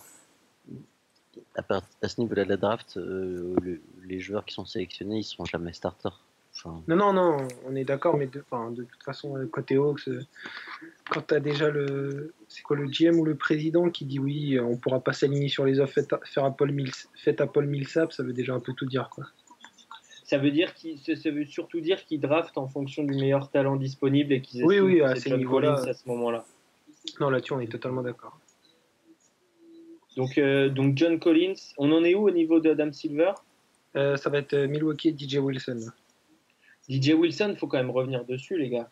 à, 1.56 1.82
à, 2.02 2.08
ce 2.08 2.22
niveau-là 2.22 2.46
de 2.46 2.50
la 2.50 2.58
draft, 2.58 2.98
euh, 2.98 3.56
les 4.06 4.20
joueurs 4.20 4.46
qui 4.46 4.54
sont 4.54 4.66
sélectionnés, 4.66 5.20
ils 5.20 5.24
seront 5.24 5.46
jamais 5.46 5.74
starters. 5.74 6.24
Non, 6.66 6.96
non, 6.96 7.14
non, 7.14 7.48
on 7.66 7.76
est 7.76 7.84
d'accord, 7.84 8.16
mais 8.16 8.28
de, 8.28 8.40
de 8.40 8.84
toute 8.84 9.04
façon, 9.04 9.38
euh, 9.38 9.48
côté 9.48 9.76
Hawks, 9.76 10.08
euh, 10.08 10.22
quand 11.10 11.22
tu 11.28 11.34
as 11.34 11.40
déjà 11.40 11.70
le. 11.70 12.34
C'est 12.48 12.62
quoi 12.62 12.78
le 12.78 12.88
GM 12.88 13.20
ou 13.20 13.26
le 13.26 13.36
président 13.36 13.90
qui 13.90 14.06
dit 14.06 14.20
oui, 14.20 14.60
on 14.60 14.78
pourra 14.78 15.00
pas 15.00 15.14
s'aligner 15.14 15.50
sur 15.50 15.66
les 15.66 15.80
offres 15.80 15.94
faites 15.94 16.14
à, 16.14 16.52
Paul 16.52 16.74
faites 17.16 17.42
à 17.42 17.48
Paul 17.48 17.68
Millsap, 17.68 18.14
ça 18.14 18.24
veut 18.24 18.34
déjà 18.34 18.54
un 18.54 18.60
peu 18.60 18.74
tout 18.74 18.86
dire, 18.86 19.10
quoi. 19.10 19.26
Ça 20.24 20.38
veut 20.38 20.52
dire 20.52 20.74
qu'il, 20.74 20.98
ça 21.00 21.30
veut 21.30 21.46
surtout 21.46 21.82
dire 21.82 22.04
qu'ils 22.06 22.22
draftent 22.22 22.58
en 22.58 22.68
fonction 22.68 23.04
du 23.04 23.14
meilleur 23.14 23.52
talent 23.52 23.76
disponible 23.76 24.34
et 24.34 24.42
qu'ils 24.42 24.64
oui, 24.64 24.80
oui, 24.80 25.02
à, 25.02 25.16
ces 25.16 25.36
niveaux-là, 25.36 25.74
à 25.74 25.94
ce 25.94 26.08
moment-là. 26.08 26.46
Non, 27.20 27.30
là-dessus, 27.30 27.54
on 27.54 27.60
est 27.60 27.72
totalement 27.72 28.02
d'accord. 28.02 28.40
Donc, 30.16 30.38
euh, 30.38 30.70
donc 30.70 30.98
John 30.98 31.20
Collins, 31.20 31.56
on 31.78 31.92
en 31.92 32.04
est 32.04 32.16
où 32.16 32.28
au 32.28 32.32
niveau 32.32 32.60
de 32.60 32.72
Adam 32.72 32.92
Silver? 32.92 33.34
Ça 33.94 34.30
va 34.30 34.40
être 34.40 34.56
Milwaukee 34.56 35.10
et 35.10 35.16
DJ 35.16 35.36
Wilson. 35.36 35.92
DJ 36.90 37.12
Wilson, 37.12 37.50
il 37.52 37.58
faut 37.58 37.68
quand 37.68 37.78
même 37.78 37.92
revenir 37.92 38.26
dessus, 38.26 38.58
les 38.58 38.70
gars. 38.70 38.90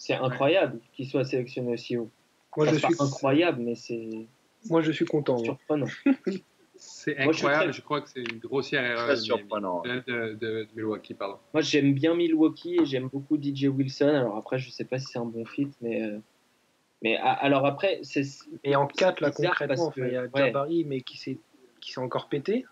C'est 0.00 0.14
incroyable 0.14 0.80
qu'il 0.94 1.06
soit 1.06 1.24
sélectionné 1.24 1.74
aussi 1.74 1.98
haut. 1.98 2.08
Moi, 2.56 2.66
je 2.68 2.76
suis 2.76 2.94
incroyable, 2.98 3.60
mais 3.60 3.74
c'est. 3.74 4.26
Moi, 4.70 4.80
je 4.80 4.92
suis 4.92 5.04
content. 5.04 5.36
Surprenant. 5.36 5.86
c'est 6.76 7.18
incroyable. 7.18 7.74
Je, 7.74 7.82
crois 7.82 8.00
que 8.00 8.08
c'est 8.08 8.22
une 8.22 8.38
grossière 8.38 8.82
erreur 8.82 9.14
surprenant. 9.18 9.82
De, 9.82 10.38
de, 10.40 10.66
Milwaukee. 10.74 11.12
Pardon. 11.12 11.36
Moi, 11.52 11.60
j'aime 11.60 11.92
bien 11.92 12.14
Milwaukee 12.14 12.78
et 12.80 12.86
j'aime 12.86 13.08
beaucoup 13.08 13.36
DJ 13.36 13.64
Wilson. 13.64 14.08
Alors 14.08 14.38
après, 14.38 14.58
je 14.58 14.70
sais 14.70 14.86
pas 14.86 14.98
si 14.98 15.04
c'est 15.04 15.18
un 15.18 15.26
bon 15.26 15.44
fit, 15.44 15.68
mais. 15.82 16.02
Euh, 16.02 16.18
mais 17.02 17.18
alors 17.18 17.66
après, 17.66 18.00
c'est. 18.02 18.24
Et 18.64 18.76
en 18.76 18.86
4, 18.86 19.20
là, 19.20 19.30
concrètement, 19.30 19.92
il 19.98 20.12
y 20.12 20.16
a 20.16 20.26
Jabari, 20.34 20.86
mais 20.86 21.02
qui 21.02 21.18
s'est 21.18 21.38
encore 21.98 22.30
pété. 22.30 22.64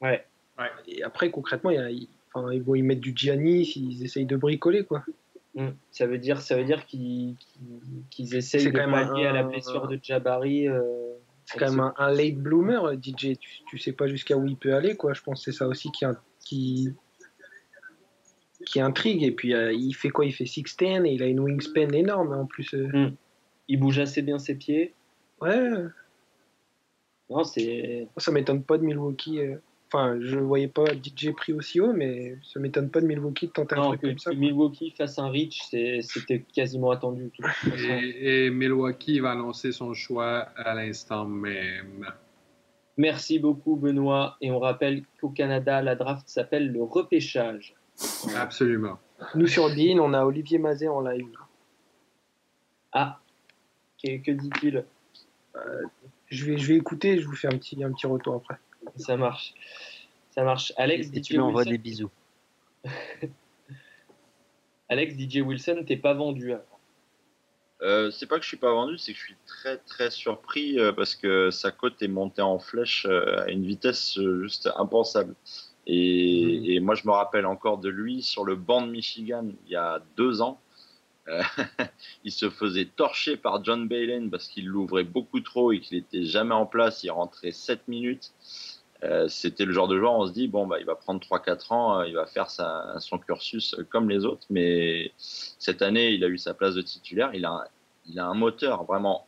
Ouais. 0.00 0.26
ouais. 0.58 0.70
Et 0.88 1.04
après, 1.04 1.30
concrètement, 1.30 1.70
il 1.70 1.76
y 1.76 1.78
a 1.78 2.06
Enfin, 2.34 2.52
ils 2.52 2.62
vont 2.62 2.74
y 2.74 2.82
mettre 2.82 3.00
du 3.00 3.12
Gianni, 3.14 3.62
ils 3.76 4.04
essayent 4.04 4.26
de 4.26 4.36
bricoler, 4.36 4.84
quoi. 4.84 5.04
Mm. 5.54 5.68
Ça 5.90 6.06
veut 6.06 6.18
dire, 6.18 6.40
ça 6.40 6.56
veut 6.56 6.64
dire 6.64 6.84
qu'ils 6.86 7.36
essayent 8.18 8.64
de 8.64 8.70
pallier 8.70 9.26
à 9.26 9.32
la 9.32 9.44
blessure 9.44 9.86
de 9.86 9.98
Jabari. 10.02 10.68
Euh, 10.68 10.82
c'est 11.46 11.58
quand 11.58 11.70
même 11.70 11.92
un, 11.96 12.10
late 12.10 12.36
bloomer, 12.36 12.94
DJ. 12.94 13.38
Tu, 13.38 13.50
tu 13.68 13.78
sais 13.78 13.92
pas 13.92 14.08
jusqu'à 14.08 14.36
où 14.36 14.46
il 14.46 14.56
peut 14.56 14.74
aller, 14.74 14.96
quoi. 14.96 15.12
Je 15.12 15.22
pense 15.22 15.44
que 15.44 15.52
c'est 15.52 15.56
ça 15.56 15.68
aussi 15.68 15.90
qui, 15.92 16.04
qui, 16.40 16.88
qui 18.66 18.80
intrigue. 18.80 19.22
Et 19.22 19.32
puis, 19.32 19.54
euh, 19.54 19.72
il 19.72 19.92
fait 19.92 20.10
quoi? 20.10 20.24
Il 20.24 20.32
fait 20.32 20.44
6'10 20.44 21.06
et 21.06 21.12
il 21.12 21.22
a 21.22 21.26
une 21.26 21.40
wingspan 21.40 21.92
énorme 21.92 22.32
en 22.32 22.46
plus. 22.46 22.74
Euh. 22.74 22.88
Mm. 22.88 23.16
Il 23.68 23.78
bouge 23.78 23.98
assez 23.98 24.22
bien 24.22 24.38
ses 24.38 24.56
pieds. 24.56 24.94
Ouais. 25.40 25.70
Non, 27.30 27.44
c'est. 27.44 28.08
Ça 28.16 28.32
m'étonne 28.32 28.62
pas 28.64 28.78
de 28.78 28.84
Milwaukee. 28.84 29.40
Enfin, 29.86 30.18
je 30.20 30.38
voyais 30.38 30.68
pas 30.68 30.86
DJ 30.86 31.30
pris 31.36 31.52
aussi 31.52 31.80
haut, 31.80 31.92
mais 31.92 32.36
ça 32.42 32.58
m'étonne 32.58 32.90
pas 32.90 33.00
de 33.00 33.06
Milwaukee 33.06 33.46
de 33.46 33.52
tenter 33.52 33.76
un 33.76 33.82
truc 33.82 34.00
comme 34.00 34.18
ça. 34.18 34.32
Milwaukee 34.32 34.90
fasse 34.90 35.18
un 35.18 35.28
reach, 35.28 35.62
c'était 35.70 36.44
quasiment 36.52 36.90
attendu. 36.90 37.30
Et, 38.18 38.50
Milwaukee 38.50 39.20
va 39.20 39.34
lancer 39.34 39.70
son 39.70 39.94
choix 39.94 40.48
à 40.56 40.74
l'instant 40.74 41.26
même. 41.26 42.06
Merci 42.96 43.38
beaucoup, 43.38 43.76
Benoît. 43.76 44.36
Et 44.40 44.50
on 44.50 44.58
rappelle 44.58 45.04
qu'au 45.20 45.30
Canada, 45.30 45.82
la 45.82 45.94
draft 45.94 46.28
s'appelle 46.28 46.72
le 46.72 46.82
repêchage. 46.82 47.74
Absolument. 48.36 48.98
Nous, 49.34 49.46
sur 49.46 49.68
Dean, 49.68 49.98
on 49.98 50.12
a 50.12 50.24
Olivier 50.24 50.58
Mazet 50.58 50.88
en 50.88 51.00
live. 51.00 51.36
Ah, 52.92 53.20
que, 54.02 54.30
dit-il? 54.30 54.84
Euh, 55.56 55.82
je, 56.26 56.44
vais, 56.44 56.58
je 56.58 56.68
vais 56.68 56.76
écouter 56.76 57.12
et 57.12 57.20
je 57.20 57.26
vous 57.26 57.34
fais 57.34 57.48
un 57.48 57.56
petit, 57.58 57.82
un 57.82 57.92
petit 57.92 58.06
retour 58.06 58.34
après. 58.34 58.58
Ça 58.96 59.16
marche. 59.16 59.54
Ça 60.30 60.42
marche. 60.42 60.72
Alex, 60.76 61.10
et 61.12 61.20
tu 61.20 61.38
m'envoies 61.38 61.64
des 61.64 61.78
bisous. 61.78 62.10
Alex, 64.88 65.14
DJ 65.14 65.38
Wilson, 65.38 65.84
t'es 65.86 65.96
pas 65.96 66.14
vendu 66.14 66.54
euh, 67.82 68.10
c'est 68.10 68.26
pas 68.26 68.36
que 68.38 68.44
je 68.44 68.48
suis 68.48 68.56
pas 68.56 68.72
vendu, 68.72 68.96
c'est 68.96 69.12
que 69.12 69.18
je 69.18 69.24
suis 69.24 69.36
très 69.46 69.76
très 69.78 70.10
surpris 70.10 70.78
euh, 70.78 70.92
parce 70.92 71.14
que 71.14 71.50
sa 71.50 71.70
cote 71.70 72.00
est 72.00 72.08
montée 72.08 72.40
en 72.40 72.58
flèche 72.58 73.04
euh, 73.04 73.44
à 73.44 73.50
une 73.50 73.66
vitesse 73.66 74.18
juste 74.42 74.70
impensable. 74.76 75.34
Et, 75.86 76.60
mhm. 76.60 76.64
et, 76.64 76.80
moi, 76.80 76.94
je 76.94 77.06
me 77.06 77.12
rappelle 77.12 77.44
encore 77.44 77.78
de 77.78 77.90
lui 77.90 78.22
sur 78.22 78.44
le 78.44 78.54
banc 78.56 78.82
de 78.86 78.90
Michigan 78.90 79.48
il 79.66 79.72
y 79.72 79.76
a 79.76 80.00
deux 80.16 80.40
ans. 80.40 80.60
il 82.24 82.32
se 82.32 82.50
faisait 82.50 82.84
torcher 82.84 83.36
par 83.36 83.64
John 83.64 83.88
Balen 83.88 84.30
parce 84.30 84.48
qu'il 84.48 84.66
l'ouvrait 84.66 85.04
beaucoup 85.04 85.40
trop 85.40 85.72
et 85.72 85.80
qu'il 85.80 85.98
n'était 85.98 86.24
jamais 86.24 86.54
en 86.54 86.66
place. 86.66 87.02
Il 87.02 87.10
rentrait 87.10 87.50
7 87.50 87.88
minutes. 87.88 88.32
Euh, 89.04 89.28
c'était 89.28 89.64
le 89.64 89.72
genre 89.72 89.88
de 89.88 89.98
joueur, 89.98 90.14
on 90.14 90.26
se 90.26 90.32
dit, 90.32 90.48
bon, 90.48 90.66
bah, 90.66 90.76
il 90.80 90.86
va 90.86 90.94
prendre 90.94 91.20
3-4 91.20 91.72
ans, 91.72 92.00
euh, 92.00 92.08
il 92.08 92.14
va 92.14 92.26
faire 92.26 92.48
son 92.50 93.18
cursus 93.18 93.76
comme 93.90 94.08
les 94.08 94.24
autres, 94.24 94.46
mais 94.50 95.12
cette 95.18 95.82
année, 95.82 96.12
il 96.12 96.24
a 96.24 96.28
eu 96.28 96.38
sa 96.38 96.54
place 96.54 96.74
de 96.74 96.82
titulaire, 96.82 97.30
il 97.34 97.44
a, 97.44 97.68
il 98.08 98.18
a 98.18 98.26
un 98.26 98.34
moteur 98.34 98.84
vraiment, 98.84 99.26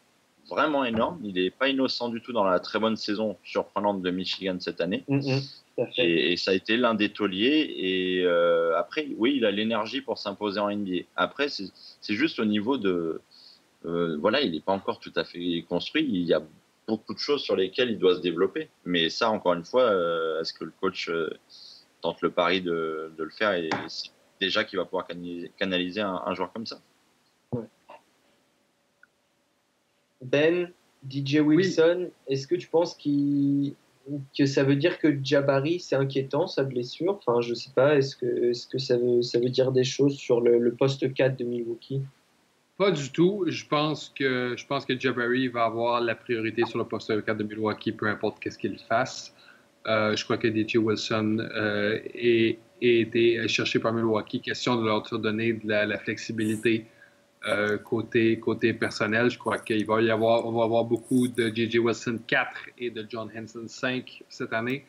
vraiment 0.49 0.85
énorme, 0.85 1.21
il 1.25 1.35
n'est 1.35 1.51
pas 1.51 1.69
innocent 1.69 2.09
du 2.09 2.23
tout 2.23 2.33
dans 2.33 2.45
la 2.45 2.59
très 2.59 2.79
bonne 2.79 2.97
saison 2.97 3.37
surprenante 3.45 4.01
de 4.01 4.11
Michigan 4.11 4.57
cette 4.61 4.81
année. 4.81 5.05
Mm-hmm. 5.09 5.91
et, 5.99 6.37
ça 6.39 6.53
a 6.53 6.55
été 6.55 6.79
l'un 6.79 6.95
des 6.95 7.11
tauliers. 7.11 7.75
Et 7.77 8.23
euh, 8.25 8.79
après, 8.79 9.09
oui, 9.19 9.35
il 9.37 9.45
a 9.45 9.51
l'énergie 9.51 10.01
pour 10.01 10.17
s'imposer 10.17 10.59
en 10.59 10.71
NBA. 10.71 11.03
Après, 11.17 11.49
c'est 11.49 12.15
juste 12.15 12.39
au 12.39 12.47
niveau 12.47 12.79
de. 12.79 13.21
voilà, 13.85 14.41
il 14.41 14.53
n'est 14.53 14.61
pas 14.61 14.73
encore 14.73 15.01
tout 15.01 15.13
à 15.17 15.25
fait 15.25 15.67
construit. 15.69 16.07
Il 16.09 16.23
y 16.23 16.33
a 16.33 16.41
beaucoup 16.87 17.15
de 17.15 17.19
choses 17.19 17.43
sur 17.43 17.57
lesquelles 17.57 17.91
il 17.91 17.99
doit 17.99 18.17
se 18.17 18.21
développer. 18.21 18.69
Mais 18.85 19.11
ça, 19.11 19.31
encore 19.31 19.55
une 19.55 19.65
fois, 19.65 19.83
euh, 19.83 20.41
est-ce 20.41 20.53
que 20.53 20.65
le 20.65 20.73
coach 20.81 21.09
euh, 21.09 21.31
tente 22.01 22.21
le 22.23 22.31
pari 22.31 22.61
de, 22.63 23.13
le 23.17 23.31
faire 23.31 23.55
et 23.55 23.71
c'est 23.89 24.11
déjà 24.41 24.65
qu'il 24.65 24.79
va 24.79 24.85
pouvoir 24.85 25.07
canaliser, 25.59 26.01
un, 26.01 26.35
joueur 26.35 26.53
comme 26.53 26.67
ça? 26.67 26.81
Ben, 30.23 30.73
DJ 31.09 31.37
Wilson, 31.37 32.11
est-ce 32.27 32.47
que 32.47 32.55
tu 32.55 32.69
penses 32.69 32.97
que 32.97 34.47
ça 34.47 34.65
veut 34.65 34.77
dire 34.77 34.99
que 34.99 35.19
Jabari, 35.23 35.81
c'est 35.81 35.97
inquiétant, 35.97 36.47
sa 36.47 36.65
blessure? 36.65 37.21
Enfin, 37.27 37.41
je 37.41 37.55
sais 37.55 37.71
pas, 37.75 37.97
est-ce 37.97 38.17
que, 38.17 38.27
est 38.27 38.53
-ce 38.53 38.67
que 38.67 38.79
ça, 38.79 38.97
veut, 38.97 39.23
ça 39.23 39.39
veut 39.39 39.51
dire 39.51 39.73
des 39.73 39.85
choses 39.85 40.17
sur 40.17 40.41
le, 40.41 40.59
le 40.59 40.75
poste 40.75 41.13
4 41.13 41.37
de 41.37 41.45
Milwaukee? 41.45 42.03
Pas 42.77 42.91
du 42.91 43.11
tout. 43.11 43.45
Je 43.49 43.67
pense 43.67 44.13
que 44.15 44.55
je 44.57 44.67
pense 44.67 44.85
que 44.85 44.99
Jabari 44.99 45.49
va 45.49 45.65
avoir 45.65 46.01
la 46.01 46.15
priorité 46.15 46.65
sur 46.67 46.79
le 46.79 46.85
poste 46.85 47.25
4 47.25 47.37
de 47.37 47.45
Milwaukee, 47.45 47.93
peu 47.93 48.07
importe 48.07 48.39
qu'est-ce 48.41 48.59
qu'il 48.59 48.79
fasse. 48.79 49.35
Euh, 49.87 50.17
je 50.17 50.25
crois 50.25 50.37
que 50.37 50.49
DJ 50.49 50.77
Wilson 50.77 51.39
euh, 51.39 52.01
est, 52.15 52.59
été 52.81 53.47
cherché 53.49 53.79
par 53.79 53.93
Milwaukee. 53.93 54.41
Question 54.41 54.77
de 54.77 54.85
leur 54.85 55.03
donner 55.19 55.55
de 55.55 55.69
la, 55.69 55.99
flexibilité 55.99 56.87
euh, 57.47 57.79
côté, 57.79 58.39
côté 58.41 58.73
personnel. 58.73 59.31
Je 59.31 59.39
crois 59.39 59.59
qu'il 59.59 59.87
va 59.87 60.03
y 60.03 60.11
avoir, 60.11 60.45
on 60.45 60.53
va 60.53 60.65
avoir 60.65 60.85
beaucoup 60.85 61.29
de 61.29 61.49
DJ 61.49 61.77
Wilson 61.77 62.19
4 62.27 62.51
et 62.79 62.91
de 62.91 63.07
John 63.09 63.31
Henson 63.35 63.67
5 63.67 64.25
cette 64.29 64.53
année. 64.53 64.85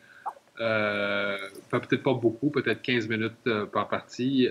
peut-être 0.58 2.02
pas 2.02 2.14
beaucoup, 2.14 2.50
peut-être 2.50 2.82
15 2.82 3.08
minutes 3.08 3.48
par 3.72 3.88
partie 3.88 4.48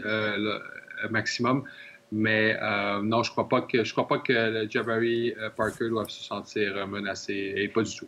maximum. 1.10 1.64
Mais 2.12 2.58
euh, 2.62 3.02
non, 3.02 3.24
je 3.24 3.30
ne 3.30 3.34
crois 3.34 3.50
pas 3.50 3.62
que 3.62 3.84
je 3.84 3.92
crois 3.92 4.08
pas 4.08 4.20
que 4.20 4.68
Jabari 4.70 5.34
euh, 5.38 5.50
Parker 5.50 5.90
doit 5.90 6.08
se 6.08 6.24
sentir 6.24 6.88
menacé 6.88 7.54
et 7.56 7.68
pas 7.68 7.84
du 7.84 7.94
tout. 7.94 8.08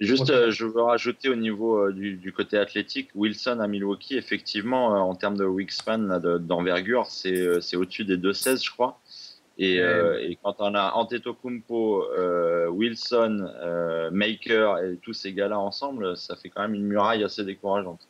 Juste, 0.00 0.30
euh, 0.30 0.50
je 0.50 0.64
veux 0.64 0.82
rajouter 0.82 1.28
au 1.28 1.36
niveau 1.36 1.92
du, 1.92 2.32
côté 2.32 2.58
athlétique, 2.58 3.10
Wilson 3.14 3.60
à 3.60 3.68
Milwaukee, 3.68 4.16
effectivement, 4.16 4.86
en 5.08 5.14
termes 5.14 5.36
de 5.36 5.44
wingspan, 5.44 6.18
d'envergure, 6.40 7.06
c'est 7.06 7.76
au-dessus 7.76 8.04
des 8.04 8.16
2,16, 8.16 8.64
je 8.64 8.70
crois. 8.72 8.98
Et, 9.58 9.76
et, 9.76 10.38
quand 10.42 10.56
on 10.58 10.74
a 10.74 10.90
Antetokounmpo, 10.94 12.04
Wilson, 12.70 13.48
Maker 14.10 14.78
et 14.78 14.96
tous 14.96 15.12
ces 15.12 15.32
gars-là 15.32 15.60
ensemble, 15.60 16.16
ça 16.16 16.34
fait 16.34 16.48
quand 16.48 16.62
même 16.62 16.74
une 16.74 16.86
muraille 16.86 17.22
assez 17.22 17.44
décourageante. 17.44 18.08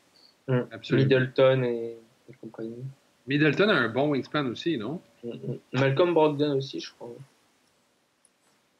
Mm. 0.49 0.61
Middleton 0.93 1.63
et, 1.65 1.99
compagnie. 2.41 2.85
Middleton 3.27 3.69
a 3.69 3.75
un 3.75 3.89
bon 3.89 4.11
wingspan 4.11 4.47
aussi, 4.47 4.77
non? 4.77 5.01
Mm, 5.25 5.31
mm. 5.31 5.59
Malcolm 5.75 6.15
Brogdon 6.15 6.57
aussi, 6.57 6.81
je 6.81 6.93
crois. 6.93 7.09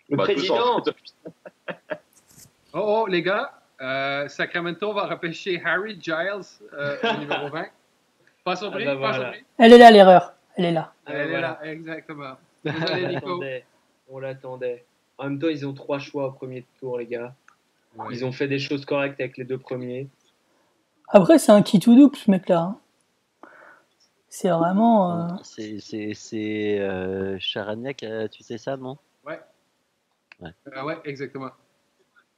Le 0.09 0.17
bah, 0.17 0.25
président 0.25 0.83
Oh, 2.75 3.03
oh, 3.05 3.07
les 3.07 3.23
gars, 3.23 3.53
euh, 3.81 4.29
Sacramento 4.29 4.93
va 4.93 5.07
repêcher 5.07 5.61
Harry 5.65 5.99
Giles 6.01 6.41
euh, 6.73 6.97
au 7.03 7.17
numéro 7.21 7.49
20. 7.49 7.67
Pas 8.45 8.57
surpris, 8.57 8.87
ah 8.87 8.95
bah 8.95 9.01
pas 9.01 9.15
surpris? 9.15 9.45
Elle 9.59 9.73
est 9.75 9.79
là, 9.79 9.91
l'erreur. 9.91 10.33
Elle 10.57 10.65
est 10.67 10.73
là. 10.73 10.93
Elle 11.07 11.31
est 11.31 11.41
là, 11.41 11.59
exactement. 11.65 12.37
On 14.09 14.19
l'attendait. 14.19 14.85
En 15.19 15.25
même 15.25 15.39
temps, 15.39 15.49
ils 15.49 15.67
ont 15.67 15.75
trois 15.75 15.99
choix 15.99 16.27
au 16.27 16.33
premier 16.33 16.65
tour, 16.81 16.99
les 16.99 17.07
gars. 17.07 17.35
Ils 18.11 18.25
ont 18.25 18.33
fait 18.33 18.49
des 18.49 18.59
choses 18.59 18.85
correctes 18.85 19.21
avec 19.21 19.37
les 19.37 19.45
deux 19.45 19.59
premiers. 19.59 20.09
Après, 21.09 21.39
c'est 21.39 21.53
un 21.53 21.63
qui 21.63 21.79
tout 21.79 21.95
double, 21.95 22.17
ce 22.17 22.31
mec-là. 22.31 22.61
Hein. 22.61 22.79
C'est 24.35 24.49
vraiment. 24.49 25.29
Euh... 25.29 25.37
C'est 25.43 26.81
euh, 26.81 27.37
Charagnac, 27.39 28.03
euh, 28.03 28.29
tu 28.29 28.43
sais 28.43 28.57
ça, 28.57 28.79
non? 28.79 28.97
Ouais. 29.27 29.39
Ouais. 30.41 30.49
Euh, 30.75 30.85
ouais, 30.85 30.99
exactement. 31.05 31.51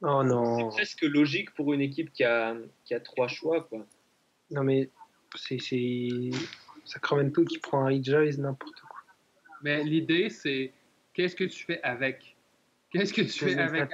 Oh 0.01 0.21
non. 0.21 0.71
C'est 0.71 0.75
presque 0.75 1.03
logique 1.03 1.53
pour 1.55 1.73
une 1.73 1.79
équipe 1.79 2.11
qui 2.11 2.25
a, 2.25 2.53
qui 2.83 2.93
a 2.93 2.99
trois 2.99 3.29
choix, 3.29 3.63
quoi. 3.63 3.85
Non, 4.51 4.63
mais 4.63 4.89
c'est 5.35 5.57
Sacramento 6.83 7.45
qui 7.45 7.59
prend 7.59 7.85
un 7.85 8.03
Giles, 8.03 8.41
n'importe 8.41 8.81
quoi. 8.81 8.99
Mais 9.63 9.81
l'idée, 9.85 10.29
c'est 10.29 10.73
qu'est-ce 11.13 11.37
que 11.37 11.45
tu 11.45 11.63
fais 11.63 11.81
avec? 11.81 12.35
Qu'est-ce 12.89 13.13
que 13.13 13.21
tu 13.21 13.45
fais 13.45 13.57
avec 13.57 13.89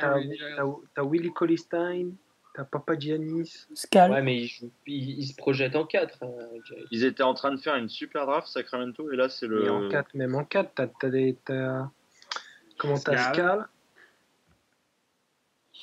T'as 0.95 1.03
Willie 1.03 1.33
Colistein, 1.33 2.13
t'as 2.53 2.63
Papa 2.63 2.97
Giannis. 2.97 3.67
Scal. 3.73 4.11
Ouais, 4.11 4.21
mais 4.21 4.47
il, 4.87 5.25
se 5.25 5.35
projette 5.35 5.75
en 5.75 5.85
4. 5.85 6.23
Hein, 6.23 6.27
ils 6.91 7.05
étaient 7.05 7.23
en 7.23 7.33
train 7.33 7.51
de 7.51 7.59
faire 7.59 7.75
une 7.75 7.89
super 7.89 8.25
draft, 8.25 8.47
Sacramento, 8.47 9.11
et 9.11 9.15
là, 9.15 9.29
c'est 9.29 9.47
le. 9.47 9.65
Et 9.65 9.69
en 9.69 9.89
4, 9.89 10.15
même 10.15 10.35
en 10.35 10.43
4, 10.43 10.71
t'as 10.73 11.09
des. 11.09 11.37
Comment 12.77 12.97
t'as 12.97 13.33
Scal 13.33 13.67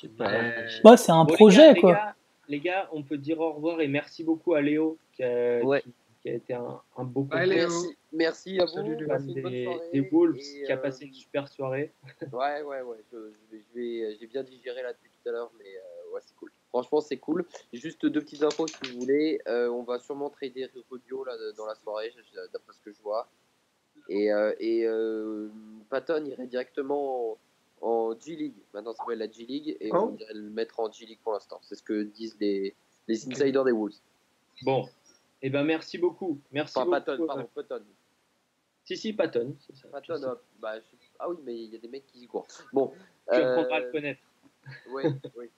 je 0.01 0.07
sais 0.07 0.81
pas. 0.81 0.97
c'est 0.97 1.11
un 1.11 1.25
projet, 1.25 1.75
quoi. 1.75 2.13
Les 2.47 2.59
gars, 2.59 2.89
on 2.91 3.03
peut 3.03 3.17
dire 3.17 3.39
au 3.39 3.53
revoir 3.53 3.81
et 3.81 3.87
merci 3.87 4.23
beaucoup 4.23 4.53
à 4.55 4.61
Léo 4.61 4.97
qui 5.13 5.23
a, 5.23 5.59
qui, 6.21 6.29
a 6.29 6.33
été 6.33 6.53
un, 6.53 6.81
un 6.97 7.03
beau 7.03 7.27
ouais, 7.31 7.45
merci, 7.45 7.97
merci 8.11 8.59
à 8.59 8.65
vous. 8.65 8.71
Salut, 8.71 8.95
des, 8.95 9.67
des, 9.93 10.09
Wolves 10.09 10.37
qui 10.37 10.71
a 10.71 10.75
euh, 10.75 10.77
passé 10.77 11.05
une 11.05 11.13
super 11.13 11.47
soirée. 11.47 11.93
Ouais, 12.31 12.61
ouais, 12.63 12.81
ouais. 12.81 12.97
J'ai 13.75 14.27
bien 14.27 14.43
digéré 14.43 14.81
là 14.81 14.93
depuis 14.93 15.11
tout 15.11 15.29
à 15.29 15.31
l'heure, 15.31 15.51
mais 15.59 15.65
euh, 15.65 16.15
ouais, 16.15 16.21
c'est 16.23 16.35
cool. 16.37 16.51
Franchement, 16.69 17.01
c'est 17.01 17.17
cool. 17.17 17.45
Juste 17.73 18.05
deux 18.05 18.21
petites 18.21 18.43
infos 18.43 18.67
si 18.67 18.91
vous 18.91 18.99
voulez. 18.99 19.41
Euh, 19.47 19.69
on 19.69 19.83
va 19.83 19.99
sûrement 19.99 20.29
trader 20.29 20.69
Rudio 20.89 21.23
là, 21.23 21.33
dans 21.57 21.65
la 21.65 21.75
soirée, 21.75 22.13
d'après 22.53 22.73
ce 22.73 22.81
que 22.81 22.91
je 22.91 23.01
vois. 23.01 23.27
Et, 24.07 24.29
et 24.59 24.87
Patton 25.89 26.25
irait 26.25 26.47
directement 26.47 27.37
en 27.81 28.17
G-League. 28.19 28.55
Maintenant, 28.73 28.93
ça 28.93 28.99
s'appelle 28.99 29.19
la 29.19 29.29
G-League 29.29 29.77
et 29.79 29.93
on 29.93 30.11
dirait 30.11 30.33
le 30.33 30.49
mettre 30.49 30.79
en 30.79 30.91
G-League 30.91 31.19
pour 31.23 31.33
l'instant. 31.33 31.59
C'est 31.61 31.75
ce 31.75 31.83
que 31.83 32.03
disent 32.03 32.37
les, 32.39 32.75
les 33.07 33.27
insiders 33.27 33.63
des 33.63 33.71
Wolves. 33.71 33.95
Bon, 34.63 34.85
et 35.41 35.47
eh 35.47 35.49
ben 35.49 35.63
merci 35.63 35.97
beaucoup. 35.97 36.39
Merci 36.51 36.77
enfin, 36.77 36.85
beaucoup. 36.85 37.05
Patton, 37.05 37.27
pardon, 37.27 37.49
Patton. 37.55 37.83
Si, 38.83 38.97
si, 38.97 39.13
Patton. 39.13 39.55
Ça, 39.73 39.87
Patton, 39.87 40.37
bah, 40.59 40.75
ah 41.19 41.29
oui, 41.29 41.37
mais 41.43 41.55
il 41.55 41.69
y 41.69 41.75
a 41.75 41.79
des 41.79 41.87
mecs 41.87 42.05
qui 42.07 42.19
y 42.19 42.27
croient. 42.27 42.45
Bon. 42.73 42.91
Tu 43.31 43.35
euh... 43.35 43.51
apprendras 43.51 43.77
à 43.77 43.79
le 43.79 43.91
connaître. 43.91 44.21
Oui, 44.91 45.03
oui. 45.37 45.49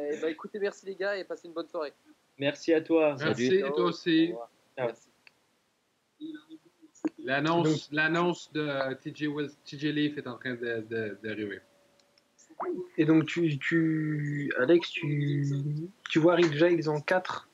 Eh 0.00 0.16
ben, 0.20 0.28
écoutez, 0.28 0.58
merci 0.58 0.86
les 0.86 0.94
gars 0.94 1.16
et 1.16 1.24
passez 1.24 1.48
une 1.48 1.54
bonne 1.54 1.68
soirée. 1.68 1.92
Merci 2.38 2.74
à 2.74 2.80
toi. 2.80 3.16
Merci, 3.18 3.62
toi 3.74 3.84
aussi. 3.84 4.32
L'annonce, 7.18 7.88
l'annonce 7.92 8.52
de 8.52 8.94
TJ, 8.94 9.28
TJ 9.64 9.84
Leaf 9.86 10.18
est 10.18 10.26
en 10.26 10.36
train 10.36 10.54
d'arriver. 11.22 11.60
Et 12.96 13.04
donc, 13.04 13.26
tu, 13.26 13.58
tu, 13.58 14.52
Alex, 14.58 14.90
tu, 14.90 15.46
tu 16.08 16.18
vois 16.18 16.34
Rick 16.34 16.54
Giles 16.54 16.88
en 16.88 17.00
4 17.00 17.48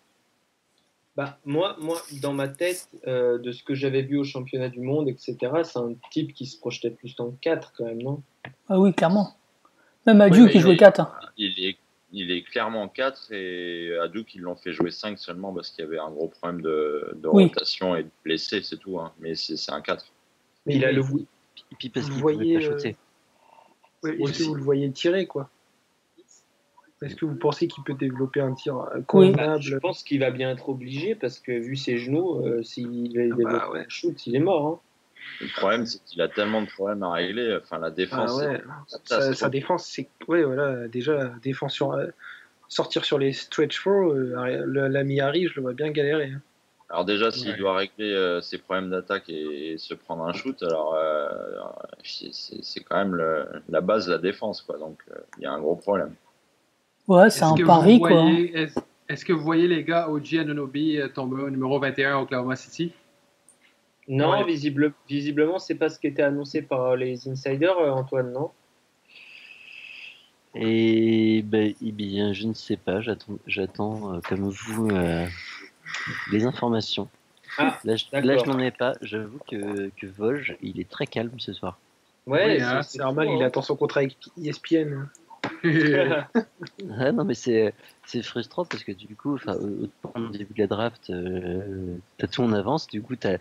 bah, 1.14 1.38
moi, 1.44 1.76
moi, 1.78 2.00
dans 2.22 2.32
ma 2.32 2.48
tête, 2.48 2.88
euh, 3.06 3.36
de 3.38 3.52
ce 3.52 3.62
que 3.62 3.74
j'avais 3.74 4.00
vu 4.00 4.16
au 4.16 4.24
championnat 4.24 4.70
du 4.70 4.80
monde, 4.80 5.10
etc., 5.10 5.36
c'est 5.62 5.78
un 5.78 5.92
type 6.10 6.32
qui 6.32 6.46
se 6.46 6.58
projetait 6.58 6.90
plus 6.90 7.14
en 7.18 7.32
4 7.32 7.74
quand 7.76 7.84
même, 7.84 8.00
non? 8.00 8.22
Ah 8.68 8.80
oui, 8.80 8.94
clairement. 8.94 9.36
Même 10.06 10.22
Adieu 10.22 10.48
qui 10.48 10.58
jouait 10.58 10.78
4. 10.78 11.00
Hein. 11.00 11.12
Il 11.36 11.62
est 11.62 11.76
il 12.12 12.30
est 12.30 12.42
clairement 12.42 12.88
4 12.88 13.32
et 13.32 13.96
à 13.96 14.08
Duke, 14.08 14.34
ils 14.34 14.42
l'ont 14.42 14.54
fait 14.54 14.72
jouer 14.72 14.90
5 14.90 15.18
seulement 15.18 15.52
parce 15.52 15.70
qu'il 15.70 15.84
y 15.84 15.88
avait 15.88 15.98
un 15.98 16.10
gros 16.10 16.28
problème 16.28 16.60
de, 16.60 17.16
rotation 17.24 17.96
et 17.96 18.04
de 18.04 18.10
blessés, 18.24 18.62
c'est 18.62 18.76
tout. 18.76 18.98
Hein. 19.00 19.12
Mais 19.18 19.34
c'est 19.34 19.72
un 19.72 19.80
4. 19.80 20.04
Mais 20.66 20.76
il 20.76 20.84
a 20.84 20.92
le. 20.92 21.02
Et 21.02 21.74
puis 21.78 21.88
parce 21.88 22.08
qu'il 22.08 22.20
voyait, 22.20 22.54
pas 22.54 22.60
shooter. 22.60 22.96
Euh, 24.04 24.18
est-ce 24.18 24.38
que 24.38 24.44
vous 24.44 24.54
le 24.54 24.62
voyez 24.62 24.90
tirer, 24.92 25.26
quoi 25.26 25.48
Est-ce 27.00 27.16
que 27.16 27.24
vous 27.24 27.36
pensez 27.36 27.66
qu'il 27.66 27.82
peut 27.82 27.94
développer 27.94 28.40
un 28.40 28.52
tir 28.52 28.88
convenable 29.06 29.54
bah, 29.54 29.60
Je 29.60 29.76
pense 29.76 30.02
qu'il 30.02 30.20
va 30.20 30.30
bien 30.30 30.50
être 30.50 30.68
obligé 30.68 31.14
parce 31.14 31.40
que 31.40 31.52
vu 31.52 31.76
ses 31.76 31.96
genoux, 31.96 32.44
euh, 32.44 32.62
s'il 32.62 33.18
ah 33.18 33.36
bah, 33.42 33.70
ouais. 33.72 33.86
shoot, 33.88 34.26
il 34.26 34.36
est 34.36 34.40
mort. 34.40 34.66
Hein. 34.66 34.80
Le 35.42 35.48
problème, 35.48 35.86
c'est 35.86 36.02
qu'il 36.04 36.20
a 36.22 36.28
tellement 36.28 36.62
de 36.62 36.68
problèmes 36.68 37.02
à 37.02 37.12
régler. 37.12 37.58
Enfin, 37.62 37.78
la 37.78 37.90
défense. 37.90 38.40
Ah 39.10 39.32
sa, 39.32 39.48
défense, 39.48 39.86
c'est. 39.86 40.08
Ouais, 40.28 40.42
voilà, 40.44 40.88
déjà, 40.88 41.32
défense 41.42 41.74
sur, 41.74 41.92
euh, 41.92 42.06
sortir 42.68 43.04
sur 43.04 43.18
les 43.18 43.32
stretch 43.32 43.78
four, 43.78 44.12
euh, 44.12 44.88
l'ami 44.88 45.20
Harry, 45.20 45.48
je 45.48 45.54
le 45.56 45.62
vois 45.62 45.72
bien 45.72 45.90
galérer. 45.90 46.32
Hein. 46.34 46.40
Alors, 46.90 47.04
déjà, 47.04 47.30
s'il 47.30 47.56
doit 47.56 47.76
régler 47.76 48.12
euh, 48.12 48.40
ses 48.40 48.58
problèmes 48.58 48.90
d'attaque 48.90 49.28
et, 49.28 49.76
se 49.78 49.94
prendre 49.94 50.24
un 50.24 50.32
shoot, 50.32 50.62
alors 50.62 50.96
c'est 52.04 52.80
quand 52.84 53.04
même 53.04 53.46
la 53.68 53.80
base 53.80 54.06
de 54.06 54.12
la 54.12 54.18
défense, 54.18 54.62
quoi. 54.62 54.78
Donc, 54.78 55.02
il 55.38 55.44
y 55.44 55.46
a 55.46 55.52
un 55.52 55.60
gros 55.60 55.76
problème. 55.76 56.14
Ouais, 57.08 57.30
c'est 57.30 57.44
un 57.44 57.54
pari, 57.54 57.98
quoi. 57.98 58.26
Est-ce 59.08 59.24
que 59.24 59.32
vous 59.32 59.42
voyez 59.42 59.68
les 59.68 59.84
gars 59.84 60.08
OG 60.08 60.36
Anunobi 60.36 60.98
tomber 61.14 61.42
au 61.42 61.50
numéro 61.50 61.78
21 61.78 62.18
au 62.18 62.22
Oklahoma 62.22 62.56
City? 62.56 62.92
Non, 64.08 64.44
visible, 64.44 64.92
visiblement, 65.08 65.58
c'est 65.58 65.74
pas 65.74 65.88
ce 65.88 65.98
qui 65.98 66.08
était 66.08 66.22
annoncé 66.22 66.62
par 66.62 66.96
les 66.96 67.28
insiders, 67.28 67.78
euh, 67.78 67.90
Antoine, 67.90 68.32
non? 68.32 68.50
Et 70.54 71.42
ben, 71.42 71.72
eh 71.80 71.92
bien, 71.92 72.32
je 72.32 72.46
ne 72.46 72.52
sais 72.52 72.76
pas, 72.76 73.00
j'attends, 73.00 74.14
euh, 74.14 74.20
comme 74.28 74.50
vous, 74.50 74.88
euh, 74.90 75.26
les 76.30 76.44
informations. 76.44 77.08
Ah, 77.58 77.78
là, 77.84 77.96
je, 77.96 78.46
n'en 78.46 78.58
ai 78.58 78.70
pas. 78.70 78.94
J'avoue 79.02 79.38
que, 79.50 79.90
que 79.96 80.06
Volge, 80.06 80.56
il 80.62 80.80
est 80.80 80.88
très 80.88 81.06
calme 81.06 81.38
ce 81.38 81.52
soir. 81.52 81.78
Ouais, 82.26 82.60
hein. 82.60 82.82
c'est 82.82 82.98
normal, 82.98 83.28
il 83.30 83.42
attend 83.42 83.62
son 83.62 83.76
contrat 83.76 84.00
avec 84.00 84.16
ESPN. 84.42 85.08
non, 85.64 87.24
mais 87.24 87.34
c'est, 87.34 87.74
frustrant 88.22 88.64
parce 88.64 88.84
que 88.84 88.92
du 88.92 89.16
coup, 89.16 89.38
au, 89.46 90.28
début 90.28 90.54
de 90.54 90.60
la 90.60 90.66
draft, 90.66 91.10
euh, 91.10 91.96
t'as 92.18 92.26
tout 92.26 92.42
en 92.42 92.52
avance, 92.52 92.86
du 92.86 93.02
coup, 93.02 93.16
t'as, 93.16 93.38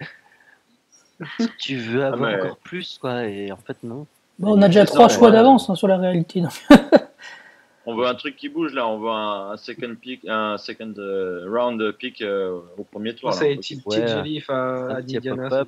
tu 1.58 1.78
veux 1.78 2.04
ah, 2.04 2.08
avoir 2.08 2.34
encore 2.36 2.58
plus, 2.58 2.98
quoi, 3.00 3.26
et 3.26 3.52
en 3.52 3.58
fait, 3.58 3.78
non. 3.84 4.06
on 4.42 4.62
a 4.62 4.68
déjà 4.68 4.86
trois 4.86 5.10
choix 5.10 5.32
d'avance 5.32 5.70
hein, 5.70 5.76
sur 5.76 5.88
la 5.88 5.98
réalité. 5.98 6.42
on 7.86 7.96
veut 7.96 8.08
un 8.08 8.16
truc 8.16 8.36
qui 8.36 8.50
bouge 8.50 8.74
là, 8.74 8.88
on 8.88 9.00
veut 9.00 9.10
un, 9.10 9.58
second 9.58 9.96
pick, 9.96 10.26
un 10.28 10.58
second 10.58 10.94
euh, 10.98 11.46
round 11.50 11.92
pick 11.94 12.22
euh, 12.22 12.60
au 12.78 12.84
premier 12.84 13.16
tour. 13.16 13.34
Ça, 13.34 13.46
TJ 13.46 14.24
Leaf 14.24 14.50
à, 14.50 14.98
Indiana. 14.98 15.66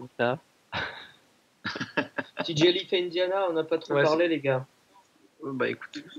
TJ 2.44 2.64
Leaf 2.64 2.94
à 2.94 2.98
Indiana, 2.98 3.46
on 3.50 3.54
n'a 3.54 3.64
pas 3.64 3.78
trop 3.78 3.96
parlé, 3.96 4.28
les 4.28 4.40
gars. 4.40 4.66
Bah 5.44 5.70
écoute. 5.70 6.04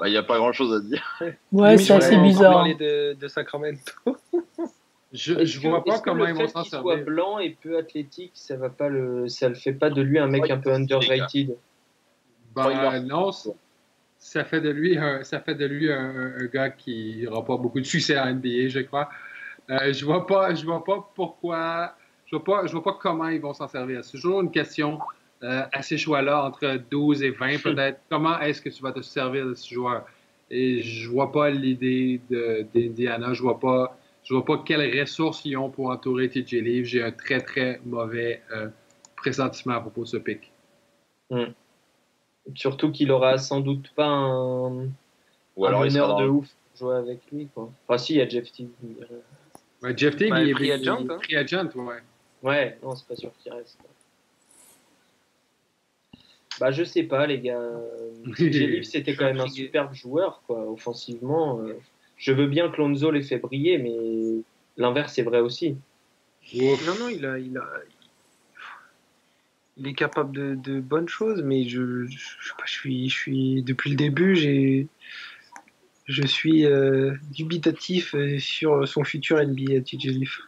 Bah, 0.00 0.06
il 0.06 0.12
n'y 0.12 0.16
a 0.16 0.22
pas 0.22 0.36
grand 0.36 0.52
chose 0.52 0.72
à 0.72 0.78
dire. 0.78 1.20
Ouais, 1.50 1.76
c'est 1.76 1.92
assez 1.92 2.16
bizarre. 2.18 2.64
de, 2.64 3.14
de 3.14 3.26
Sacramento. 3.26 3.92
Je, 5.12 5.44
je 5.44 5.60
vois 5.60 5.84
pas 5.84 6.00
comment 6.00 6.26
ils 6.26 6.34
vont 6.34 6.48
s'en 6.48 6.64
servir. 6.64 6.92
soit 6.92 6.96
blanc 7.04 7.38
et 7.38 7.56
peu 7.60 7.78
athlétique, 7.78 8.32
ça 8.34 8.56
va 8.56 8.68
pas 8.68 8.88
le, 8.88 9.28
ça 9.28 9.48
le 9.48 9.54
fait 9.54 9.72
pas 9.72 9.88
de 9.88 10.02
lui 10.02 10.18
un 10.18 10.26
mec 10.26 10.50
un 10.50 10.58
peu 10.58 10.72
underrated. 10.72 11.56
Bah, 12.54 13.00
non, 13.00 13.30
ça 14.18 14.44
fait 14.44 14.60
de 14.60 14.68
lui, 14.68 14.98
un, 14.98 15.24
ça 15.24 15.40
fait 15.40 15.54
de 15.54 15.64
lui 15.64 15.90
un, 15.90 16.34
gars 16.52 16.70
qui 16.70 17.22
n'aura 17.22 17.44
pas 17.44 17.56
beaucoup 17.56 17.80
de 17.80 17.86
succès 17.86 18.16
à 18.16 18.30
NBA, 18.32 18.68
je 18.68 18.80
crois. 18.80 19.08
Euh, 19.70 19.92
je 19.92 20.04
vois 20.04 20.26
pas, 20.26 20.54
je 20.54 20.64
vois 20.64 20.84
pas 20.84 21.10
pourquoi, 21.14 21.94
je 22.26 22.36
vois 22.36 22.44
pas, 22.44 22.66
je 22.66 22.72
vois 22.72 22.82
pas 22.82 22.98
comment 23.00 23.28
ils 23.28 23.40
vont 23.40 23.54
s'en 23.54 23.68
servir. 23.68 24.04
C'est 24.04 24.12
toujours 24.12 24.40
une 24.42 24.50
question 24.50 24.98
euh, 25.42 25.62
à 25.72 25.82
ces 25.82 25.96
choix-là 25.96 26.44
entre 26.44 26.80
12 26.90 27.22
et 27.22 27.30
20 27.30 27.58
peut-être. 27.62 28.00
comment 28.10 28.38
est-ce 28.40 28.60
que 28.60 28.68
tu 28.68 28.82
vas 28.82 28.92
te 28.92 29.00
servir 29.00 29.46
de 29.46 29.54
ce 29.54 29.72
joueur? 29.72 30.04
Et 30.50 30.82
je 30.82 31.08
vois 31.08 31.30
pas 31.30 31.50
l'idée 31.50 32.20
d'Indiana, 32.74 33.34
je 33.34 33.42
vois 33.42 33.60
pas 33.60 33.98
je 34.28 34.34
vois 34.34 34.44
pas 34.44 34.58
quelles 34.58 35.00
ressources 35.00 35.42
ils 35.46 35.56
ont 35.56 35.70
pour 35.70 35.88
entourer 35.88 36.28
TJ 36.28 36.52
Leaf. 36.56 36.86
J'ai 36.86 37.02
un 37.02 37.12
très, 37.12 37.40
très 37.40 37.80
mauvais 37.86 38.42
euh, 38.52 38.68
pressentiment 39.16 39.74
à 39.76 39.80
propos 39.80 40.02
de 40.02 40.08
ce 40.08 40.16
pic. 40.18 40.52
Hmm. 41.30 41.52
Surtout 42.54 42.92
qu'il 42.92 43.10
aura 43.10 43.38
sans 43.38 43.60
doute 43.60 43.90
pas 43.94 44.06
un, 44.06 44.88
Ou 45.56 45.64
alors 45.64 45.80
meneur 45.80 46.16
de 46.16 46.26
ouf 46.26 46.46
pour 46.78 46.88
jouer 46.88 46.96
avec 46.96 47.20
lui. 47.32 47.48
Quoi. 47.54 47.70
Enfin, 47.86 47.96
si, 47.96 48.14
il 48.14 48.16
y 48.18 48.20
a 48.20 48.28
Jeff 48.28 48.52
Teague. 48.52 48.68
Ouais, 49.82 49.96
Jeff 49.96 50.16
Teague, 50.16 50.30
Bah, 50.30 50.42
il 50.42 50.50
est 50.50 50.54
free 50.54 50.72
agent, 50.72 50.98
il 51.28 51.34
est 51.34 51.54
hein. 51.54 51.60
agent, 51.60 51.70
ouais. 51.76 52.02
Ouais, 52.42 52.78
non, 52.82 52.94
c'est 52.94 53.08
pas 53.08 53.16
sûr 53.16 53.32
qu'il 53.38 53.50
reste. 53.52 53.78
Bah, 56.60 56.70
je 56.70 56.84
sais 56.84 57.04
pas, 57.04 57.26
les 57.26 57.40
gars. 57.40 57.62
TJ 58.36 58.56
Leaf, 58.66 58.84
c'était 58.84 59.14
quand 59.14 59.24
même 59.24 59.40
un 59.40 59.48
superbe 59.48 59.94
joueur, 59.94 60.42
quoi, 60.46 60.70
offensivement. 60.70 61.60
euh. 61.60 61.78
Je 62.18 62.32
veux 62.32 62.46
bien 62.46 62.68
que 62.68 62.76
Lonzo 62.76 63.10
les 63.10 63.22
fait 63.22 63.38
briller, 63.38 63.78
mais 63.78 64.42
l'inverse 64.76 65.18
est 65.18 65.22
vrai 65.22 65.40
aussi. 65.40 65.76
Non, 66.54 66.94
non, 66.98 67.08
il 67.08 67.24
a, 67.26 67.38
il 67.38 67.56
a, 67.56 67.64
il 69.76 69.86
est 69.86 69.94
capable 69.94 70.34
de, 70.34 70.54
de 70.56 70.80
bonnes 70.80 71.08
choses, 71.08 71.42
mais 71.42 71.68
je, 71.68 72.06
je, 72.06 72.18
je 72.18 72.48
sais 72.48 72.54
pas, 72.58 72.64
je 72.66 72.72
suis, 72.72 73.08
je 73.08 73.14
suis 73.16 73.62
depuis 73.62 73.90
le 73.90 73.96
début, 73.96 74.34
j'ai, 74.34 74.88
je 76.06 76.26
suis 76.26 76.66
euh, 76.66 77.14
dubitatif 77.32 78.14
euh, 78.14 78.38
sur 78.38 78.88
son 78.88 79.04
futur 79.04 79.38
NBA, 79.38 79.80
TJ 79.82 80.06
Leaf. 80.06 80.40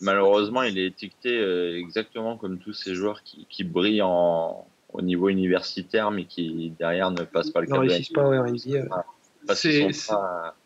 Malheureusement, 0.00 0.62
il 0.62 0.78
est 0.78 0.86
étiqueté 0.86 1.36
euh, 1.38 1.78
exactement 1.78 2.38
comme 2.38 2.58
tous 2.58 2.72
ces 2.72 2.94
joueurs 2.94 3.22
qui, 3.22 3.46
qui 3.50 3.64
brillent 3.64 4.02
en, 4.02 4.66
au 4.92 5.02
niveau 5.02 5.28
universitaire, 5.28 6.10
mais 6.10 6.24
qui 6.24 6.72
derrière 6.78 7.10
ne 7.10 7.24
passent 7.24 7.50
pas 7.50 7.60
le 7.60 7.66
Ils 7.66 7.70
ne 7.70 7.74
cap 7.74 7.80
réussissent 7.82 8.08
pas 8.08 8.26
ouais, 8.26 8.38
en 8.38 8.46
NBA. 8.46 8.78
ouais. 8.84 9.02
Parce 9.46 9.60
qu'ils 9.60 9.72
C'est- 9.72 9.92
sont 9.92 10.14
pas, 10.14 10.56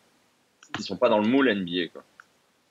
ils 0.78 0.84
sont 0.84 0.96
pas 0.96 1.08
dans 1.08 1.20
le 1.20 1.28
moule 1.28 1.52
NBA, 1.52 1.88
quoi. 1.92 2.02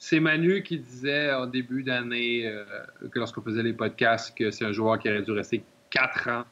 C'est 0.06 0.20
Manu 0.20 0.64
qui 0.64 0.80
disait 0.80 1.32
en 1.32 1.48
début 1.48 1.82
d'année, 1.82 2.46
euh, 2.46 2.66
que 3.10 3.20
lorsqu'on 3.20 3.42
faisait 3.42 3.64
les 3.64 3.72
podcasts, 3.72 4.38
que 4.38 4.52
c'est 4.52 4.66
un 4.66 4.74
joueur 4.74 5.00
qui 5.00 5.10
aurait 5.10 5.22
dû 5.22 5.32
rester 5.32 5.64
4 5.92 6.28
ans 6.28 6.44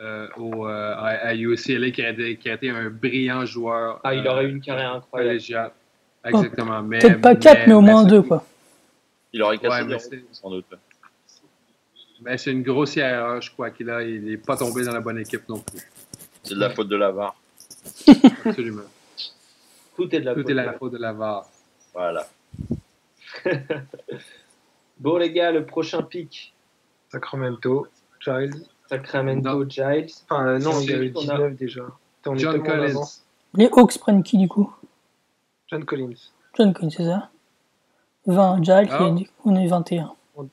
euh, 0.00 0.28
au, 0.36 0.68
euh, 0.68 0.94
à, 0.96 1.34
UCLA, 1.34 1.90
qui, 1.90 2.02
aurait, 2.02 2.36
qui 2.36 2.48
a 2.48 2.54
été 2.54 2.70
un 2.70 2.90
brillant 2.90 3.44
joueur. 3.46 4.00
Ah, 4.04 4.14
il 4.14 4.26
aurait 4.28 4.44
eu 4.44 4.50
une 4.50 4.60
carrière 4.60 4.94
incroyable. 4.94 5.40
Exactement. 6.24 6.82
mais, 6.82 7.00
Peut-être 7.00 7.20
pas 7.20 7.34
4, 7.34 7.66
mais, 7.66 7.74
au 7.74 7.80
moins 7.80 8.04
2, 8.04 8.22
quoi. 8.22 8.46
Il 9.32 9.42
aurait 9.42 9.58
cassé 9.58 9.82
Ouais, 9.82 9.88
des 9.88 9.94
roues, 9.96 10.28
sans 10.30 10.50
doute. 10.50 10.66
mais 12.22 12.38
c'est 12.38 12.52
une 12.52 12.62
grosse 12.62 12.96
erreur, 12.96 13.42
je 13.42 13.50
crois 13.50 13.70
qu'il 13.70 13.90
a. 13.90 14.04
Il 14.04 14.24
n'est 14.24 14.36
pas 14.36 14.56
tombé 14.56 14.84
dans 14.84 14.92
la 14.92 15.00
bonne 15.00 15.18
équipe 15.18 15.48
non 15.48 15.58
plus. 15.58 15.80
C'est 16.44 16.54
de 16.54 16.60
la 16.60 16.70
faute 16.70 16.88
de 16.88 16.96
la 16.96 17.10
VAR. 17.10 17.34
Absolument. 18.44 18.82
Tout 19.96 20.14
est 20.14 20.20
de 20.20 20.24
la 20.24 20.34
Tout 20.34 20.40
faute. 20.40 20.50
est 20.50 20.54
la 20.54 20.72
faute 20.74 20.92
de 20.92 20.98
la 20.98 21.12
VAR. 21.12 21.46
Voilà. 21.92 22.26
Bon, 24.98 25.16
les 25.16 25.32
gars, 25.32 25.50
le 25.50 25.66
prochain 25.66 26.02
pic. 26.02 26.54
Sacramento, 27.10 27.86
Giles. 28.20 28.54
Sacramento 28.88 29.64
Giles. 29.68 30.06
Enfin, 30.28 30.46
euh, 30.46 30.58
non, 30.58 30.70
il 30.80 30.90
y 30.90 30.94
Ensuite, 30.94 30.94
avait 30.94 31.12
on 31.16 31.28
a 31.28 31.36
19 31.36 31.56
déjà. 31.56 31.82
Attends, 31.82 32.30
on 32.32 32.34
est 32.36 32.38
John 32.38 32.62
Collins. 32.62 33.00
Les 33.54 33.68
Hawks 33.72 33.98
prennent 33.98 34.22
qui, 34.22 34.38
du 34.38 34.48
coup? 34.48 34.72
John 35.68 35.84
Collins. 35.84 36.14
John 36.56 36.72
Collins, 36.72 36.90
c'est 36.90 37.04
ça? 37.04 37.30
20, 38.26 38.62
Giles, 38.64 38.88
Ah. 38.90 39.02
et 39.18 39.28
on 39.44 39.56
est 39.56 39.66
21. 39.66 40.14
On 40.36 40.48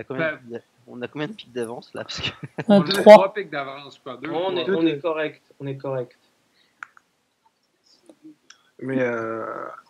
a 0.00 0.04
combien, 0.04 0.38
de- 0.48 0.60
on 0.88 1.02
a 1.02 1.08
combien 1.08 1.28
de 1.28 1.32
pics 1.34 1.52
d'avance 1.52 1.92
là? 1.94 2.02
Parce 2.04 2.20
que 2.20 2.30
On 2.68 2.74
a 2.74 2.78
On 2.78 2.82
a 2.82 2.88
3. 2.88 3.12
trois 3.14 3.32
pics 3.34 3.50
d'avance, 3.50 3.98
quoi. 3.98 4.16
Deux, 4.16 4.30
On 4.30 4.56
est, 4.56 4.68
on 4.70 4.86
est 4.86 4.98
correct. 4.98 5.42
On 5.60 5.66
est 5.66 5.76
correct. 5.76 6.18
Mais 8.80 9.00
euh, 9.00 9.44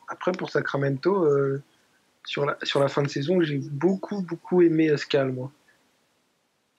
après, 0.09 0.32
pour 0.32 0.51
Sacramento, 0.51 1.24
euh, 1.24 1.62
sur, 2.26 2.45
la, 2.47 2.57
sur 2.62 2.80
la 2.80 2.89
fin 2.89 3.03
de 3.03 3.09
saison, 3.09 3.41
j'ai 3.43 3.59
beaucoup, 3.59 4.22
beaucoup 4.22 4.62
aimé 4.62 4.91
Ascal, 4.91 5.32
moi. 5.32 5.51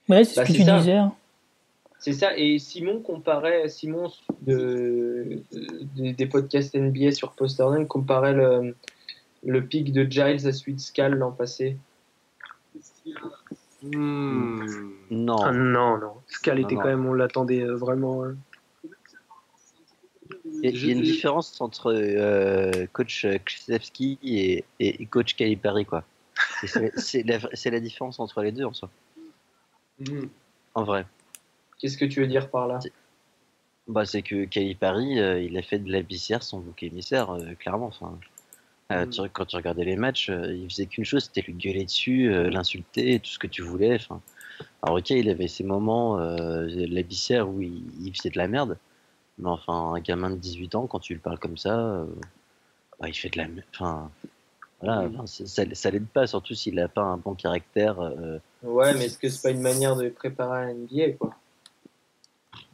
Ouais, 0.07 0.23
c'est 0.23 0.35
ce 0.35 0.39
Bah, 0.39 0.45
que 0.45 0.51
c'est 0.51 0.57
tu 0.59 0.63
ça. 0.63 0.77
disais. 0.77 0.93
hein. 0.93 1.13
C'est 1.99 2.13
ça. 2.13 2.37
Et 2.37 2.59
Simon 2.59 2.99
comparait, 3.01 3.67
Simon 3.69 4.11
de, 4.41 5.41
de- 5.51 6.11
des 6.11 6.25
podcasts 6.27 6.75
NBA 6.75 7.11
sur 7.11 7.31
Posterdome 7.31 7.87
comparait 7.87 8.33
le, 8.33 8.75
le 9.43 9.65
pic 9.65 9.91
de 9.91 10.03
Giles 10.03 10.47
à 10.47 10.51
Sweet 10.53 10.79
Skull 10.79 11.15
l'an 11.15 11.31
passé. 11.31 11.77
Hmm. 13.83 14.65
non. 15.11 15.37
Ah 15.43 15.51
non, 15.51 15.97
non. 15.97 16.13
Scal 16.27 16.59
était 16.59 16.75
non. 16.75 16.81
quand 16.81 16.87
même, 16.87 17.05
on 17.05 17.13
l'attendait 17.13 17.61
euh, 17.61 17.75
vraiment. 17.75 18.23
euh. 18.23 18.35
Il 20.65 20.71
y, 20.71 20.77
a- 20.77 20.81
il 20.81 20.87
y 20.87 20.89
a 20.89 20.93
une 20.93 21.01
différence 21.01 21.61
entre 21.61 21.93
euh, 21.93 22.71
coach 22.93 23.25
Krzyzewski 23.45 24.17
et, 24.23 24.63
et, 24.79 25.01
et 25.01 25.05
coach 25.05 25.35
Calipari, 25.35 25.85
quoi. 25.85 26.03
C'est 26.97 27.23
la, 27.23 27.79
différence 27.79 28.19
entre 28.19 28.41
les 28.41 28.51
deux 28.51 28.65
en 28.65 28.73
soi, 28.73 28.89
Mhm. 29.99 30.29
en 30.73 30.83
vrai. 30.83 31.05
Qu'est-ce 31.79 31.97
que 31.97 32.05
tu 32.05 32.19
veux 32.21 32.27
dire 32.27 32.49
par 32.49 32.67
là 32.67 32.79
Bah, 33.87 34.05
c'est 34.05 34.21
que 34.21 34.45
Calipari, 34.45 35.19
euh, 35.19 35.39
il 35.41 35.57
a 35.57 35.61
fait 35.61 35.79
de 35.79 35.91
la 35.91 36.01
bissière 36.01 36.41
son 36.43 36.59
bouc 36.59 36.81
émissaire, 36.83 37.29
euh, 37.31 37.53
clairement. 37.59 37.87
Enfin, 37.87 38.17
euh, 38.91 39.05
tu- 39.05 39.21
quand 39.31 39.45
tu 39.45 39.55
regardais 39.55 39.85
les 39.85 39.95
matchs, 39.95 40.29
euh, 40.29 40.53
il 40.53 40.69
faisait 40.69 40.85
qu'une 40.87 41.05
chose, 41.05 41.25
c'était 41.25 41.41
lui 41.41 41.53
gueuler 41.53 41.85
dessus, 41.85 42.33
euh, 42.33 42.49
l'insulter, 42.49 43.19
tout 43.19 43.29
ce 43.29 43.39
que 43.39 43.47
tu 43.47 43.61
voulais. 43.61 43.95
Enfin, 43.95 44.21
alors 44.81 44.97
ok, 44.97 45.11
il 45.11 45.29
avait 45.29 45.47
ses 45.47 45.63
moments, 45.63 46.19
euh, 46.19 46.65
la 46.67 47.03
bissière 47.03 47.47
où 47.49 47.61
il, 47.61 47.83
il 48.03 48.15
faisait 48.15 48.29
de 48.31 48.37
la 48.37 48.47
merde, 48.47 48.77
mais 49.37 49.49
enfin, 49.49 49.93
un 49.93 49.99
gamin 49.99 50.29
de 50.29 50.35
18 50.37 50.75
ans, 50.75 50.87
quand 50.87 50.99
tu 50.99 51.13
lui 51.13 51.19
parles 51.19 51.39
comme 51.39 51.57
ça, 51.57 51.77
euh, 51.77 52.05
bah, 52.99 53.07
il 53.09 53.13
fait 53.13 53.29
de 53.29 53.37
la. 53.37 53.47
Enfin, 53.73 54.09
voilà, 54.81 55.07
Mm. 55.07 55.15
enfin, 55.15 55.25
ça, 55.27 55.63
ça 55.73 55.91
l'aide 55.91 56.07
pas, 56.07 56.27
surtout 56.27 56.53
s'il 56.53 56.79
a 56.79 56.87
pas 56.87 57.01
un 57.03 57.17
bon 57.17 57.33
caractère. 57.35 57.99
euh, 57.99 58.39
Ouais, 58.63 58.93
mais 58.93 59.05
est-ce 59.05 59.17
que 59.17 59.29
c'est 59.29 59.41
pas 59.41 59.51
une 59.51 59.61
manière 59.61 59.95
de 59.95 60.09
préparer 60.09 60.63
un 60.63 60.73
NBA 60.73 61.13
quoi? 61.19 61.35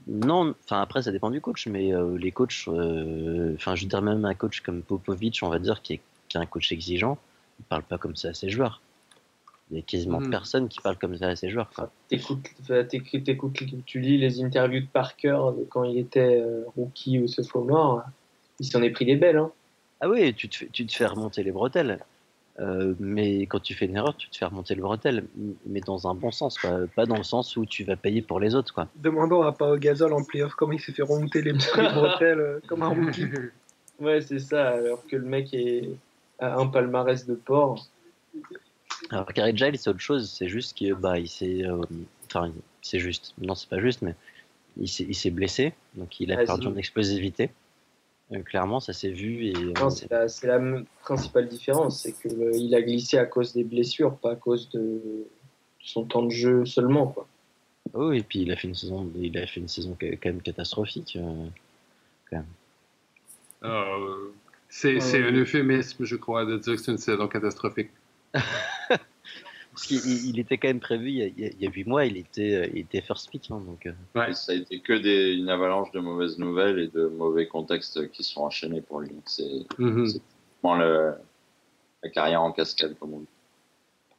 Non, 0.07 0.55
enfin 0.63 0.81
après 0.81 1.03
ça 1.03 1.11
dépend 1.11 1.29
du 1.29 1.41
coach, 1.41 1.67
mais 1.67 1.93
euh, 1.93 2.17
les 2.17 2.31
coachs, 2.31 2.63
enfin 2.67 3.75
je 3.75 3.83
veux 3.83 3.87
dire 3.89 4.01
même 4.01 4.25
un 4.25 4.33
coach 4.33 4.61
comme 4.61 4.81
Popovic, 4.81 5.39
on 5.43 5.49
va 5.49 5.59
dire 5.59 5.81
qui 5.81 5.93
est, 5.93 6.01
qui 6.27 6.37
est 6.37 6.39
un 6.39 6.45
coach 6.47 6.71
exigeant, 6.71 7.17
il 7.59 7.65
parle 7.65 7.83
pas 7.83 7.97
comme 7.99 8.15
ça 8.15 8.29
à 8.29 8.33
ses 8.33 8.49
joueurs. 8.49 8.81
Il 9.71 9.77
y 9.77 9.79
a 9.79 9.83
quasiment 9.83 10.19
Mhm. 10.19 10.29
personne 10.31 10.67
qui 10.67 10.79
parle 10.81 10.97
comme 10.97 11.15
ça 11.15 11.27
à 11.29 11.35
ses 11.37 11.49
joueurs. 11.49 11.69
T'écoutes, 12.09 12.45
tu 13.85 13.99
lis 14.01 14.17
les 14.17 14.43
interviews 14.43 14.81
de 14.81 14.87
Parker 14.87 15.37
de 15.57 15.63
quand 15.69 15.85
il 15.85 15.97
était 15.97 16.41
euh, 16.41 16.63
rookie 16.75 17.19
ou 17.19 17.27
sophomore, 17.29 18.03
il 18.59 18.65
s'en 18.65 18.81
est 18.83 18.89
pris 18.89 19.05
des 19.05 19.15
belles. 19.15 19.37
Hein. 19.37 19.51
Ah 20.01 20.09
oui, 20.09 20.33
tu 20.33 20.49
te 20.49 20.57
fais, 20.57 20.67
tu 20.71 20.85
te 20.85 20.93
fais 20.93 21.05
remonter 21.05 21.43
les 21.43 21.51
bretelles, 21.51 21.99
Euh, 22.59 22.93
mais 22.99 23.43
quand 23.47 23.61
tu 23.61 23.73
fais 23.73 23.85
une 23.85 23.95
erreur, 23.95 24.15
tu 24.17 24.29
te 24.29 24.37
fais 24.37 24.43
remonter 24.45 24.75
le 24.75 24.81
bretelle, 24.81 25.23
mais 25.65 25.79
dans 25.79 26.05
un 26.09 26.13
bon 26.13 26.31
sens, 26.31 26.57
pas, 26.61 26.79
pas 26.95 27.05
dans 27.05 27.15
le 27.15 27.23
sens 27.23 27.55
où 27.55 27.65
tu 27.65 27.85
vas 27.85 27.95
payer 27.95 28.21
pour 28.21 28.41
les 28.41 28.55
autres. 28.55 28.73
Quoi. 28.73 28.87
Demandons 28.97 29.41
à 29.43 29.53
Pao 29.53 29.77
Gasol 29.77 30.11
en 30.11 30.21
playoff 30.21 30.53
comment 30.55 30.73
il 30.73 30.79
s'est 30.81 30.91
fait 30.91 31.01
remonter 31.01 31.41
les, 31.41 31.53
les 31.53 31.57
bretelles 31.95 32.39
euh, 32.41 32.59
comme 32.67 32.83
un 32.83 32.89
rookie. 32.89 33.23
Ouais, 33.99 34.19
c'est 34.21 34.39
ça, 34.39 34.67
alors 34.71 35.07
que 35.07 35.15
le 35.15 35.25
mec 35.25 35.53
est, 35.53 35.89
a 36.39 36.57
un 36.59 36.67
palmarès 36.67 37.25
de 37.25 37.35
porc. 37.35 37.87
Alors 39.09 39.31
Gary 39.33 39.55
Giles, 39.55 39.77
c'est 39.77 39.89
autre 39.89 39.99
chose, 39.99 40.29
c'est 40.29 40.47
juste 40.47 40.77
que 40.77 40.93
bah 40.93 41.19
il 41.19 41.27
s'est, 41.27 41.65
euh, 41.65 41.81
enfin 42.27 42.51
c'est 42.81 42.99
juste, 42.99 43.33
non 43.39 43.55
c'est 43.55 43.69
pas 43.69 43.79
juste, 43.79 44.01
mais 44.01 44.15
il 44.77 44.87
s'est, 44.87 45.05
il 45.07 45.15
s'est 45.15 45.31
blessé, 45.31 45.73
donc 45.95 46.19
il 46.19 46.31
a 46.31 46.37
Vas-y. 46.37 46.45
perdu 46.45 46.67
en 46.67 46.75
explosivité. 46.75 47.49
Euh, 48.31 48.41
clairement, 48.43 48.79
ça 48.79 48.93
s'est 48.93 49.11
vu 49.11 49.47
et 49.47 49.55
euh, 49.55 49.89
c'est 49.89 50.09
la, 50.45 50.59
principale 51.01 51.49
différence, 51.49 52.03
c'est 52.03 52.13
qu'il 52.13 52.73
a 52.73 52.81
glissé 52.81 53.17
à 53.17 53.25
cause 53.25 53.53
des 53.53 53.65
blessures, 53.65 54.15
pas 54.17 54.31
à 54.31 54.35
cause 54.35 54.69
de 54.69 55.01
son 55.81 56.05
temps 56.05 56.23
de 56.23 56.29
jeu 56.29 56.65
seulement. 56.65 57.07
Quoi. 57.07 57.27
oh, 57.93 58.11
et 58.13 58.23
puis 58.23 58.43
il 58.43 58.51
a 58.51 58.55
fait 58.55 58.69
une 58.69 58.75
saison, 58.75 59.11
il 59.19 59.37
a 59.37 59.45
fait 59.47 59.59
une 59.59 59.67
saison 59.67 59.97
quand 59.99 60.25
même 60.25 60.41
catastrophique. 60.41 61.17
euh. 61.19 61.47
Euh, 63.63 64.31
c'est 64.69 64.99
c'est 65.01 65.21
un 65.23 65.33
euphémisme, 65.33 66.05
je 66.05 66.15
crois, 66.15 66.45
de 66.45 66.57
dire 66.57 66.75
que 66.75 66.81
c'est 66.81 66.91
une 66.91 66.97
saison 66.97 67.27
catastrophique. 67.27 67.89
Parce 69.71 69.87
qu'il 69.87 69.97
il- 70.05 70.29
il 70.31 70.39
était 70.39 70.57
quand 70.57 70.67
même 70.67 70.79
prévu 70.81 71.09
il 71.09 71.15
y 71.17 71.21
a, 71.23 71.27
il 71.27 71.39
y 71.39 71.45
a- 71.45 71.49
il 71.49 71.61
y 71.61 71.67
a 71.67 71.71
8 71.71 71.85
mois, 71.85 72.05
il 72.05 72.17
était, 72.17 72.55
euh, 72.55 72.67
il 72.73 72.79
était 72.79 73.01
first 73.01 73.29
pick, 73.29 73.49
hein, 73.51 73.61
donc. 73.65 73.85
euh. 73.85 73.93
Ouais. 74.15 74.31
Et 74.31 74.33
ça 74.33 74.51
a 74.51 74.55
été 74.55 74.79
que 74.81 74.93
des, 74.93 75.33
une 75.33 75.49
avalanche 75.49 75.91
de 75.91 75.99
mauvaises 75.99 76.37
nouvelles 76.37 76.79
et 76.79 76.87
de 76.87 77.05
mauvais 77.07 77.47
contextes 77.47 78.09
qui 78.11 78.23
sont 78.23 78.41
enchaînés 78.41 78.81
pour 78.81 78.99
lui. 78.99 79.11
C'est 79.25 79.65
Mhm. 79.77 80.07
c'est 80.07 80.21
vraiment 80.61 80.77
le- 80.83 81.13
la 82.03 82.09
carrière 82.09 82.41
en 82.41 82.51
cascade, 82.51 82.95
comme 82.99 83.13
on 83.13 83.19
dit. 83.19 83.27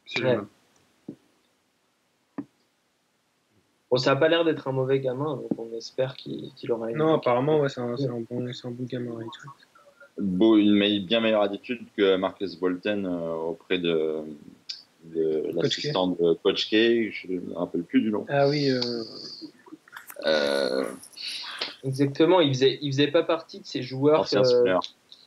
Absolument. 0.05 0.47
Bon, 3.91 3.97
ça 3.97 4.13
n'a 4.15 4.19
pas 4.19 4.27
l'air 4.27 4.43
d'être 4.43 4.67
un 4.67 4.71
mauvais 4.71 4.99
gamin, 4.99 5.35
donc 5.35 5.51
on 5.59 5.71
espère 5.77 6.15
qu'il 6.15 6.51
aura 6.71 6.89
une. 6.89 6.97
Non, 6.97 7.13
apparemment, 7.13 7.59
ouais, 7.59 7.69
c'est 7.69 7.81
un, 7.81 7.95
c'est 7.95 8.09
un 8.09 8.21
bon, 8.27 8.51
c'est 8.51 8.67
un 8.67 8.71
bon 8.71 8.85
gamin. 8.85 9.19
tu 9.19 9.41
vois. 9.43 9.53
Beau, 10.17 10.57
une 10.57 11.05
bien 11.05 11.19
meilleure 11.21 11.41
attitude 11.43 11.81
que 11.95 12.15
Marcus 12.17 12.55
Bolton 12.59 13.05
euh, 13.05 13.33
auprès 13.33 13.77
de 13.77 14.21
l'assistant 15.55 16.07
de 16.07 16.33
Coach 16.43 16.67
K. 16.69 17.11
Je 17.11 17.27
ne 17.31 17.39
me 17.39 17.53
rappelle 17.53 17.83
plus 17.83 18.01
du 18.01 18.11
nom. 18.11 18.25
Ah 18.29 18.47
oui, 18.49 18.69
euh, 18.69 18.79
Euh, 20.25 20.85
Exactement, 21.83 22.39
il 22.39 22.53
faisait, 22.53 22.79
il 22.81 22.91
faisait 22.93 23.11
pas 23.11 23.23
partie 23.23 23.59
de 23.59 23.65
ces 23.65 23.81
joueurs 23.81 24.25
euh, 24.35 24.77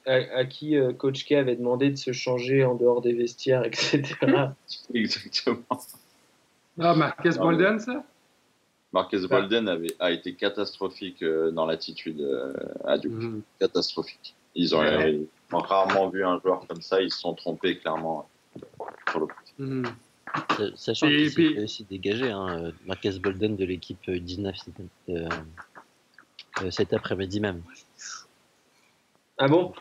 à, 0.07 0.13
à 0.39 0.45
qui 0.47 0.77
euh, 0.77 0.93
Coach 0.95 1.27
K 1.27 1.33
avait 1.33 1.57
demandé 1.57 1.91
de 1.91 1.97
se 1.97 2.13
changer 2.13 2.65
en 2.65 2.75
dehors 2.77 3.03
des 3.03 3.13
vestiaires, 3.13 3.65
etc. 3.65 4.03
Exactement. 4.95 5.59
Ah, 6.81 6.95
Marcus 6.95 7.37
Ah, 7.39 7.43
Bolden, 7.43 7.79
ça? 7.79 8.03
Marcus 8.93 9.25
Bolden 9.25 9.69
avait, 9.69 9.95
a 9.99 10.11
été 10.13 10.35
catastrophique 10.35 11.23
euh, 11.23 11.51
dans 11.51 11.67
l'attitude 11.67 12.21
euh, 12.23 12.55
à 12.85 12.97
Duke. 12.97 13.13
Mhm. 13.13 13.43
Catastrophique. 13.61 14.35
Ils 14.55 14.75
ont, 14.75 14.81
Ouais. 14.81 15.21
rarement 15.53 16.09
vu 16.09 16.25
un 16.25 16.41
joueur 16.41 16.67
comme 16.67 16.81
ça, 16.81 17.03
ils 17.03 17.11
se 17.13 17.19
sont 17.19 17.35
trompés 17.35 17.77
clairement 17.79 18.27
sur 19.11 19.21
le 19.21 19.27
mmh. 19.59 19.85
Sachant 20.75 21.09
qu'il 21.09 21.31
s'est 21.31 21.63
aussi 21.63 21.85
dégagé, 21.85 22.31
hein, 22.31 22.73
Marcus 22.87 23.19
Bolden 23.19 23.57
de 23.57 23.65
l'équipe 23.65 24.11
19 24.11 24.55
euh, 25.09 25.29
euh, 26.63 26.71
cet 26.71 26.93
après-midi 26.93 27.41
même. 27.41 27.63
Ah 29.39 29.49
bon? 29.49 29.73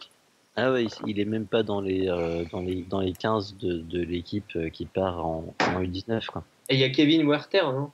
Ah 0.56 0.72
oui, 0.72 0.88
il 1.06 1.20
est 1.20 1.26
même 1.26 1.48
pas 1.48 1.64
dans 1.64 1.82
les, 1.82 2.08
euh, 2.08 2.46
dans 2.52 2.62
les, 2.62 2.84
dans 2.84 3.02
les 3.02 3.14
15 3.14 3.58
de, 3.58 3.80
de 3.80 4.02
l'équipe 4.02 4.58
qui 4.72 4.86
part 4.86 5.26
en, 5.26 5.54
en 5.60 5.84
U19. 5.84 6.26
Quoi. 6.28 6.44
Et 6.70 6.76
il 6.76 6.80
y 6.80 6.84
a 6.84 6.90
Kevin 6.90 7.28
Werther, 7.28 7.64
non 7.64 7.92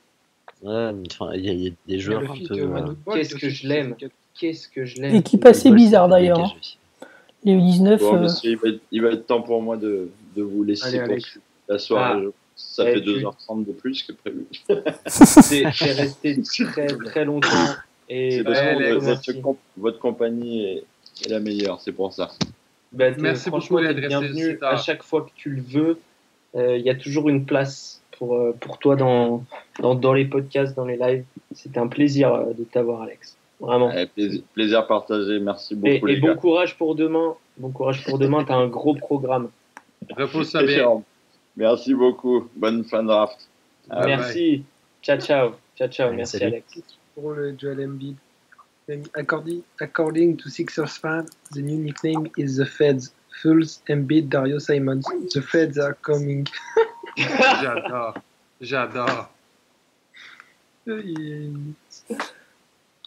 Ouais, 0.62 0.92
enfin, 1.10 1.32
il 1.34 1.44
y, 1.44 1.68
a 1.68 1.72
des 1.88 1.98
joueurs 1.98 2.22
un 2.30 2.36
peu. 2.36 2.96
Qu'est-ce 3.12 3.34
que 3.34 3.48
je 3.48 3.66
l'aime 3.66 3.96
Qu'est-ce 4.38 4.68
que 4.68 4.84
je 4.84 5.00
l'aime 5.00 5.16
Équipe 5.16 5.44
assez 5.44 5.72
bizarre 5.72 6.08
d'ailleurs. 6.08 6.38
Hein. 6.40 7.06
Les 7.44 7.56
U19. 7.56 8.40
il, 8.44 8.56
va 8.56 8.68
être, 8.68 8.80
il, 8.92 9.02
va 9.02 9.08
être, 9.10 9.26
temps 9.26 9.42
pour 9.42 9.60
moi 9.60 9.76
de, 9.76 10.08
de 10.36 10.42
vous 10.42 10.62
laisser 10.62 11.00
allez, 11.00 11.18
la 11.68 11.78
soirée. 11.78 12.24
Ah. 12.26 12.30
Ça 12.54 12.84
fait 12.84 13.00
2h30 13.00 13.66
de 13.66 13.72
plus 13.72 14.02
que 14.02 14.12
prévu. 14.12 14.46
C'est 15.06 15.64
resté 15.64 16.40
très 16.42 16.86
très 16.86 17.24
longtemps. 17.24 17.48
Et 18.08 18.42
bah, 18.42 18.74
votre, 18.98 19.32
votre, 19.76 19.98
compagnie 19.98 20.64
est, 20.64 20.84
est, 21.24 21.28
la 21.30 21.40
meilleure, 21.40 21.80
c'est 21.80 21.92
pour 21.92 22.12
ça. 22.12 22.30
Bah, 22.92 23.06
Merci 23.18 23.50
beaucoup 23.50 23.80
d'être 23.80 23.96
bienvenu 23.96 24.58
à 24.60 24.76
chaque 24.76 25.02
fois 25.02 25.22
que 25.22 25.30
tu 25.34 25.50
le 25.50 25.62
veux. 25.62 25.98
Euh, 26.54 26.76
il 26.76 26.84
y 26.84 26.90
a 26.90 26.94
toujours 26.94 27.30
une 27.30 27.46
place 27.46 28.02
pour, 28.18 28.36
euh, 28.36 28.54
pour 28.60 28.78
toi 28.78 28.96
dans, 28.96 29.44
dans, 29.80 29.94
dans, 29.94 30.12
les 30.12 30.26
podcasts, 30.26 30.76
dans 30.76 30.84
les 30.84 30.96
lives. 30.96 31.24
C'était 31.54 31.78
un 31.78 31.88
plaisir 31.88 32.34
euh, 32.34 32.52
de 32.52 32.64
t'avoir, 32.64 33.02
Alex. 33.02 33.36
Vraiment. 33.60 33.90
plaisir, 34.14 34.42
plaisir, 34.52 34.86
partagé. 34.86 35.38
Merci 35.38 35.74
beaucoup. 35.74 36.08
Et, 36.08 36.12
et 36.12 36.16
bon 36.20 36.36
courage 36.36 36.76
pour 36.76 36.94
demain. 36.94 37.34
Bon 37.56 37.70
courage 37.70 38.04
pour 38.04 38.18
demain. 38.18 38.44
tu 38.44 38.52
as 38.52 38.56
un 38.56 38.66
gros 38.66 38.94
programme. 38.94 39.48
Repose 40.10 40.52
bien. 40.66 41.02
Merci 41.56 41.94
beaucoup. 41.94 42.48
Bonne 42.56 42.84
fin 42.84 43.02
draft. 43.02 43.48
Merci. 43.90 44.64
Ciao, 45.02 45.18
ciao. 45.18 45.54
Ciao, 45.76 45.88
ciao. 45.88 46.12
Merci, 46.12 46.42
Alex. 46.42 46.80
Pour 47.14 47.32
le 47.32 47.54
Joel 47.58 47.80
Embiid. 47.80 48.16
According, 49.14 49.62
according 49.80 50.36
to 50.36 50.48
Sixers 50.48 50.98
fan, 50.98 51.26
the 51.52 51.62
new 51.62 51.78
nickname 51.78 52.28
is 52.36 52.56
the 52.56 52.66
Feds. 52.66 53.12
Fools, 53.42 53.80
Embiid, 53.88 54.28
Dario 54.28 54.58
Simons. 54.58 55.04
The 55.32 55.40
Feds 55.40 55.78
are 55.78 55.94
coming. 55.94 56.46
J'adore. 57.16 58.14
J'adore. 58.60 59.28
bon, 60.86 61.00
il 61.04 61.74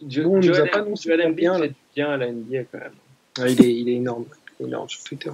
nous 0.02 0.60
a 0.60 0.66
pas 0.68 0.80
annoncé 0.80 1.10
Joel 1.10 1.28
Embiid 1.28 1.36
bien, 1.36 1.60
bien 1.96 2.10
à 2.12 2.18
la 2.18 2.32
NBA 2.32 2.64
quand 2.72 2.80
même. 2.80 2.94
Ah, 3.40 3.48
il, 3.48 3.64
est, 3.64 3.74
il 3.74 3.90
est 3.90 3.96
énorme. 3.96 4.26
Il 4.60 4.66
est 4.66 4.68
énorme 4.70 4.90
sur 4.90 5.04
Twitter. 5.04 5.32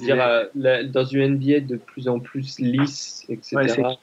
C'est-à-dire, 0.00 0.48
euh, 0.56 0.84
dans 0.84 1.04
une 1.04 1.36
NBA 1.36 1.60
de 1.60 1.76
plus 1.76 2.08
en 2.08 2.18
plus 2.18 2.58
lisse, 2.58 3.24
etc., 3.28 3.56
ouais, 3.56 3.98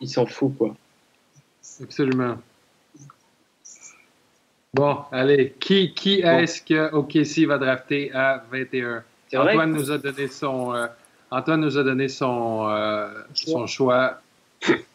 il 0.00 0.08
s'en 0.08 0.26
fout, 0.26 0.52
quoi. 0.56 0.76
Absolument. 1.82 2.36
Bon, 4.74 4.98
allez, 5.12 5.54
qui, 5.60 5.94
qui 5.94 6.20
est-ce 6.20 6.60
que 6.60 6.92
OKC 6.92 7.46
va 7.46 7.58
drafter 7.58 8.12
à 8.12 8.44
21? 8.50 9.04
Antoine 9.36 9.72
nous 9.72 9.90
a 9.90 9.98
donné 9.98 10.28
son, 10.28 10.74
euh, 10.74 10.86
Antoine 11.30 11.60
nous 11.60 11.78
a 11.78 11.82
donné 11.82 12.08
son, 12.08 12.68
euh, 12.68 13.08
son 13.34 13.66
choix. 13.66 14.20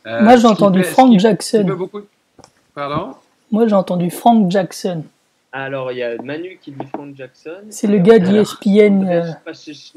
Euh, 0.06 0.22
Moi, 0.22 0.38
j'ai 0.38 0.48
entendu 0.48 0.84
Frank 0.84 1.20
Jackson. 1.20 1.64
Beaucoup... 1.64 2.02
Pardon? 2.74 3.16
Moi, 3.52 3.68
j'ai 3.68 3.76
entendu 3.76 4.10
Frank 4.10 4.50
Jackson. 4.50 5.04
Alors, 5.52 5.92
il 5.92 5.98
y 5.98 6.04
a 6.04 6.16
Manu 6.22 6.60
qui 6.62 6.72
dit 6.72 6.86
Frank 6.88 7.16
Jackson. 7.16 7.64
C'est 7.70 7.88
le 7.88 8.00
gars 8.00 8.20
d'ESPN 8.20 9.04
euh, 9.08 9.52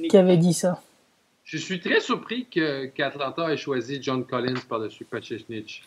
qui 0.08 0.16
avait 0.16 0.38
dit 0.38 0.54
ça. 0.54 0.80
Je 1.44 1.58
suis 1.58 1.80
très 1.80 2.00
surpris 2.00 2.46
qu'Atlanta 2.46 3.52
ait 3.52 3.56
choisi 3.56 3.98
John 4.00 4.24
Collins 4.24 4.60
par-dessus 4.68 5.04
Pachechnich. 5.04 5.82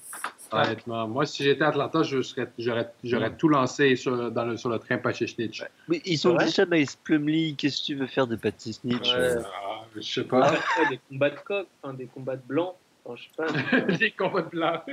Honnêtement, 0.52 1.08
moi, 1.08 1.26
si 1.26 1.44
j'étais 1.44 1.64
Atlanta, 1.64 2.02
j'aurais 2.04 3.36
tout 3.38 3.48
lancé 3.48 3.96
sur, 3.96 4.32
dans 4.32 4.46
le, 4.46 4.58
sur 4.58 4.70
le 4.70 4.78
train 4.78 4.98
Pachechnich. 4.98 5.64
Mais 5.88 6.02
ils 6.06 6.18
sont 6.18 6.36
déjà 6.36 6.66
dans 6.66 6.76
les 6.76 6.86
Plumlee. 7.04 7.56
Qu'est-ce 7.58 7.82
que 7.82 7.86
tu 7.86 7.96
veux 7.96 8.08
faire 8.08 8.28
de 8.28 8.36
Pachechnich 8.36 9.12
euh? 9.16 9.42
ah, 9.44 9.86
Je 9.96 10.02
sais 10.02 10.24
pas. 10.26 10.54
des 10.90 11.00
combats 11.10 11.30
de 11.32 11.40
coq, 11.44 11.68
enfin, 11.82 11.94
des 11.94 12.06
combats 12.06 12.36
de 12.36 12.44
blancs. 12.46 12.76
Enfin, 13.04 13.16
je 13.16 13.24
sais 13.24 13.82
pas. 13.82 13.82
des 13.98 14.12
combats 14.12 14.42
de 14.42 14.50
blancs. 14.50 14.84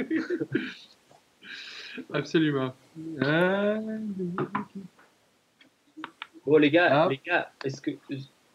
Absolument. 2.12 2.74
Bon, 6.44 6.56
les 6.58 6.70
gars, 6.70 7.04
ah. 7.04 7.08
les 7.08 7.20
gars, 7.24 7.52
est-ce 7.64 7.80
que. 7.80 7.92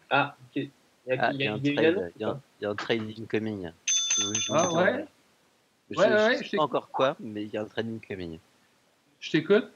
Ah, 0.10 0.36
il 0.56 0.64
y, 0.64 1.12
a, 1.12 1.18
ah, 1.20 1.32
il 1.34 1.42
y, 1.42 1.48
a, 1.48 1.58
il 1.58 1.74
y, 1.74 2.24
a, 2.24 2.40
il 2.60 2.64
y 2.64 2.66
a 2.66 2.70
un 2.70 2.76
trade 2.76 3.14
incoming. 3.18 3.72
Je, 3.86 4.52
ah, 4.52 4.74
ouais? 4.74 5.06
Je, 5.90 5.98
ouais, 5.98 6.06
ouais, 6.06 6.44
je 6.44 6.50
sais 6.50 6.58
pas 6.58 6.64
encore 6.64 6.90
quoi, 6.90 7.16
mais 7.20 7.44
il 7.44 7.50
y 7.50 7.58
a 7.58 7.62
un 7.62 7.66
trade 7.66 7.88
incoming. 7.88 8.40
Je 9.20 9.32
t'écoute? 9.32 9.72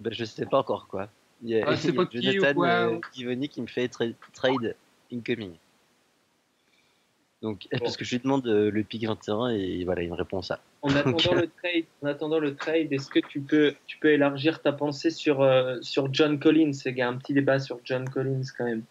Ben, 0.00 0.12
je 0.12 0.24
sais 0.24 0.46
pas 0.46 0.58
encore 0.58 0.86
quoi. 0.86 1.08
Il 1.42 1.50
y 1.50 1.60
a, 1.60 1.68
ah, 1.68 1.76
c'est 1.76 1.92
pas 1.92 2.06
qui 2.06 2.22
Jonathan 2.22 2.50
ou 2.50 2.54
quoi, 2.54 2.68
euh, 2.68 3.00
Givoni 3.12 3.48
qui 3.48 3.60
me 3.60 3.66
fait 3.66 3.88
tra 3.88 4.04
trade 4.32 4.76
incoming. 5.12 5.54
Donc, 7.42 7.68
bon. 7.72 7.78
parce 7.80 7.96
que 7.96 8.04
je 8.04 8.16
lui 8.16 8.22
demande 8.22 8.46
euh, 8.46 8.70
le 8.70 8.82
pic 8.82 9.06
21 9.06 9.50
et 9.50 9.84
voilà, 9.84 10.02
il 10.02 10.10
me 10.10 10.14
répond 10.14 10.42
ça. 10.42 10.60
En 10.82 10.90
attendant 10.96 11.34
le 11.34 11.48
trade, 11.48 11.84
en 12.02 12.06
attendant 12.06 12.38
le 12.38 12.54
trade, 12.54 12.92
est-ce 12.92 13.08
que 13.08 13.20
tu 13.20 13.40
peux, 13.40 13.74
tu 13.86 13.98
peux 13.98 14.12
élargir 14.12 14.60
ta 14.60 14.72
pensée 14.72 15.10
sur, 15.10 15.42
euh, 15.42 15.76
sur 15.80 16.12
John 16.12 16.38
Collins? 16.38 16.72
Il 16.86 16.96
y 16.96 17.02
a 17.02 17.08
un 17.08 17.16
petit 17.16 17.34
débat 17.34 17.58
sur 17.58 17.78
John 17.84 18.08
Collins 18.08 18.42
quand 18.56 18.64
même, 18.64 18.82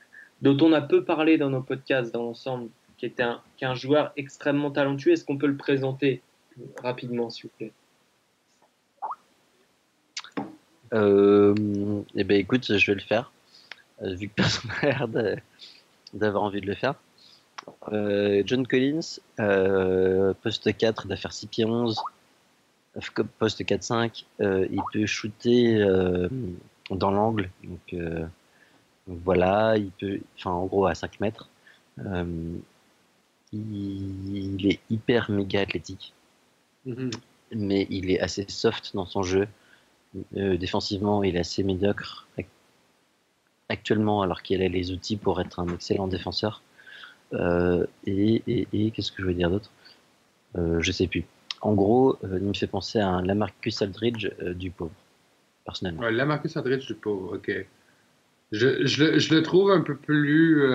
dont 0.42 0.58
on 0.66 0.72
a 0.74 0.82
peu 0.82 1.04
parlé 1.04 1.38
dans 1.38 1.50
nos 1.50 1.62
podcasts 1.62 2.14
dans 2.14 2.24
l'ensemble, 2.24 2.70
qui 2.98 3.06
est 3.06 3.20
un, 3.20 3.42
qui 3.58 3.66
est 3.66 3.68
un 3.68 3.76
joueur 3.76 4.14
extrêmement 4.18 4.72
talentueux. 4.72 5.12
Est-ce 5.12 5.26
qu'on 5.26 5.38
peut 5.38 5.48
le 5.48 5.58
présenter 5.58 6.22
rapidement, 6.82 7.30
s'il 7.30 7.46
vous 7.46 7.52
plaît? 7.58 7.72
Euh, 10.94 11.54
Eh 12.16 12.24
ben, 12.24 12.38
écoute, 12.38 12.78
je 12.78 12.92
vais 12.92 12.96
le 12.96 13.02
faire, 13.02 13.32
euh, 14.02 14.14
vu 14.16 14.30
que 14.30 14.34
personne 14.36 14.72
n'a 14.84 14.90
l'air 14.90 15.08
d'avoir 16.14 16.44
envie 16.44 16.62
de 16.62 16.68
le 16.68 16.76
faire. 16.76 16.96
Euh, 17.92 18.44
John 18.46 18.68
Collins, 18.68 19.20
euh, 19.40 20.34
poste 20.42 20.76
4, 20.76 21.08
d'affaire 21.08 21.34
6 21.34 21.48
pieds 21.48 21.66
11, 21.66 21.98
poste 23.40 23.64
4-5, 23.64 24.26
euh, 24.42 24.68
il 24.72 24.82
peut 24.92 25.06
shooter 25.06 25.86
dans 26.90 27.12
l'angle, 27.12 27.50
donc, 27.64 27.96
donc, 29.08 29.20
voilà, 29.24 29.78
il 29.78 29.92
peut, 29.92 30.20
enfin 30.38 30.52
en 30.52 30.66
gros 30.66 30.86
à 30.86 30.96
5 30.96 31.20
mètres. 31.20 31.50
Il, 33.54 34.36
il, 34.36 34.68
est 34.68 34.80
hyper 34.90 35.32
méga 35.32 35.62
athlétique, 35.62 36.14
-hmm. 36.86 37.14
mais 37.56 37.88
il 37.90 38.12
est 38.12 38.20
assez 38.20 38.46
soft 38.50 38.94
dans 38.94 39.06
son 39.06 39.24
jeu. 39.24 39.48
défensivement, 40.34 41.24
il 41.24 41.38
est 41.38 41.40
assez 41.40 41.64
médiocre 41.64 42.28
actuellement, 43.70 44.22
alors 44.22 44.42
qu'il 44.42 44.62
a 44.62 44.68
les 44.68 44.92
outils 44.92 45.18
pour 45.18 45.40
être 45.40 45.60
un 45.60 45.68
excellent 45.70 46.08
défenseur. 46.08 46.62
Euh, 47.34 47.86
et, 48.06 48.92
qu'est-ce 48.92 49.12
que 49.12 49.22
je 49.22 49.28
veux 49.28 49.34
dire 49.34 49.50
d'autre? 49.50 49.72
Euh, 50.58 50.80
Je 50.82 50.92
sais 50.92 51.08
plus. 51.08 51.26
En 51.62 51.74
gros, 51.74 52.18
euh, 52.24 52.38
il 52.40 52.48
me 52.48 52.54
fait 52.54 52.68
penser 52.68 53.00
à 53.00 53.10
un 53.10 53.24
Lamarcus 53.24 53.82
Aldridge 53.82 54.30
du 54.56 54.72
pauvre, 54.72 54.92
personnellement. 55.66 56.08
Lamarcus 56.10 56.56
Aldridge 56.56 56.88
du 56.88 56.96
pauvre, 56.96 57.36
ok. 57.36 57.66
Je, 58.52 59.34
le 59.34 59.42
trouve 59.42 59.72
un 59.72 59.82
peu 59.82 59.96
plus 59.96 60.66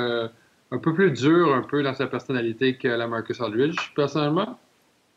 un 0.73 0.79
peu 0.79 0.93
plus 0.95 1.11
dur 1.11 1.55
un 1.55 1.63
peu 1.63 1.83
dans 1.83 1.95
sa 1.95 2.07
personnalité 2.07 2.77
que 2.77 2.89
Lamarcus 2.89 3.41
Aldridge, 3.41 3.77
personnellement. 3.95 4.59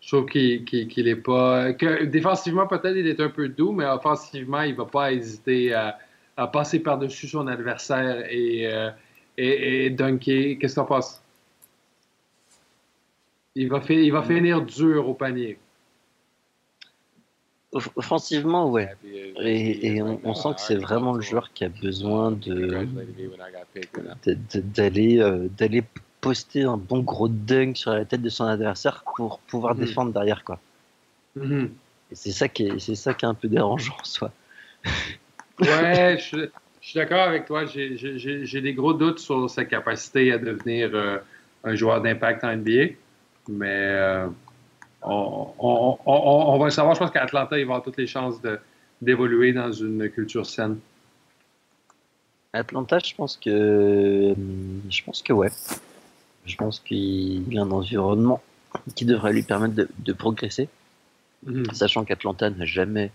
Je 0.05 0.09
trouve 0.09 0.27
qu'il 0.27 0.65
qu 0.65 1.15
pas. 1.15 1.73
Défensivement, 2.03 2.67
peut-être, 2.67 2.95
il 2.95 3.07
est 3.07 3.19
un 3.19 3.29
peu 3.29 3.49
doux, 3.49 3.71
mais 3.71 3.85
offensivement, 3.85 4.61
il 4.61 4.75
va 4.75 4.85
pas 4.85 5.11
hésiter 5.11 5.73
à, 5.73 5.97
passer 6.53 6.79
par-dessus 6.79 7.27
son 7.27 7.47
adversaire 7.47 8.23
et, 8.29 8.71
euh, 8.71 8.91
et, 9.37 9.85
et 9.85 9.89
dunker. 9.89 10.57
Qu'est-ce 10.59 10.75
que 10.75 10.81
t'en 10.81 10.85
penses? 10.85 11.21
Il 13.55 13.69
va, 13.69 13.81
il 13.89 14.11
va 14.11 14.21
finir 14.23 14.61
dur 14.61 15.07
au 15.07 15.13
panier. 15.13 15.57
Offensivement, 17.95 18.69
ouais. 18.71 18.89
Et, 19.41 19.87
et 19.87 20.01
on, 20.01 20.19
on, 20.23 20.33
sent 20.33 20.49
que 20.55 20.61
c'est 20.61 20.77
vraiment 20.77 21.13
le 21.13 21.21
joueur 21.21 21.51
qui 21.53 21.65
a 21.65 21.69
besoin 21.69 22.31
de 22.31 22.87
d'aller 24.77 25.19
euh, 25.19 25.49
d'aller 25.57 25.83
poster 26.21 26.63
un 26.63 26.77
bon 26.77 26.99
gros 27.01 27.27
dunk 27.27 27.75
sur 27.75 27.91
la 27.91 28.05
tête 28.05 28.21
de 28.21 28.29
son 28.29 28.45
adversaire 28.45 29.03
pour 29.17 29.39
pouvoir 29.39 29.75
mm 29.75 29.77
-hmm. 29.77 29.85
défendre 29.85 30.13
derrière 30.13 30.43
quoi. 30.45 30.57
Mm 31.35 31.41
-hmm. 31.43 31.65
Et 32.11 32.15
c'est 32.15 32.31
ça 32.31 32.47
qui 32.47 32.61
est 32.67 32.79
c'est 32.79 32.95
ça 32.95 33.13
qui 33.13 33.25
est 33.25 33.31
un 33.35 33.39
peu 33.41 33.49
dérangeant 33.49 33.97
en 34.01 34.05
soi. 34.15 34.31
ouais, 35.59 36.17
je, 36.25 36.37
je, 36.81 36.87
suis 36.87 36.97
d'accord 36.99 37.25
avec 37.31 37.43
toi. 37.45 37.65
J'ai 37.65 38.61
des 38.67 38.73
gros 38.79 38.93
doutes 39.01 39.19
sur 39.27 39.49
sa 39.49 39.63
capacité 39.65 40.21
à 40.31 40.37
devenir 40.37 40.83
euh, 40.93 41.17
un 41.69 41.75
joueur 41.75 41.97
d'impact 42.05 42.43
en 42.45 42.51
NBA. 42.55 42.85
Mais 43.47 43.67
euh, 43.67 44.27
on, 45.01 45.47
on, 45.59 45.97
on, 46.05 46.53
on, 46.53 46.57
va 46.57 46.65
le 46.65 46.71
savoir. 46.71 46.95
Je 46.95 46.99
pense 46.99 47.11
qu'Atlanta, 47.11 47.57
il 47.57 47.65
va 47.65 47.73
avoir 47.73 47.83
toutes 47.83 47.97
les 47.97 48.07
chances 48.07 48.41
de, 48.41 48.59
d'évoluer 49.01 49.53
dans 49.53 49.71
une 49.71 50.09
culture 50.09 50.45
saine? 50.45 50.79
Atlanta, 52.53 52.99
je 52.99 53.13
pense 53.15 53.37
que 53.37 54.33
je 54.89 55.03
pense 55.03 55.21
que 55.21 55.33
ouais. 55.33 55.51
Je 56.45 56.55
pense 56.55 56.79
qu'il 56.79 57.51
y 57.51 57.57
a 57.57 57.63
un 57.63 57.71
environnement 57.71 58.41
qui 58.95 59.05
devrait 59.05 59.33
lui 59.33 59.43
permettre 59.43 59.87
de, 59.97 60.13
progresser, 60.13 60.69
mhm. 61.45 61.65
sachant 61.73 62.05
qu'Atlanta 62.05 62.49
n'a 62.49 62.65
jamais 62.65 63.11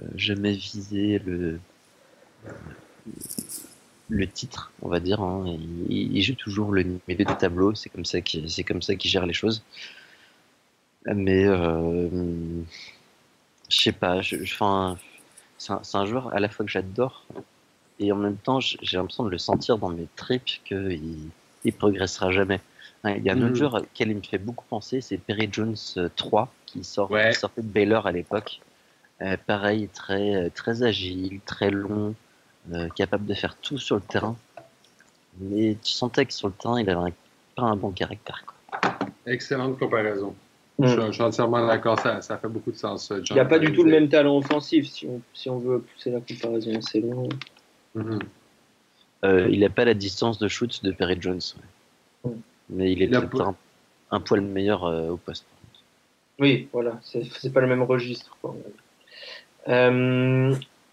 euh, 0.00 0.04
jamais 0.16 0.52
visé 0.52 1.20
le 1.24 1.60
le 4.10 4.26
titre, 4.26 4.72
on 4.82 4.88
va 4.88 5.00
dire. 5.00 5.20
Hein. 5.22 5.56
Il, 5.88 6.20
joue 6.22 6.34
toujours 6.34 6.72
le 6.72 6.84
milieu 7.08 7.24
de 7.24 7.32
tableau. 7.32 7.74
C'est 7.74 7.88
comme 7.88 8.04
ça 8.04 8.20
qu'il 8.20 8.50
c'est 8.50 8.64
comme 8.64 8.82
ça 8.82 8.94
qu'il 8.96 9.10
gère 9.10 9.24
les 9.24 9.32
choses. 9.32 9.62
Mais 11.06 11.46
euh, 11.46 12.08
je 13.68 13.76
sais 13.80 13.92
pas. 13.92 14.20
C'est 14.22 15.96
un, 15.96 16.06
joueur 16.06 16.34
à 16.34 16.40
la 16.40 16.48
fois 16.48 16.66
que 16.66 16.72
j'adore 16.72 17.24
et 17.98 18.12
en 18.12 18.16
même 18.16 18.36
temps 18.36 18.60
j'ai 18.60 18.96
l'impression 18.96 19.24
de 19.24 19.30
le 19.30 19.38
sentir 19.38 19.78
dans 19.78 19.90
mes 19.90 20.08
tripes 20.16 20.50
qu'il 20.64 21.30
il 21.64 21.72
progressera 21.72 22.32
jamais. 22.32 22.60
Il 23.04 23.22
y 23.22 23.30
a 23.30 23.34
un 23.34 23.42
autre 23.42 23.52
mm. 23.52 23.56
joueur 23.56 23.74
auquel 23.74 24.10
il 24.10 24.16
me 24.16 24.22
fait 24.22 24.38
beaucoup 24.38 24.64
penser, 24.68 25.00
c'est 25.00 25.16
Perry 25.16 25.48
Jones 25.50 25.76
3 26.16 26.42
euh, 26.42 26.46
qui, 26.66 26.84
sort, 26.84 27.10
sortait 27.32 27.62
de 27.62 27.66
Baylor 27.66 28.06
à 28.06 28.12
l'époque. 28.12 28.60
Euh, 29.22 29.36
pareil, 29.46 29.88
très, 29.88 30.50
très 30.50 30.82
agile, 30.82 31.40
très 31.44 31.70
long, 31.70 32.14
euh, 32.72 32.88
capable 32.90 33.26
de 33.26 33.34
faire 33.34 33.56
tout 33.56 33.78
sur 33.78 33.96
le 33.96 34.02
terrain. 34.02 34.36
Mais 35.38 35.76
tu 35.82 35.92
sentais 35.92 36.26
que 36.26 36.32
sur 36.32 36.48
le 36.48 36.54
terrain, 36.54 36.80
il 36.80 36.88
avait 36.90 37.12
pas 37.56 37.62
un 37.62 37.76
bon 37.76 37.90
caractère. 37.90 38.44
Excellente 39.26 39.78
comparaison. 39.78 40.34
Mm. 40.78 40.86
Je, 40.86 41.12
suis 41.12 41.22
entièrement 41.22 41.66
d'accord, 41.66 41.98
ça, 41.98 42.22
ça, 42.22 42.38
fait 42.38 42.48
beaucoup 42.48 42.70
de 42.72 42.76
sens. 42.76 43.12
il 43.28 43.34
n'y 43.34 43.40
a 43.40 43.44
pas 43.44 43.58
du 43.58 43.72
tout 43.72 43.84
le 43.84 43.90
même 43.90 44.08
talent 44.08 44.36
offensif, 44.38 44.88
si 44.88 45.06
on, 45.06 45.20
si 45.34 45.50
on 45.50 45.58
veut 45.58 45.80
pousser 45.80 46.10
la 46.10 46.20
comparaison 46.20 46.80
c'est 46.80 47.00
long. 47.00 47.28
Mm-hmm. 47.96 48.20
Euh, 49.24 49.48
il 49.50 49.60
n'a 49.60 49.68
pas 49.68 49.84
la 49.84 49.94
distance 49.94 50.38
de 50.38 50.48
shoot 50.48 50.82
de 50.82 50.92
Perry 50.92 51.16
Jones. 51.20 51.40
Mm. 52.24 52.30
Mais 52.70 52.92
il 52.92 53.02
est 53.02 53.14
un, 53.14 53.28
un, 54.10 54.20
poil 54.20 54.40
meilleur 54.40 54.84
euh, 54.84 55.10
au 55.10 55.16
poste. 55.16 55.46
Oui, 56.38 56.68
voilà, 56.72 56.98
c'est 57.02 57.52
pas 57.52 57.60
le 57.60 57.66
même 57.66 57.82
registre. 57.82 58.36
Quoi 58.40 58.56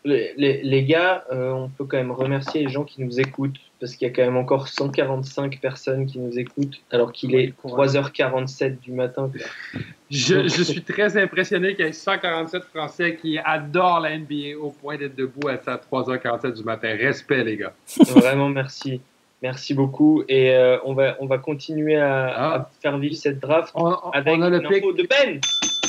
les, 0.07 0.83
gars, 0.83 1.25
euh, 1.31 1.51
on 1.51 1.69
peut 1.69 1.85
quand 1.85 1.97
même 1.97 2.11
remercier 2.11 2.63
les 2.63 2.69
gens 2.69 2.83
qui 2.83 3.03
nous 3.03 3.19
écoutent, 3.19 3.57
parce 3.79 3.95
qu'il 3.95 4.07
y 4.07 4.11
a 4.11 4.13
quand 4.13 4.23
même 4.23 4.37
encore 4.37 4.67
145 4.67 5.59
personnes 5.59 6.05
qui 6.05 6.19
nous 6.19 6.37
écoutent, 6.39 6.81
alors 6.91 7.11
qu'il 7.11 7.35
est 7.35 7.53
3h47 7.63 8.79
du 8.79 8.91
matin. 8.91 9.29
Je, 10.09 10.47
suis 10.47 10.81
très 10.81 11.17
impressionné 11.17 11.75
qu'il 11.75 11.85
y 11.85 11.89
ait 11.89 11.93
147 11.93 12.63
Français 12.63 13.17
qui 13.21 13.37
adorent 13.37 13.99
la 13.99 14.17
NBA 14.17 14.57
au 14.59 14.71
point 14.71 14.97
d'être 14.97 15.15
debout 15.15 15.47
à 15.47 15.55
3h47 15.55 16.53
du 16.53 16.63
matin. 16.63 16.95
Respect, 16.97 17.43
les 17.43 17.57
gars. 17.57 17.73
Vraiment, 18.07 18.49
merci. 18.49 19.01
Merci 19.43 19.73
beaucoup. 19.75 20.23
Et 20.27 20.51
euh, 20.51 20.77
on, 20.83 20.93
va, 20.93 21.15
on 21.19 21.27
va 21.27 21.37
continuer 21.37 21.95
à, 21.95 22.33
ah. 22.35 22.69
faire 22.81 22.97
vivre 22.97 23.15
cette 23.15 23.39
draft 23.39 23.71
avec 24.13 24.33
on 24.33 24.49
de 24.49 25.07
Ben. 25.07 25.39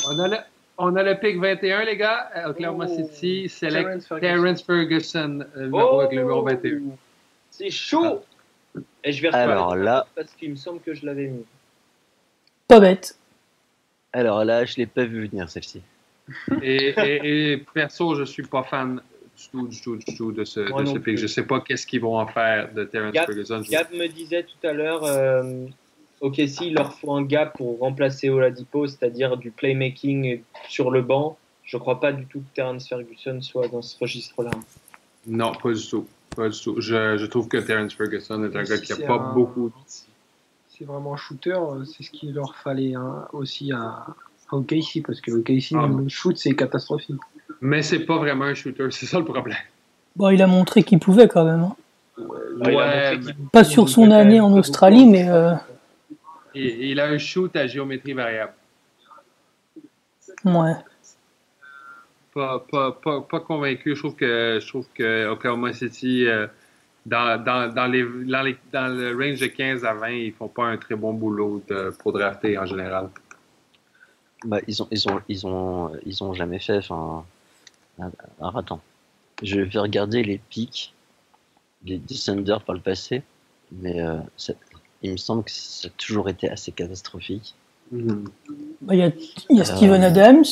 On 0.07 0.19
a 0.19 0.27
le, 0.27 0.37
on 0.79 0.95
a 0.95 1.03
le 1.03 1.19
pick 1.19 1.39
21, 1.39 1.83
les 1.83 1.97
gars. 1.97 2.31
Oklahoma 2.47 2.87
oh, 2.89 2.95
City 2.95 3.49
select 3.49 4.07
Terrence 4.19 4.63
Ferguson, 4.63 5.45
euh, 5.55 5.65
numéro, 5.65 5.99
avec 5.99 6.13
le 6.13 6.21
numéro 6.21 6.41
21. 6.41 6.79
C'est 7.51 7.69
chaud! 7.69 8.23
Et 9.03 9.11
je 9.11 9.21
vais 9.21 9.29
Alors 9.29 9.75
là, 9.75 10.07
parce 10.15 10.31
qu'il 10.33 10.51
me 10.51 10.55
semble 10.55 10.79
que 10.79 10.93
je 10.93 11.05
l'avais 11.05 11.27
mis. 11.27 11.45
Pas 12.67 12.79
bête. 12.79 13.17
Alors 14.13 14.43
là, 14.45 14.65
je 14.65 14.77
l'ai 14.77 14.85
pas 14.85 15.03
vu 15.03 15.27
venir 15.27 15.49
celle-ci. 15.49 15.81
et, 16.61 17.63
perso, 17.73 18.15
je 18.15 18.23
suis 18.23 18.43
pas 18.43 18.63
fan 18.63 19.01
du 19.35 19.49
tout, 19.49 19.67
du 19.67 19.81
tout, 19.81 19.95
du 19.97 20.15
tout 20.15 20.31
de 20.31 20.43
ce, 20.43 20.59
de 20.59 20.85
ce 20.85 20.97
pick. 20.97 21.17
Je 21.17 21.27
sais 21.27 21.43
pas 21.43 21.59
qu'est-ce 21.61 21.85
qu'ils 21.85 22.01
vont 22.01 22.17
en 22.17 22.27
faire 22.27 22.71
de 22.73 22.85
Terrence 22.85 23.13
Ferguson. 23.13 23.61
Gab 23.69 23.91
me 23.91 24.07
disait 24.07 24.43
tout 24.43 24.67
à 24.67 24.71
l'heure, 24.71 25.03
euh, 25.03 25.65
ok, 26.21 26.41
s'il 26.47 26.73
leur 26.73 26.93
faut 26.93 27.13
un 27.13 27.23
gars 27.23 27.45
pour 27.45 27.79
remplacer 27.79 28.29
Oladipo, 28.29 28.87
c'est-à-dire 28.87 29.37
du 29.37 29.51
playmaking 29.51 30.41
sur 30.67 30.91
le 30.91 31.01
banc, 31.01 31.37
je 31.63 31.77
ne 31.77 31.79
crois 31.81 31.99
pas 31.99 32.11
du 32.11 32.25
tout 32.25 32.39
que 32.39 32.55
Terence 32.55 32.87
Ferguson 32.87 33.41
soit 33.41 33.67
dans 33.67 33.81
ce 33.81 33.97
registre-là. 33.99 34.51
Non, 35.27 35.51
pas 35.53 35.73
du 35.73 35.87
tout. 35.87 36.07
Pas 36.35 36.49
du 36.49 36.59
tout. 36.59 36.79
Je, 36.79 37.25
trouve 37.25 37.47
que 37.47 37.57
Terence 37.57 37.93
Ferguson 37.93 38.43
est 38.43 38.55
un 38.55 38.63
gars 38.63 38.77
qui 38.77 38.91
n'a 38.91 39.07
pas 39.07 39.17
beaucoup. 39.33 39.71
C'est 40.69 40.85
vraiment 40.85 41.13
un 41.13 41.17
shooter, 41.17 41.57
c'est 41.85 42.03
ce 42.03 42.09
qu'il 42.09 42.33
leur 42.33 42.55
fallait 42.55 42.95
hein, 42.95 43.27
aussi 43.33 43.71
à, 43.73 44.05
OKC, 44.51 45.03
parce 45.05 45.21
que 45.21 45.31
OKC, 45.31 45.75
ah. 45.75 45.87
le 45.87 46.07
shoot, 46.07 46.37
c'est 46.37 46.55
catastrophique. 46.55 47.19
Mais 47.61 47.83
c'est 47.83 47.99
pas 47.99 48.17
vraiment 48.17 48.45
un 48.45 48.53
shooter, 48.53 48.87
c'est 48.91 49.05
ça 49.05 49.19
le 49.19 49.25
problème. 49.25 49.57
Bon, 50.15 50.29
il 50.29 50.41
a 50.41 50.47
montré 50.47 50.83
qu'il 50.83 50.99
pouvait 50.99 51.27
quand 51.27 51.45
même. 51.45 51.63
Hein. 51.63 51.75
Ouais, 52.65 53.19
pas 53.53 53.63
sur 53.63 53.87
son 53.87 54.11
année 54.11 54.41
en 54.41 54.51
Australie, 54.53 55.05
mais. 55.05 55.29
Euh, 55.29 55.53
il 56.55 56.99
a 56.99 57.07
un 57.07 57.17
shoot 57.17 57.55
à 57.55 57.67
géométrie 57.67 58.13
variable. 58.13 58.53
Ouais. 60.45 60.73
Pas, 62.33 62.59
pas, 62.71 62.91
pas, 62.91 63.21
pas, 63.21 63.39
convaincu. 63.39 63.95
Je 63.95 63.99
trouve 63.99 64.15
que, 64.15 64.59
je 64.61 64.67
trouve 64.67 64.87
que 64.93 65.27
Oklahoma 65.27 65.73
City, 65.73 66.25
euh, 66.27 66.47
dans, 67.05 67.43
dans, 67.43 67.73
dans, 67.73 67.87
les, 67.87 68.03
dans, 68.71 68.87
le 68.87 69.15
range 69.15 69.39
de 69.39 69.47
15 69.47 69.83
à 69.83 69.93
20, 69.93 70.09
ils 70.09 70.33
font 70.33 70.47
pas 70.47 70.65
un 70.65 70.77
très 70.77 70.95
bon 70.95 71.13
boulot 71.13 71.63
de, 71.67 71.91
pour 71.99 72.13
drafter 72.13 72.57
en 72.57 72.65
général. 72.65 73.09
Bah, 74.45 74.59
ils 74.67 74.81
ont, 74.81 74.87
ils 74.91 75.09
ont, 75.09 75.21
ils 75.27 75.47
ont, 75.47 75.91
ils 76.05 76.23
ont 76.23 76.33
jamais 76.33 76.59
fait. 76.59 76.77
Enfin, 76.77 77.25
alors 78.39 78.57
attends, 78.57 78.81
je 79.41 79.59
vais 79.59 79.79
regarder 79.79 80.23
les 80.23 80.37
pics 80.37 80.93
des 81.81 81.97
Descenders 81.97 82.61
par 82.61 82.75
le 82.75 82.81
passé, 82.81 83.23
mais 83.71 84.01
euh, 84.01 84.17
il 85.01 85.11
me 85.11 85.17
semble 85.17 85.43
que 85.43 85.51
ça 85.51 85.87
a 85.87 85.91
toujours 85.97 86.29
été 86.29 86.49
assez 86.49 86.71
catastrophique. 86.71 87.55
Bah, 87.91 88.95
il 88.95 89.13
y, 89.49 89.61
a, 89.61 89.65
Steven 89.65 90.03
Adams. 90.03 90.43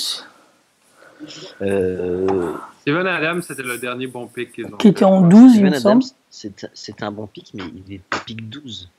Euh... 1.62 2.54
Steven 2.82 3.08
Adams, 3.08 3.42
c'était 3.42 3.64
le 3.64 3.78
dernier 3.78 4.08
bon 4.08 4.24
ont 4.24 4.78
Qui 4.78 4.88
était 4.88 5.06
en 5.06 5.22
12, 5.22 5.52
Steven 5.52 5.68
il 5.68 5.72
me 5.72 5.80
semble. 5.80 6.04
C'était 6.30 7.04
un 7.04 7.12
bon 7.12 7.28
pick, 7.28 7.52
mais 7.54 7.64
il 7.88 7.94
est 7.94 8.02
pick 8.26 8.50
12. 8.50 8.90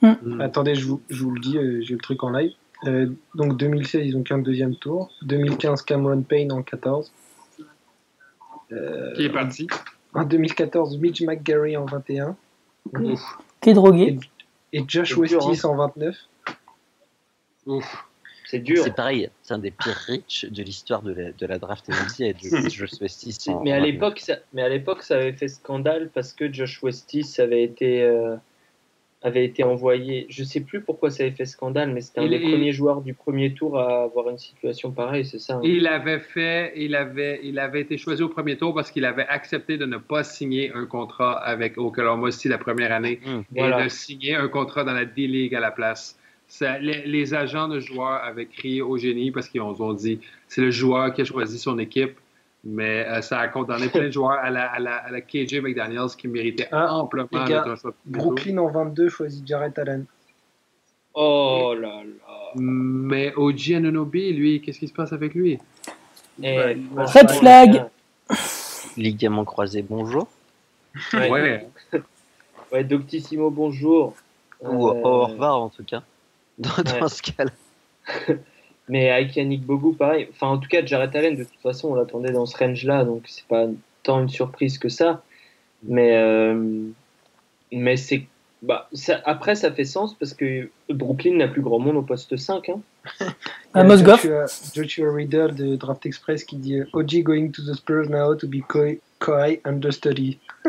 Hmm. 0.00 0.12
Hmm. 0.22 0.40
Attendez, 0.40 0.74
je 0.74 0.86
vous, 0.86 1.00
je 1.10 1.22
vous, 1.22 1.32
le 1.32 1.40
dis, 1.40 1.56
euh, 1.56 1.80
j'ai 1.82 1.94
le 1.94 2.00
truc 2.00 2.22
en 2.22 2.30
live. 2.30 2.52
Euh, 2.86 3.08
donc 3.34 3.56
2016, 3.56 4.06
ils 4.06 4.16
ont 4.16 4.22
qu'un 4.22 4.38
deuxième 4.38 4.76
tour. 4.76 5.10
2015, 5.22 5.82
Cameron 5.82 6.22
Payne 6.22 6.52
en 6.52 6.62
14. 6.62 7.12
Euh, 8.70 9.14
Qui 9.14 9.24
est 9.24 9.30
parti 9.30 9.66
En 10.14 10.24
2014, 10.24 10.98
Mitch 10.98 11.22
McGarry 11.22 11.76
en 11.76 11.86
21. 11.86 12.36
Qui 13.60 13.70
est 13.70 13.74
drogué. 13.74 14.02
Et 14.02 14.18
Josh 14.72 15.16
Westis 15.16 15.60
hein. 15.64 15.70
en 15.70 15.76
29. 15.76 16.16
C'est 18.46 18.60
dur. 18.60 18.82
C'est 18.82 18.94
pareil, 18.94 19.28
c'est 19.42 19.52
un 19.52 19.58
des 19.58 19.70
pires 19.70 19.92
riches 20.06 20.46
de 20.46 20.62
l'histoire 20.62 21.02
de 21.02 21.12
la, 21.12 21.32
de 21.32 21.46
la 21.46 21.58
draft 21.58 21.86
et 22.18 22.32
de 22.32 22.38
Josh 22.70 22.98
Westis. 23.00 23.36
mais, 23.62 23.72
à 23.72 23.80
l'époque, 23.80 24.20
ça, 24.20 24.36
mais 24.54 24.62
à 24.62 24.70
l'époque, 24.70 25.02
ça 25.02 25.16
avait 25.16 25.34
fait 25.34 25.48
scandale 25.48 26.08
parce 26.14 26.32
que 26.32 26.50
Josh 26.50 26.82
Westis 26.82 27.34
avait 27.38 27.62
été, 27.62 28.02
euh, 28.02 28.36
avait 29.22 29.44
été 29.44 29.64
envoyé. 29.64 30.26
Je 30.28 30.44
sais 30.44 30.60
plus 30.60 30.80
pourquoi 30.80 31.10
ça 31.10 31.24
avait 31.24 31.32
fait 31.32 31.44
scandale, 31.44 31.92
mais 31.92 32.00
c'était 32.00 32.20
un 32.20 32.28
des 32.28 32.38
premiers 32.38 32.72
joueurs 32.72 33.00
du 33.00 33.14
premier 33.14 33.52
tour 33.52 33.78
à 33.78 34.04
avoir 34.04 34.30
une 34.30 34.38
situation 34.38 34.92
pareille, 34.92 35.24
c'est 35.24 35.40
ça 35.40 35.56
hein. 35.56 35.60
Il 35.64 35.86
avait 35.86 36.20
fait, 36.20 36.72
il 36.76 36.94
avait, 36.94 37.40
il 37.42 37.58
avait 37.58 37.80
été 37.80 37.98
choisi 37.98 38.22
au 38.22 38.28
premier 38.28 38.56
tour 38.56 38.74
parce 38.74 38.90
qu'il 38.90 39.04
avait 39.04 39.26
accepté 39.26 39.76
de 39.76 39.86
ne 39.86 39.96
pas 39.96 40.22
signer 40.22 40.72
un 40.72 40.86
contrat 40.86 41.32
avec 41.32 41.78
Oklahoma 41.78 42.30
City 42.30 42.48
la 42.48 42.58
première 42.58 42.92
année 42.92 43.20
hum, 43.26 43.44
et 43.56 43.82
de 43.82 43.88
signer 43.88 44.36
un 44.36 44.48
contrat 44.48 44.84
dans 44.84 44.94
la 44.94 45.04
D-League 45.04 45.54
à 45.54 45.60
la 45.60 45.72
place. 45.72 46.16
les, 46.80 47.34
agents 47.34 47.68
de 47.68 47.80
joueurs 47.80 48.22
avaient 48.22 48.46
crié 48.46 48.82
au 48.82 48.96
génie 48.96 49.32
parce 49.32 49.48
qu'ils 49.48 49.60
ont 49.62 49.92
dit 49.94 50.20
c'est 50.46 50.60
le 50.60 50.70
joueur 50.70 51.12
qui 51.12 51.22
a 51.22 51.24
choisi 51.24 51.58
son 51.58 51.78
équipe 51.78 52.18
mais 52.68 53.06
euh, 53.06 53.22
ça 53.22 53.40
a 53.40 53.48
condamné 53.48 53.88
plein 53.88 54.04
de 54.06 54.10
joueurs 54.10 54.32
à 54.32 54.50
la, 54.50 54.66
à 54.66 54.78
la, 54.78 54.96
à 54.96 55.10
la 55.10 55.20
KJ 55.20 55.60
McDaniels 55.62 56.10
qui 56.16 56.28
méritait 56.28 56.68
ah, 56.70 56.94
amplement 56.94 57.28
d'être 57.46 57.68
un 57.68 57.76
choix. 57.76 57.94
Brooklyn 58.04 58.58
en 58.58 58.68
22 58.68 59.08
choisit 59.08 59.46
Jarrett 59.46 59.78
Allen. 59.78 60.04
Oh 61.14 61.74
là 61.78 62.02
là. 62.04 62.52
Mais 62.56 63.32
OG 63.34 63.72
Anunobi, 63.76 64.32
lui, 64.32 64.60
qu'est-ce 64.60 64.78
qui 64.78 64.88
se 64.88 64.92
passe 64.92 65.12
avec 65.12 65.34
lui? 65.34 65.58
Eh, 66.42 66.76
Red 66.94 67.30
flag 67.30 67.86
Ligament 68.96 69.44
croisé, 69.44 69.82
bonjour. 69.82 70.28
Ouais. 71.12 71.66
ouais. 72.72 72.84
Doctissimo, 72.84 73.50
bonjour. 73.50 74.14
Ou 74.60 74.88
euh... 74.88 75.00
au 75.02 75.26
revoir 75.26 75.62
en 75.62 75.68
tout 75.70 75.84
cas, 75.84 76.02
dans, 76.58 76.82
dans 76.82 77.08
ce 77.08 77.22
cas-là. 77.22 77.50
Mais 78.88 79.10
avec 79.10 79.36
Yannick 79.36 79.64
Bogu, 79.64 79.94
pareil. 79.94 80.28
Enfin, 80.30 80.48
en 80.48 80.58
tout 80.58 80.68
cas, 80.68 80.84
Jared 80.84 81.14
Allen, 81.14 81.36
de 81.36 81.44
toute 81.44 81.60
façon, 81.62 81.88
on 81.88 81.94
l'attendait 81.94 82.32
dans 82.32 82.46
ce 82.46 82.56
range-là, 82.56 83.04
donc 83.04 83.24
c'est 83.26 83.46
pas 83.46 83.66
tant 84.02 84.20
une 84.20 84.28
surprise 84.28 84.78
que 84.78 84.88
ça. 84.88 85.22
Mais, 85.82 86.16
euh, 86.16 86.86
mais 87.72 87.96
c'est. 87.96 88.26
Bah, 88.62 88.88
ça, 88.92 89.20
après, 89.24 89.54
ça 89.54 89.70
fait 89.70 89.84
sens 89.84 90.14
parce 90.14 90.34
que 90.34 90.68
Brooklyn 90.88 91.36
n'a 91.36 91.46
plus 91.46 91.62
grand 91.62 91.78
monde 91.78 91.96
au 91.96 92.02
poste 92.02 92.36
5. 92.36 92.70
Hein. 92.70 92.80
Amos 93.74 94.02
Goff. 94.02 94.26
Joshua 94.74 95.12
Reader 95.12 95.48
de 95.52 95.76
Draft 95.76 96.04
Express 96.06 96.42
qui 96.42 96.56
dit 96.56 96.80
OG 96.92 97.22
going 97.22 97.50
to 97.50 97.62
the 97.62 97.74
Spurs 97.74 98.08
now 98.08 98.34
to 98.34 98.48
be 98.48 98.60
Kawhi 99.20 99.60
understudy. 99.64 100.38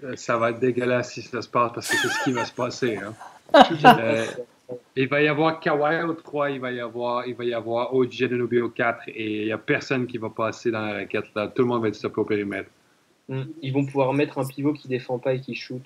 ça 0.14 0.36
va 0.36 0.50
être 0.50 0.60
dégueulasse 0.60 1.12
si 1.12 1.22
ça 1.22 1.42
se 1.42 1.48
passe 1.48 1.72
parce 1.74 1.88
que 1.88 1.96
c'est 1.96 2.08
ce 2.08 2.24
qui 2.24 2.32
va 2.32 2.44
se 2.44 2.52
passer. 2.52 2.98
Hein. 2.98 3.14
euh, 3.84 4.26
il 4.96 5.08
va 5.08 5.22
y 5.22 5.28
avoir 5.28 5.60
Kawhi 5.60 6.02
au 6.02 6.12
3, 6.12 6.50
il 6.50 6.60
va 6.60 6.72
y 6.72 6.80
avoir, 6.80 7.26
il 7.26 7.34
va 7.34 7.44
y 7.44 7.54
avoir 7.54 7.94
OG 7.94 8.22
Anunoby 8.24 8.60
au 8.60 8.68
4 8.68 9.08
et 9.08 9.40
il 9.40 9.44
n'y 9.46 9.52
a 9.52 9.58
personne 9.58 10.06
qui 10.06 10.18
va 10.18 10.28
passer 10.30 10.70
dans 10.70 10.82
la 10.82 10.92
raquette. 10.94 11.26
Là. 11.34 11.48
Tout 11.48 11.62
le 11.62 11.68
monde 11.68 11.82
va 11.82 11.88
être 11.88 11.94
stoppé 11.94 12.20
au 12.20 12.24
périmètre. 12.24 12.70
Mm. 13.28 13.42
Ils 13.62 13.72
vont 13.72 13.84
pouvoir 13.86 14.12
mettre 14.12 14.38
un 14.38 14.46
pivot 14.46 14.72
qui 14.72 14.88
défend 14.88 15.18
pas 15.18 15.34
et 15.34 15.40
qui 15.40 15.54
shoot. 15.54 15.82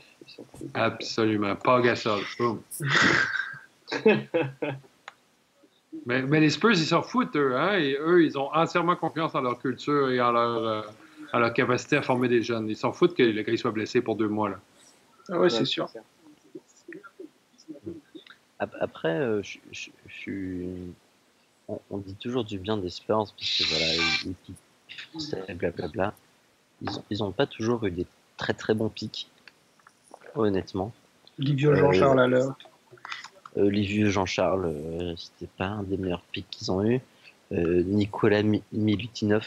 Absolument. 0.74 1.54
Pas 1.56 1.80
Gasol. 1.80 2.22
mais, 6.06 6.22
mais, 6.22 6.40
les 6.40 6.50
Spurs, 6.50 6.72
ils 6.72 6.78
s'en 6.78 7.02
foutent, 7.02 7.36
eux. 7.36 7.56
Hein? 7.56 7.78
Et 7.78 7.96
eux, 8.00 8.24
ils 8.24 8.38
ont 8.38 8.52
entièrement 8.54 8.96
confiance 8.96 9.34
en 9.34 9.42
leur 9.42 9.58
culture 9.58 10.10
et 10.10 10.20
en 10.20 10.32
leur, 10.32 10.64
euh, 10.64 10.82
en 11.32 11.38
leur 11.40 11.52
capacité 11.52 11.96
à 11.96 12.02
former 12.02 12.28
des 12.28 12.42
jeunes. 12.42 12.68
Ils 12.68 12.76
s'en 12.76 12.92
foutent 12.92 13.14
que 13.14 13.22
le 13.22 13.42
gars 13.42 13.56
soit 13.56 13.72
blessé 13.72 14.00
pour 14.00 14.16
deux 14.16 14.28
mois. 14.28 14.50
Là. 14.50 14.60
Ah 15.28 15.38
ouais, 15.38 15.50
c'est 15.50 15.64
sûr. 15.64 15.88
Après, 18.80 19.18
euh, 19.18 19.42
je, 19.42 19.58
suis... 20.08 20.66
on, 21.68 21.98
dit 21.98 22.14
toujours 22.14 22.44
du 22.44 22.58
bien 22.58 22.76
des 22.76 22.90
Spurs, 22.90 23.32
parce 23.36 23.58
que 23.58 23.68
voilà, 23.68 23.86
ils, 25.48 25.54
blablabla. 25.54 26.14
Ils 27.10 27.18
n'ont 27.18 27.32
pas 27.32 27.46
toujours 27.46 27.84
eu 27.84 27.90
des 27.90 28.06
très 28.36 28.54
très 28.54 28.74
bons 28.74 28.88
pics, 28.88 29.28
honnêtement. 30.34 30.92
Livio 31.38 31.74
Jean-Charles 31.74 32.20
à 32.20 32.26
l'heure. 32.26 32.56
Euh, 33.56 33.70
Livio 33.70 34.08
Jean-Charles, 34.08 34.66
euh, 34.66 35.14
c'était 35.16 35.50
pas 35.58 35.66
un 35.66 35.82
des 35.82 35.96
meilleurs 35.96 36.22
pics 36.32 36.48
qu'ils 36.50 36.72
ont 36.72 36.84
eu. 36.84 37.00
Euh, 37.52 37.82
Nicolas 37.82 38.42
Milutinov. 38.72 39.46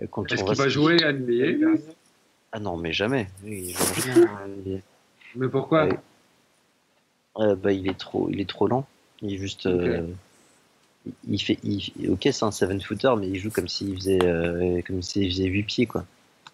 Euh, 0.00 0.06
Est-ce 0.30 0.42
qu'il 0.42 0.56
va 0.56 0.68
jouer 0.68 1.02
à 1.04 1.12
NBA 1.12 1.80
Ah 2.50 2.58
non, 2.58 2.76
mais 2.76 2.92
jamais. 2.92 3.28
mais 3.44 3.72
pourquoi? 5.50 5.88
Bah, 7.36 7.72
il 7.72 7.88
est 7.88 7.98
trop, 7.98 8.28
il 8.30 8.40
est 8.40 8.48
trop 8.48 8.66
lent. 8.66 8.86
Il 9.22 9.34
est 9.34 9.38
juste. 9.38 9.68
il 11.28 11.42
fait, 11.42 11.58
ok, 12.08 12.28
c'est 12.30 12.44
un 12.44 12.50
7 12.50 12.82
footer, 12.82 13.14
mais 13.18 13.28
il 13.28 13.38
joue 13.38 13.50
comme 13.50 13.68
s'il 13.68 13.96
faisait, 13.96 14.82
comme 14.86 15.02
s'il 15.02 15.30
faisait 15.30 15.44
8 15.44 15.62
pieds, 15.64 15.86
quoi. 15.86 16.04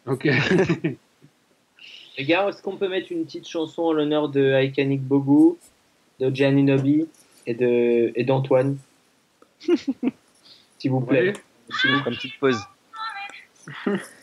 Ok. 0.07 0.25
Les 2.19 2.25
gars, 2.25 2.49
est-ce 2.49 2.63
qu'on 2.63 2.77
peut 2.77 2.89
mettre 2.89 3.13
une 3.13 3.25
petite 3.25 3.49
chanson 3.49 3.83
en 3.83 3.93
l'honneur 3.93 4.29
de 4.29 4.53
Aikanik 4.53 5.03
Bogu, 5.03 5.57
de 6.19 6.35
Gianni 6.35 6.63
Nobi 6.63 7.07
et 7.47 7.55
de 7.55 8.13
et 8.15 8.25
d'Antoine? 8.25 8.79
S'il 10.79 10.91
vous 10.91 11.01
plaît. 11.01 11.33
S'il 11.71 11.93
vous 11.93 12.03
plaît. 12.03 12.11
Une 12.11 12.17
petite 12.17 12.39
pause. 12.39 12.61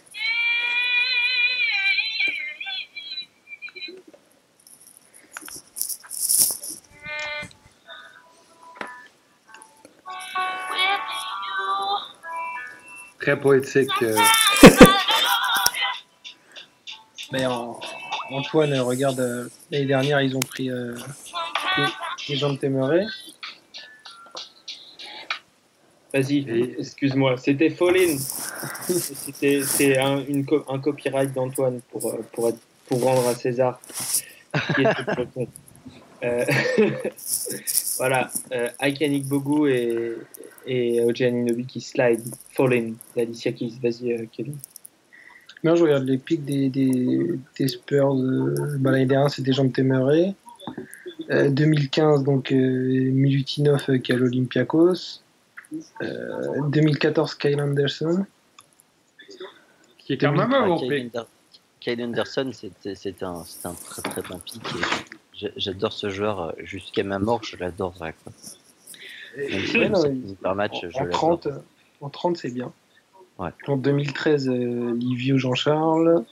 Très 13.28 13.38
poétique. 13.38 13.90
Euh. 14.04 14.16
Mais 17.34 17.46
Antoine, 18.30 18.80
regarde, 18.80 19.20
euh, 19.20 19.50
l'année 19.70 19.86
dernière, 19.86 20.22
ils 20.22 20.38
ont 20.38 20.40
pris 20.40 20.72
euh, 20.72 20.96
les, 22.30 22.38
gens 22.38 22.54
de 22.54 22.58
Téméré. 22.58 23.06
Vas-y, 26.14 26.74
excuse-moi. 26.80 27.36
C'était 27.36 27.70
Fallin. 27.70 28.16
C'était 28.88 29.98
un, 29.98 30.24
un 30.70 30.80
copyright 30.80 31.34
d'Antoine 31.34 31.82
pour, 31.92 32.08
euh, 32.08 32.26
pour, 32.32 32.54
pour 32.88 33.04
rendre 33.04 33.28
à 33.28 33.36
César. 33.36 33.82
euh, 36.24 36.46
voilà, 37.98 38.30
euh, 38.54 38.70
Bogu 39.26 39.70
et, 39.70 40.16
et 40.68 41.02
Oji 41.04 41.66
qui 41.68 41.82
slide. 41.82 42.22
Fallin 42.52 42.94
d'Alicia 43.16 43.52
Keys. 43.52 43.74
Vas-y, 43.82 44.14
euh, 44.14 44.26
Kevin. 44.32 44.56
Non, 45.64 45.76
je 45.76 45.84
regarde 45.84 46.04
les 46.04 46.18
pics 46.18 46.46
des, 46.46 46.70
des, 46.70 47.40
des 47.58 47.68
Spurs. 47.68 48.16
Euh, 48.16 48.56
bah, 48.80 48.92
L'année 48.92 49.06
dernière, 49.06 49.32
c'était 49.32 49.54
Jean 49.54 49.70
Temeray. 49.70 50.36
Euh, 51.30 51.50
2015, 51.50 52.24
donc 52.24 52.52
euh, 52.52 52.56
Milutinov 52.56 53.84
euh, 53.90 53.98
qui 53.98 54.12
est 54.12 54.16
à 54.16 54.18
l'Olympiakos. 54.18 55.22
2014, 56.70 57.36
Kyle 57.36 57.60
Anderson. 57.60 58.26
Qui 59.98 60.14
est 60.14 60.18
quand 60.18 60.32
même 60.32 60.54
un 60.54 60.68
bon 60.68 60.88
pic. 60.88 61.12
Kyle 61.82 62.02
Anderson, 62.02 62.52
c'était 62.54 63.24
un, 63.24 63.44
un, 63.66 63.74
très 63.74 64.02
très 64.02 64.22
bon 64.22 64.40
pic. 64.40 64.62
J'adore 65.58 65.92
ce 65.92 66.10
joueur 66.10 66.56
jusqu'à 66.64 67.04
ma 67.04 67.20
mort, 67.20 67.44
je 67.44 67.58
Par 70.42 70.56
match, 70.56 70.84
en, 70.84 70.90
je 70.90 71.10
30, 71.10 71.48
en 72.02 72.10
30, 72.10 72.38
c'est 72.38 72.54
bien. 72.54 72.72
En 73.38 73.78
2013, 73.78 74.50
euh, 74.50 74.94
Livio 74.96 75.38
Jean-Charles. 75.38 76.24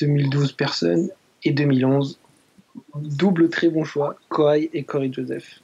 2012, 0.00 0.50
euh, 0.50 0.54
personne. 0.56 1.10
Et 1.44 1.50
2011, 1.50 2.18
double 2.94 3.50
très 3.50 3.68
bon 3.68 3.84
choix, 3.84 4.16
Kawhi 4.30 4.70
et 4.72 4.84
Corey 4.84 5.10
Joseph. 5.12 5.60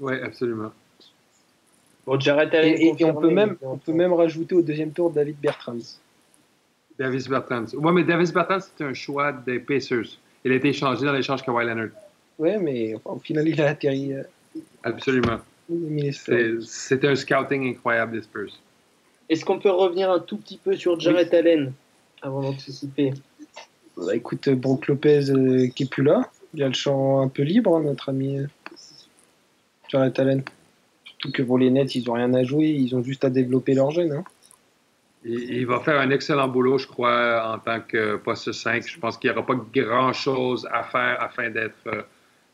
Ouais, 0.00 0.22
absolument. 0.22 0.72
Bon, 2.06 2.18
et, 2.18 3.04
on, 3.04 3.14
peut 3.14 3.30
même, 3.30 3.56
on 3.62 3.78
peut 3.78 3.92
même 3.92 4.12
rajouter 4.12 4.54
au 4.54 4.62
deuxième 4.62 4.92
tour 4.92 5.10
David 5.10 5.36
Bertrands. 5.40 5.98
David 6.98 7.28
Bertrands. 7.28 7.74
Ouais, 7.74 7.92
mais 7.92 8.04
David 8.04 8.32
Bertrands, 8.32 8.60
c'était 8.60 8.84
un 8.84 8.94
choix 8.94 9.32
des 9.32 9.58
Pacers. 9.58 10.18
Il 10.44 10.52
a 10.52 10.54
été 10.54 10.68
échangé 10.68 11.04
dans 11.04 11.12
l'échange 11.12 11.42
Kawhi 11.42 11.66
Leonard. 11.66 11.88
Ouais, 12.38 12.58
mais 12.58 12.94
au 13.04 13.18
final, 13.18 13.48
il 13.48 13.60
a 13.60 13.68
atterri. 13.68 14.12
Euh, 14.12 14.22
absolument. 14.82 15.38
C'était 16.62 17.08
un 17.08 17.16
scouting 17.16 17.70
incroyable 17.70 18.12
des 18.12 18.22
Spurs. 18.22 18.52
Est-ce 19.28 19.44
qu'on 19.44 19.58
peut 19.58 19.70
revenir 19.70 20.10
un 20.10 20.20
tout 20.20 20.36
petit 20.36 20.58
peu 20.58 20.76
sur 20.76 21.00
Jared 21.00 21.34
Allen 21.34 21.72
avant 22.22 22.42
d'anticiper 22.42 23.12
bah, 23.96 24.14
Écoute, 24.14 24.48
Brook 24.50 24.86
Lopez 24.86 25.30
euh, 25.30 25.68
qui 25.68 25.84
est 25.84 25.90
plus 25.90 26.04
là. 26.04 26.30
Il 26.54 26.62
a 26.62 26.68
le 26.68 26.74
champ 26.74 27.20
un 27.20 27.28
peu 27.28 27.42
libre, 27.42 27.76
hein, 27.76 27.82
notre 27.82 28.10
ami 28.10 28.38
euh, 28.38 28.46
Jared 29.88 30.18
Allen. 30.20 30.42
Surtout 31.04 31.32
que 31.32 31.42
pour 31.42 31.58
les 31.58 31.70
Nets, 31.70 31.94
ils 31.96 32.06
n'ont 32.06 32.12
rien 32.12 32.32
à 32.34 32.44
jouer, 32.44 32.68
ils 32.68 32.94
ont 32.94 33.02
juste 33.02 33.24
à 33.24 33.30
développer 33.30 33.74
leur 33.74 33.90
jeune. 33.90 34.12
Hein. 34.12 34.24
Il, 35.28 35.66
va 35.66 35.80
faire 35.80 35.98
un 35.98 36.10
excellent 36.10 36.46
boulot, 36.46 36.78
je 36.78 36.86
crois, 36.86 37.52
en 37.52 37.58
tant 37.58 37.80
que 37.80 38.14
poste 38.14 38.52
5. 38.52 38.86
Je 38.86 38.98
pense 39.00 39.18
qu'il 39.18 39.28
n'y 39.28 39.36
aura 39.36 39.44
pas 39.44 39.56
grand-chose 39.74 40.68
à 40.70 40.84
faire 40.84 41.20
afin 41.20 41.50
d'être 41.50 41.74
euh, 41.88 42.02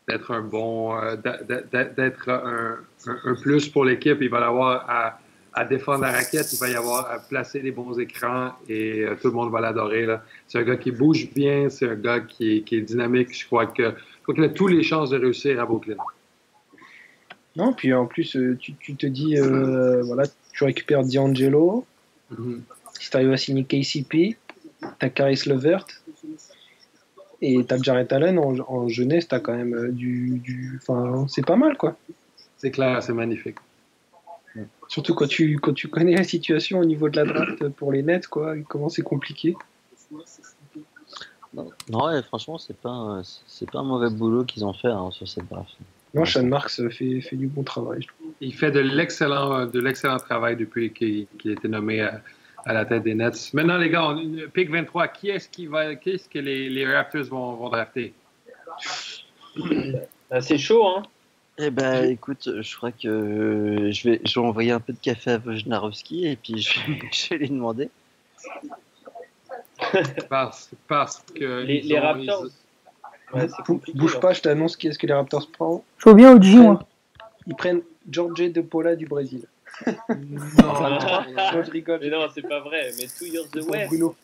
d'être 0.07 0.31
un 0.31 0.41
bon, 0.41 0.95
euh, 0.97 1.15
d'être 1.15 2.29
un, 2.29 2.77
un, 3.07 3.35
plus 3.35 3.69
pour 3.69 3.85
l'équipe. 3.85 4.17
Il 4.21 4.29
va 4.29 4.39
l'avoir 4.39 4.85
à, 4.89 5.19
à, 5.53 5.65
défendre 5.65 6.01
la 6.01 6.11
raquette, 6.11 6.51
il 6.51 6.59
va 6.59 6.69
y 6.69 6.75
avoir 6.75 7.09
à 7.09 7.19
placer 7.19 7.61
les 7.61 7.71
bons 7.71 7.97
écrans 7.99 8.51
et 8.67 9.01
euh, 9.01 9.15
tout 9.21 9.27
le 9.27 9.33
monde 9.33 9.51
va 9.51 9.61
l'adorer. 9.61 10.07
C'est 10.47 10.59
un 10.59 10.63
gars 10.63 10.75
qui 10.75 10.91
bouge 10.91 11.29
bien, 11.33 11.69
c'est 11.69 11.87
un 11.87 11.95
gars 11.95 12.19
qui 12.19 12.57
est, 12.57 12.61
qui 12.61 12.75
est, 12.75 12.81
dynamique. 12.81 13.37
Je 13.37 13.45
crois 13.45 13.67
que 13.67 13.93
qu'il 14.25 14.43
a 14.43 14.49
toutes 14.49 14.71
les 14.71 14.83
chances 14.83 15.09
de 15.09 15.19
réussir 15.19 15.59
à 15.61 15.65
Brooklyn. 15.65 15.97
Non, 17.55 17.73
puis 17.73 17.93
en 17.93 18.05
plus, 18.05 18.35
euh, 18.35 18.57
tu, 18.57 18.73
tu 18.75 18.95
te 18.95 19.05
dis, 19.05 19.37
voilà, 19.37 20.23
tu 20.53 20.63
récupères 20.63 21.03
D'Angelo. 21.03 21.85
Mm-hmm. 22.33 22.59
Si 22.99 23.09
tu 23.09 23.17
arrives 23.17 23.31
à 23.31 23.37
signer 23.37 23.63
KCP, 23.63 24.37
tu 24.81 25.05
as 25.05 25.09
Caris 25.09 25.41
Levert 25.45 25.85
et 27.43 27.65
t'as 27.65 27.77
Jared 27.77 28.11
Allen 28.13 28.39
en, 28.39 28.87
jeunesse, 28.87 29.27
t'as 29.27 29.39
quand 29.39 29.55
même 29.55 29.73
euh, 29.73 29.91
du. 29.91 30.39
du... 30.39 30.79
Enfin, 30.81 31.25
c'est 31.27 31.45
pas 31.45 31.57
mal, 31.57 31.75
quoi. 31.77 31.97
C'est 32.57 32.71
clair, 32.71 33.03
c'est 33.03 33.13
magnifique. 33.13 33.57
Surtout 34.87 35.13
quand 35.13 35.27
tu, 35.27 35.57
quand 35.59 35.73
tu 35.73 35.87
connais 35.87 36.15
la 36.15 36.23
situation 36.23 36.79
au 36.79 36.85
niveau 36.85 37.09
de 37.09 37.17
la 37.17 37.25
draft 37.25 37.67
pour 37.69 37.91
les 37.91 38.03
Nets, 38.03 38.27
quoi, 38.27 38.55
comment 38.69 38.87
c'est 38.87 39.01
compliqué. 39.01 39.55
Non, 41.53 42.05
ouais, 42.05 42.21
franchement, 42.23 42.57
c'est 42.57 42.77
pas, 42.77 43.21
c'est 43.47 43.69
pas 43.69 43.79
un 43.79 43.83
mauvais 43.83 44.09
boulot 44.09 44.45
qu'ils 44.45 44.63
ont 44.63 44.73
fait 44.73 44.87
hein, 44.87 45.09
sur 45.11 45.27
cette 45.27 45.47
draft. 45.49 45.75
Non, 46.13 46.25
Sean 46.25 46.45
Marks 46.45 46.89
fait, 46.89 47.21
fait 47.21 47.35
du 47.35 47.47
bon 47.47 47.63
travail. 47.63 48.05
Il 48.39 48.53
fait 48.53 48.71
de 48.71 48.79
l'excellent, 48.79 49.65
de 49.65 49.79
l'excellent 49.79 50.17
travail 50.17 50.55
depuis 50.55 50.93
qu'il, 50.93 51.27
qu'il 51.39 51.51
a 51.51 51.53
été 51.55 51.67
nommé 51.67 52.07
à, 52.65 52.73
la 52.73 52.85
tête 52.85 53.03
des 53.03 53.15
Nets. 53.15 53.53
Maintenant, 53.53 53.77
les 53.77 53.89
gars, 53.89 54.07
on, 54.07 54.49
pick 54.51 54.69
23. 54.69 55.07
Qui 55.09 55.29
est-ce 55.29 55.49
qui 55.49 55.67
va, 55.67 55.95
qui 55.95 56.11
est-ce 56.11 56.29
que 56.29 56.39
les, 56.39 56.69
les 56.69 56.91
Raptors 56.91 57.25
vont, 57.25 57.53
vont 57.53 57.69
drafter? 57.69 58.13
Ben, 60.31 60.41
c'est 60.41 60.57
chaud, 60.57 60.83
hein? 60.87 61.03
Eh 61.59 61.69
ben, 61.69 62.09
écoute, 62.09 62.49
je 62.61 62.75
crois 62.75 62.91
que 62.91 63.91
je 63.91 64.09
vais, 64.09 64.21
je 64.25 64.39
vais 64.39 64.45
envoyer 64.45 64.71
un 64.71 64.79
peu 64.79 64.93
de 64.93 64.97
café 64.97 65.33
à 65.33 65.37
Wojnarowski 65.37 66.25
et 66.25 66.35
puis 66.35 66.57
je, 66.57 66.71
je 67.11 67.29
vais 67.29 67.37
lui 67.37 67.49
demander. 67.49 67.91
parce, 70.29 70.71
parce 70.87 71.23
que 71.35 71.61
les, 71.61 71.81
les 71.81 71.99
Raptors. 71.99 72.47
Bouge 73.93 74.19
pas, 74.19 74.33
je 74.33 74.41
t'annonce 74.41 74.75
qui 74.75 74.87
est-ce 74.87 74.97
que 74.97 75.05
les 75.05 75.13
Raptors 75.13 75.49
prennent. 75.51 75.81
Je 75.97 76.03
vois 76.03 76.13
bien 76.15 76.33
OG, 76.33 76.45
moi. 76.55 76.87
Ils 77.45 77.55
prennent 77.55 77.81
Jorge 78.09 78.51
De 78.51 78.61
Paula 78.61 78.95
du 78.95 79.05
Brésil. 79.05 79.45
Non, 79.87 81.63
je 81.63 81.71
rigole. 81.71 81.99
Mais 82.01 82.09
non, 82.09 82.27
c'est 82.33 82.47
pas 82.47 82.59
vrai. 82.59 82.91
Mais 82.97 83.07
two 83.07 83.25
years 83.25 83.47
away. 83.55 83.87
Bruno. 83.87 84.15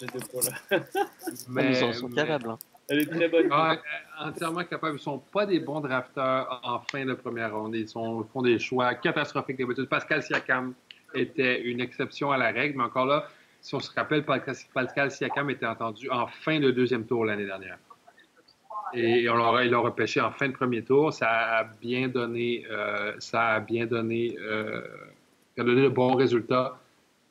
De 0.00 0.06
Paula. 0.26 0.84
mais 1.48 1.78
ils 1.78 1.84
en 1.84 1.92
sont 1.92 2.08
capables. 2.08 2.50
Hein. 2.50 2.58
Elle 2.88 3.00
est 3.00 3.06
très 3.06 3.28
bonne. 3.28 3.48
Ah, 3.50 3.76
entièrement 4.18 4.64
capables. 4.64 4.94
Ils 4.94 4.98
ne 4.98 4.98
sont 4.98 5.18
pas 5.18 5.46
des 5.46 5.60
bons 5.60 5.80
drafteurs 5.80 6.60
en 6.64 6.80
fin 6.80 7.04
de 7.04 7.14
première 7.14 7.54
ronde. 7.54 7.74
Ils 7.76 7.88
sont, 7.88 8.24
font 8.32 8.42
des 8.42 8.58
choix 8.58 8.94
catastrophiques 8.94 9.58
d'habitude. 9.58 9.88
Pascal 9.88 10.22
Siakam 10.22 10.74
était 11.14 11.62
une 11.62 11.80
exception 11.80 12.32
à 12.32 12.36
la 12.36 12.50
règle, 12.50 12.78
mais 12.78 12.84
encore 12.84 13.06
là, 13.06 13.28
si 13.60 13.74
on 13.74 13.80
se 13.80 13.92
rappelle, 13.92 14.24
Pascal 14.24 15.10
Siakam 15.10 15.50
était 15.50 15.66
entendu 15.66 16.10
en 16.10 16.26
fin 16.26 16.58
de 16.58 16.70
deuxième 16.70 17.06
tour 17.06 17.24
l'année 17.24 17.46
dernière. 17.46 17.78
Et 18.94 19.28
on 19.28 19.36
l'aura, 19.36 19.64
il 19.64 19.70
l'a 19.70 19.78
repêché 19.78 20.20
en 20.20 20.30
fin 20.30 20.48
de 20.48 20.52
premier 20.52 20.82
tour. 20.82 21.12
Ça 21.12 21.28
a 21.28 21.64
bien 21.64 22.08
donné, 22.08 22.64
euh, 22.70 23.12
ça 23.18 23.48
a 23.50 23.60
bien 23.60 23.86
donné, 23.86 24.36
euh, 24.40 24.82
a 25.58 25.62
donné 25.64 25.82
de 25.82 25.88
bons 25.88 26.14
résultats. 26.14 26.78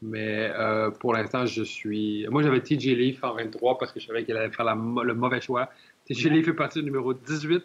Mais 0.02 0.52
euh, 0.56 0.90
pour 0.90 1.14
l'instant, 1.14 1.46
je 1.46 1.64
suis. 1.64 2.26
Moi, 2.30 2.42
j'avais 2.42 2.62
TJ 2.62 2.88
Leaf 2.96 3.24
en 3.24 3.36
23 3.36 3.78
parce 3.78 3.92
que 3.92 4.00
je 4.00 4.08
savais 4.08 4.26
qu'il 4.26 4.36
allait 4.36 4.52
faire 4.52 4.66
le 4.76 5.14
mauvais 5.14 5.42
choix. 5.42 5.70
TJ 6.06 6.26
Leaf 6.26 6.48
est 6.48 6.54
parti 6.54 6.80
au 6.80 6.82
numéro 6.82 7.14
18. 7.14 7.64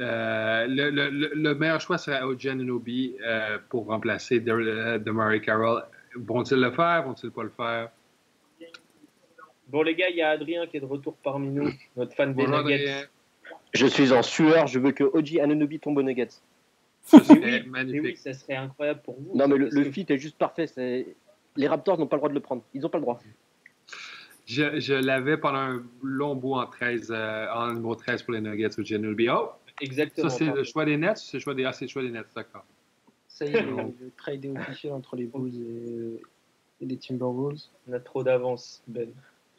Euh, 0.00 0.66
le, 0.68 1.54
meilleur 1.54 1.80
choix 1.80 1.98
serait 1.98 2.22
OG 2.22 2.46
Anunobi 2.46 3.14
euh, 3.24 3.58
pour 3.68 3.86
remplacer 3.86 4.40
Demary 4.40 5.40
Carroll. 5.40 5.82
Vont-ils 6.16 6.60
le 6.60 6.70
faire? 6.70 7.04
Vont-ils 7.04 7.30
pas 7.30 7.42
le 7.42 7.50
faire? 7.50 7.90
Bon, 9.72 9.82
les 9.82 9.94
gars, 9.94 10.10
il 10.10 10.16
y 10.16 10.22
a 10.22 10.28
Adrien 10.28 10.66
qui 10.66 10.76
est 10.76 10.80
de 10.80 10.86
retour 10.86 11.16
parmi 11.22 11.48
nous, 11.48 11.70
notre 11.96 12.14
fan 12.14 12.34
des 12.34 12.46
Nuggets. 12.46 13.08
Je 13.72 13.86
suis 13.86 14.12
en 14.12 14.22
sueur, 14.22 14.66
je 14.66 14.78
veux 14.78 14.92
que 14.92 15.02
OG 15.02 15.38
Anunobi 15.40 15.80
tombe 15.80 15.96
aux 15.96 16.02
Nuggets. 16.02 16.28
oui, 17.12 17.62
magnifique. 17.66 18.02
oui, 18.02 18.16
ça 18.16 18.34
serait 18.34 18.54
incroyable 18.54 19.00
pour 19.02 19.16
vous. 19.18 19.34
Non, 19.34 19.48
mais 19.48 19.56
le, 19.56 19.70
le 19.70 19.90
fit 19.90 20.06
est 20.08 20.18
juste 20.18 20.36
parfait. 20.36 20.66
Les 21.56 21.68
Raptors 21.68 21.98
n'ont 21.98 22.06
pas 22.06 22.16
le 22.16 22.20
droit 22.20 22.28
de 22.28 22.34
le 22.34 22.40
prendre. 22.40 22.62
Ils 22.74 22.82
n'ont 22.82 22.90
pas 22.90 22.98
le 22.98 23.02
droit. 23.02 23.18
Je, 24.46 24.78
je 24.78 24.92
l'avais 24.92 25.38
pendant 25.38 25.58
un 25.58 25.82
long 26.02 26.36
bout 26.36 26.54
en 26.54 26.66
13, 26.66 27.10
euh, 27.10 27.46
en 27.54 27.72
numéro 27.72 27.94
13 27.94 28.22
pour 28.24 28.34
les 28.34 28.40
Nuggets 28.40 28.78
au 28.78 28.84
Genuine 28.84 29.30
Oh! 29.30 29.52
Exactement. 29.80 30.28
Ça, 30.28 30.36
c'est 30.36 30.44
le 30.44 30.64
choix 30.64 30.84
des 30.84 30.96
Nets 30.98 31.16
c'est 31.16 31.38
le 31.38 31.40
choix 31.40 31.54
des, 31.54 31.64
ah, 31.64 31.72
le 31.80 31.86
choix 31.88 32.02
des 32.02 32.10
Nets, 32.10 32.26
d'accord. 32.36 32.64
Ça 33.26 33.46
y 33.46 33.54
est, 33.54 33.62
le, 33.62 33.74
le 33.74 34.10
trade 34.16 34.44
est 34.44 34.50
officiel 34.50 34.92
entre 34.92 35.16
les 35.16 35.24
Bulls 35.24 36.20
et, 36.80 36.84
les 36.84 36.96
Timberwolves. 36.98 37.62
On 37.88 37.92
a 37.94 38.00
trop 38.00 38.22
d'avance, 38.22 38.82
Ben. 38.86 39.08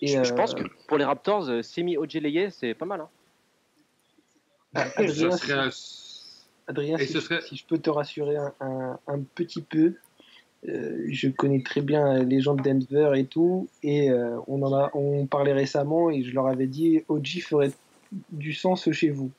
Et 0.01 0.07
je, 0.07 0.23
je, 0.23 0.33
pense 0.33 0.53
euh, 0.53 0.63
que 0.63 0.63
pour 0.87 0.97
les 0.97 1.05
Raptors, 1.05 1.49
euh, 1.49 1.61
Semi 1.61 1.97
Ojeleye, 1.97 2.49
c'est 2.51 2.73
pas 2.73 2.85
mal. 2.85 3.01
Hein. 3.01 3.09
Adrien, 4.75 5.29
Adrien, 6.67 6.97
si, 6.97 7.07
si, 7.07 7.55
je 7.55 7.65
peux 7.65 7.77
te 7.77 7.89
rassurer 7.89 8.37
un, 8.37 8.99
un, 9.07 9.19
petit 9.35 9.61
peu, 9.61 9.95
euh, 10.67 11.05
je 11.09 11.27
connais 11.29 11.61
très 11.61 11.81
bien 11.81 12.23
les 12.23 12.39
gens 12.39 12.55
de 12.55 12.61
Denver 12.61 13.11
et 13.19 13.25
tout, 13.25 13.67
et 13.83 14.09
euh, 14.09 14.39
on 14.47 14.61
en 14.63 14.73
a, 14.73 14.89
on 14.93 15.25
parlait 15.25 15.53
récemment 15.53 16.09
et 16.09 16.23
je 16.23 16.33
leur 16.33 16.47
avais 16.47 16.67
dit, 16.67 17.03
OG 17.09 17.41
ferait 17.41 17.71
du 18.31 18.53
sens 18.53 18.89
chez 18.91 19.09
vous. 19.09 19.29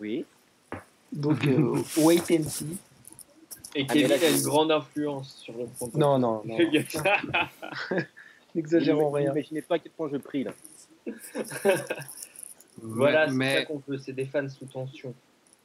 Oui. 0.00 0.24
Donc 1.12 1.46
euh, 1.46 1.82
wait 1.98 2.22
and 2.30 2.48
see. 2.48 2.78
Et 3.74 3.86
ah, 3.88 3.92
Kevin 3.92 4.12
a 4.12 4.28
une 4.28 4.42
grande 4.42 4.72
influence 4.72 5.36
sur 5.42 5.54
le 5.56 5.66
front. 5.66 5.90
Non, 5.94 6.18
non, 6.18 6.42
non. 6.44 6.58
N'exagérons 8.54 9.10
rien. 9.10 9.32
Imaginez 9.32 9.62
pas 9.62 9.76
à 9.76 9.78
quel 9.78 9.92
point 9.92 10.08
je 10.12 10.16
prie 10.16 10.44
là. 10.44 10.52
voilà, 12.82 13.28
c'est 13.28 13.54
ça 13.54 13.64
qu'on 13.64 13.82
veut, 13.86 13.98
c'est 13.98 14.12
des 14.12 14.26
fans 14.26 14.48
sous 14.48 14.66
tension. 14.66 15.14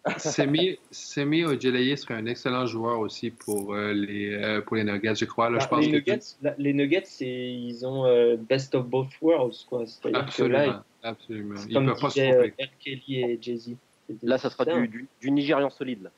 Semi, 0.18 0.78
Semi 0.91 1.44
Ojeleye 1.44 1.98
serait 1.98 2.14
un 2.14 2.28
excellent 2.28 2.68
joueur 2.68 2.99
aussi 2.99 3.32
pour, 3.32 3.74
euh, 3.74 3.91
les, 3.91 4.34
euh, 4.36 4.62
pour 4.62 4.76
les 4.76 4.84
Nuggets, 4.84 5.16
je 5.16 5.26
crois. 5.26 5.49
Là, 5.49 5.57
je 5.57 5.64
bah, 5.64 5.70
pense 5.70 5.86
les, 5.86 5.91
nuggets, 5.91 6.20
les 6.60 6.74
Nuggets, 6.74 7.07
ils 7.22 7.86
ont 7.88 8.06
euh, 8.06 8.36
best 8.38 8.76
of 8.76 8.86
both 8.86 9.10
worlds. 9.20 9.66
Quoi. 9.68 9.86
Absolument. 10.14 10.60
Là, 10.60 10.86
absolument. 11.02 11.60
Ils 11.68 11.74
comme 11.74 11.88
peuvent 11.88 11.99
pas 11.99 12.10
se 12.12 12.20
tromper. 12.20 12.53
Kelly 12.80 13.20
et 13.22 13.40
Jay-Z. 13.41 13.76
Là, 14.22 14.38
ça 14.38 14.52
sera 14.52 14.66
du, 14.66 14.88
du, 14.88 15.07
du, 15.20 15.32
Nigérian 15.32 15.72
solide. 15.72 16.03
Là. 16.03 16.12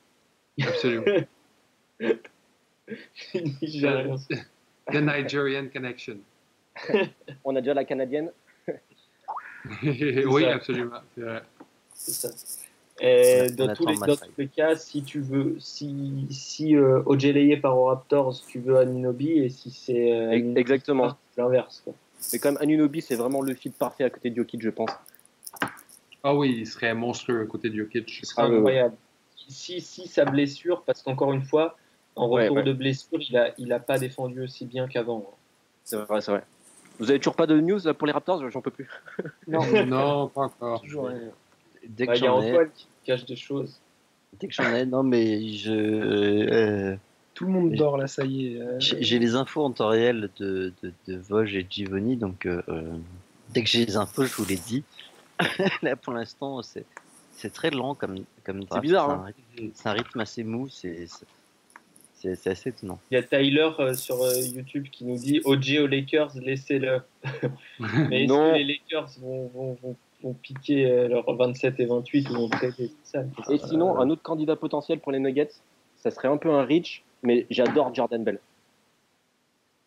Absolument. 0.68 1.06
Nigérian. 3.62 4.16
The 4.92 4.96
Nigerian 4.96 5.68
Connection. 5.72 6.18
On 7.44 7.56
a 7.56 7.60
déjà 7.60 7.74
la 7.74 7.84
canadienne. 7.84 8.30
oui, 9.82 10.44
absolument. 10.44 11.00
C'est 11.94 12.12
ça. 12.12 12.28
Et 13.00 13.50
dans, 13.50 13.72
tous 13.74 13.86
les, 14.36 14.48
cas, 14.48 14.74
si 14.74 15.04
tu 15.04 15.20
veux, 15.20 15.56
si, 15.60 16.26
si 16.30 16.74
euh, 16.74 17.02
part 17.62 17.78
aux 17.78 17.84
Raptors, 17.84 18.40
tu 18.48 18.58
veux 18.58 18.76
Anunobi, 18.76 19.30
et 19.38 19.48
si 19.50 19.70
c'est 19.70 20.12
euh, 20.12 20.54
exactement 20.56 21.16
l'inverse. 21.36 21.84
Mais 22.32 22.40
comme 22.40 22.56
Anunobi, 22.60 23.00
c'est 23.00 23.14
vraiment 23.14 23.40
le 23.40 23.54
fit 23.54 23.70
parfait 23.70 24.02
à 24.02 24.10
côté 24.10 24.30
de 24.30 24.36
Jokic, 24.36 24.60
je 24.62 24.70
pense. 24.70 24.90
Ah 26.24 26.34
oui, 26.34 26.56
il 26.58 26.66
serait 26.66 26.92
monstrueux 26.92 27.42
à 27.42 27.46
côté 27.46 27.70
de 27.70 27.76
Jokic. 27.76 28.10
Ce 28.20 28.26
serait 28.26 28.42
incroyable. 28.42 28.96
Si, 29.48 29.80
si 29.80 30.08
sa 30.08 30.24
blessure, 30.24 30.82
parce 30.82 31.02
qu'encore 31.02 31.32
une 31.32 31.44
fois, 31.44 31.76
en 32.16 32.28
retour 32.28 32.64
de 32.64 32.72
blessure, 32.72 33.20
il 33.20 33.36
a, 33.36 33.52
il 33.58 33.72
a 33.72 33.78
pas 33.78 33.98
défendu 33.98 34.42
aussi 34.42 34.66
bien 34.66 34.88
qu'avant. 34.88 35.24
C'est 35.84 35.96
vrai, 35.96 36.20
c'est 36.20 36.32
vrai. 36.32 36.42
Vous 36.98 37.10
avez 37.10 37.18
toujours 37.18 37.36
pas 37.36 37.46
de 37.46 37.60
news 37.60 37.80
pour 37.94 38.06
les 38.06 38.12
Raptors? 38.12 38.50
J'en 38.50 38.60
peux 38.60 38.70
plus. 38.70 38.88
Non, 39.46 39.60
non, 39.86 40.28
pas 40.28 40.42
encore. 40.42 40.82
Toujours 40.82 41.08
rien. 41.08 41.18
Dès 41.86 42.06
que 42.06 42.10
bah, 42.12 42.16
il 42.16 42.24
y 42.24 42.26
a 42.26 42.34
Antoine 42.34 42.70
qui 42.74 42.86
cache 43.04 43.24
des 43.24 43.36
choses. 43.36 43.80
Dès 44.38 44.48
que 44.48 44.54
j'en 44.54 44.74
ai, 44.74 44.84
non, 44.84 45.02
mais 45.02 45.48
je. 45.48 45.72
Euh, 45.72 46.96
Tout 47.34 47.44
le 47.46 47.52
monde 47.52 47.72
dort 47.72 47.96
là, 47.96 48.06
ça 48.06 48.24
y 48.24 48.54
est. 48.54 48.60
Euh. 48.60 48.76
J'ai 48.78 49.18
les 49.18 49.34
infos 49.34 49.64
en 49.64 49.70
temps 49.70 49.88
réel 49.88 50.30
de, 50.38 50.72
de, 50.82 50.92
de 51.06 51.16
Vosges 51.16 51.54
et 51.54 51.62
de 51.62 51.70
Givoni, 51.70 52.16
donc 52.16 52.46
euh, 52.46 52.60
dès 53.50 53.62
que 53.62 53.68
j'ai 53.68 53.86
les 53.86 53.96
infos, 53.96 54.24
je 54.24 54.34
vous 54.34 54.44
les 54.44 54.56
dis. 54.56 54.84
là, 55.82 55.96
pour 55.96 56.12
l'instant, 56.12 56.60
c'est 56.62 57.52
très 57.52 57.70
lent 57.70 57.94
comme, 57.94 58.24
comme 58.44 58.64
C'est 58.70 58.80
bizarre. 58.80 59.10
Hein. 59.10 59.30
C'est 59.74 59.88
un, 59.88 59.92
rythme 59.92 60.20
assez 60.20 60.44
mou, 60.44 60.68
c'est 60.68 61.06
c'est 62.20 62.50
assez 62.50 62.70
étonnant. 62.70 62.98
Il 63.10 63.14
y 63.14 63.16
a 63.18 63.22
Tyler 63.22 63.70
sur 63.94 64.16
YouTube 64.54 64.86
qui 64.90 65.04
nous 65.04 65.16
dit 65.16 65.40
OG 65.44 65.78
aux 65.80 65.86
Lakers, 65.86 66.32
laissez-le. 66.36 67.00
Mais 68.08 68.24
est-ce 68.24 68.32
que 68.32 68.56
les 68.56 68.64
Lakers 68.64 69.10
vont, 69.20 69.48
vont, 69.48 69.78
vont 69.82 69.96
vont 70.22 70.34
piquer 70.34 70.90
euh, 70.90 71.08
leurs 71.08 71.32
27 71.32 71.80
et 71.80 71.86
28 71.86 72.30
ou 72.30 72.32
vont 72.34 72.50
ça? 73.04 73.24
Et 73.50 73.58
sinon, 73.58 73.98
un 73.98 74.10
autre 74.10 74.22
candidat 74.22 74.56
potentiel 74.56 75.00
pour 75.00 75.12
les 75.12 75.18
Nuggets, 75.18 75.50
ça 75.96 76.10
serait 76.10 76.28
un 76.28 76.36
peu 76.36 76.50
un 76.50 76.64
reach, 76.64 77.02
mais 77.22 77.46
j'adore 77.50 77.94
Jordan 77.94 78.22
Bell. 78.22 78.40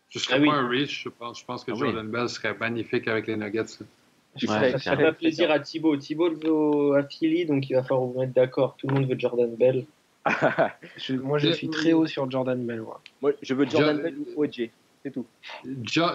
Ce 0.10 0.20
serait 0.20 0.40
ah 0.42 0.46
pas 0.46 0.54
un 0.54 0.68
reach, 0.68 1.04
je 1.04 1.10
pense. 1.10 1.40
Je 1.40 1.46
pense 1.46 1.64
que 1.64 1.72
ah 1.72 1.76
Jordan 1.76 2.08
Bell 2.10 2.30
serait 2.30 2.54
magnifique 2.54 3.08
avec 3.08 3.28
les 3.28 3.38
Nuggets. 3.38 3.66
ça 3.66 4.78
ferait 4.80 5.14
plaisir 5.14 5.52
à 5.52 5.60
Thibaut. 5.60 5.96
Thibaut 5.98 6.30
le 6.30 6.36
veut 6.36 6.98
à 6.98 7.04
Philly, 7.04 7.46
donc 7.46 7.70
il 7.70 7.74
va 7.74 7.84
falloir 7.84 8.08
vous 8.08 8.20
mettre 8.20 8.34
d'accord. 8.34 8.76
Tout 8.78 8.88
le 8.88 8.96
monde 8.96 9.10
veut 9.10 9.18
Jordan 9.18 9.54
Bell. 9.56 9.86
moi, 11.24 11.40
je 11.40 11.52
suis 11.52 11.70
très 11.70 11.94
haut 11.94 12.06
sur 12.06 12.30
Jordan 12.30 12.64
Bell. 12.66 12.84
Moi, 13.22 13.32
je 13.42 13.54
veux 13.54 13.68
Jordan 13.68 14.02
Bell 14.02 14.18
ou 14.18 14.44
OJ. 14.44 14.70
C'est 15.04 15.12
tout. 15.12 15.26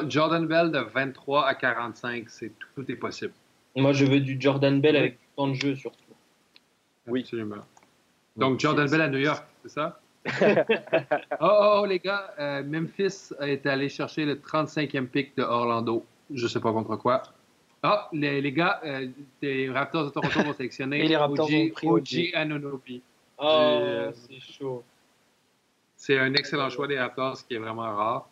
Jordan 0.08 0.46
Bell 0.46 0.70
de 0.70 0.78
23 0.78 1.46
à 1.46 1.54
45, 1.54 2.24
c'est 2.28 2.52
tout 2.74 2.90
est 2.90 2.96
possible. 2.96 3.32
Moi, 3.74 3.92
je 3.92 4.04
veux 4.04 4.20
du 4.20 4.36
Jordan 4.40 4.80
Bell 4.80 4.96
avec 4.96 5.12
du 5.12 5.26
temps 5.36 5.48
de 5.48 5.54
jeu 5.54 5.74
surtout. 5.74 5.98
Oui, 7.06 7.20
absolument. 7.20 7.56
Donc, 8.36 8.60
Jordan 8.60 8.88
Bell 8.88 9.00
à 9.00 9.08
New 9.08 9.18
York, 9.18 9.44
c'est 9.62 9.72
ça? 9.72 10.00
oh, 10.26 11.46
oh, 11.48 11.80
oh, 11.80 11.86
les 11.86 11.98
gars, 11.98 12.34
euh, 12.38 12.62
Memphis 12.64 13.32
est 13.40 13.64
allé 13.66 13.88
chercher 13.88 14.24
le 14.24 14.34
35e 14.34 15.06
pick 15.06 15.36
de 15.36 15.42
Orlando. 15.42 16.04
Je 16.32 16.44
ne 16.44 16.48
sais 16.48 16.60
pas 16.60 16.72
contre 16.72 16.96
quoi. 16.96 17.22
Ah, 17.82 18.08
les, 18.12 18.40
les, 18.40 18.52
gars, 18.52 18.80
euh, 18.84 19.06
les 19.42 19.70
Raptors 19.70 20.06
de 20.06 20.10
Toronto 20.10 20.40
vont 20.44 20.52
sélectionner 20.52 21.04
Et 21.04 21.08
les 21.08 21.16
Raptors 21.16 21.48
OG, 21.48 21.84
OG 21.84 22.30
Anunobi. 22.34 23.02
Oh, 23.38 23.44
euh, 23.46 24.12
c'est 24.14 24.40
chaud. 24.40 24.84
C'est 25.96 26.18
un 26.18 26.32
excellent 26.34 26.70
choix 26.70 26.86
des 26.86 26.98
Raptors, 26.98 27.46
qui 27.46 27.54
est 27.54 27.58
vraiment 27.58 27.82
rare. 27.82 28.28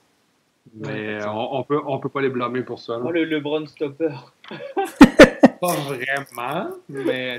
Mais 0.72 1.22
on, 1.26 1.56
on, 1.56 1.62
peut, 1.62 1.80
on 1.84 1.98
peut 1.98 2.08
pas 2.08 2.22
les 2.22 2.30
blâmer 2.30 2.62
pour 2.62 2.78
ça. 2.78 2.98
Oh, 3.02 3.10
le 3.10 3.24
LeBron 3.24 3.66
Stopper. 3.66 4.14
pas 5.60 5.74
vraiment, 5.74 6.70
mais 6.88 7.38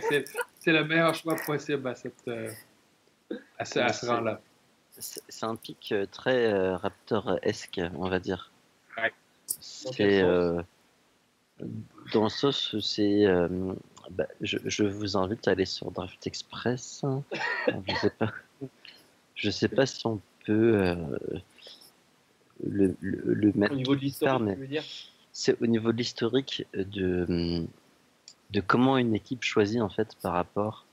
c'est 0.59 0.71
le 0.71 0.83
meilleur 0.83 1.13
choix 1.15 1.35
possible 1.45 1.87
à, 1.87 1.95
cette, 1.95 2.27
euh, 2.27 2.49
à 3.57 3.65
ce, 3.65 3.79
ce 3.91 4.05
rang-là. 4.05 4.39
C'est 4.97 5.43
un 5.45 5.55
pic 5.55 5.91
euh, 5.91 6.05
très 6.05 6.53
euh, 6.53 6.77
Raptor-esque, 6.77 7.81
on 7.97 8.07
va 8.07 8.19
dire. 8.19 8.51
Ouais. 8.97 9.11
C'est 9.45 10.21
dans 12.13 12.23
le 12.23 12.29
sens? 12.29 12.73
où 12.73 12.81
c'est. 12.81 13.25
Bah, 14.11 14.27
je, 14.41 14.57
je, 14.65 14.83
vous 14.83 15.17
invite 15.17 15.47
à 15.47 15.51
aller 15.51 15.65
sur 15.65 15.91
Draft 15.91 16.25
Express. 16.27 17.03
je 17.87 17.95
sais 17.95 18.09
pas. 18.09 18.31
Je 19.35 19.49
sais 19.49 19.67
pas 19.67 19.85
si 19.85 20.05
on 20.07 20.21
peut 20.45 20.95
le, 22.63 22.95
le, 23.01 23.21
le, 23.23 23.51
mettre. 23.53 23.73
Au 23.73 23.77
niveau 23.77 23.95
de 23.95 24.65
dire? 24.65 24.83
c'est 25.31 25.61
au 25.61 25.67
niveau 25.67 25.91
de 25.91 25.97
l'historique 25.97 26.65
de, 26.73 27.65
de 28.51 28.61
comment 28.61 28.97
une 28.97 29.13
équipe 29.15 29.43
choisit 29.43 29.81
en 29.81 29.89
fait 29.89 30.15
par 30.21 30.33
rapport 30.33 30.85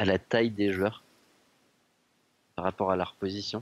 à 0.00 0.04
la 0.04 0.18
taille 0.18 0.50
des 0.50 0.72
joueurs, 0.72 1.02
par 2.56 2.64
rapport 2.64 2.90
à 2.90 2.96
leur 2.96 3.14
position. 3.14 3.60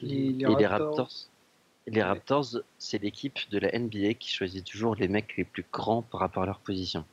les, 0.00 0.28
Et 0.28 0.56
les 0.56 0.66
Raptors, 0.66 1.10
les 1.86 2.02
Raptors, 2.02 2.46
c'est 2.78 3.02
l'équipe 3.02 3.38
de 3.50 3.58
la 3.58 3.78
NBA 3.78 4.14
qui 4.14 4.30
choisit 4.30 4.64
toujours 4.64 4.94
les 4.96 5.08
mecs 5.08 5.36
les 5.36 5.44
plus 5.44 5.64
grands 5.72 6.02
par 6.02 6.20
rapport 6.20 6.42
à 6.42 6.46
leur 6.46 6.58
position. 6.58 7.04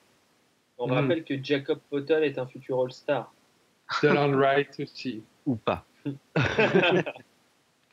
On 0.77 0.87
rappelle 0.87 1.23
que 1.23 1.41
Jacob 1.41 1.79
Potel 1.89 2.23
est 2.23 2.37
un 2.39 2.47
futur 2.47 2.81
All-Star. 2.81 3.31
Dylan 4.01 4.35
Wright 4.35 4.75
aussi. 4.79 5.23
Ou 5.45 5.55
pas. 5.55 5.85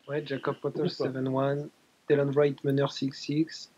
ouais, 0.09 0.25
Jacob 0.25 0.57
Potter 0.61 0.85
7-1, 0.85 1.69
Dylan 2.09 2.31
Wright 2.31 2.65
meneur 2.65 2.91
6-6. 2.91 3.71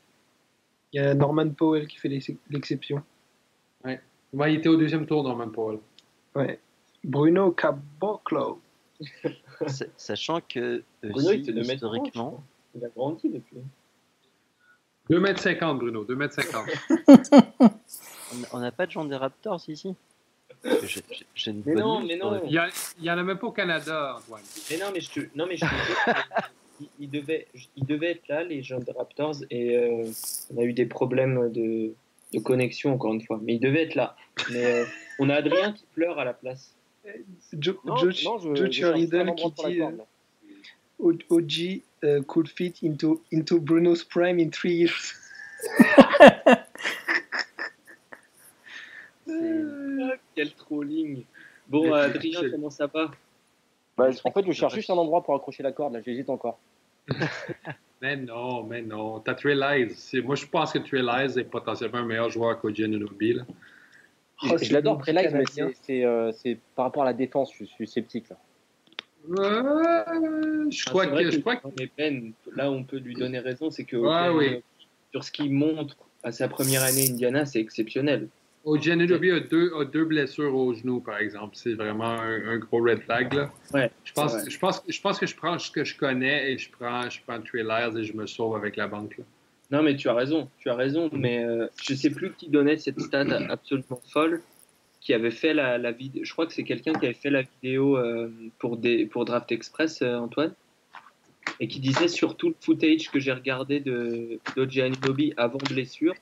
Il 0.92 1.02
y 1.02 1.04
a 1.04 1.14
Norman 1.14 1.50
Powell 1.50 1.86
qui 1.86 1.98
fait 1.98 2.08
l'exception. 2.50 3.02
Ouais. 3.84 4.00
il 4.32 4.56
était 4.56 4.68
au 4.68 4.76
deuxième 4.76 5.06
tour, 5.06 5.24
Norman 5.24 5.50
Powell. 5.50 5.80
Ouais. 6.34 6.60
Bruno 7.02 7.50
Caboclo. 7.50 8.60
Sachant 9.96 10.40
que 10.40 10.84
Bruno, 11.02 11.32
il 11.32 11.58
historiquement, 11.58 12.42
il 12.74 12.84
a 12.84 12.88
grandi 12.88 13.28
depuis. 13.28 13.58
2m50, 15.10 15.78
Bruno, 15.78 16.04
2m50. 16.04 17.72
on 18.52 18.60
n'a 18.60 18.72
pas 18.72 18.86
de 18.86 18.92
gens 18.92 19.04
des 19.04 19.16
Raptors 19.16 19.62
ici 19.68 19.94
je, 20.64 21.50
mais 21.50 21.74
non, 21.74 22.02
mais 22.02 22.16
non. 22.16 22.40
Il 22.46 22.60
n'y 23.00 23.10
en 23.10 23.18
a 23.18 23.22
même 23.22 23.38
pas 23.38 23.46
au 23.48 23.52
Canada, 23.52 24.16
Antoine. 24.18 24.42
Mais 24.70 24.78
non, 24.78 24.86
mais 24.92 25.00
je 25.00 25.10
te, 25.10 25.20
non, 25.34 25.46
mais 25.46 25.56
je 25.56 25.64
te 25.64 25.70
il, 26.98 27.10
devait, 27.10 27.46
il 27.76 27.84
devait 27.84 28.12
être 28.12 28.28
là, 28.28 28.44
les 28.44 28.62
gens 28.62 28.78
des 28.78 28.92
Raptors, 28.92 29.36
et 29.50 29.76
euh, 29.76 30.04
on 30.54 30.60
a 30.60 30.64
eu 30.64 30.72
des 30.72 30.86
problèmes 30.86 31.50
de, 31.50 31.92
de, 32.32 32.38
connexion, 32.40 32.94
encore 32.94 33.12
une 33.12 33.22
fois. 33.22 33.40
Mais 33.42 33.54
il 33.54 33.60
devait 33.60 33.82
être 33.82 33.94
là. 33.94 34.16
Mais 34.50 34.64
euh, 34.64 34.84
on 35.18 35.28
a 35.30 35.34
Adrien 35.34 35.72
qui 35.72 35.84
pleure 35.94 36.18
à 36.18 36.24
la 36.24 36.34
place. 36.34 36.74
Joe 37.58 37.76
Riddle 37.84 39.34
qui 39.34 39.50
dit 39.50 39.80
euh, 39.80 39.90
OG 41.00 41.82
uh, 42.02 42.22
could 42.26 42.48
fit 42.48 42.82
into, 42.82 43.20
into 43.30 43.60
Bruno's 43.60 44.04
prime 44.04 44.38
in 44.38 44.50
three 44.50 44.74
years. 44.74 45.14
Quel 50.34 50.50
trolling. 50.58 51.24
Bon, 51.68 51.92
Adrien, 51.92 52.50
comment 52.50 52.70
ça 52.70 52.86
va? 52.86 53.10
Bah, 53.96 54.10
En 54.24 54.32
fait, 54.32 54.44
je 54.46 54.52
cherche 54.52 54.74
juste 54.74 54.90
un 54.90 54.94
endroit 54.94 55.22
pour 55.22 55.34
accrocher 55.34 55.62
la 55.62 55.72
corde, 55.72 55.94
là, 55.94 56.00
j'hésite 56.04 56.28
encore. 56.28 56.58
mais 58.02 58.16
non, 58.16 58.64
mais 58.64 58.82
non. 58.82 59.20
T'as 59.20 59.34
Trey 59.34 59.54
Moi, 59.54 60.34
je 60.36 60.46
pense 60.46 60.72
que 60.72 60.78
Trey 60.78 61.00
est 61.38 61.44
potentiellement 61.44 61.98
un 61.98 62.06
meilleur 62.06 62.30
joueur 62.30 62.60
qu'Oji 62.60 62.84
Anunoby. 62.84 63.38
Oh, 64.44 64.56
je 64.60 64.72
l'adore, 64.72 64.98
Trey 64.98 65.12
mais 65.12 66.04
euh, 66.04 66.32
c'est 66.32 66.58
par 66.74 66.86
rapport 66.86 67.02
à 67.02 67.06
la 67.06 67.12
défense, 67.12 67.52
je 67.58 67.64
suis 67.64 67.86
sceptique. 67.86 68.28
Là. 68.28 68.36
Je 69.28 70.84
crois 70.86 71.06
que. 71.06 71.30
Je 71.30 71.38
crois 71.38 71.56
que... 71.56 71.68
là, 72.56 72.70
on 72.70 72.84
peut 72.84 72.98
lui 72.98 73.14
donner 73.14 73.38
raison, 73.38 73.70
c'est 73.70 73.84
que 73.84 73.96
ouais, 73.96 74.62
sur 75.10 75.24
ce 75.24 75.30
qu'il 75.30 75.52
montre 75.52 75.96
à 76.22 76.32
sa 76.32 76.48
première 76.48 76.82
année 76.82 77.08
Indiana, 77.10 77.46
c'est 77.46 77.60
exceptionnel. 77.60 78.28
Ojeanobi 78.64 79.32
a 79.32 79.40
deux, 79.40 79.72
a 79.74 79.84
deux 79.84 80.04
blessures 80.04 80.54
au 80.54 80.72
genou, 80.72 81.00
par 81.00 81.18
exemple. 81.18 81.56
C'est 81.56 81.74
vraiment 81.74 82.20
un, 82.20 82.58
gros 82.58 82.80
red 82.82 83.00
flag. 83.00 83.32
Là. 83.32 83.52
Ouais, 83.74 83.90
je, 84.04 84.12
pense, 84.12 84.48
je, 84.48 84.58
pense, 84.58 84.82
je 84.88 85.00
pense 85.00 85.18
que 85.18 85.26
je 85.26 85.34
prends 85.34 85.58
ce 85.58 85.70
que 85.70 85.84
je 85.84 85.96
connais 85.96 86.52
et 86.52 86.58
je 86.58 86.70
prends, 86.70 87.10
je 87.10 87.20
prends 87.26 87.40
Trey 87.40 87.62
et 87.62 88.04
je 88.04 88.16
me 88.16 88.26
sauve 88.26 88.54
avec 88.54 88.76
la 88.76 88.86
banque. 88.86 89.18
Là. 89.18 89.24
Non, 89.72 89.82
mais 89.82 89.96
tu 89.96 90.08
as 90.08 90.14
raison. 90.14 90.48
Tu 90.58 90.70
as 90.70 90.74
raison. 90.74 91.10
Mais 91.12 91.44
euh, 91.44 91.66
je 91.82 91.94
sais 91.94 92.10
plus 92.10 92.32
qui 92.34 92.48
donnait 92.48 92.76
cette 92.76 93.00
stat 93.00 93.26
absolument 93.48 94.00
folle 94.12 94.42
qui 95.02 95.12
avait 95.12 95.32
fait 95.32 95.52
la, 95.52 95.78
la 95.78 95.90
vidéo. 95.90 96.24
Je 96.24 96.32
crois 96.32 96.46
que 96.46 96.52
c'est 96.52 96.62
quelqu'un 96.62 96.92
qui 96.92 97.06
avait 97.06 97.14
fait 97.14 97.30
la 97.30 97.42
vidéo 97.42 97.96
euh, 97.96 98.32
pour, 98.58 98.76
des, 98.76 99.04
pour 99.04 99.24
Draft 99.24 99.50
Express, 99.50 100.00
euh, 100.00 100.16
Antoine. 100.16 100.54
Et 101.58 101.66
qui 101.66 101.80
disait 101.80 102.06
sur 102.06 102.36
tout 102.36 102.48
le 102.48 102.54
footage 102.60 103.10
que 103.10 103.18
j'ai 103.18 103.32
regardé 103.32 103.80
de 103.80 104.38
d'Oji 104.54 104.80
avant 105.36 105.58
blessure, 105.58 106.14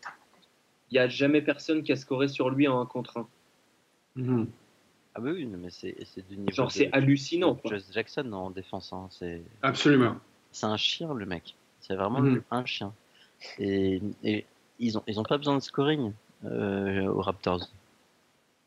il 0.91 0.95
n'y 0.95 0.99
a 0.99 1.09
jamais 1.09 1.43
personne 1.43 1.83
qui 1.83 1.93
a 1.93 1.97
scoré 1.97 2.27
sur 2.27 2.49
lui 2.49 2.69
en 2.69 2.81
1 2.81 2.87
contre 2.87 3.19
1. 3.19 3.29
Mhm. 4.17 4.49
Ah 5.15 5.21
bah 5.21 5.31
oui, 5.35 5.45
mais 5.45 5.69
c'est 5.71 5.95
du 6.29 6.39
niveau. 6.39 6.53
Genre, 6.53 6.73
c'est 6.73 6.91
hallucinant. 6.93 7.55
Quoi. 7.55 7.73
Jackson 7.93 8.33
en 8.33 8.51
défense, 8.51 8.93
hein, 8.95 9.09
c'est. 9.11 9.43
Absolument. 9.61 10.17
C'est 10.53 10.67
un 10.67 10.79
chien, 10.79 11.13
le 11.13 11.27
mec. 11.27 11.55
C'est 11.81 11.97
vraiment 11.97 12.23
mhm. 12.23 12.43
un 12.51 12.65
chien. 12.65 12.95
Et, 13.59 14.01
ils 14.79 14.95
n'ont 14.95 15.03
ils 15.07 15.21
ont 15.21 15.25
pas 15.25 15.37
besoin 15.37 15.57
de 15.57 15.63
scoring 15.63 16.13
euh, 16.47 17.07
aux 17.09 17.21
Raptors. 17.21 17.69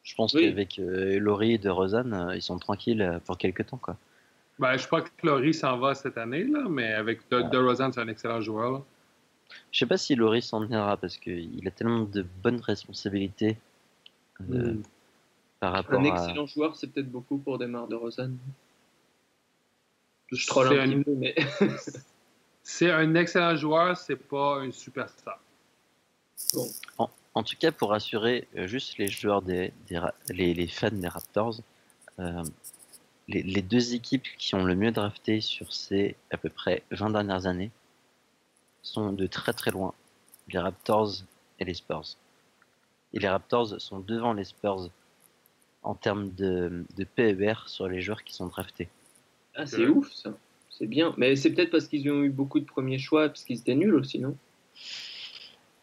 Je 0.04 0.16
pense 0.16 0.34
qu'avec 0.34 0.80
euh, 0.80 1.18
Laurie 1.20 1.54
et 1.54 1.58
de 1.58 1.70
Rosanne, 1.70 2.14
euh, 2.14 2.36
ils 2.36 2.42
sont 2.42 2.60
tranquilles 2.60 3.22
pour 3.26 3.38
quelques 3.38 3.66
temps. 3.66 3.78
Quoi. 3.78 3.98
Ben, 4.60 4.78
je 4.78 4.86
crois 4.86 5.02
que 5.02 5.10
Laurie 5.24 5.54
s'en 5.54 5.78
va 5.78 5.96
cette 5.96 6.18
année, 6.18 6.44
là, 6.44 6.66
mais 6.70 6.94
avec 6.94 7.30
de, 7.30 7.42
de 7.42 7.76
c'est 7.76 8.00
un 8.00 8.08
excellent 8.08 8.42
joueur. 8.42 8.84
Je 9.72 9.80
sais 9.80 9.86
pas 9.86 9.98
si 9.98 10.16
Laurie 10.16 10.42
s'en 10.42 10.68
ira 10.68 10.98
parce 10.98 11.18
qu'il 11.18 11.68
a 11.68 11.72
tellement 11.72 12.04
de 12.04 12.26
bonnes 12.44 12.62
responsabilités 12.62 13.58
euh, 14.42 14.74
hmm. 14.74 14.84
par 15.60 15.74
rapport 15.74 16.00
Un 16.00 16.04
excellent 16.04 16.46
joueur, 16.46 16.76
c'est 16.76 16.88
peut-être 16.88 17.12
beaucoup 17.12 17.38
pour 17.38 17.58
des 17.58 17.68
de 17.68 17.96
Rosanne. 17.96 18.38
Je 20.32 20.48
troll 20.48 20.80
un, 20.80 20.88
petit 20.88 21.04
peu, 21.04 21.14
mais. 21.16 21.36
c'est 22.64 22.92
un 22.92 23.14
excellent 23.16 23.56
joueur, 23.56 23.98
c'est 23.98 24.16
pas 24.16 24.60
un 24.60 24.72
superstar. 24.72 25.40
Bon. 26.54 26.68
En, 26.98 27.10
tout 27.42 27.56
cas, 27.58 27.72
pour 27.72 27.90
rassurer 27.90 28.48
euh, 28.56 28.68
juste 28.68 29.00
les 29.00 29.08
joueurs 29.08 29.42
des, 29.42 29.74
les, 30.30 30.68
fans 30.68 30.92
des 30.92 31.08
Raptors, 31.08 31.62
euh, 32.20 32.44
les, 33.28 33.42
les, 33.42 33.62
deux 33.64 33.96
équipes 33.96 34.28
qui 34.38 34.54
ont 34.54 34.64
le 34.64 34.76
mieux 34.76 34.92
drafté 34.92 35.42
sur 35.42 35.74
ces 35.74 36.16
à 36.30 36.38
peu 36.38 36.50
près 36.50 36.84
20 36.92 37.10
dernières 37.10 37.48
années, 37.48 37.72
sont 38.84 39.14
de 39.14 39.26
très 39.26 39.54
très 39.54 39.72
loin, 39.72 39.96
les 40.50 40.60
Raptors 40.60 41.24
et 41.60 41.66
les 41.66 41.74
Spurs. 41.74 42.18
Et 43.14 43.20
les 43.20 43.30
Raptors 43.30 43.82
sont 43.82 44.00
devant 44.00 44.34
les 44.34 44.44
Spurs 44.44 44.90
en 45.82 45.96
termes 45.96 46.32
de, 46.36 46.86
de 46.96 47.04
PER 47.04 47.56
sur 47.66 47.88
les 47.88 48.02
joueurs 48.02 48.24
qui 48.24 48.34
sont 48.34 48.48
draftés. 48.48 48.90
Ah, 49.56 49.66
c'est 49.66 49.88
ouf 49.88 50.12
ça. 50.12 50.38
C'est 50.70 50.88
bien. 50.88 51.14
Mais 51.18 51.36
c'est 51.36 51.52
peut-être 51.52 51.72
parce 51.72 51.88
qu'ils 51.88 52.10
ont 52.12 52.24
eu 52.24 52.30
beaucoup 52.30 52.60
de 52.60 52.66
premiers 52.66 53.00
choix, 53.00 53.28
parce 53.28 53.44
qu'ils 53.44 53.60
étaient 53.60 53.76
nuls 53.76 53.96
aussi, 53.96 54.20
non? 54.20 54.36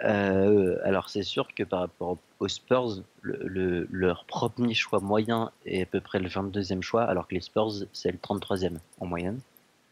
Euh, 0.02 0.78
alors 0.82 1.10
c'est 1.10 1.22
sûr 1.22 1.48
que 1.54 1.62
par 1.62 1.80
rapport 1.80 2.16
aux 2.38 2.48
Spurs, 2.48 3.02
le, 3.22 3.86
leur 3.90 4.24
premier 4.24 4.74
choix 4.74 5.00
moyen 5.00 5.50
est 5.66 5.82
à 5.82 5.86
peu 5.86 6.00
près 6.00 6.18
le 6.18 6.28
22e 6.28 6.82
choix, 6.82 7.02
alors 7.02 7.28
que 7.28 7.34
les 7.34 7.40
Spurs 7.40 7.72
c'est 7.92 8.10
le 8.10 8.18
33e 8.18 8.78
en 9.00 9.06
moyenne. 9.06 9.40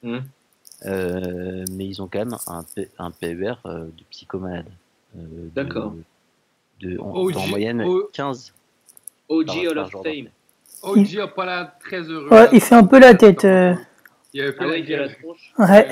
Mmh. 0.03 0.19
Euh, 0.87 1.65
mais 1.73 1.87
ils 1.87 2.01
ont 2.01 2.07
quand 2.07 2.21
même 2.21 2.37
un, 2.47 2.65
un 2.99 3.11
PER 3.11 3.55
euh, 3.67 3.85
de 3.85 4.05
psychomalade. 4.11 4.67
Euh, 5.17 5.21
D'accord. 5.55 5.95
De, 6.81 6.97
en, 6.99 7.49
moyenne 7.49 7.85
15. 8.13 8.55
OG 9.29 9.51
Hall 9.71 9.79
of 9.79 9.91
Fame. 9.91 10.29
OG 10.83 11.19
a 11.19 11.27
pas 11.27 11.45
l'air 11.45 11.73
très 11.81 12.03
heureux. 12.03 12.29
Ouais, 12.31 12.49
il 12.53 12.61
fait 12.61 12.77
un 12.77 12.87
peu 12.87 13.01
la 13.01 13.15
tête. 13.15 13.43
Il 14.33 14.43
avait 14.43 14.55
ah 14.59 14.69
ouais, 14.69 14.81
il 14.81 14.89
la 14.89 15.09
tronche. 15.09 15.53
Ouais. 15.59 15.89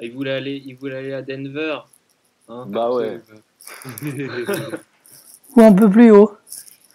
Il 0.00 0.12
voulait 0.12 0.32
aller, 0.32 0.62
il 0.66 0.76
voulait 0.76 0.96
aller 0.96 1.12
à 1.14 1.22
Denver. 1.22 1.78
Hein, 2.48 2.66
bah 2.68 2.92
ouais. 2.92 3.20
Ou 5.56 5.60
un 5.60 5.72
peu 5.72 5.90
plus 5.90 6.10
haut. 6.10 6.36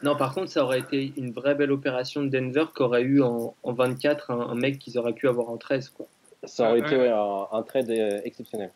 Non, 0.04 0.16
par 0.16 0.34
contre, 0.34 0.50
ça 0.52 0.64
aurait 0.64 0.80
été 0.80 1.14
une 1.18 1.32
vraie 1.32 1.56
belle 1.56 1.72
opération 1.72 2.24
de 2.24 2.30
Denver 2.30 2.66
qu'aurait 2.74 3.04
eu 3.04 3.22
en, 3.22 3.56
en 3.62 3.74
24 3.74 4.32
un, 4.32 4.40
un 4.50 4.56
mec 4.56 4.80
qu'ils 4.80 4.98
auraient 4.98 5.14
pu 5.14 5.28
avoir 5.28 5.50
en 5.50 5.58
13. 5.58 5.90
Quoi. 5.90 6.08
Ça 6.44 6.70
aurait 6.70 6.80
été 6.80 6.96
un, 6.96 7.64
trade 7.64 7.90
euh, 7.90 8.20
exceptionnel. 8.24 8.72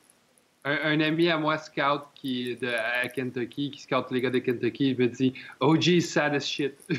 Un, 0.64 1.00
ami 1.00 1.30
à 1.30 1.38
moi, 1.38 1.58
scout 1.58 2.02
qui, 2.16 2.56
de, 2.56 2.68
à 2.68 3.08
Kentucky, 3.08 3.72
qui 3.72 3.82
scout 3.82 4.06
les 4.12 4.22
gars 4.22 4.30
de 4.32 4.40
Kentucky, 4.40 4.92
il 4.92 4.98
me 4.98 5.08
dit 5.08 5.34
OG 5.60 5.88
is 5.88 6.02
sad 6.02 6.36
as 6.36 6.46
shit. 6.46 6.76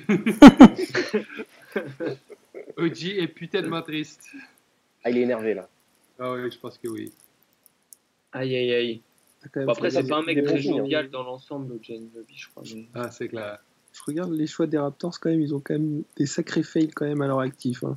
OG 2.77 3.05
est 3.05 3.29
putain 3.29 3.83
triste. 3.83 4.29
Ah, 5.05 5.11
il 5.11 5.19
est 5.19 5.23
énervé 5.23 5.55
là. 5.55 5.69
Ah 6.19 6.33
oui, 6.33 6.51
je 6.51 6.59
pense 6.59 6.79
que 6.79 6.89
oui. 6.89 7.13
Aïe 8.33 8.57
aïe 8.57 8.73
aïe. 8.73 9.03
Après, 9.69 9.91
c'est 9.91 10.09
pas 10.09 10.19
un 10.19 10.23
mec 10.23 10.45
très 10.45 10.59
jovial 10.59 11.11
dans 11.11 11.23
l'ensemble, 11.23 11.73
OG 11.75 12.01
je 12.35 12.49
crois. 12.49 12.63
Ah, 12.95 13.11
c'est 13.11 13.29
clair. 13.29 13.59
Je 13.93 14.03
regarde 14.07 14.33
les 14.33 14.47
choix 14.47 14.67
des 14.67 14.79
Raptors, 14.79 15.19
quand 15.21 15.31
même, 15.31 15.41
ils 15.41 15.55
ont 15.55 15.61
quand 15.61 15.75
même 15.75 16.03
des 16.17 16.27
sacrés 16.27 16.63
fails 16.63 16.89
quand 16.89 17.07
même 17.07 17.23
à 17.23 17.27
leur 17.27 17.41
actif. 17.41 17.83
Hein. 17.83 17.97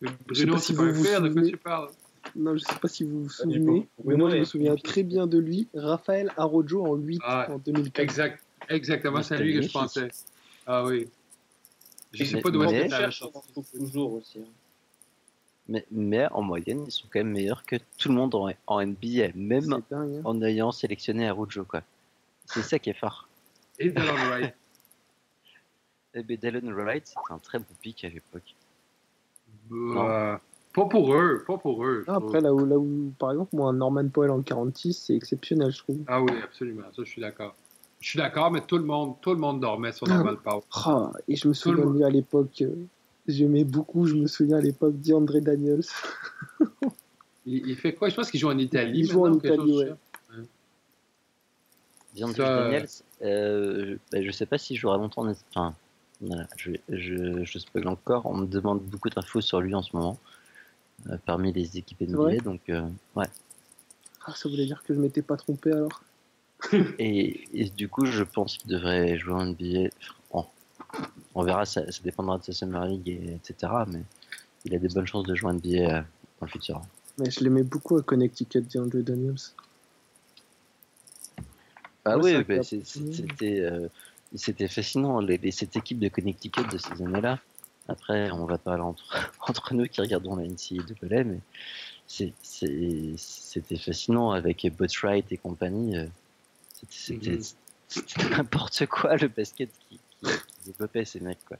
Bruno, 0.00 0.58
si 0.58 0.72
vous 0.72 0.92
vous 0.92 1.04
souvenez... 1.04 1.28
de 1.28 1.34
quoi 1.34 1.42
tu 1.42 1.56
parles? 1.56 1.88
Non, 2.36 2.56
je 2.56 2.64
sais 2.64 2.78
pas 2.80 2.88
si 2.88 3.04
vous 3.04 3.24
vous 3.24 3.28
souvenez, 3.28 3.88
mais 4.04 4.16
moi 4.16 4.30
je 4.30 4.36
me 4.36 4.44
souviens 4.44 4.76
très 4.76 5.02
bien 5.02 5.26
de 5.26 5.38
lui, 5.38 5.68
Raphaël 5.74 6.32
Arojo 6.36 6.84
en 6.84 6.96
8 6.96 7.20
ah, 7.24 7.46
en 7.50 7.58
2004. 7.58 8.00
Exact, 8.00 8.44
exactement, 8.68 9.22
c'est 9.22 9.36
à 9.36 9.38
lui 9.38 9.54
que 9.54 9.62
je 9.62 9.70
pensais. 9.70 10.08
Ah 10.66 10.84
oui. 10.84 11.08
Je 12.12 12.24
sais 12.24 12.40
pas 12.40 12.50
d'où 12.50 12.62
est-ce 12.64 13.20
que 13.20 13.60
tu 13.60 13.78
toujours 13.78 14.14
aussi. 14.14 14.40
Hein. 14.40 14.48
Mais, 15.68 15.84
mais 15.90 16.26
en 16.32 16.42
moyenne, 16.42 16.84
ils 16.86 16.90
sont 16.90 17.06
quand 17.12 17.20
même 17.20 17.32
meilleurs 17.32 17.64
que 17.64 17.76
tout 17.98 18.08
le 18.08 18.14
monde 18.14 18.34
en, 18.34 18.48
en 18.66 18.86
NBA, 18.86 19.32
même 19.34 19.82
hein. 19.90 20.06
en 20.24 20.42
ayant 20.42 20.72
sélectionné 20.72 21.28
Arujo. 21.28 21.64
Quoi. 21.64 21.82
C'est 22.46 22.62
ça 22.62 22.78
qui 22.78 22.90
est 22.90 22.98
fort. 22.98 23.28
Et 23.78 23.90
Dylan 23.90 24.28
Wright. 24.28 24.54
Eh 26.14 26.22
ben, 26.22 26.38
Dylan 26.38 26.72
Wright, 26.72 27.06
c'était 27.06 27.32
un 27.32 27.38
très 27.38 27.58
bon 27.58 27.66
pic 27.82 28.02
à 28.02 28.08
l'époque. 28.08 28.54
Bah, 29.70 30.40
pas 30.72 30.84
pour 30.86 31.14
eux, 31.14 31.44
pas 31.46 31.58
pour 31.58 31.84
eux. 31.84 32.04
Ah, 32.08 32.16
après, 32.16 32.40
là 32.40 32.52
où, 32.52 32.64
là 32.64 32.78
où, 32.78 33.12
par 33.18 33.32
exemple, 33.32 33.54
moi, 33.54 33.72
Norman 33.72 34.08
Powell 34.08 34.30
en 34.30 34.40
46, 34.40 34.94
c'est 34.94 35.14
exceptionnel, 35.14 35.70
je 35.70 35.78
trouve. 35.78 35.98
Ah 36.06 36.22
oui, 36.22 36.32
absolument, 36.42 36.84
ça, 36.96 37.04
je 37.04 37.10
suis 37.10 37.20
d'accord. 37.20 37.54
Je 38.00 38.08
suis 38.08 38.16
d'accord, 38.16 38.50
mais 38.50 38.62
tout 38.62 38.78
le 38.78 38.84
monde, 38.84 39.16
tout 39.20 39.32
le 39.32 39.38
monde 39.38 39.60
dormait 39.60 39.92
sur 39.92 40.08
Norman 40.08 40.36
Powell. 40.36 40.62
Ah, 40.72 41.12
et 41.28 41.36
je 41.36 41.48
me 41.48 41.52
souviens 41.52 42.06
à 42.06 42.10
l'époque, 42.10 42.62
euh, 42.62 42.74
j'aimais 43.28 43.64
beaucoup, 43.64 44.06
je 44.06 44.14
me 44.14 44.26
souviens 44.26 44.58
à 44.58 44.60
l'époque 44.60 45.00
d'André 45.00 45.40
Daniels. 45.40 45.84
il, 47.46 47.66
il, 47.68 47.76
fait 47.76 47.94
quoi? 47.94 48.08
Je 48.08 48.16
pense 48.16 48.30
qu'il 48.30 48.40
joue 48.40 48.48
en 48.48 48.58
Italie. 48.58 49.00
Il 49.00 49.10
joue 49.10 49.26
en 49.26 49.34
Italie, 49.34 49.72
ouais. 49.72 49.92
DeAndre 52.14 52.36
Daniels, 52.36 52.88
euh, 53.22 53.96
ben, 54.10 54.24
je 54.24 54.30
sais 54.30 54.46
pas 54.46 54.58
si 54.58 54.76
jouera 54.76 54.96
longtemps. 54.96 55.26
Enfin, 55.50 55.74
voilà, 56.20 56.46
je, 56.56 56.72
je, 56.88 57.44
je 57.44 57.58
spoil 57.58 57.86
encore. 57.88 58.26
On 58.26 58.36
me 58.36 58.46
demande 58.46 58.82
beaucoup 58.82 59.10
d'infos 59.10 59.40
sur 59.40 59.60
lui 59.60 59.74
en 59.74 59.82
ce 59.82 59.94
moment, 59.94 60.18
euh, 61.08 61.16
parmi 61.24 61.52
les 61.52 61.78
équipes 61.78 62.00
NBA. 62.00 62.38
Donc, 62.38 62.60
euh, 62.68 62.82
ouais. 63.14 63.26
Ah, 64.24 64.34
ça 64.34 64.48
voulait 64.48 64.66
dire 64.66 64.82
que 64.82 64.94
je 64.94 65.00
m'étais 65.00 65.22
pas 65.22 65.36
trompé 65.36 65.72
alors. 65.72 66.02
et, 66.98 67.48
et, 67.54 67.70
du 67.70 67.88
coup, 67.88 68.06
je 68.06 68.24
pense 68.24 68.58
qu'il 68.58 68.70
devrait 68.70 69.16
jouer 69.18 69.34
en 69.34 69.46
NBA. 69.46 69.90
On 71.38 71.44
verra, 71.44 71.64
ça, 71.64 71.90
ça, 71.90 72.00
dépendra 72.02 72.38
de 72.38 72.44
sa 72.44 72.52
Summer 72.52 72.84
League, 72.86 73.08
et, 73.08 73.34
etc. 73.34 73.72
Mais 73.86 74.02
il 74.64 74.74
a 74.74 74.78
des 74.78 74.88
bonnes 74.88 75.06
chances 75.06 75.24
de 75.24 75.34
jouer 75.34 75.52
NBA 75.52 75.68
euh, 75.68 76.02
dans 76.40 76.46
le 76.46 76.48
futur. 76.48 76.82
Mais 77.18 77.30
je 77.30 77.40
l'aimais 77.44 77.62
beaucoup 77.62 77.96
à 77.96 78.02
Connecticut, 78.02 78.60
DeAndre 78.62 79.02
Daniels. 79.02 79.36
Ah 82.04 82.18
oui, 82.18 82.42
bah, 82.44 82.62
c'était 82.62 83.60
euh, 83.60 83.88
c'était 84.34 84.68
fascinant, 84.68 85.20
les, 85.20 85.38
les, 85.38 85.50
cette 85.50 85.76
équipe 85.76 85.98
de 85.98 86.08
Connecticut 86.08 86.64
de 86.70 86.78
ces 86.78 87.02
années-là. 87.02 87.38
Après, 87.88 88.30
on 88.30 88.44
va 88.44 88.58
parler 88.58 88.82
entre, 88.82 89.30
entre 89.48 89.74
nous 89.74 89.86
qui 89.86 90.00
regardons 90.00 90.36
la 90.36 90.44
NCAA, 90.44 91.24
mais 91.24 91.40
c'était 92.06 93.76
fascinant 93.78 94.32
avec 94.32 94.66
Botwright 94.76 95.30
et 95.32 95.36
compagnie. 95.36 95.96
euh, 95.96 96.06
C'était 96.90 97.36
Mhm. 97.36 97.42
c'était 97.88 98.28
n'importe 98.28 98.86
quoi 98.86 99.16
le 99.16 99.28
basket 99.28 99.70
qui, 99.88 99.98
qui, 100.20 100.26
qui 100.68 100.72
développait 100.72 101.04
ces 101.04 101.20
mecs. 101.20 101.38
Quoi. 101.46 101.56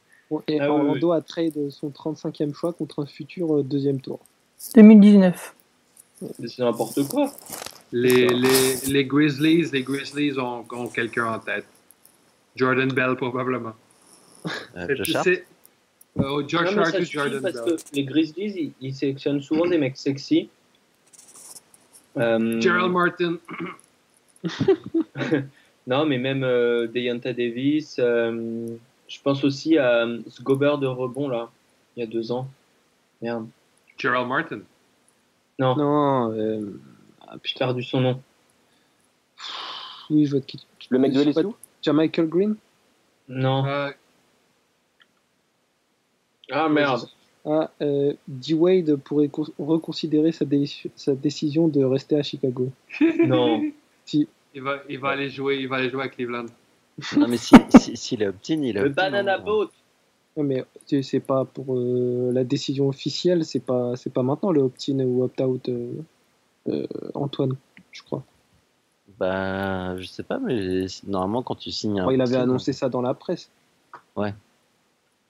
Et 0.48 0.60
Ah 0.60 0.72
oui, 0.72 0.80
Orlando 0.80 1.12
a 1.12 1.20
trade 1.20 1.70
son 1.70 1.89
35e 1.90 2.55
choix 2.55 2.72
contre 2.72 3.02
un 3.02 3.06
futur 3.06 3.59
euh, 3.59 3.62
deuxième 3.62 4.01
tour. 4.01 4.20
2019. 4.74 5.55
C'est 6.47 6.59
n'importe 6.59 7.06
quoi. 7.09 7.32
Les, 7.93 8.26
les, 8.28 8.76
les 8.89 9.05
Grizzlies, 9.05 9.70
les 9.72 9.82
Grizzlies 9.82 10.39
ont, 10.39 10.64
ont 10.72 10.89
quelqu'un 10.89 11.26
en 11.26 11.39
tête. 11.39 11.64
Jordan 12.56 12.90
Bell, 12.93 13.16
probablement. 13.16 13.72
Euh, 14.76 14.97
Josh 14.97 15.26
euh, 16.18 16.43
Josh 16.48 16.74
mais 16.74 16.82
Hart 16.82 16.98
ou 16.98 17.05
Jordan 17.05 17.40
parce 17.40 17.55
Bell. 17.55 17.76
que 17.76 17.82
les 17.94 18.05
Grizzlies, 18.05 18.52
ils, 18.56 18.72
ils 18.80 18.94
sélectionnent 18.94 19.40
souvent 19.40 19.66
des 19.66 19.78
mecs 19.78 19.97
sexy. 19.97 20.48
Euh, 22.16 22.60
Gerald 22.60 22.93
Martin. 22.93 23.36
non, 25.86 26.05
mais 26.06 26.18
même 26.18 26.43
euh, 26.43 26.89
Deonta 26.89 27.32
Davis. 27.32 28.01
Je 29.09 29.20
pense 29.22 29.43
aussi 29.44 29.78
à 29.78 30.05
euh, 30.05 30.20
ce 30.28 30.43
gobeur 30.43 30.78
de 30.78 30.86
rebond, 30.86 31.28
là, 31.28 31.51
il 31.97 32.01
y 32.01 32.02
a 32.02 32.06
deux 32.06 32.30
ans. 32.32 32.48
Merde. 33.22 33.48
Gerald 33.97 34.28
Martin. 34.28 34.60
Non, 35.59 35.74
Non, 35.76 36.32
euh, 36.32 36.80
ah, 37.26 37.36
j'ai 37.43 37.59
perdu 37.59 37.82
son 37.82 38.01
nom. 38.01 38.22
oui, 40.10 40.24
je 40.26 40.30
vois 40.32 40.40
de 40.40 40.44
qui. 40.44 40.64
Le 40.90 40.98
mec 40.98 41.12
de 41.12 41.20
LSU 41.22 41.93
Michael 41.93 42.28
Green? 42.28 42.56
Non. 43.28 43.64
Euh, 43.66 43.90
Ah, 46.51 46.68
merde. 46.68 47.09
Ah, 47.44 47.70
euh, 47.82 48.14
D-Wade 48.26 48.97
pourrait 48.97 49.28
co- 49.28 49.52
reconsidérer 49.59 50.32
sa, 50.32 50.44
dé- 50.44 50.64
sa 50.97 51.14
décision 51.14 51.68
de 51.68 51.82
rester 51.85 52.16
à 52.18 52.22
Chicago. 52.22 52.70
Non. 53.24 53.62
Si. 54.06 54.26
il, 54.55 54.62
va, 54.62 54.78
il, 54.89 54.98
va 54.98 55.10
aller 55.10 55.28
jouer, 55.28 55.56
il 55.59 55.68
va 55.68 55.76
aller 55.76 55.90
jouer 55.90 56.05
à 56.05 56.09
Cleveland. 56.09 56.47
Non, 57.16 57.29
mais 57.29 57.37
si, 57.37 57.55
si, 57.79 57.97
s'il 57.97 58.23
est 58.23 58.29
opt-in, 58.29 58.61
il 58.62 58.77
est 58.77 58.81
Le 58.81 58.87
opt-in, 58.91 58.95
banana 58.95 59.37
hein. 59.37 59.39
boat. 59.41 59.69
Ouais, 60.37 60.45
mais 60.45 61.03
c'est 61.03 61.20
pas 61.20 61.45
pour 61.45 61.77
euh, 61.77 62.31
la 62.33 62.45
décision 62.45 62.89
officielle, 62.89 63.45
c'est 63.45 63.61
pas, 63.61 63.97
c'est 63.97 64.12
pas 64.12 64.23
maintenant 64.23 64.53
le 64.53 64.62
opt-in 64.62 64.99
ou 65.01 65.23
opt-out, 65.25 65.69
euh, 65.69 65.93
euh, 66.69 66.87
Antoine, 67.15 67.57
je 67.93 68.03
crois. 68.03 68.23
Bah, 69.19 69.97
je 69.99 70.07
sais 70.07 70.23
pas, 70.23 70.39
mais 70.39 70.87
normalement, 71.07 71.43
quand 71.43 71.57
tu 71.57 71.73
signes 71.73 72.01
un. 72.01 72.05
Bon, 72.05 72.11
il 72.11 72.20
avait 72.20 72.37
annoncé 72.37 72.73
ça 72.73 72.89
dans 72.89 73.03
la 73.03 73.15
presse. 73.15 73.51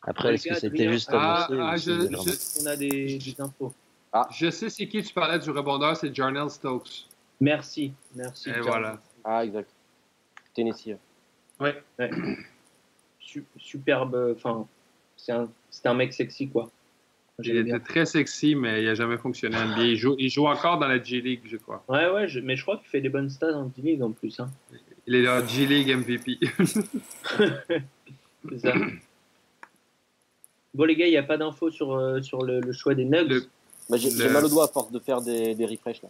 Après, 0.03 0.35
est-ce 0.35 0.49
que 0.49 0.55
c'était 0.55 0.90
juste 0.90 1.11
Ah, 1.12 1.45
annoncé 1.47 1.62
ah, 1.62 1.74
ou 1.74 1.77
je- 1.77 2.23
s'il 2.23 2.32
je- 2.32 2.62
On 2.62 2.66
a 2.66 2.77
des, 2.77 3.19
des 3.19 3.40
infos. 3.40 3.73
Je 4.32 4.51
sais 4.51 4.69
c'est 4.70 4.86
qui 4.89 5.03
tu 5.03 5.12
parlais 5.12 5.39
du 5.39 5.51
rebondeur, 5.51 5.97
c'est 5.97 6.15
Jarnell 6.15 6.51
Stokes. 6.51 7.07
Merci. 7.40 7.93
Merci. 8.15 8.51
Et 8.51 8.55
John. 8.55 8.62
voilà. 8.65 9.01
Ah, 9.24 9.45
exact. 9.45 9.70
Tennessee. 10.55 10.97
Ouais. 11.60 11.82
Ouais. 11.98 12.10
Su- 13.20 13.44
superbe. 13.56 14.35
Enfin, 14.36 14.66
c'est 15.16 15.32
un, 15.32 15.48
c'est 15.70 15.86
un 15.86 15.94
mec 15.94 16.12
sexy, 16.12 16.48
quoi. 16.48 16.70
Il 17.40 17.51
était 17.52 17.62
bien. 17.62 17.78
très 17.78 18.05
sexy, 18.05 18.56
mais 18.56 18.82
il 18.82 18.86
n'a 18.86 18.94
jamais 18.97 19.16
fonctionné 19.16 19.56
en 19.56 19.66
NBA. 19.68 19.82
Il 19.85 19.97
joue, 19.97 20.16
il 20.18 20.28
joue 20.28 20.47
encore 20.48 20.78
dans 20.78 20.89
la 20.89 21.01
G-League, 21.02 21.43
je 21.44 21.56
crois. 21.56 21.85
Ouais, 21.89 22.10
ouais, 22.10 22.26
je- 22.26 22.40
mais 22.40 22.56
je 22.56 22.62
crois 22.62 22.78
qu'il 22.78 22.89
fait 22.89 23.01
des 23.01 23.09
bonnes 23.10 23.30
stats 23.30 23.55
en 23.56 23.66
D-League 23.66 24.02
en 24.02 24.10
plus. 24.10 24.40
Hein. 24.40 24.51
Il 25.06 25.14
est 25.14 25.22
la 25.22 25.47
G-League 25.47 25.89
MVP. 25.89 26.39
C'est 28.48 28.59
ça. 28.59 28.74
Bon, 30.74 30.85
les 30.85 30.97
gars, 30.97 31.06
il 31.06 31.10
n'y 31.10 31.16
a 31.16 31.22
pas 31.22 31.36
d'infos 31.36 31.70
sur, 31.70 31.93
euh, 31.94 32.20
sur 32.22 32.43
le, 32.43 32.60
le 32.60 32.72
choix 32.72 32.94
des 32.94 33.05
Nugs. 33.05 33.28
Le- 33.30 33.47
Bah, 33.89 33.97
J'ai 33.98 34.10
Le- 34.10 34.30
mal 34.32 34.44
au 34.44 34.48
doigt 34.48 34.64
à 34.64 34.68
force 34.68 34.90
de 34.90 34.98
faire 34.98 35.20
des, 35.22 35.55
des 35.55 35.64
refresh 35.66 36.02
là. 36.02 36.09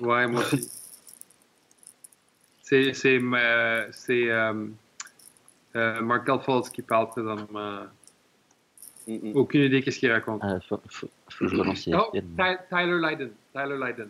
ouais, 0.00 0.26
moi 0.28 0.42
aussi. 0.52 0.68
C'est 2.62 2.92
c'est 2.94 3.18
euh, 5.76 5.94
c'est, 5.96 6.02
Markel 6.02 6.38
Fultz 6.40 6.70
qui 6.70 6.82
parle 6.82 7.08
présentement. 7.08 7.82
Mm, 9.06 9.30
mm. 9.30 9.36
Aucune 9.36 9.62
idée 9.62 9.82
qu'est-ce 9.82 9.98
qu'il 9.98 10.12
raconte. 10.12 10.40
Ah, 10.44 10.58
faut, 10.68 10.80
faut, 10.88 11.08
faut 11.30 11.44
que 11.44 11.50
je 11.50 11.56
relance 11.56 11.86
les 11.86 11.94
Oh, 11.94 12.10
ESPN. 12.12 12.26
Ty- 12.36 12.58
Tyler 12.68 12.98
Lydon. 12.98 13.30
Tyler 13.54 13.76
Lydon. 13.86 14.08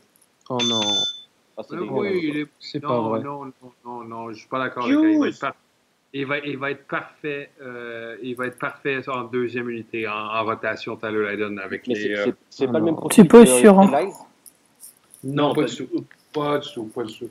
Oh 0.49 0.59
non, 0.65 0.81
Ah, 1.57 1.63
c'est 1.69 1.77
Euh, 1.77 1.87
oui, 1.89 2.21
il 2.25 2.39
est... 2.39 2.49
c'est 2.59 2.83
non, 2.83 2.89
pas 2.89 3.01
vrai. 3.09 3.21
Non, 3.23 3.45
non, 3.45 3.53
non, 3.85 4.05
non, 4.05 4.33
je 4.33 4.39
suis 4.39 4.49
pas 4.49 4.59
d'accord 4.59 4.85
avec 4.85 4.97
lui. 4.99 5.13
Il 5.15 5.19
va 5.21 5.25
Juice! 5.27 5.35
être, 5.37 5.41
par- 5.41 5.55
il 6.13 6.27
va, 6.27 6.39
il 6.39 6.59
va 6.59 6.71
être 6.73 6.87
parfait. 6.89 7.51
euh, 7.63 8.17
il 8.23 8.35
va 8.35 8.47
être 8.47 8.59
parfait 8.59 9.09
en 9.09 9.25
deuxième 9.25 9.71
unité 9.71 10.09
en, 10.09 10.13
en 10.15 10.45
rotation 10.45 10.97
Tyler 10.97 11.31
Lydon 11.37 11.57
avec 11.59 11.87
Mais 11.87 11.95
les. 11.95 12.01
c'est 12.03 12.15
euh, 12.19 12.25
c'est- 12.25 12.35
c'est 12.51 12.69
oh 12.69 12.73
pas 12.73 12.79
le 12.79 12.85
même 12.87 12.95
non. 12.95 13.01
profil. 13.01 13.23
C'est 13.25 13.29
pas 13.31 13.47
sûr, 13.47 13.75
Non, 15.23 15.55
pas 15.55 15.65
du 15.65 15.77
tout. 15.77 16.05
Pas 16.33 16.59
du 16.59 16.73
tout, 16.73 16.85
pas 16.87 17.05
du 17.05 17.17
tout. 17.19 17.31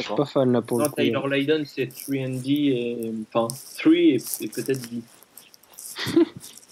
Je 0.00 0.06
suis 0.06 0.14
pas 0.16 0.24
fan 0.24 0.52
là 0.52 0.62
pour 0.62 0.78
Non, 0.78 0.84
le 0.84 0.90
coup. 0.90 0.96
Tyler 0.96 1.20
Lydon, 1.38 1.62
c'est 1.64 1.86
3D 1.86 2.48
et. 2.50 3.12
Enfin, 3.32 3.48
3 3.78 3.92
et, 3.92 4.16
et 4.40 4.48
peut-être 4.48 4.90
D. 4.90 5.02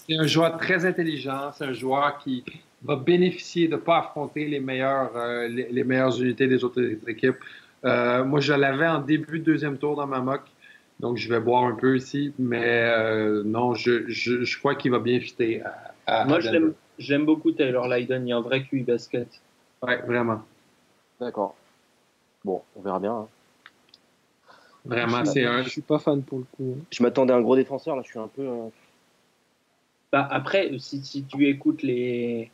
C'est 0.09 0.15
un 0.17 0.25
joueur 0.25 0.57
très 0.57 0.85
intelligent. 0.85 1.51
C'est 1.57 1.65
un 1.65 1.73
joueur 1.73 2.17
qui 2.19 2.43
va 2.83 2.95
bénéficier 2.95 3.67
de 3.67 3.73
ne 3.73 3.77
pas 3.81 3.99
affronter 3.99 4.45
les 4.47 4.59
meilleures, 4.61 5.11
euh, 5.17 5.47
les, 5.49 5.67
les 5.69 5.83
meilleures 5.83 6.17
unités 6.21 6.47
des 6.47 6.63
autres 6.63 6.81
équipes. 7.09 7.35
Euh, 7.83 8.23
moi, 8.23 8.39
je 8.39 8.53
l'avais 8.53 8.87
en 8.87 8.99
début 8.99 9.39
de 9.39 9.43
deuxième 9.43 9.77
tour 9.77 9.97
dans 9.97 10.07
ma 10.07 10.19
mock. 10.21 10.41
Donc, 11.01 11.17
je 11.17 11.27
vais 11.27 11.41
boire 11.41 11.65
un 11.65 11.75
peu 11.75 11.97
ici. 11.97 12.33
Mais 12.39 12.63
euh, 12.63 13.43
non, 13.43 13.73
je, 13.73 14.07
je, 14.07 14.43
je 14.45 14.59
crois 14.59 14.75
qu'il 14.75 14.91
va 14.91 14.99
bien 14.99 15.19
fitter 15.19 15.61
à, 15.61 15.93
à- 16.21 16.25
Moi, 16.25 16.39
j'aime 16.97 17.25
beaucoup 17.25 17.51
Tyler 17.51 17.81
Lydon. 17.89 18.21
Il 18.23 18.29
y 18.29 18.31
a 18.31 18.37
un 18.37 18.41
vrai 18.41 18.63
QI 18.63 18.83
basket. 18.83 19.27
Ouais, 19.83 19.97
vraiment. 20.07 20.41
D'accord. 21.19 21.55
Bon, 22.47 22.61
on 22.77 22.81
verra 22.81 22.99
bien. 23.01 23.11
hein. 23.13 23.27
Vraiment, 24.85 25.25
je, 25.25 25.31
c'est 25.31 25.45
un. 25.45 25.63
je 25.63 25.69
suis 25.69 25.81
pas 25.81 25.99
fan 25.99 26.23
pour 26.23 26.39
le 26.39 26.45
coup. 26.55 26.77
Je 26.89 27.03
m'attendais 27.03 27.33
à 27.33 27.35
un 27.35 27.41
gros 27.41 27.57
défenseur, 27.57 27.97
là, 27.97 28.03
je 28.05 28.07
suis 28.09 28.19
un 28.19 28.29
peu. 28.29 28.41
euh, 28.41 28.69
Bah, 30.13 30.25
après, 30.31 30.71
si, 30.79 31.03
si 31.03 31.23
tu 31.25 31.45
écoutes 31.49 31.83
les, 31.83 32.49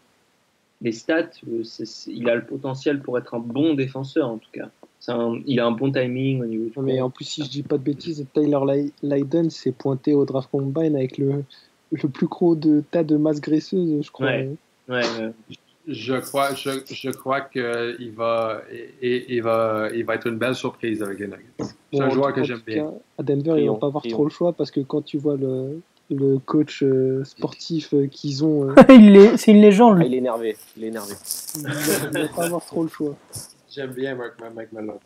les 0.82 0.91
stats, 0.91 1.30
euh, 1.48 1.61
il 2.07 2.28
a 2.28 2.34
le 2.34 2.44
potentiel 2.44 3.03
pour 3.03 3.20
être 3.20 3.36
un 3.36 3.40
bon 3.40 3.76
défenseur, 3.76 4.30
en 4.30 4.40
tout 4.40 4.49
cas. 4.52 4.72
C'est 4.99 5.11
un- 5.11 5.40
il 5.45 5.60
a 5.60 5.68
un 5.68 5.72
bon 5.72 5.91
timing 5.91 6.41
au 6.41 6.45
niveau 6.48 6.70
du 6.70 6.80
mais 6.80 6.99
en 7.02 7.11
plus, 7.11 7.26
si 7.26 7.44
je 7.44 7.49
dis 7.52 7.61
pas 7.61 7.78
de 7.78 7.84
bêtises, 7.84 8.26
Tyler 8.34 8.57
Ly- 8.65 8.94
Lydon 9.03 9.52
s'est 9.52 9.74
pointé 9.74 10.15
au 10.15 10.26
draft 10.26 10.49
combine 10.49 10.95
avec 10.95 11.20
le, 11.20 11.44
le 11.91 12.10
plus 12.10 12.28
gros 12.28 12.56
de 12.56 12.82
tas 12.90 13.03
de 13.03 13.15
masses 13.18 13.41
graisseuses, 13.41 14.03
je 14.03 14.11
crois. 14.11 14.26
Ouais. 14.28 14.49
Ouais, 14.88 15.02
ouais. 15.20 15.32
Je 15.86 16.16
crois, 16.16 16.54
je, 16.54 16.70
je 16.86 17.10
crois 17.10 17.42
qu'il 17.42 18.14
va, 18.16 18.62
et, 19.02 19.36
il 19.36 19.42
va, 19.42 19.90
il 19.94 20.06
va 20.06 20.16
être 20.16 20.28
une 20.28 20.38
belle 20.38 20.56
surprise 20.56 21.04
avec 21.04 21.20
les 21.20 21.28
Nuggets. 21.28 21.44
C'est 21.60 22.00
Bon, 22.00 22.02
un 22.04 22.10
joueur 22.10 22.34
que 22.34 22.44
j'aime 22.44 22.62
bien. 22.66 22.94
à 23.18 23.24
Denver, 23.24 23.62
ils 23.62 23.68
vont 23.68 23.76
pas 23.76 23.88
avoir 23.88 24.04
trop 24.04 24.24
le 24.24 24.30
choix 24.30 24.54
parce 24.54 24.72
que 24.72 24.80
quand 24.80 25.02
tu 25.02 25.18
vois 25.18 25.36
le, 25.36 25.82
le 26.10 26.38
coach 26.40 26.84
euh, 26.84 27.24
sportif 27.24 27.94
euh, 27.94 28.08
qu'ils 28.08 28.46
ont. 28.46 28.70
Euh, 28.70 28.76
c'est 29.38 29.52
une 29.52 29.62
légende. 29.62 30.00
Ah, 30.02 30.06
il 30.06 30.14
est 30.14 30.18
énervé. 30.18 30.56
Il 30.78 30.86
est 30.86 30.88
énervé. 30.88 31.14
il 31.58 31.64
va 31.64 32.28
pas 32.30 32.46
avoir 32.46 32.66
trop 32.66 32.84
le 32.84 32.90
choix. 32.90 33.16
J'aime 33.70 33.92
bien 33.92 34.16
Mark, 34.16 34.36
Mike 34.56 34.72
Malone. 34.72 35.00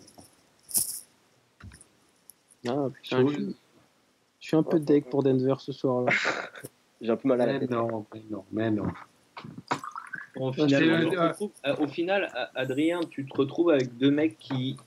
Ah, 2.68 2.88
putain, 2.94 3.28
je, 3.28 3.36
je, 3.38 4.48
suis 4.48 4.58
un 4.58 4.64
peu 4.64 4.80
deck 4.80 5.10
pour 5.10 5.24
Denver 5.24 5.56
ce 5.60 5.72
soir 5.72 6.04
là. 6.04 6.12
J'ai 7.00 7.12
un 7.12 7.16
peu 7.16 7.30
mal 7.30 7.42
à 7.42 7.46
la 7.46 7.60
tête. 7.60 7.70
Non, 7.70 8.06
mais 8.14 8.22
non, 8.30 8.44
mais 8.52 8.72
non. 8.72 8.88
Au 10.40 10.52
final, 10.52 11.34
au 11.80 11.88
final, 11.88 12.50
Adrien, 12.56 13.00
tu 13.10 13.26
te 13.26 13.38
retrouves 13.38 13.70
avec 13.70 13.98
deux 13.98 14.12
mecs 14.12 14.38
qui 14.38 14.78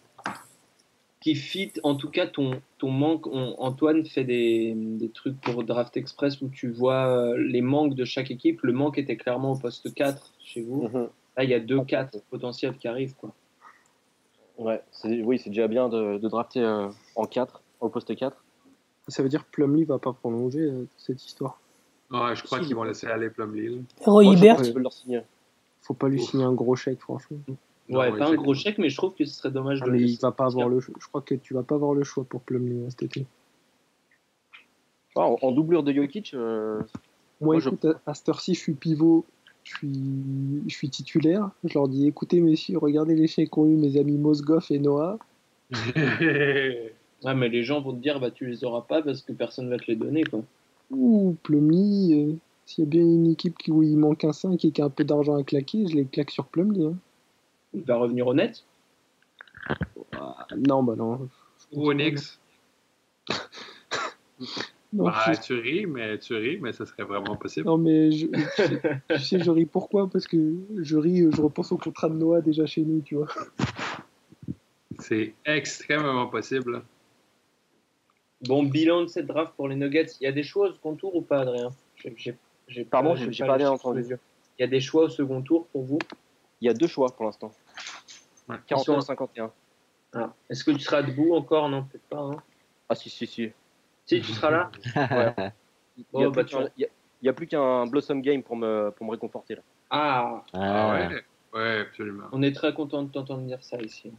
qui 1.21 1.35
fit 1.35 1.73
en 1.83 1.95
tout 1.95 2.11
cas 2.11 2.27
ton, 2.27 2.61
ton 2.79 2.91
manque. 2.91 3.27
Antoine 3.27 4.05
fait 4.07 4.25
des, 4.25 4.73
des, 4.75 5.11
trucs 5.11 5.39
pour 5.41 5.63
Draft 5.63 5.97
Express 5.97 6.41
où 6.41 6.49
tu 6.49 6.71
vois 6.71 7.09
euh, 7.09 7.37
les 7.37 7.61
manques 7.61 7.95
de 7.95 8.05
chaque 8.05 8.31
équipe. 8.31 8.63
Le 8.63 8.73
manque 8.73 8.99
était 8.99 9.17
clairement 9.17 9.53
au 9.53 9.57
poste 9.57 9.93
4 9.95 10.33
chez 10.43 10.63
vous. 10.63 10.89
Mhm. 10.89 11.09
Là, 11.37 11.45
il 11.45 11.51
y 11.51 11.55
a 11.55 11.61
2-4 11.61 12.23
potentiels 12.31 12.77
qui 12.77 12.89
arrivent. 12.89 13.15
Quoi. 13.15 13.33
Ouais, 14.59 14.83
oui, 15.05 15.39
c'est 15.39 15.51
déjà 15.51 15.69
bien 15.69 15.89
de, 15.89 16.19
de 16.19 16.29
drafter 16.29 16.61
euh, 16.61 16.89
en 17.17 17.25
4, 17.25 17.63
au 17.81 17.89
poste 17.89 18.15
4. 18.15 18.43
Ça 19.09 19.23
veut 19.23 19.29
dire 19.29 19.45
que 19.45 19.51
Plumlee 19.51 19.85
va 19.85 19.99
pas 19.99 20.13
prolonger 20.13 20.61
euh, 20.61 20.89
cette 20.97 21.25
histoire. 21.25 21.61
Ouais, 22.11 22.35
je 22.35 22.43
crois 22.43 22.61
qu'ils 22.61 22.75
vont 22.75 22.83
laisser 22.83 23.07
aller 23.07 23.31
Plumlee. 23.31 23.83
Roy 24.01 24.25
Hibert. 24.25 24.61
Faut 25.91 25.95
pas 25.95 26.09
lui 26.09 26.23
signer 26.23 26.45
un 26.45 26.53
gros 26.53 26.77
chèque, 26.77 27.01
franchement. 27.01 27.39
Ouais, 27.89 28.17
pas 28.17 28.29
un 28.29 28.37
gros 28.37 28.55
chèque, 28.55 28.79
mais 28.79 28.91
je 28.91 28.97
trouve 28.97 29.13
que 29.13 29.25
ce 29.25 29.35
serait 29.35 29.51
dommage 29.51 29.81
ah, 29.83 29.87
de. 29.87 29.91
Mais 29.91 30.01
il 30.01 30.17
va 30.21 30.31
pas 30.31 30.45
avoir 30.45 30.69
le. 30.69 30.79
Je 30.79 31.09
crois 31.09 31.21
que 31.21 31.35
tu 31.35 31.53
vas 31.53 31.65
pas 31.65 31.75
avoir 31.75 31.95
le 31.95 32.05
choix 32.05 32.23
pour 32.23 32.43
Plumlee 32.43 32.89
cet 32.91 33.03
été. 33.03 33.27
Ah, 35.17 35.27
en, 35.43 35.51
doublure 35.51 35.83
de 35.83 35.93
Jokic. 35.93 36.33
Euh, 36.35 36.81
moi, 37.41 37.59
écoute, 37.59 37.89
à, 38.07 38.15
cette 38.15 38.29
heure-ci, 38.29 38.55
je 38.55 38.61
suis 38.61 38.75
pivot, 38.75 39.25
je 39.65 39.79
suis, 39.79 40.63
je 40.69 40.73
suis 40.73 40.91
titulaire. 40.91 41.51
Je 41.65 41.75
leur 41.75 41.89
dis 41.89 42.07
écoutez, 42.07 42.41
messieurs, 42.41 42.79
regardez 42.79 43.17
les 43.17 43.27
chèques 43.27 43.51
qu'ont 43.51 43.67
eu 43.67 43.77
mes 43.77 43.99
amis 43.99 44.17
Mosgoff 44.17 44.71
et 44.71 44.79
Noah. 44.79 45.19
ah, 47.25 47.35
mais 47.35 47.49
les 47.49 47.65
gens 47.65 47.81
vont 47.81 47.95
te 47.95 48.01
dire 48.01 48.21
bah, 48.21 48.31
tu 48.31 48.47
les 48.47 48.63
auras 48.63 48.83
pas 48.83 49.03
parce 49.03 49.23
que 49.23 49.33
personne 49.33 49.69
va 49.69 49.77
te 49.77 49.87
les 49.89 49.97
donner. 49.97 50.23
Quoi. 50.23 50.45
Ouh, 50.93 51.35
Plumlee. 51.43 52.15
Euh, 52.15 52.37
s'il 52.71 52.85
y 52.85 52.87
a 52.87 52.91
bien 52.91 53.03
une 53.03 53.27
équipe 53.27 53.57
où 53.67 53.83
il 53.83 53.97
manque 53.97 54.23
un 54.23 54.33
5 54.33 54.65
et 54.65 54.71
qui 54.71 54.81
a 54.81 54.85
un 54.85 54.91
peu 54.91 55.03
d'argent 55.03 55.37
à 55.37 55.43
claquer, 55.43 55.89
je 55.89 55.97
les 55.97 56.05
claque 56.05 56.31
sur 56.31 56.47
Plumlee. 56.47 56.87
Hein. 56.87 56.97
Il 57.75 57.83
va 57.83 57.97
revenir 57.97 58.29
au 58.29 58.35
net? 58.35 58.65
Non, 60.57 60.85
bah 60.85 60.95
non. 60.97 61.29
Ou 61.73 61.91
Onyx 61.91 62.39
bah, 64.93 65.33
tu 65.41 65.55
ris, 65.55 65.87
mais 65.87 66.19
tu 66.19 66.35
ris, 66.35 66.59
mais 66.59 66.73
ça 66.73 66.87
serait 66.87 67.03
vraiment 67.03 67.37
possible. 67.37 67.67
Non, 67.67 67.77
mais 67.77 68.11
je, 68.13 68.27
sais, 69.19 69.39
je 69.41 69.51
ris 69.51 69.67
pourquoi? 69.67 70.09
Parce 70.09 70.27
que 70.27 70.55
je 70.79 70.97
ris, 70.97 71.27
je 71.31 71.43
repense 71.43 71.73
au 71.73 71.77
contrat 71.77 72.09
de 72.09 72.15
Noah 72.15 72.41
déjà 72.41 72.67
chez 72.67 72.83
nous, 72.83 73.01
tu 73.01 73.17
vois. 73.17 73.29
C'est 74.99 75.35
extrêmement 75.45 76.27
possible. 76.27 76.83
Bon, 78.43 78.65
bilan 78.65 79.03
de 79.03 79.07
cette 79.09 79.27
draft 79.27 79.55
pour 79.57 79.69
les 79.69 79.77
Nuggets. 79.77 80.07
Il 80.21 80.25
y 80.25 80.27
a 80.27 80.33
des 80.33 80.43
choix 80.43 80.69
au 80.69 80.73
second 80.73 80.95
tour 80.95 81.15
ou 81.15 81.23
pas, 81.23 81.41
Adrien? 81.41 81.71
Pardon, 82.91 83.15
j'ai 83.17 83.45
pas 83.45 83.57
bien 83.57 83.71
entendu. 83.71 84.05
Il 84.59 84.63
y 84.63 84.65
a 84.65 84.67
des 84.67 84.81
choix 84.81 85.05
au 85.05 85.09
second 85.09 85.43
tour 85.43 85.67
pour 85.69 85.83
vous? 85.83 85.99
Il 86.61 86.67
y 86.67 86.71
a 86.71 86.75
deux 86.75 86.87
choix 86.87 87.09
pour 87.09 87.25
l'instant. 87.25 87.51
41 88.67 89.01
51. 89.01 89.51
Ah. 90.13 90.33
Est-ce 90.49 90.65
que 90.65 90.73
tu 90.73 90.81
seras 90.81 91.03
debout 91.03 91.35
encore? 91.35 91.69
Non, 91.69 91.85
peut-être 91.85 92.09
pas. 92.09 92.19
Hein. 92.19 92.43
Ah, 92.89 92.95
si, 92.95 93.09
si, 93.09 93.27
si. 93.27 93.53
Si, 94.05 94.21
tu 94.21 94.33
seras 94.33 94.51
là? 94.51 94.71
Ouais. 95.37 95.53
Il 96.15 97.23
n'y 97.23 97.29
a, 97.29 97.33
plus 97.35 97.47
qu'un 97.47 97.87
Blossom 97.87 98.23
Game 98.23 98.43
pour 98.43 98.57
me, 98.57 98.91
pour 98.97 99.05
me 99.05 99.11
réconforter 99.11 99.57
là. 99.57 99.63
Ah, 99.91 100.43
ah 100.55 100.93
ouais. 100.95 101.25
ouais, 101.53 101.81
absolument. 101.81 102.25
On 102.33 102.43
est 102.43 102.55
très 102.55 102.73
content 102.73 103.03
de 103.03 103.11
t'entendre 103.11 103.43
dire 103.43 103.63
ça 103.63 103.77
ici. 103.83 104.11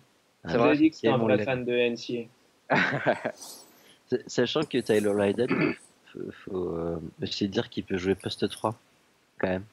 Ça 0.45 0.57
veut 0.57 0.75
dire 0.75 0.91
que 0.91 0.95
tu 0.95 1.07
es 1.07 1.09
un 1.09 1.17
vrai 1.17 1.43
fan 1.43 1.65
de 1.65 1.73
NCA. 1.73 2.29
Sachant 4.27 4.61
que 4.63 4.77
Tyler 4.77 5.13
Lydon, 5.15 5.73
faut, 6.11 6.31
faut 6.45 6.75
euh, 6.75 6.99
dire 7.47 7.69
qu'il 7.69 7.83
peut 7.83 7.97
jouer 7.97 8.15
poste 8.15 8.47
3 8.49 8.75
quand 9.39 9.47
même. 9.47 9.63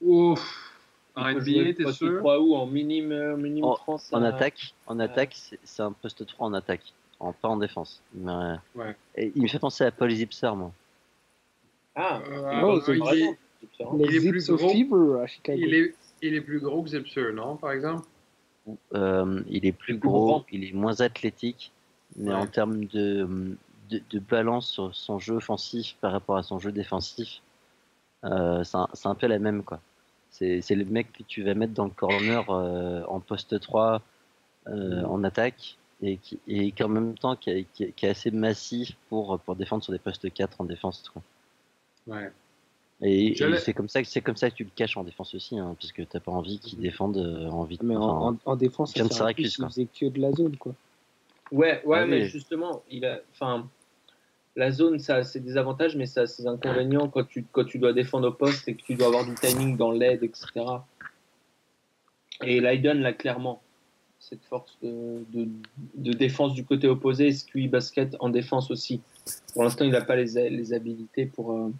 Ouf. 0.00 0.70
En 1.16 1.32
NBA, 1.32 1.74
t'es 1.74 1.92
sûr 1.92 2.24
où 2.24 2.56
En 2.56 2.66
minime, 2.66 3.12
euh, 3.12 3.36
minime 3.36 3.64
en, 3.64 3.76
France 3.76 4.08
En 4.12 4.22
attaque, 4.22 4.74
en 4.86 4.98
attaque 4.98 5.36
c'est 5.62 5.82
un 5.82 5.92
poste 5.92 6.26
3 6.26 6.48
en 6.48 6.54
attaque, 6.54 6.92
en, 7.20 7.32
pas 7.32 7.48
en 7.48 7.56
défense. 7.56 8.02
Mais, 8.14 8.56
ouais. 8.74 8.96
et 9.16 9.32
il 9.34 9.42
me 9.42 9.48
fait 9.48 9.60
penser 9.60 9.84
à 9.84 9.92
Paul 9.92 10.10
Zipser, 10.10 10.50
moi. 10.56 10.72
Ah, 11.94 12.20
euh, 12.28 12.60
non, 12.60 12.80
il, 12.88 12.92
est, 12.92 13.38
il, 13.70 14.16
est 14.16 14.30
plus 14.30 14.46
gros. 14.48 14.72
Il 15.46 15.74
est, 15.74 15.94
il 16.22 16.34
est 16.34 16.40
plus 16.40 16.58
gros 16.58 16.82
que 16.82 16.88
Zipser, 16.88 17.32
non, 17.32 17.56
par 17.56 17.70
exemple? 17.70 18.04
Euh, 18.94 19.42
Il 19.48 19.66
est 19.66 19.72
plus 19.72 19.96
gros, 19.96 20.44
il 20.50 20.64
est 20.64 20.72
moins 20.72 21.00
athlétique, 21.00 21.70
mais 22.16 22.32
en 22.32 22.46
termes 22.46 22.86
de, 22.86 23.56
de, 23.90 24.02
de, 24.10 24.18
balance 24.18 24.70
sur 24.70 24.94
son 24.94 25.18
jeu 25.18 25.34
offensif 25.36 25.96
par 26.00 26.12
rapport 26.12 26.36
à 26.36 26.42
son 26.42 26.58
jeu 26.58 26.72
défensif, 26.72 27.40
euh, 28.24 28.64
c'est 28.64 28.76
un, 28.76 28.88
un, 29.04 29.14
peu 29.14 29.26
la 29.26 29.38
même, 29.38 29.62
quoi. 29.62 29.80
C'est 30.30 30.68
le 30.70 30.84
mec 30.84 31.12
que 31.12 31.22
tu 31.22 31.44
vas 31.44 31.54
mettre 31.54 31.74
dans 31.74 31.84
le 31.84 31.90
corner 31.90 32.44
euh, 32.50 33.04
en 33.06 33.20
poste 33.20 33.60
3 33.60 34.02
euh, 34.66 35.04
en 35.04 35.22
attaque 35.22 35.76
et 36.02 36.16
qui, 36.16 36.40
et 36.48 36.72
qui 36.72 36.82
en 36.82 36.88
même 36.88 37.16
temps 37.16 37.36
qui, 37.36 37.50
est 37.50 38.04
assez 38.04 38.32
massif 38.32 38.96
pour, 39.08 39.38
pour 39.38 39.54
défendre 39.54 39.84
sur 39.84 39.92
des 39.92 40.00
postes 40.00 40.32
4 40.32 40.60
en 40.60 40.64
défense. 40.64 41.04
Ouais. 42.08 42.32
Et, 43.00 43.34
c'est 43.58 43.74
comme 43.74 43.88
ça 43.88 44.02
que 44.02 44.08
c'est 44.08 44.20
comme 44.20 44.36
ça 44.36 44.50
que 44.50 44.54
tu 44.54 44.64
le 44.64 44.70
caches 44.74 44.96
en 44.96 45.04
défense 45.04 45.34
aussi, 45.34 45.58
hein, 45.58 45.76
parce 45.78 45.92
que 45.92 46.02
t'as 46.02 46.20
pas 46.20 46.32
envie 46.32 46.58
qu'il 46.58 46.78
défende 46.78 47.16
euh, 47.16 47.48
en 47.48 47.64
vite. 47.64 47.82
Mais 47.82 47.96
en, 47.96 48.36
en, 48.44 48.56
défense, 48.56 48.92
c'est 48.94 49.02
que 49.02 50.06
de 50.06 50.20
la 50.20 50.32
zone, 50.32 50.56
quoi. 50.56 50.74
Ouais, 51.54 51.80
ouais, 51.84 51.98
ah 52.00 52.06
mais 52.06 52.24
justement, 52.24 52.82
il 52.90 53.04
a, 53.04 53.20
enfin, 53.32 53.68
la 54.56 54.72
zone, 54.72 54.98
ça 54.98 55.16
a 55.16 55.22
ses 55.22 55.38
désavantages, 55.38 55.94
mais 55.94 56.04
ça 56.04 56.22
a 56.22 56.26
ses 56.26 56.48
inconvénients 56.48 57.08
quand 57.08 57.22
tu, 57.22 57.46
quand 57.52 57.64
tu 57.64 57.78
dois 57.78 57.92
défendre 57.92 58.28
au 58.28 58.32
poste 58.32 58.66
et 58.66 58.74
que 58.74 58.82
tu 58.82 58.96
dois 58.96 59.06
avoir 59.06 59.24
du 59.24 59.34
timing 59.36 59.76
dans 59.76 59.92
l'aide, 59.92 60.24
etc. 60.24 60.48
Et 62.42 62.60
Leiden 62.60 63.00
l'a 63.00 63.12
clairement, 63.12 63.62
cette 64.18 64.44
force 64.46 64.76
de, 64.82 65.22
de, 65.94 66.12
défense 66.12 66.54
du 66.54 66.64
côté 66.64 66.88
opposé, 66.88 67.30
ce 67.30 67.44
QI 67.44 67.68
basket 67.68 68.16
en 68.18 68.30
défense 68.30 68.72
aussi. 68.72 69.00
Pour 69.52 69.62
l'instant, 69.62 69.84
il 69.84 69.92
n'a 69.92 70.00
pas 70.00 70.16
les, 70.16 70.50
les 70.50 70.72
habilités 70.72 71.26
pour, 71.26 71.52
euh, 71.52 71.72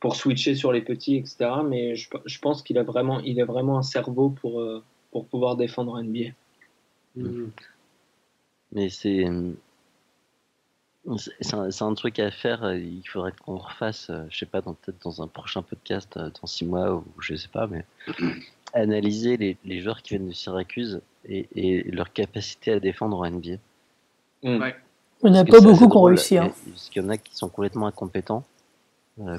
pour 0.00 0.16
switcher 0.16 0.54
sur 0.54 0.70
les 0.70 0.82
petits, 0.82 1.16
etc. 1.16 1.48
Mais 1.64 1.96
je, 1.96 2.10
je 2.26 2.38
pense 2.40 2.62
qu'il 2.62 2.76
a 2.76 2.82
vraiment, 2.82 3.20
il 3.20 3.40
a 3.40 3.46
vraiment 3.46 3.78
un 3.78 3.82
cerveau 3.82 4.28
pour, 4.28 4.60
euh, 4.60 4.82
pour 5.12 5.24
pouvoir 5.24 5.56
défendre 5.56 5.96
un 5.96 6.02
NBA. 6.02 6.34
Mm-hmm. 7.16 7.48
Mais 8.72 8.88
c'est 8.88 9.24
c'est 11.40 11.82
un, 11.82 11.94
truc 11.94 12.18
à 12.18 12.30
faire. 12.30 12.64
Euh, 12.64 12.76
il 12.76 13.02
faudrait 13.06 13.32
qu'on 13.44 13.58
refasse, 13.58 14.10
euh, 14.10 14.24
je 14.30 14.38
sais 14.38 14.46
pas, 14.46 14.60
peut-être 14.62 15.02
dans 15.02 15.22
un 15.22 15.28
prochain 15.28 15.62
podcast, 15.62 16.16
euh, 16.16 16.30
dans 16.40 16.46
six 16.46 16.64
mois 16.64 16.94
ou 16.94 17.04
je 17.20 17.36
sais 17.36 17.48
pas, 17.48 17.66
mais 17.66 17.84
analyser 18.74 19.36
les, 19.64 19.80
joueurs 19.80 20.02
qui 20.02 20.14
viennent 20.14 20.28
de 20.28 20.34
Syracuse 20.34 21.00
et, 21.28 21.84
leur 21.90 22.12
capacité 22.12 22.72
à 22.72 22.80
défendre 22.80 23.18
en 23.18 23.30
NBA. 23.30 23.56
Mm. 24.42 24.72
Il 25.22 25.32
n'y 25.32 25.38
en 25.38 25.40
a 25.40 25.44
pas 25.44 25.60
beaucoup 25.60 25.88
qui 25.88 25.96
ont 25.96 26.02
réussi. 26.02 26.38
Hein. 26.38 26.52
Parce 26.68 26.90
qu'il 26.90 27.02
y 27.02 27.06
en 27.06 27.08
a 27.08 27.16
qui 27.16 27.34
sont 27.34 27.48
complètement 27.48 27.86
incompétents, 27.86 28.44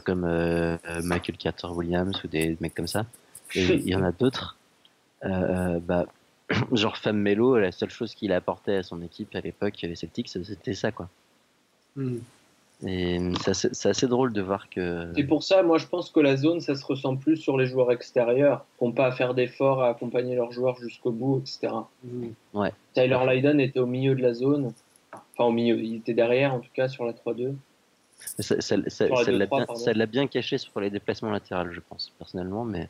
comme 0.06 0.22
Michael 1.04 1.38
Carter 1.38 1.68
Williams 1.68 2.20
ou 2.24 2.28
des 2.28 2.58
mecs 2.60 2.74
comme 2.74 2.88
ça. 2.88 3.06
Et 3.54 3.76
il 3.76 3.88
y 3.88 3.96
en 3.96 4.04
a 4.04 4.12
d'autres. 4.12 4.58
bah, 5.22 6.08
genre 6.72 6.98
Femme 6.98 7.18
Melo, 7.18 7.58
la 7.58 7.72
seule 7.72 7.90
chose 7.90 8.16
qu'il 8.16 8.32
a 8.32 8.38
apporté 8.38 8.76
à 8.76 8.84
son 8.84 9.02
équipe 9.02 9.36
à 9.36 9.42
l'époque, 9.42 9.76
les 9.82 9.96
Celtics, 9.96 10.30
c'était 10.30 10.74
ça, 10.74 10.92
quoi. 10.92 11.10
Hmm. 11.96 12.18
Et 12.86 13.20
c'est 13.42 13.88
assez, 13.88 14.08
drôle 14.08 14.34
de 14.34 14.42
voir 14.42 14.70
que. 14.70 15.12
C'est 15.16 15.24
pour 15.24 15.42
ça, 15.42 15.64
moi 15.64 15.80
je 15.80 15.88
pense 15.88 16.12
que 16.12 16.20
la 16.20 16.38
zone, 16.38 16.62
ça 16.62 16.76
se 16.76 16.86
ressent 16.86 17.16
plus 17.16 17.36
sur 17.36 17.58
les 17.58 17.66
joueurs 17.66 17.92
extérieurs, 17.92 18.66
qui 18.78 18.86
n'ont 18.86 18.92
pas 18.92 19.08
à 19.08 19.12
faire 19.12 19.34
d'efforts 19.34 19.82
à 19.82 19.90
accompagner 19.90 20.36
leurs 20.36 20.52
joueurs 20.52 20.78
jusqu'au 20.78 21.10
bout, 21.10 21.40
etc. 21.40 21.74
Hmm. 22.04 22.28
Ouais. 22.54 22.72
Tyler 22.94 23.18
Lydon 23.28 23.58
était 23.58 23.80
au 23.80 23.88
milieu 23.88 24.14
de 24.14 24.22
la 24.22 24.36
zone, 24.36 24.74
enfin 25.12 25.46
au 25.46 25.52
milieu, 25.52 25.80
il 25.80 25.96
était 25.96 26.14
derrière 26.14 26.54
en 26.54 26.60
tout 26.60 26.70
cas 26.72 26.88
sur 26.88 27.04
la 27.04 27.14
3-2. 27.14 27.56
Ça 28.20 29.94
l'a 29.94 30.06
bien, 30.06 30.28
caché 30.28 30.60
sur 30.60 30.80
les 30.80 30.92
déplacements 30.92 31.32
latéraux, 31.32 31.72
je 31.72 31.80
pense, 31.80 32.14
personnellement, 32.18 32.64
mais. 32.64 32.90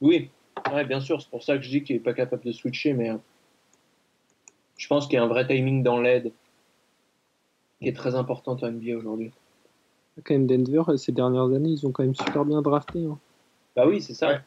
Oui, 0.00 0.30
ouais, 0.72 0.84
bien 0.84 1.00
sûr, 1.00 1.20
c'est 1.20 1.30
pour 1.30 1.42
ça 1.42 1.56
que 1.56 1.62
je 1.62 1.70
dis 1.70 1.82
qu'il 1.82 1.96
n'est 1.96 2.02
pas 2.02 2.14
capable 2.14 2.44
de 2.44 2.52
switcher, 2.52 2.92
mais 2.92 3.10
je 4.76 4.86
pense 4.88 5.06
qu'il 5.06 5.14
y 5.14 5.18
a 5.18 5.22
un 5.22 5.28
vrai 5.28 5.46
timing 5.46 5.82
dans 5.82 6.00
l'aide 6.00 6.32
qui 7.80 7.88
est 7.88 7.96
très 7.96 8.14
importante 8.14 8.62
en 8.62 8.70
NBA 8.70 8.96
aujourd'hui. 8.96 9.32
Quand 10.22 10.34
même, 10.34 10.46
Denver, 10.46 10.82
ces 10.96 11.12
dernières 11.12 11.52
années, 11.52 11.70
ils 11.70 11.86
ont 11.86 11.90
quand 11.90 12.04
même 12.04 12.14
super 12.14 12.44
bien 12.44 12.62
drafté. 12.62 13.04
Hein. 13.04 13.18
Bah 13.74 13.86
oui, 13.86 14.00
c'est 14.00 14.14
ça. 14.14 14.40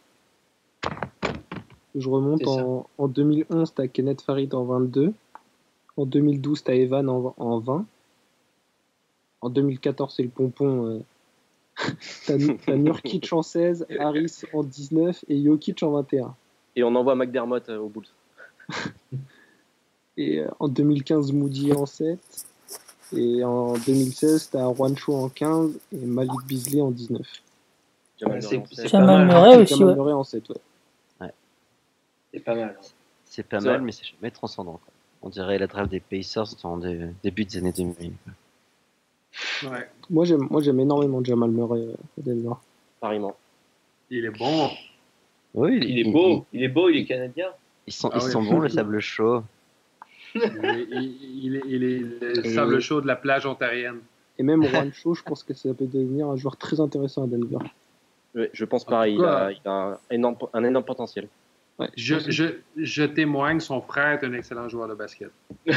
Je 1.93 2.09
remonte 2.09 2.47
en, 2.47 2.87
en, 2.97 3.07
2011, 3.07 3.73
t'as 3.73 3.87
Kenneth 3.87 4.21
Farid 4.21 4.53
en 4.53 4.63
22. 4.63 5.13
En 5.97 6.05
2012, 6.05 6.63
t'as 6.63 6.73
Evan 6.73 7.09
en, 7.09 7.33
en, 7.37 7.59
20. 7.59 7.85
En 9.41 9.49
2014, 9.49 10.13
c'est 10.15 10.23
le 10.23 10.29
pompon. 10.29 11.03
Euh, 12.29 12.55
T'as 12.65 12.75
Nurkic 12.75 13.29
en 13.31 13.41
16, 13.41 13.87
Harris 13.99 14.41
en 14.53 14.63
19 14.63 15.25
et 15.29 15.43
Jokic 15.43 15.83
en 15.83 15.91
21. 15.91 16.35
Et 16.75 16.83
on 16.83 16.93
envoie 16.95 17.15
McDermott 17.15 17.69
au 17.69 17.87
Bulls. 17.87 18.05
et 20.17 20.43
en 20.59 20.67
2015, 20.67 21.31
Moody 21.33 21.73
en 21.73 21.85
7. 21.85 22.19
Et 23.15 23.43
en 23.43 23.73
2016, 23.73 24.49
t'as 24.51 24.73
Juancho 24.73 25.15
en 25.15 25.29
15 25.29 25.79
et 25.93 26.05
Malik 26.05 26.45
Beasley 26.47 26.81
en 26.81 26.91
19. 26.91 27.25
Jamal 28.19 29.25
Murray 29.25 29.57
aussi, 29.57 29.75
Jamal 29.77 29.95
Murray 29.95 30.13
en 30.13 30.23
7, 30.23 30.49
ouais. 30.49 31.31
C'est 32.33 32.39
pas 32.41 32.55
mal. 32.55 32.75
Hein. 32.77 32.87
C'est 33.25 33.43
pas 33.43 33.59
mal, 33.59 33.81
mais 33.81 33.91
c'est 33.91 34.05
jamais 34.05 34.31
transcendant. 34.31 34.79
On 35.21 35.29
dirait 35.29 35.57
la 35.57 35.67
draft 35.67 35.89
des 35.89 35.99
Pacers 35.99 36.55
dans 36.61 36.75
le 36.75 37.13
début 37.23 37.45
des 37.45 37.57
années 37.57 37.71
2000. 37.71 38.11
Ouais. 39.63 39.87
Moi, 40.09 40.25
j'aime, 40.25 40.47
moi, 40.49 40.61
j'aime 40.61 40.79
énormément 40.79 41.23
Jamal 41.23 41.51
Murray 41.51 41.79
euh, 41.79 41.93
Denver. 42.17 42.55
Pareillement. 42.99 43.35
Il 44.09 44.25
est 44.25 44.31
bon. 44.31 44.69
Oui, 45.53 45.79
il, 45.81 45.99
est 45.99 46.11
beau. 46.11 46.45
Il, 46.53 46.63
est 46.63 46.67
beau, 46.67 46.89
il 46.89 46.97
est 46.97 47.05
canadien. 47.05 47.49
Ils 47.87 47.93
sont, 47.93 48.09
ah 48.13 48.19
ils 48.21 48.31
sont 48.31 48.43
bons, 48.43 48.59
le 48.59 48.69
sable 48.77 48.99
chaud. 48.99 49.43
il, 50.35 50.41
est, 51.55 51.61
il, 51.65 51.83
est, 51.83 51.99
le 52.21 52.43
sable 52.43 52.79
chaud 52.79 53.01
de 53.01 53.07
la 53.07 53.15
plage 53.15 53.45
ontarienne. 53.45 53.99
Et 54.37 54.43
même 54.43 54.63
Juan 54.69 54.93
Chaud, 54.93 55.13
je 55.13 55.23
pense 55.23 55.43
que 55.43 55.53
ça 55.53 55.73
peut 55.73 55.87
devenir 55.87 56.27
un 56.27 56.35
joueur 56.35 56.57
très 56.57 56.79
intéressant 56.79 57.23
à 57.23 57.27
Denver. 57.27 57.57
Oui, 58.35 58.45
je 58.53 58.65
pense 58.65 58.85
pareil. 58.85 59.15
Il 59.15 59.23
a, 59.25 59.51
il 59.51 59.61
a 59.65 59.71
un, 59.71 59.97
énorme, 60.11 60.35
un 60.53 60.63
énorme 60.63 60.85
potentiel. 60.85 61.27
Ouais, 61.79 61.89
je, 61.95 62.15
je, 62.27 62.45
je, 62.75 63.03
témoigne, 63.03 63.59
son 63.59 63.81
frère 63.81 64.19
est 64.21 64.25
un 64.25 64.33
excellent 64.33 64.67
joueur 64.67 64.87
de 64.87 64.95
basket. 64.95 65.31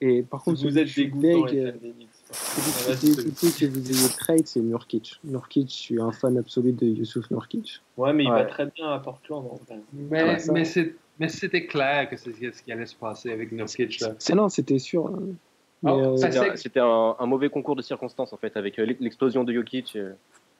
Et 0.00 0.22
par 0.22 0.42
contre, 0.42 0.62
vous 0.62 0.78
êtes 0.78 0.94
dégoûtant, 0.94 1.46
les 1.46 1.72
que 1.72 3.66
vous 3.66 3.90
ayez 3.90 4.08
trade, 4.16 4.46
c'est 4.46 4.60
Nurkic. 4.60 5.20
Nurkic, 5.24 5.68
je 5.68 5.74
suis 5.74 6.00
un 6.00 6.12
fan 6.12 6.36
absolu 6.36 6.72
de 6.72 6.86
Yusuf 6.86 7.30
Nurkic. 7.30 7.80
Ouais, 7.96 8.12
mais 8.12 8.24
il 8.24 8.30
va 8.30 8.44
très 8.44 8.66
bien 8.66 8.88
à 8.88 8.98
Portland. 8.98 9.44
Mais, 9.92 10.36
mais, 10.52 10.64
mais 11.18 11.28
c'était 11.28 11.66
clair 11.66 12.10
que 12.10 12.16
c'est 12.16 12.32
ce 12.32 12.62
qui 12.62 12.72
allait 12.72 12.86
se 12.86 12.94
passer 12.96 13.30
avec 13.30 13.52
Nurkic. 13.52 14.00
Là. 14.00 14.14
Non, 14.34 14.48
c'était 14.48 14.78
sûr. 14.78 15.06
Hein. 15.06 15.34
Oh, 15.82 16.16
euh, 16.18 16.56
c'était 16.56 16.80
un, 16.80 17.16
un, 17.18 17.26
mauvais 17.26 17.48
concours 17.48 17.76
de 17.76 17.82
circonstances, 17.82 18.32
en 18.32 18.36
fait, 18.36 18.56
avec 18.56 18.78
euh, 18.78 18.94
l'explosion 18.98 19.44
de 19.44 19.52
Jokic. 19.52 19.94
Euh. 19.96 20.12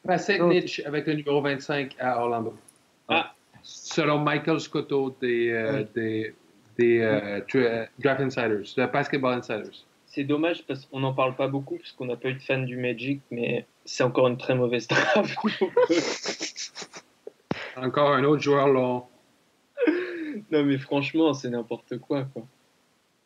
Passek 0.06 0.42
Mitch 0.42 0.82
avec 0.84 1.06
le 1.06 1.14
numéro 1.14 1.40
25 1.40 1.96
à 1.98 2.20
Orlando. 2.20 2.54
Ah. 3.08 3.34
Selon 3.62 4.18
Michael 4.18 4.60
Scotto 4.60 5.16
des, 5.20 5.50
euh, 5.50 5.84
des, 5.94 6.34
des 6.78 7.00
euh, 7.00 7.40
euh, 7.54 7.86
Draft 7.98 8.20
Insiders, 8.20 8.74
de 8.76 8.86
Basketball 8.92 9.38
Insiders. 9.38 9.86
C'est 10.06 10.24
dommage 10.24 10.64
parce 10.66 10.86
qu'on 10.86 11.00
n'en 11.00 11.12
parle 11.12 11.36
pas 11.36 11.48
beaucoup 11.48 11.76
parce 11.76 11.92
qu'on 11.92 12.06
n'a 12.06 12.16
pas 12.16 12.30
eu 12.30 12.34
de 12.34 12.42
fan 12.42 12.64
du 12.64 12.76
Magic, 12.76 13.20
mais 13.30 13.66
c'est 13.84 14.02
encore 14.02 14.28
une 14.28 14.38
très 14.38 14.54
mauvaise 14.54 14.88
draft. 14.88 15.36
encore 17.76 18.12
un 18.12 18.24
autre 18.24 18.42
joueur 18.42 18.68
long. 18.68 19.04
non 20.50 20.64
mais 20.64 20.78
franchement, 20.78 21.34
c'est 21.34 21.50
n'importe 21.50 21.98
quoi. 21.98 22.24
quoi. 22.24 22.46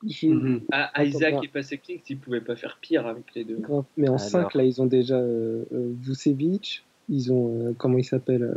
Mm-hmm. 0.05 0.63
Ah, 0.73 1.05
Isaac 1.05 1.45
et 1.45 1.49
Paseknik, 1.49 2.09
ils 2.09 2.19
pouvaient 2.19 2.41
pas 2.41 2.57
faire 2.57 2.79
pire 2.81 3.07
avec 3.07 3.35
les 3.35 3.45
deux. 3.45 3.61
Mais 3.97 4.09
en 4.09 4.19
5, 4.19 4.55
là, 4.55 4.65
ils 4.65 4.81
ont 4.81 4.87
déjà 4.87 5.17
euh, 5.17 5.65
euh, 5.73 5.93
Vucevic, 6.01 6.85
ils 7.09 7.33
ont, 7.33 7.69
euh, 7.69 7.73
comment 7.77 7.99
il 7.99 8.05
s'appelle 8.05 8.43
euh, 8.45 8.55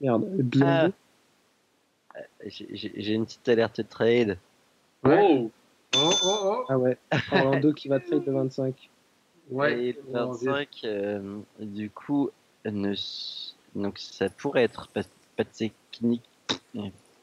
Merde, 0.00 0.26
Ah. 0.62 0.88
J'ai 2.46 3.12
une 3.12 3.24
petite 3.24 3.48
alerte 3.48 3.78
de 3.78 3.86
trade. 3.86 4.38
Oh. 5.04 5.50
Oh, 5.94 6.10
oh, 6.24 6.38
oh. 6.44 6.64
Ah 6.68 6.78
ouais, 6.78 6.96
Orlando 7.32 7.72
qui 7.72 7.88
va 7.88 8.00
trade 8.00 8.24
le 8.24 8.32
25. 8.32 8.90
Ouais. 9.50 9.88
Et 9.88 9.92
le 9.92 10.02
25, 10.12 10.86
du 11.60 11.90
coup, 11.90 12.30
ne... 12.64 12.94
donc 13.74 13.98
ça 13.98 14.30
pourrait 14.30 14.64
être 14.64 14.88
Paseknik, 15.36 16.22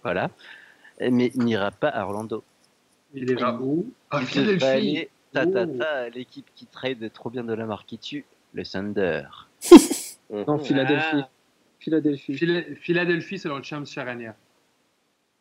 voilà, 0.03 0.29
mais 0.99 1.31
il 1.33 1.43
n'ira 1.43 1.71
pas 1.71 1.89
à 1.89 2.05
Orlando. 2.05 2.43
Il 3.13 3.31
est 3.31 3.35
là 3.35 3.57
où 3.59 3.91
Ah, 4.11 4.21
Philadelphie 4.21 5.07
Ta, 5.31 5.45
ta, 5.45 5.67
ta, 5.67 6.09
l'équipe 6.09 6.47
qui 6.55 6.65
trade 6.65 7.11
trop 7.13 7.29
bien 7.29 7.43
de 7.43 7.53
la 7.53 7.65
marque 7.65 7.87
qui 7.87 7.99
tue, 7.99 8.25
le 8.53 8.63
Thunder. 8.63 9.23
non, 10.31 10.57
Philadelphie. 10.63 11.21
Ah. 11.21 11.29
Philadelphie. 11.79 12.35
Philadelphie, 12.35 13.37
selon 13.37 13.57
le 13.57 13.63
champ 13.63 13.85
Charania. 13.85 14.35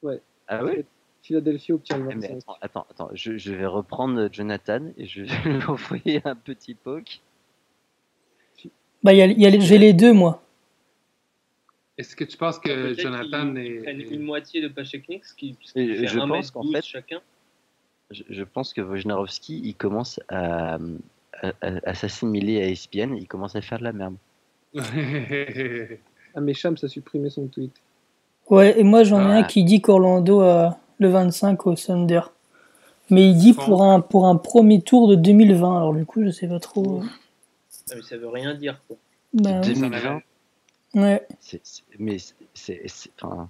Ouais. 0.03 0.20
Ah 0.47 0.65
oui 0.65 0.85
Philadelphie 1.23 1.73
obtient 1.73 1.99
le 1.99 2.05
25. 2.05 2.31
attends, 2.31 2.57
attends, 2.61 2.87
attends. 2.91 3.11
Je, 3.12 3.37
je, 3.37 3.53
vais 3.53 3.66
reprendre 3.66 4.29
Jonathan 4.33 4.81
et 4.97 5.07
je 5.07 5.23
vais 5.23 5.29
lui 5.45 5.65
envoyer 5.65 6.23
un 6.25 6.37
petit 6.37 6.75
poke. 6.75 7.20
Bah, 9.03 9.12
y 9.12 9.23
a, 9.23 9.27
y 9.27 9.47
a, 9.47 9.59
j'ai 9.59 9.79
les 9.79 9.93
deux, 9.93 10.12
moi. 10.12 10.43
Est-ce 11.99 12.16
que 12.16 12.25
tu 12.25 12.37
penses 12.37 12.59
que 12.59 12.95
Jonathan 12.95 13.57
est. 13.57 13.85
une 14.11 14.23
moitié 14.23 14.62
de 14.62 14.69
Pacheknik, 14.69 15.25
ce 15.25 15.35
qui, 15.35 15.57
je 15.75 16.27
pense 16.27 16.51
qu'en 16.51 16.70
fait, 16.70 16.85
chacun 16.85 17.20
je, 18.11 18.43
pense 18.43 18.73
que 18.73 18.81
Wojnarowski, 18.81 19.61
il 19.62 19.75
commence 19.75 20.20
à, 20.29 20.79
à, 21.61 21.95
s'assimiler 21.95 22.62
à 22.62 22.69
ESPN, 22.69 23.15
il 23.16 23.27
commence 23.27 23.55
à 23.55 23.61
faire 23.61 23.79
de 23.79 23.85
la 23.85 23.93
merde. 23.93 24.16
ah, 26.35 26.41
mais 26.41 26.55
Shams 26.55 26.77
a 26.83 26.89
supprimé 26.89 27.31
son 27.31 27.49
tweet. 27.49 27.73
Ouais, 28.51 28.79
et 28.79 28.85
moi 28.85 29.05
j'en 29.05 29.31
ai 29.31 29.35
un 29.35 29.43
qui 29.43 29.65
dit 29.65 29.81
qu'Orlando 29.81 30.41
a 30.41 30.79
le 30.99 31.09
25 31.09 31.66
au 31.66 31.75
Thunder. 31.75 32.20
Mais 33.11 33.29
il 33.31 33.37
dit 33.37 33.55
pour 33.55 33.83
un, 33.83 34.01
pour 34.01 34.27
un 34.27 34.37
premier 34.37 34.83
tour 34.83 35.09
de 35.09 35.15
2020, 35.15 35.77
alors 35.77 35.95
du 35.95 36.05
coup 36.05 36.23
je 36.25 36.31
sais 36.31 36.49
pas 36.49 36.61
trop. 36.61 37.03
Ah, 37.05 37.95
mais 37.95 38.03
ça 38.03 38.16
veut 38.16 38.29
rien 38.29 38.55
dire 38.55 38.81
quoi. 38.87 38.97
Bah, 39.33 39.61
2020 39.61 40.20
Ouais. 40.95 41.27
mais 41.99 42.16
c'est. 42.55 42.83
Enfin, 43.20 43.49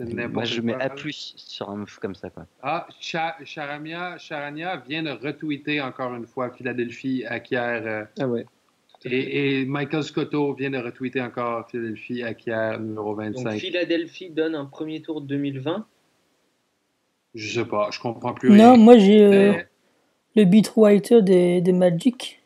moi, 0.00 0.44
je 0.44 0.60
mets 0.60 0.74
A 0.74 0.90
plus 0.90 1.34
sur 1.36 1.70
un 1.70 1.76
move 1.76 1.98
comme 2.00 2.14
ça. 2.14 2.30
Quoi. 2.30 2.46
Ah, 2.62 2.86
Charamia, 3.00 4.18
Charania 4.18 4.76
vient 4.76 5.02
de 5.02 5.10
retweeter 5.10 5.80
encore 5.80 6.14
une 6.14 6.26
fois 6.26 6.50
Philadelphie 6.50 7.24
acquiert. 7.26 7.82
Euh, 7.84 8.04
ah 8.18 8.26
ouais. 8.26 8.46
Et, 9.04 9.60
et, 9.60 9.66
Michael 9.66 10.02
Scotto 10.02 10.54
vient 10.54 10.70
de 10.70 10.78
retweeter 10.78 11.20
encore 11.20 11.68
Philadelphie 11.68 12.22
acquiert 12.22 12.80
numéro 12.80 13.14
25. 13.14 13.44
Donc 13.44 13.52
Philadelphie 13.54 14.30
donne 14.30 14.54
un 14.54 14.64
premier 14.64 15.02
tour 15.02 15.20
2020 15.20 15.86
Je 17.34 17.60
sais 17.60 17.64
pas, 17.64 17.90
je 17.92 18.00
comprends 18.00 18.34
plus 18.34 18.50
rien. 18.50 18.72
Non, 18.72 18.76
moi 18.78 18.98
j'ai 18.98 19.22
euh, 19.22 19.52
le 20.34 20.44
beatwriter 20.44 21.22
des, 21.22 21.60
des 21.60 21.72
Magic 21.72 22.40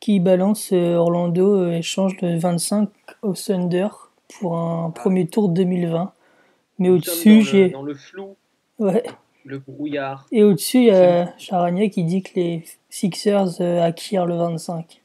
qui 0.00 0.18
balance 0.18 0.70
euh, 0.72 0.94
Orlando 0.94 1.70
échange 1.70 2.16
le 2.22 2.38
25 2.38 2.88
au 3.22 3.34
Thunder 3.34 3.88
pour 4.38 4.56
un 4.56 4.90
premier 4.90 5.26
tour 5.26 5.48
2020. 5.48 6.12
Mais 6.78 6.88
au-dessus, 6.88 7.42
j'ai. 7.42 7.68
Dans 7.68 7.82
le 7.82 7.94
flou. 7.94 8.36
Ouais. 8.78 9.04
Le 9.44 9.58
brouillard. 9.58 10.26
Et 10.32 10.42
au-dessus, 10.42 10.78
il 10.78 10.84
y 10.84 10.90
a 10.90 11.36
Charania 11.38 11.88
qui 11.88 12.04
dit 12.04 12.22
que 12.22 12.30
les 12.36 12.64
Sixers 12.88 13.60
euh, 13.60 13.82
acquièrent 13.82 14.26
le 14.26 14.36
25. 14.36 14.99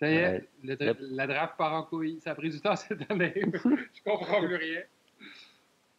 Ça 0.00 0.10
y 0.10 0.14
est, 0.14 0.48
la 0.62 1.26
draft 1.26 1.56
part 1.56 1.74
en 1.74 1.82
couille. 1.82 2.20
Ça 2.20 2.32
a 2.32 2.34
pris 2.34 2.50
du 2.50 2.60
temps 2.60 2.74
cette 2.74 3.10
année. 3.10 3.34
Je 3.44 4.02
comprends 4.02 4.40
plus 4.40 4.56
rien. 4.56 4.80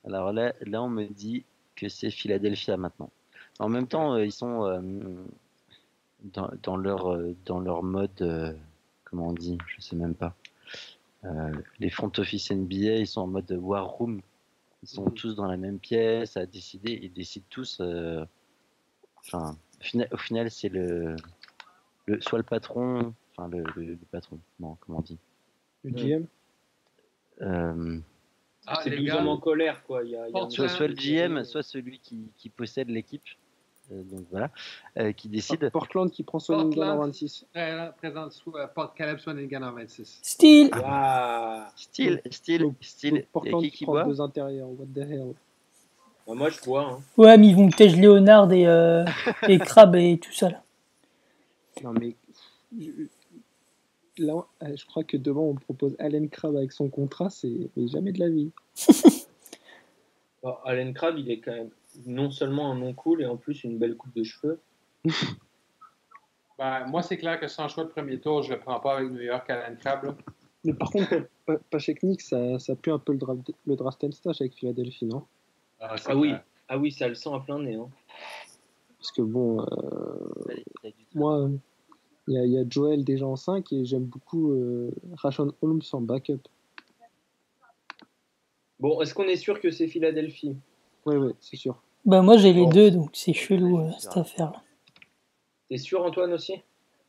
Alors 0.06 0.34
là, 0.34 0.53
là, 0.61 0.82
on 0.82 0.90
me 0.90 1.06
dit 1.06 1.45
que 1.76 1.88
c'est 1.88 2.10
Philadelphia 2.10 2.78
maintenant. 2.78 3.11
En 3.60 3.69
même 3.69 3.88
temps, 3.88 4.15
euh, 4.15 4.26
ils 4.26 4.32
sont 4.32 4.65
euh, 4.65 4.82
dans, 6.23 6.49
dans, 6.64 6.78
leur, 6.78 7.18
dans 7.45 7.60
leur 7.60 7.84
mode. 7.84 8.57
comment 9.03 9.28
on 9.28 9.34
dit 9.34 9.57
Je 9.68 9.82
sais 9.82 9.95
même 9.95 10.15
pas. 10.15 10.36
les 11.80 11.90
front 11.91 12.11
office 12.18 12.52
NBA, 12.52 12.95
ils 12.98 13.07
sont 13.07 13.22
en 13.22 13.28
mode 13.28 13.52
war 13.52 13.88
room. 13.88 14.22
Ils 14.84 14.90
sont 14.90 15.06
mmh. 15.06 15.14
tous 15.14 15.36
dans 15.36 15.45
la 15.45 15.57
même 15.57 15.80
pièce 15.80 16.38
à 16.38 16.45
décider. 16.45 16.99
Ils 17.02 17.14
décident 17.14 17.45
tous. 17.49 17.80
Euh, 17.82 18.26
enfin, 19.18 19.57
au 20.11 20.18
final, 20.18 20.49
c'est 20.49 20.69
le, 20.69 21.15
le, 22.07 22.19
soit 22.22 22.40
le 22.40 22.44
patron, 22.44 23.14
enfin 23.35 23.49
le, 23.49 23.63
le, 23.75 23.97
patron. 24.11 24.39
Non, 24.59 24.77
comment 24.79 24.99
on 24.99 25.01
dit 25.01 25.17
Le 25.83 25.91
GM. 25.91 26.25
Euh, 27.41 27.99
ah, 28.67 28.79
c'est 28.83 28.91
plus 28.91 29.11
en 29.11 29.37
colère, 29.37 29.83
quoi. 29.83 30.03
Il 30.03 30.11
y 30.11 30.15
a, 30.15 30.27
il 30.29 30.35
y 30.35 30.39
a 30.39 30.49
soit, 30.49 30.69
soit, 30.69 30.87
le 30.87 30.93
GM, 30.93 31.43
soit 31.43 31.63
celui 31.63 31.99
qui, 31.99 32.31
qui 32.37 32.49
possède 32.49 32.89
l'équipe. 32.89 33.23
Euh, 33.91 34.03
donc 34.03 34.25
voilà, 34.29 34.51
euh, 34.99 35.11
qui 35.11 35.27
décide. 35.27 35.69
Portland 35.71 36.09
qui 36.09 36.23
prend 36.23 36.39
Swaningan 36.39 36.91
en 36.91 36.97
26. 36.99 37.47
présente 37.97 38.41
euh, 38.55 38.67
Port 38.67 38.93
Caleb 38.93 39.17
Swaningan 39.17 39.63
en 39.63 39.73
26. 39.73 40.19
Style 40.21 40.69
ah. 40.73 41.71
Style, 41.75 42.21
style, 42.29 42.73
style. 42.79 43.25
Portland 43.31 43.61
qui, 43.63 43.71
qui 43.71 43.85
prend 43.85 44.05
deux 44.05 44.21
intérieurs, 44.21 44.69
what 44.69 44.85
the 44.93 44.99
hell. 44.99 45.33
Bah, 46.27 46.33
moi 46.35 46.49
je 46.49 46.61
vois. 46.61 46.83
Hein. 46.83 46.99
Ouais, 47.17 47.37
mais 47.37 47.47
ils 47.47 47.55
vont 47.55 47.69
tèche 47.69 47.95
Léonard 47.95 48.51
et, 48.53 48.67
euh, 48.67 49.03
et 49.47 49.57
Crabbe 49.59 49.95
et 49.95 50.17
tout 50.19 50.31
ça 50.31 50.49
là. 50.49 50.63
Non 51.83 51.93
mais. 51.93 52.15
Là, 54.17 54.45
je 54.61 54.85
crois 54.85 55.03
que 55.03 55.17
devant 55.17 55.43
on 55.43 55.55
propose 55.55 55.95
Allen 55.99 56.29
Crabbe 56.29 56.57
avec 56.57 56.73
son 56.73 56.89
contrat, 56.89 57.29
c'est 57.29 57.69
jamais 57.77 58.11
de 58.11 58.19
la 58.19 58.29
vie. 58.29 58.51
bon, 60.43 60.55
Allen 60.65 60.93
Crabbe, 60.93 61.17
il 61.19 61.31
est 61.31 61.39
quand 61.39 61.53
même 61.53 61.71
non 62.05 62.31
seulement 62.31 62.71
un 62.71 62.75
nom 62.75 62.93
cool 62.93 63.21
et 63.21 63.25
en 63.25 63.38
plus 63.38 63.63
une 63.63 63.77
belle 63.77 63.95
coupe 63.95 64.13
de 64.15 64.23
cheveux. 64.23 64.59
Ben, 66.57 66.85
moi, 66.85 67.01
c'est 67.01 67.17
clair 67.17 67.39
que 67.39 67.47
sans 67.47 67.67
choix 67.69 67.85
de 67.85 67.89
premier 67.89 68.19
tour, 68.19 68.43
je 68.43 68.51
ne 68.51 68.53
le 68.53 68.61
prends 68.61 68.79
pas 68.79 68.97
avec 68.97 69.11
New 69.11 69.21
York 69.21 69.49
à 69.49 69.67
l'Encrab. 69.67 70.15
Mais 70.63 70.75
par 70.75 70.91
contre, 70.91 71.27
Pacheknik, 71.71 72.21
ça, 72.21 72.59
ça 72.59 72.75
pue 72.75 72.91
un 72.91 72.99
peu 72.99 73.13
le 73.13 73.17
draft, 73.17 73.51
le 73.65 73.75
draft 73.75 74.03
and 74.03 74.11
stash 74.11 74.41
avec 74.41 74.53
Philadelphie, 74.53 75.07
non? 75.07 75.25
Ah, 75.79 75.95
ah 76.05 76.15
oui. 76.15 76.35
ah 76.67 76.77
oui, 76.77 76.91
ça 76.91 77.07
le 77.07 77.15
sent 77.15 77.31
à 77.33 77.39
plein 77.39 77.57
nez. 77.57 77.73
Hein. 77.73 77.89
Parce 78.99 79.11
que 79.11 79.23
bon, 79.23 79.63
euh, 79.63 80.53
moi, 81.15 81.49
il 82.31 82.51
y, 82.51 82.57
a 82.57 82.63
Joel 82.69 83.03
déjà 83.03 83.27
en 83.27 83.35
5 83.35 83.73
et 83.73 83.83
j'aime 83.83 84.05
beaucoup 84.05 84.51
euh, 84.51 84.91
Rashon 85.15 85.53
Holmes 85.61 85.81
en 85.91 86.01
backup. 86.01 86.39
Bon, 88.79 89.01
est-ce 89.01 89.13
qu'on 89.13 89.27
est 89.27 89.35
sûr 89.35 89.59
que 89.59 89.69
c'est 89.69 89.87
Philadelphie? 89.87 90.55
Oui, 91.05 91.15
oui, 91.15 91.33
c'est 91.39 91.57
sûr. 91.57 91.81
Bah 92.05 92.21
moi 92.21 92.37
j'ai 92.37 92.53
les 92.53 92.65
deux, 92.65 92.89
donc 92.89 93.11
c'est 93.13 93.33
chelou 93.33 93.79
euh, 93.79 93.91
cette 93.99 94.17
affaire-là. 94.17 94.61
T'es 95.69 95.77
sûr 95.77 96.03
Antoine 96.03 96.33
aussi? 96.33 96.55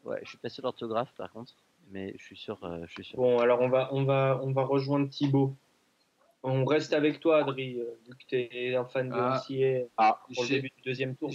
Ouais, 0.05 0.19
je 0.23 0.31
suis 0.31 0.39
pas 0.39 0.49
sûr 0.49 0.65
l'orthographe 0.65 1.15
par 1.17 1.33
contre, 1.33 1.55
mais 1.91 2.15
je 2.19 2.25
suis 2.25 2.37
sûr, 2.37 2.59
euh, 2.65 2.85
je 2.87 2.93
suis 2.93 3.05
sûr. 3.05 3.17
Bon, 3.17 3.39
alors 3.39 3.61
on 3.61 3.69
va, 3.69 3.89
on 3.93 4.05
va, 4.05 4.41
on 4.43 4.53
va 4.53 4.65
rejoindre 4.65 5.09
Thibaut. 5.09 5.55
On 6.45 6.65
reste 6.65 6.93
avec 6.93 7.21
toi, 7.21 7.39
Adri, 7.39 7.79
euh, 7.79 7.85
vu 8.05 8.17
que 8.17 8.25
tu 8.27 8.37
es 8.37 8.75
un 8.75 8.85
fan 8.85 9.09
de 9.09 9.15
ah. 9.15 9.41
ah, 9.97 10.21
pour 10.35 10.43
le 10.43 10.49
début 10.49 10.71
du 10.77 10.83
deuxième 10.83 11.15
tour. 11.15 11.31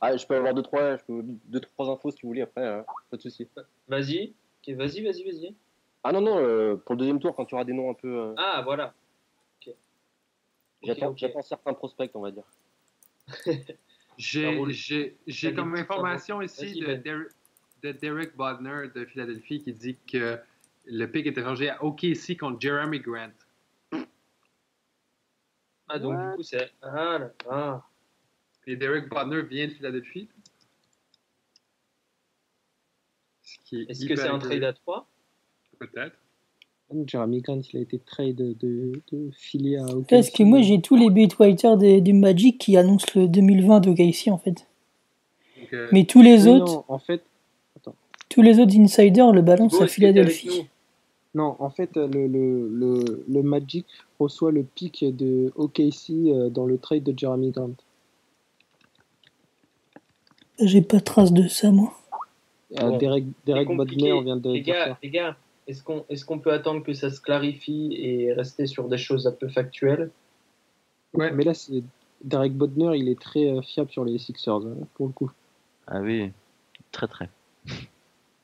Ah, 0.00 0.16
je 0.16 0.24
peux 0.24 0.36
avoir 0.36 0.54
deux 0.54 0.62
trois, 0.62 0.96
je 0.96 1.02
peux, 1.04 1.20
deux, 1.24 1.60
trois 1.60 1.90
infos 1.90 2.12
si 2.12 2.18
tu 2.18 2.26
voulais 2.26 2.42
après, 2.42 2.64
hein. 2.64 2.84
pas 3.10 3.16
de 3.16 3.22
souci. 3.22 3.48
Vas-y, 3.88 4.34
vas-y, 4.68 5.02
vas-y, 5.02 5.24
vas-y. 5.24 5.54
Ah 6.04 6.12
non, 6.12 6.20
non, 6.20 6.76
pour 6.78 6.94
le 6.94 6.98
deuxième 6.98 7.18
tour, 7.18 7.34
quand 7.34 7.44
tu 7.44 7.56
auras 7.56 7.64
des 7.64 7.72
noms 7.72 7.90
un 7.90 7.94
peu. 7.94 8.34
Ah, 8.36 8.62
voilà. 8.64 8.94
J'attends 10.82 11.42
certains 11.42 11.74
prospects, 11.74 12.10
on 12.14 12.20
va 12.20 12.30
dire. 12.30 12.44
J'ai 14.18 15.54
comme 15.54 15.74
information 15.74 16.40
ici 16.40 16.80
de, 16.80 16.94
ben. 16.94 17.26
de, 17.82 17.92
Derek 17.92 18.36
Bodner 18.36 18.88
de 18.94 19.04
Philadelphie 19.04 19.62
qui 19.62 19.72
dit 19.72 19.96
que 20.10 20.38
le 20.84 21.06
pick 21.06 21.26
est 21.26 21.36
échangé 21.36 21.70
à 21.70 21.82
OKC 21.82 22.36
contre 22.38 22.60
Jeremy 22.60 23.00
Grant. 23.00 23.32
Ah, 25.88 25.98
donc 25.98 26.18
du 26.18 26.36
coup, 26.36 26.42
c'est. 26.42 26.70
Ah, 26.82 27.18
ah. 27.50 27.82
Et 28.66 28.76
Derek 28.76 29.04
vient 29.50 29.68
de 29.68 29.72
Philadelphie. 29.72 30.28
Est-ce 33.72 34.06
que 34.06 34.16
c'est 34.16 34.28
un 34.28 34.38
trade 34.38 34.64
à 34.64 34.72
3 34.72 35.08
Peut-être. 35.78 36.16
Jeremy 37.06 37.40
Grant, 37.40 37.60
il 37.72 37.78
a 37.78 37.80
été 37.80 37.98
trade 37.98 38.36
de, 38.36 38.52
de, 38.52 39.02
de 39.10 39.78
à 39.78 39.96
OKC. 39.96 40.08
Parce 40.08 40.30
que 40.30 40.42
moi, 40.44 40.62
j'ai 40.62 40.80
tous 40.80 40.96
les 40.96 41.10
beatwriters 41.10 41.76
du 41.76 42.12
Magic 42.12 42.58
qui 42.58 42.76
annoncent 42.76 43.06
le 43.16 43.28
2020 43.28 43.80
de 43.80 43.90
d'OKC, 43.90 44.28
en 44.28 44.38
fait. 44.38 44.66
Mais 45.92 46.04
tous 46.04 46.22
les 46.22 46.46
autres... 46.46 46.84
en 46.88 46.98
fait... 46.98 47.22
Tous 48.28 48.42
les 48.42 48.58
autres 48.58 48.76
insiders 48.78 49.32
le 49.32 49.40
balancent 49.42 49.80
à 49.80 49.86
Philadelphie. 49.86 50.68
Non, 51.36 51.54
en 51.58 51.68
fait, 51.68 51.96
le, 51.96 52.26
le, 52.26 52.66
le, 52.66 53.24
le, 53.28 53.42
Magic 53.42 53.86
reçoit 54.18 54.50
le 54.50 54.62
pic 54.62 55.04
de 55.04 55.52
OKC 55.56 56.10
euh, 56.10 56.48
dans 56.48 56.64
le 56.64 56.78
trade 56.78 57.02
de 57.02 57.12
Jeremy 57.14 57.50
Grant. 57.50 57.74
J'ai 60.58 60.80
pas 60.80 60.98
trace 60.98 61.34
de 61.34 61.46
ça, 61.46 61.70
moi. 61.70 61.92
Euh, 62.80 62.96
Derek, 62.96 63.24
Derek 63.44 63.68
Bodner 63.68 64.22
vient 64.22 64.38
de. 64.38 64.50
Les 64.50 64.62
gars, 64.62 64.98
les 65.02 65.10
gars, 65.10 65.36
est-ce 65.66 65.84
qu'on 65.84 66.06
est 66.08 66.42
peut 66.42 66.54
attendre 66.54 66.82
que 66.82 66.94
ça 66.94 67.10
se 67.10 67.20
clarifie 67.20 67.90
et 67.92 68.32
rester 68.32 68.66
sur 68.66 68.88
des 68.88 68.96
choses 68.96 69.26
un 69.26 69.32
peu 69.32 69.48
factuelles? 69.48 70.10
Ouais, 71.12 71.30
mais 71.32 71.44
là, 71.44 71.52
Derek 72.24 72.54
Bodner, 72.54 72.96
il 72.96 73.10
est 73.10 73.20
très 73.20 73.50
euh, 73.50 73.60
fiable 73.60 73.90
sur 73.90 74.06
les 74.06 74.16
Sixers, 74.16 74.64
hein, 74.64 74.86
pour 74.94 75.08
le 75.08 75.12
coup. 75.12 75.30
Ah 75.86 76.00
oui, 76.00 76.32
très 76.92 77.08
très. 77.08 77.28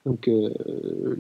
Donc, 0.04 0.26
euh, 0.28 0.50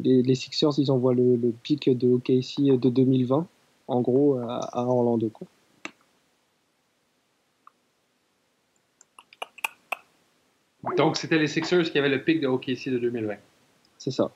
les, 0.02 0.34
Sixers, 0.34 0.78
ils 0.78 0.90
envoient 0.90 1.14
le, 1.14 1.36
le, 1.36 1.52
pic 1.52 1.88
de 1.88 2.08
OKC 2.08 2.78
de 2.80 2.88
2020, 2.88 3.46
en 3.88 4.00
gros, 4.00 4.38
à, 4.38 4.86
Orlando. 4.86 5.28
Quoi. 5.28 5.46
Donc, 10.96 11.16
c'était 11.16 11.38
les 11.38 11.46
Sixers 11.46 11.90
qui 11.90 11.98
avaient 11.98 12.08
le 12.08 12.22
pic 12.22 12.40
de 12.40 12.48
OKC 12.48 12.88
de 12.88 12.98
2020. 12.98 13.36
C'est 13.98 14.10
ça. 14.10 14.32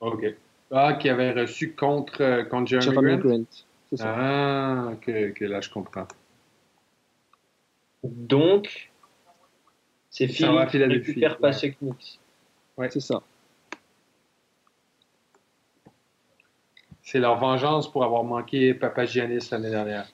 OK. 0.00 0.24
Ah, 0.70 0.94
qui 0.94 1.08
avait 1.08 1.32
reçu 1.32 1.72
contre, 1.72 2.22
euh, 2.22 2.44
contre 2.44 2.68
Jeremy, 2.68 3.18
Grant? 3.18 3.44
C'est 3.90 3.98
ça. 3.98 4.14
Ah, 4.16 4.90
ok, 4.92 5.40
là 5.40 5.60
je 5.60 5.70
comprends. 5.70 6.08
Donc, 8.02 8.90
c'est 10.10 10.26
Philippe 10.26 10.68
qui 10.70 10.78
récupère 10.78 11.38
pas 11.38 11.50
ouais. 11.50 11.76
Ouais. 12.76 12.90
C'est 12.90 13.00
ça. 13.00 13.22
C'est 17.06 17.20
leur 17.20 17.38
vengeance 17.38 17.90
pour 17.90 18.02
avoir 18.02 18.24
manqué 18.24 18.74
Papa 18.74 19.04
Giannis 19.04 19.48
l'année 19.52 19.70
dernière. 19.70 20.08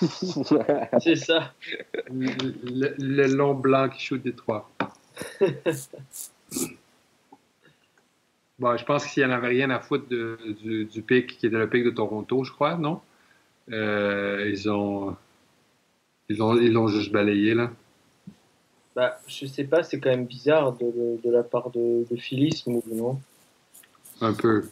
c'est 1.00 1.16
ça. 1.16 1.52
Le, 2.10 2.94
le, 2.98 3.26
long 3.26 3.52
blanc 3.52 3.90
qui 3.90 4.02
shoot 4.02 4.22
des 4.22 4.32
trois. 4.32 4.70
Bon, 8.58 8.76
je 8.76 8.84
pense 8.86 9.06
qu'il 9.06 9.22
n'y 9.22 9.30
en 9.30 9.36
avait 9.36 9.48
rien 9.48 9.68
à 9.68 9.80
foutre 9.80 10.06
du, 10.08 10.86
du, 10.86 11.02
pic 11.02 11.36
qui 11.36 11.46
était 11.46 11.58
le 11.58 11.68
pic 11.68 11.84
de 11.84 11.90
Toronto, 11.90 12.42
je 12.42 12.52
crois, 12.52 12.76
non? 12.76 13.02
Euh, 13.70 14.48
ils 14.50 14.70
ont. 14.70 15.14
Ils 16.30 16.42
ont, 16.42 16.56
ils 16.56 16.72
l'ont 16.72 16.88
juste 16.88 17.12
balayé, 17.12 17.52
là. 17.52 17.70
Bah, 18.96 19.18
je 19.26 19.44
sais 19.44 19.64
pas, 19.64 19.82
c'est 19.82 20.00
quand 20.00 20.10
même 20.10 20.24
bizarre 20.24 20.72
de, 20.72 21.20
de, 21.22 21.30
la 21.30 21.42
part 21.42 21.70
de, 21.70 22.06
de 22.10 22.16
Philly, 22.16 22.52
ce 22.52 22.70
mouvement. 22.70 23.20
Un 24.22 24.32
peu. 24.32 24.64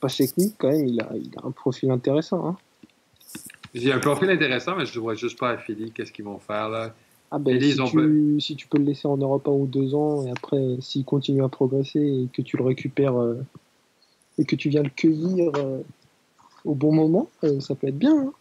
Pas 0.00 0.08
technique, 0.08 0.54
quand 0.58 0.68
même, 0.68 0.86
il 0.86 1.00
a, 1.00 1.10
il 1.14 1.30
a 1.42 1.46
un 1.46 1.50
profil 1.50 1.90
intéressant. 1.90 2.46
Hein. 2.46 2.56
J'ai 3.74 3.92
un 3.92 3.98
profil 3.98 4.30
intéressant, 4.30 4.76
mais 4.76 4.86
je 4.86 4.94
ne 4.96 5.02
vois 5.02 5.14
juste 5.14 5.38
pas 5.38 5.50
à 5.50 5.58
Philly 5.58 5.92
qu'est-ce 5.92 6.10
qu'ils 6.10 6.24
vont 6.24 6.38
faire, 6.38 6.68
là? 6.68 6.94
Ah 7.32 7.38
ben, 7.38 7.60
si, 7.60 7.76
tu, 7.76 8.40
si, 8.40 8.56
tu, 8.56 8.66
peux 8.66 8.78
le 8.78 8.84
laisser 8.84 9.06
en 9.06 9.16
Europe 9.16 9.46
un 9.46 9.52
ou 9.52 9.66
deux 9.66 9.94
ans, 9.94 10.26
et 10.26 10.30
après, 10.30 10.58
s'il 10.80 11.04
continue 11.04 11.44
à 11.44 11.48
progresser 11.48 12.00
et 12.00 12.28
que 12.32 12.42
tu 12.42 12.56
le 12.56 12.64
récupères 12.64 13.16
euh, 13.16 13.36
et 14.36 14.44
que 14.44 14.56
tu 14.56 14.68
viens 14.68 14.82
le 14.82 14.90
cueillir 14.90 15.52
euh, 15.56 15.80
au 16.64 16.74
bon 16.74 16.92
moment, 16.92 17.30
euh, 17.44 17.60
ça 17.60 17.76
peut 17.76 17.86
être 17.86 17.98
bien. 17.98 18.18
Hein. 18.18 18.32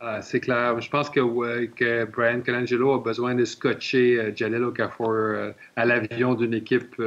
Ah, 0.00 0.22
c'est 0.22 0.40
clair. 0.40 0.80
Je 0.80 0.90
pense 0.90 1.08
que, 1.08 1.66
que 1.66 2.04
Brian 2.06 2.40
Colangelo 2.40 2.94
a 2.94 2.98
besoin 2.98 3.36
de 3.36 3.44
scotcher 3.44 4.32
Jalil 4.34 4.64
Okafor 4.64 5.52
à 5.76 5.84
l'avion 5.84 6.34
d'une 6.34 6.54
équipe 6.54 7.00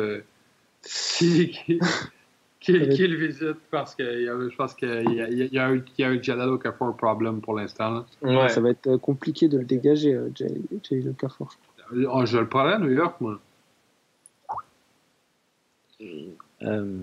qui, 0.81 1.59
qui, 2.65 3.07
le 3.07 3.15
visite? 3.15 3.57
Parce 3.71 3.95
que 3.95 4.03
je 4.03 4.55
pense 4.55 4.73
qu'il 4.73 4.89
y, 4.89 5.21
a, 5.21 5.29
y, 5.29 5.57
a 5.57 5.67
un, 5.67 5.81
y 5.97 6.03
a 6.03 6.09
un 6.09 6.21
Jalal 6.21 6.49
Okafor 6.49 6.95
problème 6.95 7.41
pour 7.41 7.55
l'instant. 7.55 8.05
Ouais. 8.21 8.49
Ça 8.49 8.61
va 8.61 8.71
être 8.71 8.87
euh, 8.87 8.97
compliqué 8.97 9.47
de 9.47 9.57
le 9.59 9.65
dégager, 9.65 10.13
euh, 10.13 10.31
Jalal 10.35 11.09
Okafor. 11.09 11.55
Oh, 12.09 12.25
je 12.25 12.37
le 12.37 12.49
parlais 12.49 12.73
à 12.73 12.79
New 12.79 12.91
York, 12.91 13.15
moi. 13.21 13.39
Euh, 16.61 16.97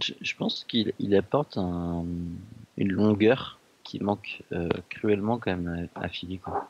je, 0.00 0.34
pense 0.36 0.64
qu'il 0.64 0.92
il 0.98 1.14
apporte 1.16 1.58
un, 1.58 2.04
une 2.76 2.92
longueur 2.92 3.58
qui 3.82 4.02
manque 4.02 4.42
euh, 4.52 4.68
cruellement 4.88 5.38
quand 5.38 5.56
même 5.56 5.88
à, 5.94 6.04
à 6.04 6.08
Philly. 6.08 6.38
Quoi. 6.38 6.68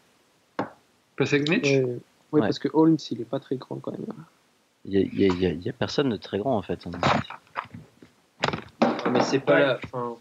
Mitch? 1.49 1.69
Oui, 2.33 2.41
parce 2.41 2.59
que 2.59 2.69
Holmes, 2.73 2.97
il 3.11 3.21
est 3.21 3.25
pas 3.27 3.41
très 3.41 3.57
grand 3.57 3.77
quand 3.77 3.93
même. 3.93 4.07
Il 4.85 5.11
n'y 5.13 5.47
a, 5.47 5.53
y 5.53 5.69
a, 5.69 5.73
personne 5.73 6.11
de 6.11 6.17
très 6.17 6.39
grand 6.39 6.57
en 6.57 6.63
fait. 6.63 6.87
Mais 9.17 9.23
c'est 9.23 9.41
pas 9.41 9.59
la. 9.59 9.79
Fin, 9.79 10.17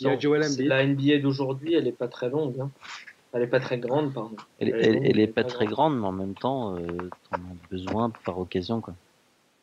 la 0.00 0.86
NBA 0.86 1.18
d'aujourd'hui, 1.18 1.74
elle 1.74 1.86
est 1.86 1.92
pas 1.92 2.08
très 2.08 2.28
longue. 2.28 2.58
Hein. 2.60 2.70
Elle 3.32 3.42
est 3.42 3.48
pas 3.48 3.60
très 3.60 3.78
grande, 3.78 4.12
pardon. 4.12 4.36
Elle, 4.60 4.68
elle, 4.68 5.18
est, 5.18 5.26
pas, 5.26 5.42
très 5.42 5.66
grande, 5.66 5.98
mais 5.98 6.06
en 6.06 6.12
même 6.12 6.34
temps, 6.34 6.76
euh, 6.76 6.80
tu 6.86 7.32
en 7.32 7.36
as 7.36 7.68
besoin 7.68 8.12
par 8.24 8.38
occasion. 8.38 8.80
Quoi. 8.80 8.94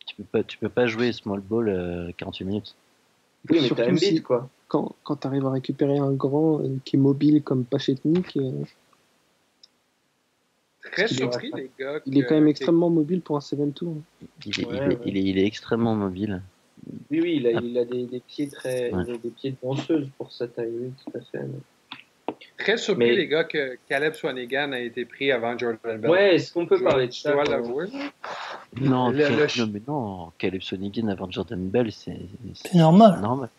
Tu 0.06 0.15
peux 0.15 0.23
pas, 0.23 0.43
tu 0.43 0.57
peux 0.57 0.69
pas 0.69 0.88
jouer 0.88 1.14
small 1.14 1.39
ball 1.39 1.69
euh, 1.69 2.11
48 2.18 2.45
minutes. 2.45 2.76
Oui, 3.49 3.60
mais 3.61 3.69
t'as 3.69 3.91
aussi, 3.91 4.22
quoi. 4.22 4.49
Quand, 4.68 4.95
quand 5.03 5.15
tu 5.18 5.27
arrives 5.27 5.45
à 5.45 5.52
récupérer 5.52 5.98
un 5.98 6.11
grand 6.11 6.61
euh, 6.61 6.77
qui 6.84 6.98
est 6.98 6.99
mobile 6.99 7.43
comme 7.43 7.64
Pachetnik. 7.65 8.38
Euh, 8.38 8.64
Très 10.91 11.07
surpris, 11.07 11.52
les 11.56 11.69
gars. 11.80 11.99
Il 12.06 12.18
est 12.18 12.23
quand 12.23 12.35
même 12.35 12.48
extrêmement 12.48 12.89
mobile 12.89 13.22
pour 13.22 13.38
un 13.38 13.41
7 13.41 13.73
tour. 13.73 13.95
Il 14.45 14.60
est, 14.60 14.99
il, 15.06 15.18
est, 15.18 15.23
il 15.23 15.38
est 15.38 15.45
extrêmement 15.45 15.95
mobile. 15.95 16.41
Oui, 17.09 17.19
oui, 17.21 17.35
il 17.37 17.47
a, 17.47 17.51
il 17.51 17.77
a 17.77 17.85
des, 17.85 18.05
des, 18.05 18.19
pieds 18.19 18.47
très, 18.47 18.91
des 18.91 19.29
pieds 19.29 19.51
de 19.51 19.57
danseuse 19.61 20.07
pour 20.17 20.31
sa 20.31 20.47
taille, 20.47 20.71
oui, 20.71 20.91
tout 21.05 21.17
à 21.17 21.21
fait. 21.21 21.45
Très 22.57 22.77
surpris, 22.77 23.15
les 23.15 23.27
gars, 23.27 23.43
que 23.43 23.77
Caleb 23.89 24.13
Swanigan 24.13 24.71
a 24.71 24.79
été 24.79 25.05
pris 25.05 25.31
avant 25.31 25.57
Jordan 25.57 25.99
Bell. 25.99 26.11
Ouais, 26.11 26.35
est-ce 26.35 26.53
qu'on 26.53 26.65
peut 26.65 26.81
parler 26.81 27.07
de 27.07 27.13
ça 27.13 27.33
non, 28.79 29.11
non, 29.11 29.11
mais 29.11 29.81
non, 29.87 30.31
Caleb 30.37 30.61
Swanigan 30.61 31.07
avant 31.07 31.29
Jordan 31.29 31.59
Bell, 31.67 31.91
c'est 31.91 32.17
normal. 32.73 33.19
normal. 33.21 33.49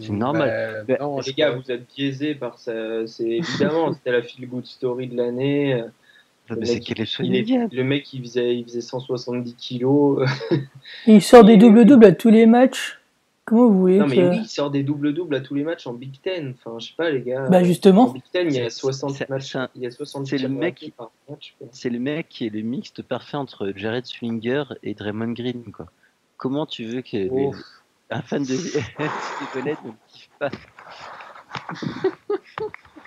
C'est 0.00 0.10
normal. 0.10 0.84
Ben, 0.88 0.96
non, 1.00 1.20
les 1.20 1.32
gars, 1.32 1.50
vous 1.50 1.70
êtes 1.70 1.86
biaisés 1.94 2.34
par 2.34 2.58
ça. 2.58 3.06
C'est 3.06 3.28
évidemment, 3.28 3.92
c'était 3.94 4.12
la 4.12 4.22
feel 4.22 4.48
good 4.48 4.66
story 4.66 5.08
de 5.08 5.16
l'année. 5.16 5.82
Le, 6.54 6.60
mec, 6.60 6.88
il 6.90 7.68
le 7.72 7.84
mec, 7.84 8.12
il 8.12 8.20
faisait, 8.22 8.56
il 8.56 8.64
faisait 8.64 8.80
170 8.80 9.54
kilos. 9.54 10.28
il 11.06 11.22
sort 11.22 11.44
des 11.44 11.56
doubles-doubles 11.56 12.04
à 12.04 12.12
tous 12.12 12.30
les 12.30 12.46
matchs. 12.46 12.98
Comment 13.44 13.66
vous 13.66 13.80
voulez 13.80 13.98
Non, 13.98 14.06
mais 14.06 14.28
oui, 14.28 14.38
il 14.42 14.48
sort 14.48 14.70
des 14.70 14.84
doubles-doubles 14.84 15.34
à 15.34 15.40
tous 15.40 15.54
les 15.54 15.64
matchs 15.64 15.86
en 15.86 15.94
Big 15.94 16.20
Ten. 16.22 16.54
Enfin, 16.56 16.78
je 16.78 16.88
sais 16.88 16.94
pas, 16.96 17.10
les 17.10 17.22
gars. 17.22 17.48
Bah, 17.48 17.64
justement. 17.64 18.08
En 18.08 18.12
Big 18.12 18.22
Ten, 18.32 18.46
il 18.46 18.54
y 18.54 18.60
a 18.60 18.70
60 18.70 19.28
matchs. 19.28 19.56
Il 19.74 19.82
y 19.82 19.86
a 19.86 19.90
60 19.90 20.26
C'est 20.26 20.38
le 20.38 20.48
mec. 20.48 20.92
C'est 21.72 21.90
le 21.90 21.98
mec 21.98 22.28
qui 22.28 22.46
est 22.46 22.50
le 22.50 22.60
mixte 22.62 23.02
parfait 23.02 23.36
entre 23.36 23.72
Jared 23.74 24.06
Swinger 24.06 24.64
et 24.82 24.94
Draymond 24.94 25.32
Green, 25.32 25.64
quoi. 25.72 25.86
Comment 26.36 26.66
tu 26.66 26.84
veux 26.84 27.02
que 27.02 27.28
un 28.10 28.22
fan 28.22 28.42
de 28.42 28.54
Nicolet 29.40 29.76
ne 29.84 29.90
kiffe 30.08 30.30
pas? 30.38 30.50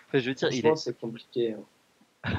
Enfin, 0.08 0.20
Je 0.20 0.30
veux 0.30 0.36
dire, 0.36 0.50
il 0.52 0.66
est... 0.66 0.76
c'est 0.76 1.00
compliqué. 1.00 1.56
Hein. 2.24 2.32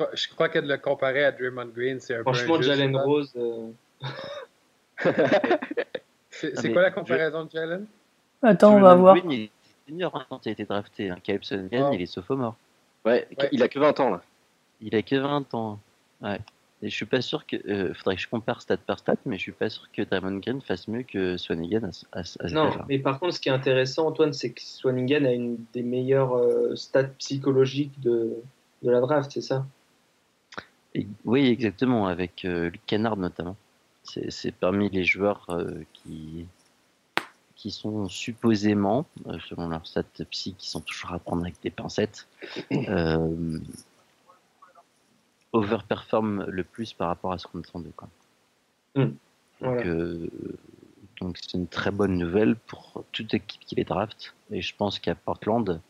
Je, 0.00 0.04
crois, 0.04 0.10
je 0.14 0.28
crois 0.28 0.48
que 0.48 0.58
de 0.58 0.68
le 0.68 0.78
comparer 0.78 1.24
à 1.24 1.32
Draymond 1.32 1.70
Green, 1.74 2.00
c'est 2.00 2.16
un 2.16 2.22
Franchement, 2.22 2.56
peu 2.56 2.62
Jalen 2.62 2.96
Rose. 2.96 3.32
Euh... 3.36 3.70
C'est 6.30 6.72
quoi 6.72 6.82
la 6.82 6.90
comparaison 6.90 7.44
de 7.44 7.50
Jalen? 7.50 7.86
Attends, 8.42 8.76
on 8.76 8.80
va 8.80 8.94
voir. 8.94 9.16
Green, 9.16 9.30
il 9.30 9.40
est 9.42 9.50
senior 9.86 10.14
hein, 10.16 10.24
quand 10.28 10.46
il 10.46 10.50
a 10.50 10.52
été 10.52 10.64
drafté. 10.64 11.10
Hein. 11.10 11.18
Caleb 11.22 11.42
Sonigan, 11.42 11.92
il 11.92 12.00
est 12.00 12.06
sophomore. 12.06 12.56
Ouais, 13.04 13.26
ouais, 13.38 13.48
il 13.52 13.62
a 13.62 13.68
que 13.68 13.78
20 13.78 14.00
ans 14.00 14.10
là. 14.10 14.22
Il 14.80 14.94
a 14.94 15.02
que 15.02 15.16
20 15.16 15.54
ans. 15.54 15.78
Ouais. 16.22 16.38
Et 16.82 16.88
je 16.88 16.94
suis 16.94 17.06
pas 17.06 17.20
sûr 17.20 17.46
que. 17.46 17.56
Euh, 17.68 17.92
faudrait 17.94 18.16
que 18.16 18.22
je 18.22 18.28
compare 18.28 18.62
stat 18.62 18.78
par 18.78 18.98
stat, 18.98 19.16
mais 19.26 19.36
je 19.36 19.42
suis 19.42 19.52
pas 19.52 19.68
sûr 19.68 19.84
que 19.92 20.02
Draymond 20.02 20.38
Green 20.38 20.62
fasse 20.62 20.88
mieux 20.88 21.02
que 21.02 21.36
Swanigan 21.36 21.90
à, 22.12 22.20
à, 22.20 22.48
Non, 22.48 22.70
mais 22.88 22.98
par 22.98 23.18
contre, 23.20 23.34
ce 23.34 23.40
qui 23.40 23.50
est 23.50 23.52
intéressant, 23.52 24.06
Antoine, 24.06 24.32
c'est 24.32 24.50
que 24.50 24.62
Swanigan 24.62 25.26
a 25.26 25.32
une 25.32 25.58
des 25.74 25.82
meilleures 25.82 26.34
euh, 26.34 26.74
stats 26.76 27.04
psychologiques 27.18 28.00
de, 28.00 28.34
de 28.82 28.90
la 28.90 29.00
draft, 29.00 29.30
c'est 29.30 29.42
ça? 29.42 29.66
Oui, 31.24 31.46
exactement, 31.46 32.06
avec 32.06 32.44
euh, 32.44 32.70
Luke 32.70 32.82
Kennard 32.86 33.16
notamment. 33.16 33.56
C'est 34.02 34.52
parmi 34.52 34.88
les 34.88 35.04
joueurs 35.04 35.46
euh, 35.50 35.84
qui, 35.92 36.46
qui 37.54 37.70
sont 37.70 38.08
supposément, 38.08 39.06
euh, 39.26 39.38
selon 39.48 39.68
leurs 39.68 39.86
stats 39.86 40.02
psy, 40.30 40.54
qui 40.58 40.68
sont 40.68 40.80
toujours 40.80 41.12
à 41.12 41.18
prendre 41.18 41.42
avec 41.42 41.60
des 41.62 41.70
pincettes, 41.70 42.26
euh, 42.72 43.58
overperform 45.52 46.46
le 46.48 46.64
plus 46.64 46.92
par 46.92 47.08
rapport 47.08 47.32
à 47.32 47.38
ce 47.38 47.46
qu'on 47.46 47.60
attendait. 47.60 47.92
Quoi. 47.94 48.08
Donc, 48.96 49.86
donc 51.20 51.36
c'est 51.38 51.56
une 51.56 51.68
très 51.68 51.90
bonne 51.90 52.16
nouvelle 52.16 52.56
pour 52.56 53.04
toute 53.12 53.34
équipe 53.34 53.60
qui 53.60 53.74
les 53.76 53.84
draft. 53.84 54.34
Et 54.50 54.62
je 54.62 54.74
pense 54.74 54.98
qu'à 54.98 55.14
Portland, 55.14 55.80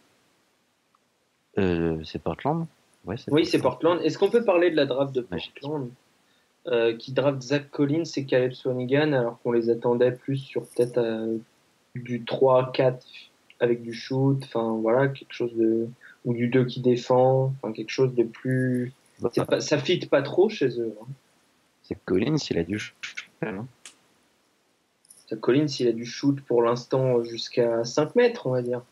c'est 1.56 2.22
Portland 2.22 2.66
Oui, 3.06 3.46
c'est 3.46 3.60
Portland. 3.60 4.00
Est-ce 4.02 4.18
qu'on 4.18 4.30
peut 4.30 4.44
parler 4.44 4.70
de 4.70 4.76
la 4.76 4.86
draft 4.86 5.14
de 5.14 5.22
Portland 5.22 5.90
euh, 6.66 6.94
qui 6.94 7.12
draft 7.12 7.40
Zach 7.40 7.70
Collins 7.70 8.04
et 8.16 8.26
Caleb 8.26 8.52
Swanigan 8.52 9.12
alors 9.12 9.40
qu'on 9.40 9.52
les 9.52 9.70
attendait 9.70 10.12
plus 10.12 10.36
sur 10.36 10.62
peut-être 10.66 10.98
euh, 10.98 11.38
du 11.94 12.20
3-4 12.20 12.98
avec 13.60 13.82
du 13.82 13.92
shoot, 13.92 14.38
enfin 14.44 14.78
voilà, 14.80 15.08
quelque 15.08 15.32
chose 15.32 15.54
de. 15.54 15.88
ou 16.24 16.34
du 16.34 16.48
2 16.48 16.64
qui 16.64 16.80
défend, 16.80 17.54
enfin 17.62 17.72
quelque 17.72 17.90
chose 17.90 18.14
de 18.14 18.24
plus. 18.24 18.92
Pas, 19.46 19.60
ça 19.60 19.78
fit 19.78 20.06
pas 20.06 20.22
trop 20.22 20.48
chez 20.48 20.80
eux. 20.80 20.94
Hein. 21.00 21.06
Zach 21.88 21.98
Collins, 22.04 22.36
il 22.50 22.58
a 22.58 22.64
du 22.64 22.78
shoot. 22.78 22.96
Hein. 23.42 23.66
Zach 25.28 25.40
Collins, 25.40 25.66
il 25.78 25.88
a 25.88 25.92
du 25.92 26.04
shoot 26.06 26.40
pour 26.42 26.62
l'instant 26.62 27.22
jusqu'à 27.24 27.84
5 27.84 28.16
mètres, 28.16 28.46
on 28.46 28.50
va 28.50 28.62
dire. 28.62 28.82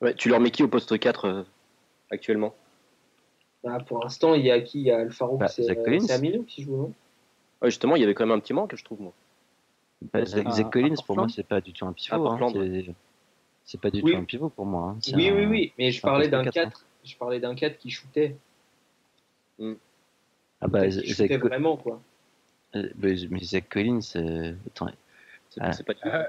Ouais, 0.00 0.14
tu 0.14 0.28
leur 0.28 0.40
mets 0.40 0.50
qui 0.50 0.62
au 0.62 0.68
poste 0.68 0.98
4 0.98 1.24
euh, 1.24 1.42
actuellement? 2.10 2.54
Bah, 3.68 3.84
pour 3.84 4.02
l'instant, 4.02 4.34
il 4.34 4.44
y 4.44 4.50
a 4.50 4.60
qui? 4.60 4.80
Il 4.80 4.86
y 4.86 4.90
a 4.90 4.98
Alfaro, 4.98 5.36
bah, 5.36 5.48
c'est 5.48 5.68
Amino 6.10 6.42
qui 6.42 6.62
joue, 6.62 6.76
non? 6.76 6.92
Ouais, 7.60 7.70
Justement, 7.70 7.96
il 7.96 8.00
y 8.00 8.04
avait 8.04 8.14
quand 8.14 8.26
même 8.26 8.36
un 8.36 8.40
petit 8.40 8.54
manque, 8.54 8.74
je 8.76 8.84
trouve, 8.84 9.00
moi. 9.00 9.12
Bah, 10.12 10.24
Zach, 10.24 10.46
ah, 10.46 10.64
Collins, 10.64 10.94
pour 11.06 11.16
moi, 11.16 11.26
c'est 11.28 11.46
pas 11.46 11.60
du 11.60 11.72
tout 11.72 11.86
un 11.86 11.92
pivot. 11.92 12.26
Hein, 12.28 12.94
c'est 13.64 13.80
pas 13.80 13.90
du 13.90 14.02
tout 14.02 14.16
un 14.16 14.24
pivot 14.24 14.48
pour 14.48 14.64
moi. 14.64 14.94
Hein. 14.96 14.98
Oui, 15.14 15.30
oui, 15.30 15.46
oui, 15.46 15.72
mais 15.76 15.90
je 15.90 16.00
parlais 16.00 16.28
d'un 16.28 16.44
4. 16.44 16.84
Je 17.04 17.16
parlais 17.16 17.40
d'un 17.40 17.54
4 17.54 17.78
qui 17.78 17.90
shootait. 17.90 18.36
Mm. 19.58 19.74
Ah 20.60 20.68
bah, 20.68 20.88
qui 20.88 21.06
shootait 21.06 21.36
vraiment, 21.36 21.76
quoi. 21.76 22.00
Euh, 22.76 22.88
mais 22.96 23.16
Zach 23.42 23.68
Collins, 23.68 24.00
euh... 24.16 24.52
attends. 24.66 24.90
C'est 25.50 25.60
ah. 25.62 25.70
pas 25.84 25.94
du 25.94 26.00
euh, 26.04 26.24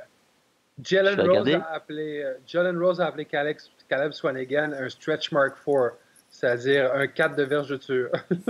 Jalen 0.81 1.19
Rose, 1.19 1.53
a 1.53 1.73
appelé, 1.73 2.21
euh, 2.23 2.33
Jalen 2.47 2.77
Rose 2.77 3.01
a 3.01 3.07
appelé 3.07 3.25
Caleb, 3.25 3.57
Caleb 3.89 4.13
Swanigan 4.13 4.71
un 4.73 4.89
stretch 4.89 5.31
mark 5.31 5.57
4. 5.65 5.97
C'est-à-dire 6.29 6.91
un 6.93 7.07
4 7.07 7.35
de 7.35 7.43
vergeture. 7.43 8.09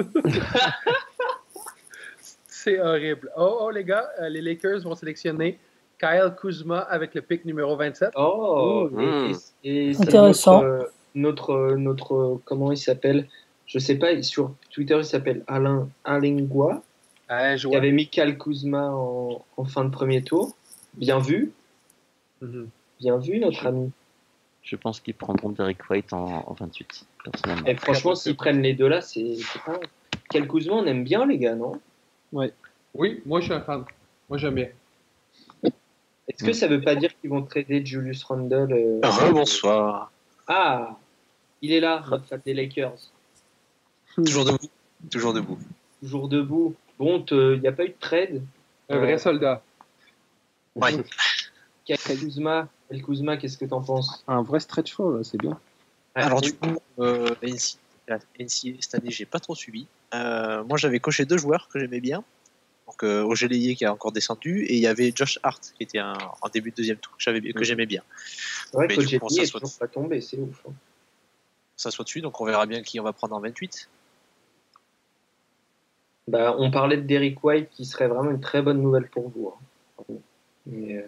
c'est 2.48 2.80
horrible. 2.80 3.32
Oh, 3.38 3.60
oh, 3.62 3.72
les 3.72 3.84
gars, 3.84 4.10
euh, 4.22 4.30
les 4.30 4.42
Lakers 4.42 4.82
vont 4.82 4.96
sélectionner 4.96 5.60
Kyle 6.00 6.34
Kuzma 6.40 6.80
avec 6.80 7.14
le 7.16 7.22
pick 7.22 7.46
numéro 7.46 7.76
27. 7.76 8.12
Oh, 8.16 8.90
et, 9.64 9.96
intéressant. 10.00 10.64
Notre, 11.16 11.76
notre, 11.76 12.40
comment 12.46 12.72
il 12.72 12.78
s'appelle? 12.78 13.28
Je 13.66 13.80
sais 13.80 13.96
pas, 13.96 14.22
sur 14.24 14.54
Twitter, 14.72 14.98
il 14.98 15.06
s'appelle 15.06 15.44
Alain 15.48 15.90
Alingua. 16.04 16.82
Ah, 17.28 17.56
je 17.56 17.68
avait 17.76 17.92
mis 17.92 18.08
Kyle 18.08 18.38
Kuzma 18.38 18.90
en, 18.92 19.66
fin 19.66 19.86
de 19.86 19.92
premier 19.92 20.24
tour. 20.24 20.56
Bien 20.96 21.20
vu. 21.20 21.52
Mhm. 22.42 22.70
Bien 23.00 23.18
vu, 23.18 23.40
notre 23.40 23.68
ami. 23.68 23.92
Je 24.70 24.76
pense 24.76 25.00
qu'ils 25.00 25.16
prendront 25.16 25.50
Derek 25.50 25.90
White 25.90 26.14
en, 26.14 26.44
en 26.46 26.54
28. 26.54 27.08
Et 27.66 27.74
franchement, 27.74 28.14
s'ils 28.14 28.36
prennent 28.36 28.62
les 28.62 28.74
deux 28.74 28.88
là, 28.88 29.02
c'est 29.02 29.38
pas. 29.66 29.80
Quel 30.30 30.48
Kuzma, 30.48 30.76
on 30.76 30.86
aime 30.86 31.04
bien, 31.04 31.26
les 31.26 31.40
gars, 31.40 31.56
non? 31.56 31.82
Ouais. 32.32 32.54
Oui, 32.94 33.20
moi 33.26 33.40
je 33.40 33.46
suis 33.46 33.54
un 33.56 33.62
fan. 33.62 33.84
Moi 34.30 34.38
j'aime 34.38 34.54
bien. 34.54 34.70
Est-ce 35.64 36.44
que 36.44 36.54
ça 36.54 36.68
veut 36.68 36.82
pas 36.82 36.94
dire 36.94 37.10
qu'ils 37.20 37.32
vont 37.32 37.42
trader 37.42 37.84
Julius 37.84 38.24
Randle 38.24 38.72
euh... 38.72 39.00
Ah, 39.02 39.32
bonsoir. 39.32 40.12
Ah, 40.48 40.96
il 41.64 41.72
est 41.72 41.80
là, 41.80 42.04
notre 42.08 42.26
fan 42.26 42.40
des 42.46 42.54
Lakers. 42.54 43.00
Toujours 44.14 44.46
debout. 44.46 44.70
Toujours 45.10 45.34
debout. 45.34 45.58
Toujours 46.00 46.30
debout. 46.30 46.76
Bon, 47.00 47.26
il 47.32 47.60
n'y 47.60 47.68
a 47.68 47.72
pas 47.72 47.86
eu 47.86 47.90
de 47.90 47.96
trade. 48.00 48.44
Un 48.88 49.00
vrai 49.00 49.18
soldat. 49.18 49.64
Ouais. 50.76 50.92
Quel 51.86 51.98
Kuzma, 52.90 53.06
Kuzma 53.06 53.38
qu'est-ce 53.38 53.58
que 53.58 53.66
t'en 53.66 53.82
penses? 53.82 54.24
Un 54.28 54.42
vrai 54.42 54.60
stretch 54.60 54.94
foul, 54.94 55.24
c'est 55.24 55.38
bien. 55.38 55.60
Alors 56.16 56.42
du 56.42 56.54
coup, 56.54 56.78
euh, 57.00 57.30
cette 58.48 58.96
année, 58.96 59.12
j'ai 59.12 59.26
pas 59.26 59.40
trop 59.40 59.56
suivi. 59.56 59.88
Euh, 60.14 60.64
moi, 60.64 60.78
j'avais 60.78 61.00
coché 61.00 61.26
deux 61.26 61.38
joueurs 61.38 61.68
que 61.70 61.80
j'aimais 61.80 62.02
bien. 62.02 62.24
Donc 62.88 63.04
euh, 63.04 63.36
qui 63.76 63.86
a 63.86 63.94
encore 63.94 64.12
descendu 64.12 64.64
et 64.64 64.74
il 64.74 64.80
y 64.80 64.88
avait 64.88 65.12
Josh 65.14 65.38
Hart 65.44 65.74
qui 65.78 65.84
était 65.84 66.00
un, 66.00 66.18
en 66.42 66.50
début 66.50 66.72
de 66.72 66.76
deuxième 66.76 66.98
tour 66.98 67.16
que 67.16 67.22
j'avais 67.22 67.40
que 67.54 67.64
j'aimais 67.64 67.86
bien. 67.86 68.02
C'est 68.72 68.78
vrai 68.78 68.88
que 68.88 69.42
est 69.42 69.46
soit... 69.46 69.62
pas 69.80 69.88
tombé, 69.88 70.22
c'est 70.22 70.38
ouf. 70.38 70.64
Hein. 70.68 70.74
Ça 71.78 71.92
soit 71.92 72.04
dessus, 72.04 72.22
donc 72.22 72.42
on 72.42 72.46
verra 72.46 72.66
bien 72.66 72.82
qui 72.82 73.00
on 73.00 73.04
va 73.04 73.14
prendre 73.14 73.36
en 73.36 73.42
28. 73.42 73.90
Bah, 76.30 76.56
on 76.58 76.72
parlait 76.72 76.98
de 76.98 77.04
Derrick 77.04 77.44
White 77.44 77.70
qui 77.70 77.86
serait 77.86 78.08
vraiment 78.08 78.32
une 78.32 78.42
très 78.42 78.64
bonne 78.64 78.82
nouvelle 78.82 79.08
pour 79.08 79.30
vous. 79.30 79.54
Hein. 80.10 80.16
Mais, 80.66 80.98
euh... 80.98 81.08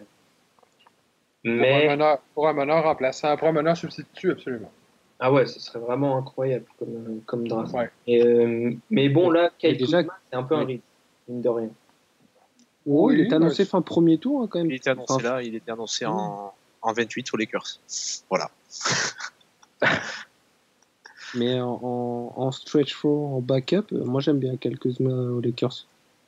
Mais... 1.44 1.82
Pour, 1.82 1.92
un 1.92 1.96
meneur, 1.96 2.20
pour 2.36 2.48
un 2.48 2.54
meneur 2.54 2.84
remplaçant, 2.84 3.36
pour 3.38 3.48
un 3.48 3.52
meneur 3.52 3.76
substitut, 3.76 4.32
absolument. 4.32 4.72
Ah 5.20 5.32
ouais, 5.32 5.46
ce 5.46 5.60
serait 5.60 5.80
vraiment 5.80 6.18
incroyable 6.18 6.66
comme, 6.80 7.22
comme 7.26 7.48
draft. 7.48 7.76
Et, 8.08 8.24
euh, 8.24 8.74
mais 8.90 9.08
bon, 9.10 9.30
là, 9.30 9.52
déjà, 9.62 10.02
c'est 10.02 10.36
un 10.36 10.44
peu 10.44 10.56
un 10.56 10.66
rythme, 10.66 10.84
mine 11.28 11.42
de 11.42 11.50
rien. 11.50 11.70
Oh, 12.88 13.12
il 13.12 13.22
est 13.22 13.32
annoncé 13.32 13.66
fin 13.66 13.82
premier 13.82 14.18
tour 14.18 14.42
hein, 14.42 14.48
quand 14.50 14.60
même. 14.60 14.72
Il 14.72 14.76
était 14.76 14.90
annoncé 14.90 15.22
là, 15.22 15.44
il 15.44 15.54
était 15.54 15.72
annoncé 15.72 16.06
en, 16.08 16.54
en 16.82 16.94
28 16.94 17.28
sur 17.28 17.38
les 17.38 17.46
Lakers. 17.46 17.80
Voilà. 18.30 18.50
mais 21.36 21.62
en, 21.62 22.34
en, 22.36 22.52
stretch 22.52 22.96
four, 22.96 23.36
en 23.36 23.42
backup, 23.42 23.94
euh, 23.94 24.04
moi 24.04 24.22
j'aime 24.22 24.40
bien 24.40 24.58
quelques 24.58 25.00
aux 25.00 25.40
Lakers. 25.40 25.86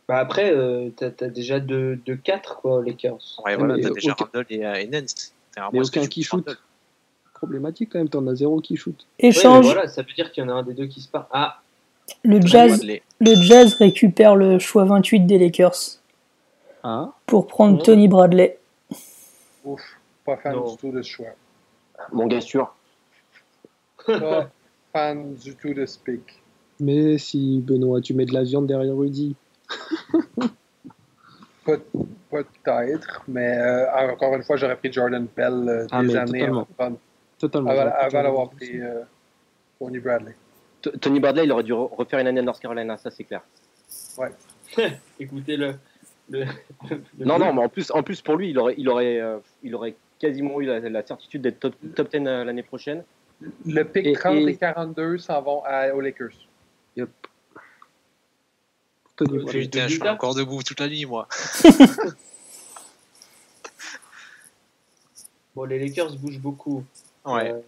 Bah 0.08 0.18
après, 0.18 0.52
euh, 0.52 0.90
t'as 0.96 1.12
as 1.26 1.30
déjà 1.30 1.60
2-4 1.60 1.66
deux, 1.66 1.96
deux, 1.96 2.20
quoi 2.62 2.76
aux 2.76 2.82
Lakers. 2.82 3.42
Ouais, 3.46 3.56
voilà, 3.56 3.76
t'as 3.82 3.90
déjà 3.90 4.12
aucun... 4.12 4.26
Randall 4.26 4.46
et, 4.50 4.84
et 4.84 4.88
Nance. 4.88 5.34
Mais 5.72 5.80
aucun 5.80 6.06
qui 6.08 6.24
shoot 6.24 6.46
problématique 7.44 7.90
quand 7.92 8.00
même, 8.00 8.08
t'en 8.08 8.26
as 8.28 8.36
zéro 8.36 8.62
qui 8.62 8.78
shoot. 8.78 8.96
Échange. 9.20 9.66
voilà, 9.66 9.88
ça 9.90 10.02
veut 10.02 10.14
dire 10.14 10.32
qu'il 10.32 10.46
y 10.46 10.48
en 10.48 10.50
a 10.50 10.54
un 10.54 10.64
des 10.64 10.74
deux 10.74 10.86
qui 10.86 11.02
se 11.02 11.10
part. 11.10 11.28
Ah 11.32 11.60
le 12.24 12.40
jazz, 12.42 12.86
le 13.20 13.36
jazz 13.36 13.74
récupère 13.74 14.36
le 14.36 14.60
choix 14.60 14.86
28 14.86 15.22
des 15.22 15.38
Lakers 15.38 16.00
ah. 16.84 17.12
pour 17.26 17.48
prendre 17.48 17.82
Tony 17.84 18.08
Bradley. 18.08 18.58
Ouf, 19.66 19.82
pas 20.26 20.38
fan 20.38 20.54
du 20.54 20.78
tout 20.78 20.92
de 20.92 21.02
ce 21.02 21.10
choix. 21.10 21.28
Mon 22.14 22.28
gars 22.28 22.42
sûr. 22.42 22.74
Pas 24.06 24.50
fan 24.94 25.36
du 25.36 25.56
tout 25.56 25.74
de 25.74 25.86
ce 25.86 25.98
pick. 26.00 26.42
Mais 26.80 27.18
si, 27.18 27.62
Benoît, 27.62 28.00
tu 28.00 28.14
mets 28.14 28.26
de 28.26 28.34
la 28.34 28.44
viande 28.44 28.68
derrière 28.68 28.96
Rudy. 28.96 29.36
Peut-être, 31.66 33.24
mais 33.28 33.58
euh, 33.58 34.12
encore 34.12 34.36
une 34.36 34.44
fois, 34.44 34.58
j'aurais 34.58 34.76
pris 34.76 34.92
Jordan 34.92 35.28
Pell 35.28 35.54
euh, 35.68 35.88
ah, 35.92 36.02
des 36.02 36.16
années 36.16 36.40
totalement. 36.40 36.68
avant, 36.78 36.98
totalement, 37.38 37.70
avant, 37.70 37.92
avant 37.96 38.24
d'avoir 38.24 38.50
pris 38.50 38.82
euh, 38.82 39.02
Tony 39.80 40.00
Bradley. 40.00 40.36
Tony 41.00 41.20
Bradley, 41.20 41.46
il 41.46 41.52
aurait 41.52 41.64
dû 41.64 41.74
refaire 41.74 42.20
une 42.20 42.28
année 42.28 42.40
à 42.40 42.44
North 42.44 42.60
Carolina, 42.60 42.98
ça 42.98 43.12
c'est 43.12 43.24
clair. 43.24 43.42
Ouais. 44.18 44.32
Écoutez 45.20 45.58
le. 45.58 45.76
non, 47.20 47.38
non, 47.40 47.54
mais 47.54 47.62
en 47.62 47.70
plus, 47.70 47.92
en 47.92 48.04
plus 48.04 48.22
pour 48.22 48.36
lui, 48.36 48.50
il 48.50 48.60
aurait, 48.60 48.76
il 48.78 48.90
aurait, 48.90 49.20
euh, 49.20 49.38
il 49.62 49.76
aurait 49.76 49.96
quasiment 50.20 50.60
eu 50.62 50.66
la, 50.66 51.06
certitude 51.06 51.42
d'être 51.42 51.60
top, 51.60 51.76
top 51.96 52.12
10 52.12 52.18
euh, 52.26 52.44
l'année 52.44 52.64
prochaine. 52.64 53.04
Le 53.66 53.84
pick 53.84 54.18
30 54.18 54.38
et, 54.48 54.56
42 54.56 55.18
s'en 55.18 55.42
vont 55.42 55.64
aux 55.94 56.02
Lakers. 56.02 56.48
Yep. 56.96 57.10
Putain, 59.16 59.88
je 59.88 59.94
suis 59.94 60.08
encore 60.08 60.34
debout 60.34 60.64
toute 60.64 60.80
la 60.80 60.88
nuit, 60.88 61.06
moi. 61.06 61.28
bon, 65.56 65.66
les 65.66 65.78
Lakers 65.78 66.16
bougent 66.16 66.40
beaucoup. 66.40 66.84
Ouais. 67.26 67.52
Euh, 67.52 67.62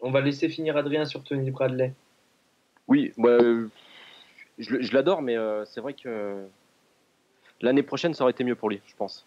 on 0.00 0.10
va 0.10 0.20
laisser 0.20 0.48
finir 0.48 0.76
Adrien 0.76 1.04
sur 1.04 1.22
Tony 1.22 1.50
Bradley. 1.50 1.92
Oui, 2.88 3.12
bah, 3.16 3.38
je, 4.58 4.92
l'adore, 4.92 5.22
mais 5.22 5.36
euh, 5.36 5.64
c'est 5.66 5.80
vrai 5.80 5.94
que 5.94 6.44
l'année 7.60 7.84
prochaine, 7.84 8.12
ça 8.14 8.24
aurait 8.24 8.32
été 8.32 8.42
mieux 8.42 8.56
pour 8.56 8.70
lui, 8.70 8.80
je 8.86 8.94
pense. 8.96 9.24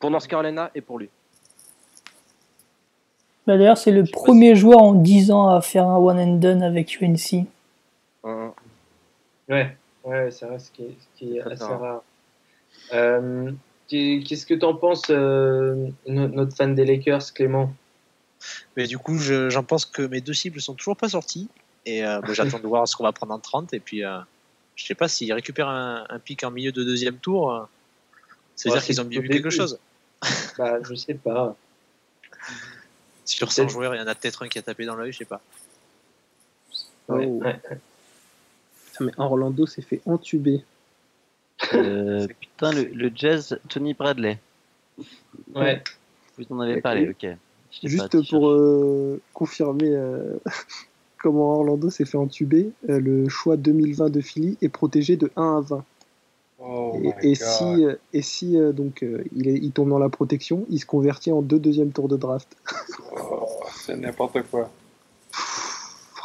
Pour 0.00 0.10
North 0.10 0.26
Carolina 0.26 0.72
et 0.74 0.80
pour 0.80 0.98
lui. 0.98 1.08
Bah, 3.46 3.56
d'ailleurs, 3.56 3.78
c'est 3.78 3.92
le 3.92 4.02
premier 4.04 4.56
joueur 4.56 4.82
en 4.82 4.92
10 4.92 5.30
ans 5.30 5.48
à 5.48 5.60
faire 5.60 5.86
un 5.86 5.98
one 5.98 6.18
and 6.18 6.36
done 6.38 6.64
avec 6.64 7.00
UNC. 7.00 7.46
Ouais, 9.48 9.76
ouais 10.06 10.30
c'est 10.30 10.46
vrai, 10.46 10.58
ce 10.58 10.70
qui 10.70 11.36
est, 11.36 11.40
assez 11.40 11.64
rare. 11.64 12.02
Euh, 12.92 13.52
qu'est-ce 13.88 14.46
que 14.46 14.54
tu 14.54 14.64
en 14.64 14.74
penses, 14.74 15.10
euh, 15.10 15.88
notre 16.06 16.56
fan 16.56 16.74
des 16.74 16.84
Lakers, 16.84 17.32
Clément? 17.34 17.72
Mais 18.76 18.86
du 18.86 18.98
coup, 18.98 19.18
j'en 19.18 19.62
pense 19.62 19.84
que 19.84 20.02
mes 20.02 20.20
deux 20.20 20.34
cibles 20.34 20.60
sont 20.60 20.74
toujours 20.74 20.96
pas 20.96 21.10
sorties. 21.10 21.48
Et 21.84 22.02
bah, 22.02 22.20
j'attends 22.32 22.58
de 22.58 22.66
voir 22.66 22.86
ce 22.86 22.96
qu'on 22.96 23.04
va 23.04 23.12
prendre 23.12 23.34
en 23.34 23.38
30. 23.38 23.72
Et 23.72 23.80
puis, 23.80 24.02
je 24.76 24.84
sais 24.84 24.94
pas 24.94 25.08
s'ils 25.08 25.32
récupèrent 25.32 25.68
un, 25.68 26.18
pic 26.22 26.44
en 26.44 26.50
milieu 26.50 26.70
de 26.70 26.84
deuxième 26.84 27.16
tour, 27.16 27.52
euh, 27.52 27.64
c'est-à-dire 28.54 28.84
qu'ils 28.84 29.00
ont 29.00 29.04
bien 29.04 29.20
vu 29.20 29.28
quelque 29.28 29.50
chose. 29.50 29.80
Bah, 30.58 30.78
je 30.82 30.94
sais 30.94 31.14
pas. 31.14 31.54
Sur 33.26 33.52
100 33.52 33.68
joueurs, 33.68 33.94
il 33.94 33.98
y 33.98 34.00
en 34.00 34.06
a 34.06 34.14
peut-être 34.14 34.42
un 34.42 34.48
qui 34.48 34.58
a 34.58 34.62
tapé 34.62 34.86
dans 34.86 34.96
l'œil, 34.96 35.12
je 35.12 35.18
sais 35.18 35.24
pas. 35.26 35.42
Ouais, 37.08 37.26
oh. 37.26 37.42
Mais 39.00 39.12
Orlando 39.16 39.66
s'est 39.66 39.82
fait 39.82 40.00
entuber. 40.06 40.64
Euh, 41.72 42.26
putain, 42.40 42.72
le, 42.72 43.10
jazz, 43.14 43.58
Tony 43.68 43.94
Bradley. 43.94 44.38
Ouais. 45.54 45.82
Vous 46.36 46.44
en 46.50 46.60
avez 46.60 46.80
parlé, 46.80 47.08
ok. 47.08 47.26
Juste 47.82 48.30
pour 48.30 48.48
euh, 48.48 49.20
confirmer 49.32 49.94
comment 51.26 51.54
Orlando 51.56 51.90
s'est 51.90 52.04
fait 52.04 52.18
entuber, 52.18 52.70
euh, 52.88 53.00
le 53.00 53.28
choix 53.28 53.56
2020 53.56 54.10
de 54.10 54.20
Philly 54.20 54.58
est 54.62 54.68
protégé 54.68 55.16
de 55.16 55.30
1 55.36 55.56
à 55.56 55.60
20. 55.60 55.84
et, 57.22 57.34
si, 57.34 57.64
euh, 57.64 57.96
et 58.12 58.22
si 58.22 58.56
euh, 58.56 58.70
donc 58.70 59.04
il, 59.34 59.48
est, 59.48 59.58
il, 59.58 59.72
tombe 59.72 59.88
dans 59.88 59.98
la 59.98 60.08
protection, 60.08 60.66
il 60.70 60.78
se 60.78 60.86
convertit 60.86 61.32
en 61.32 61.42
deux 61.42 61.58
deuxièmes 61.58 61.90
tours 61.90 62.08
de 62.08 62.16
draft. 62.16 62.56
Oh, 63.28 63.48
c'est 63.74 63.96
n'importe 63.96 64.42
quoi. 64.42 64.70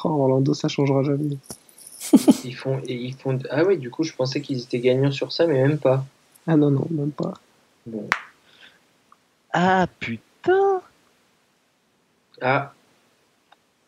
Orlando, 0.03 0.53
ça 0.53 0.67
changera 0.67 1.03
jamais. 1.03 1.37
ils 2.43 2.55
font, 2.55 2.81
et 2.85 2.95
ils 2.95 3.13
font. 3.13 3.39
Ah 3.49 3.63
oui, 3.63 3.77
du 3.77 3.89
coup, 3.89 4.03
je 4.03 4.13
pensais 4.13 4.41
qu'ils 4.41 4.61
étaient 4.61 4.79
gagnants 4.79 5.11
sur 5.11 5.31
ça, 5.31 5.47
mais 5.47 5.61
même 5.61 5.77
pas. 5.77 6.05
Ah 6.47 6.55
non, 6.55 6.71
non, 6.71 6.87
même 6.89 7.11
pas. 7.11 7.33
Bon. 7.85 8.07
Ah 9.53 9.87
putain 9.99 10.81
Ah. 12.41 12.73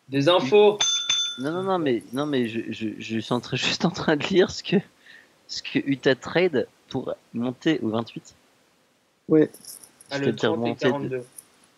Des 0.08 0.28
infos 0.28 0.78
non, 1.38 1.50
non, 1.50 1.62
non, 1.64 1.78
mais, 1.78 2.02
non, 2.12 2.26
mais 2.26 2.46
je, 2.46 2.60
je, 2.70 2.88
je 2.98 3.18
suis 3.18 3.32
en 3.32 3.40
train, 3.40 3.56
juste 3.58 3.84
en 3.84 3.90
train 3.90 4.16
de 4.16 4.24
lire 4.24 4.50
ce 4.50 4.62
que, 4.62 4.76
ce 5.48 5.62
que 5.62 5.78
Utah 5.78 6.14
trade 6.14 6.68
pour 6.88 7.14
monter 7.32 7.80
au 7.82 7.88
28. 7.88 8.34
Ouais. 9.28 9.50
Ah, 10.10 10.18
le 10.18 10.34
30 10.34 10.66
et 10.66 10.74
42. 10.76 11.24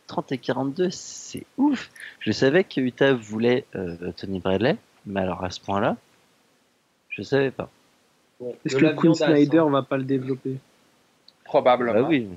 30 0.08 0.32
et 0.32 0.38
42, 0.38 0.90
c'est 0.90 1.46
ouf. 1.56 1.90
Je 2.20 2.32
savais 2.32 2.64
que 2.64 2.80
Utah 2.80 3.14
voulait 3.14 3.64
euh, 3.74 4.12
Tony 4.16 4.40
Bradley, 4.40 4.76
mais 5.06 5.20
alors 5.20 5.42
à 5.42 5.50
ce 5.50 5.60
point-là, 5.60 5.96
je 7.16 7.22
savais 7.22 7.50
pas. 7.50 7.70
Est-ce 8.64 8.76
que 8.76 8.94
Quinn 8.94 9.14
Snyder 9.14 9.64
va 9.70 9.82
pas 9.82 9.96
le 9.96 10.04
développer? 10.04 10.58
Probablement. 11.44 12.02
Bah 12.02 12.06
oui. 12.08 12.28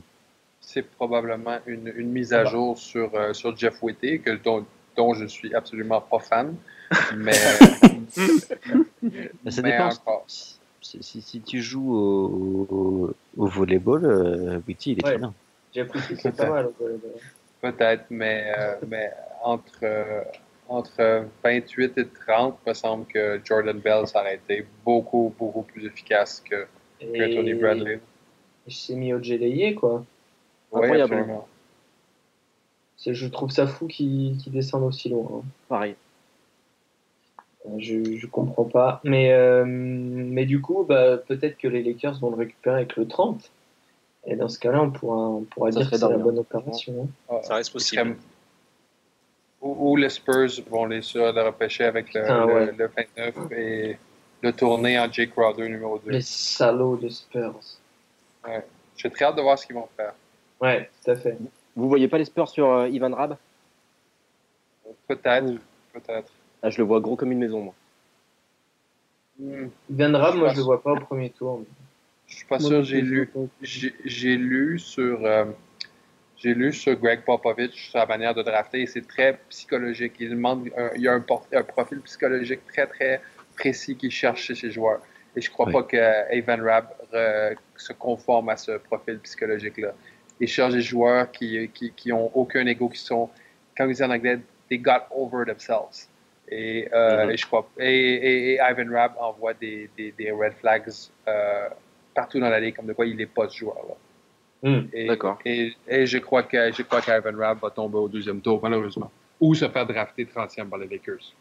C'est 0.62 0.84
probablement 0.84 1.58
une, 1.66 1.92
une, 1.96 2.10
mise 2.10 2.34
à 2.34 2.46
jour 2.46 2.78
sur, 2.78 3.14
euh, 3.16 3.34
sur 3.34 3.58
Jeff 3.58 3.82
Whitty, 3.82 4.22
que, 4.22 4.32
dont, 4.32 4.66
dont 4.96 5.14
je 5.14 5.26
suis 5.26 5.54
absolument 5.56 6.00
pas 6.00 6.20
fan. 6.20 6.56
Mais, 7.16 7.34
ça 9.50 9.62
dépend. 9.62 9.90
Si, 10.82 11.22
si, 11.22 11.42
tu 11.42 11.62
joues 11.62 11.96
au, 11.96 12.68
au, 12.70 13.16
au 13.38 13.48
volleyball, 13.48 14.06
euh, 14.06 14.60
Witty, 14.68 14.94
il 14.94 15.00
est 15.00 15.02
très 15.02 15.18
bien. 15.18 15.34
J'ai 15.74 15.82
appris 15.82 16.00
c'est 16.18 16.36
pas 16.36 16.50
mal 16.50 16.68
au 16.68 16.76
volleyball. 16.80 17.12
Peut-être, 17.62 18.06
mais, 18.10 18.54
euh, 18.58 18.76
mais 18.88 19.12
entre, 19.44 19.80
euh, 19.84 20.24
entre 20.70 21.26
28 21.44 21.98
et 21.98 22.08
30, 22.08 22.60
il 22.66 22.70
me 22.70 22.74
semble 22.74 23.06
que 23.08 23.42
Jordan 23.44 23.80
Bell, 23.80 24.08
ça 24.08 24.22
aurait 24.22 24.36
été 24.36 24.66
beaucoup, 24.86 25.34
beaucoup 25.38 25.64
plus 25.64 25.86
efficace 25.86 26.44
que, 26.48 26.68
que 27.02 27.36
Tony 27.36 27.54
Bradley. 27.56 28.00
Il 28.68 28.74
s'est 28.74 28.96
mis 28.96 29.14
au 29.14 29.22
gelayé, 29.22 29.74
quoi. 29.74 30.06
Oui, 30.72 31.02
absolument. 31.02 31.48
Je 33.06 33.28
trouve 33.28 33.50
ça 33.50 33.66
fou 33.66 33.88
qu'il 33.88 34.38
qu 34.38 34.50
descende 34.50 34.84
aussi 34.84 35.10
loin. 35.10 35.28
Hein. 35.34 35.44
Pareil. 35.68 35.96
Euh, 37.66 37.76
je, 37.80 37.96
ne 37.96 38.28
comprends 38.28 38.66
pas. 38.66 39.02
Mais, 39.04 39.32
euh, 39.32 39.64
mais 39.66 40.46
du 40.46 40.62
coup, 40.62 40.86
bah, 40.88 41.18
peut-être 41.18 41.58
que 41.58 41.68
les 41.68 41.82
Lakers 41.82 42.20
vont 42.20 42.30
le 42.30 42.36
récupérer 42.36 42.76
avec 42.76 42.96
le 42.96 43.08
30. 43.08 43.52
Et 44.28 44.36
dans 44.36 44.50
ce 44.50 44.60
cas-là, 44.60 44.84
on 44.84 44.92
pourra, 44.92 45.30
on 45.30 45.44
pourra 45.44 45.72
dire 45.72 45.90
que 45.90 45.98
c'est 45.98 46.10
la 46.10 46.18
bonne 46.18 46.40
opération. 46.40 47.08
Hein. 47.30 47.40
Ça 47.42 47.56
reste 47.56 47.72
possible. 47.72 48.18
Ou, 49.62 49.98
les 49.98 50.10
Spurs 50.10 50.64
vont 50.70 50.86
les 50.86 51.02
sur 51.02 51.34
le 51.34 51.42
repêcher 51.42 51.84
avec 51.84 52.14
le, 52.14 52.24
ah, 52.32 52.46
le, 52.46 52.90
29 53.18 53.52
et 53.52 53.98
le 54.42 54.54
tourner 54.54 54.98
en 54.98 55.12
Jake 55.12 55.32
Crowder 55.32 55.68
numéro 55.68 56.00
2. 56.00 56.12
Les 56.12 56.22
salauds 56.22 56.96
de 56.96 57.10
Spurs. 57.10 57.60
Ouais. 58.48 58.66
J'ai 58.96 59.10
très 59.10 59.26
hâte 59.26 59.36
de 59.36 59.42
voir 59.42 59.60
ce 59.60 59.66
qu'ils 59.66 59.76
vont 59.76 59.90
faire. 59.98 60.14
Ouais, 60.62 60.90
tout 61.04 61.12
à 61.12 61.16
fait. 61.16 61.38
Vous 61.76 61.90
voyez 61.90 62.08
pas 62.08 62.18
les 62.18 62.26
Spurs 62.26 62.48
sur 62.48 62.70
euh, 62.70 62.88
Ivan 62.88 63.14
Rab? 63.14 63.36
Peut-être, 65.08 65.54
peut-être. 65.94 66.32
Ah, 66.62 66.70
je 66.70 66.78
le 66.78 66.84
vois 66.84 67.00
gros 67.02 67.16
comme 67.16 67.32
une 67.32 67.40
maison, 67.40 67.62
moi. 67.62 67.74
Hmm. 69.40 69.68
Viendra, 69.90 70.34
moi 70.34 70.50
je 70.50 70.58
le 70.58 70.64
vois 70.64 70.82
pas 70.82 70.92
au 70.92 71.00
premier 71.00 71.30
tour. 71.30 71.64
Je 72.28 72.36
suis 72.36 72.46
pas 72.46 72.60
sûr, 72.60 72.84
j'ai 72.84 73.02
lu, 73.02 73.32
j'ai 73.62 74.36
lu 74.36 74.78
sur, 74.78 75.26
euh, 75.26 75.46
j'ai 76.42 76.54
lu 76.54 76.72
sur 76.72 76.96
Greg 76.96 77.22
Popovich 77.26 77.92
la 77.94 78.06
manière 78.06 78.34
de 78.34 78.42
drafter 78.42 78.82
et 78.82 78.88
c'est 78.88 79.06
très 79.06 79.38
psychologique. 79.50 80.14
Il 80.20 80.32
demande, 80.32 80.70
il 80.96 81.02
y 81.02 81.08
a 81.08 81.14
un, 81.14 81.26
un, 81.54 81.64
profil 81.64 82.00
psychologique 82.02 82.62
très 82.68 82.88
très 82.88 83.22
précis 83.58 83.96
qu'il 83.96 84.12
cherche 84.12 84.44
chez 84.44 84.56
ses 84.56 84.72
joueurs. 84.72 85.02
Et 85.36 85.42
je 85.42 85.52
crois 85.52 85.68
pas 85.68 85.84
que 85.84 85.98
Evan 86.32 86.62
Rabb 86.62 86.88
se 87.76 87.94
conforme 87.94 88.50
à 88.50 88.58
ce 88.58 88.72
profil 88.78 89.20
psychologique-là. 89.20 89.94
Il 90.40 90.48
cherche 90.48 90.74
des 90.74 90.82
joueurs 90.82 91.30
qui, 91.30 91.70
qui, 91.74 91.92
qui 91.92 92.12
ont 92.14 92.32
aucun 92.36 92.66
ego, 92.66 92.88
qui 92.88 93.00
sont, 93.00 93.30
comme 93.78 93.90
ils 93.90 93.94
disent 93.94 94.04
en 94.04 94.10
anglais, 94.10 94.40
they 94.70 94.80
got 94.80 95.04
over 95.12 95.46
themselves. 95.46 96.08
Et, 96.48 96.88
euh, 96.94 97.26
mm-hmm. 97.26 97.38
je 97.38 97.46
crois, 97.46 97.70
et, 97.80 98.56
Ivan 98.56 98.92
Rabb 98.92 99.12
envoie 99.20 99.54
des, 99.54 99.90
des, 99.98 100.14
des 100.14 100.32
red 100.32 100.54
flags 100.54 100.90
euh, 101.28 101.70
partout 102.14 102.40
dans 102.40 102.50
la 102.50 102.60
ligue, 102.60 102.76
comme 102.76 102.88
de 102.88 102.94
quoi 102.94 103.06
il 103.06 103.18
n'est 103.18 103.26
pas 103.28 103.50
ce 103.50 103.58
joueur-là. 103.58 103.96
Mm, 104.62 105.08
d'accord. 105.08 105.40
Et, 105.46 105.74
je 105.88 106.18
crois 106.18 106.44
que 106.44 106.72
je 106.74 106.82
crois 106.84 107.02
qu'Ivan 107.02 107.38
Rabb 107.38 107.60
va 107.62 107.70
tomber 107.70 107.98
au 107.98 108.10
deuxième 108.10 108.42
tour, 108.42 108.60
malheureusement. 108.62 109.12
Ou 109.40 109.56
se 109.56 109.68
faire 109.70 109.86
drafter 109.86 110.26
30e 110.26 110.68
par 110.68 110.80
les 110.80 110.88
Lakers. 110.88 111.34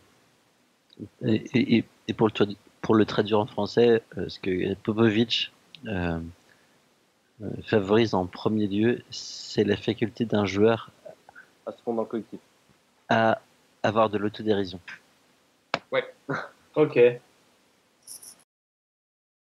Et, 1.24 1.84
et 2.06 2.12
pour, 2.12 2.28
le, 2.28 2.54
pour 2.80 2.94
le 2.94 3.04
traduire 3.04 3.40
en 3.40 3.46
français, 3.46 4.02
euh, 4.16 4.28
ce 4.28 4.38
que 4.38 4.74
Popovic 4.74 5.52
favorise 7.64 8.14
en 8.14 8.26
premier 8.26 8.66
lieu, 8.66 9.02
c'est 9.10 9.64
la 9.64 9.76
faculté 9.76 10.24
d'un 10.24 10.44
joueur 10.44 10.90
à 11.68 11.72
se 11.72 12.04
collectif. 12.04 12.40
À 13.08 13.40
avoir 13.82 14.10
de 14.10 14.18
l'autodérision. 14.18 14.80
Ouais. 15.92 16.04
Ok. 16.74 16.96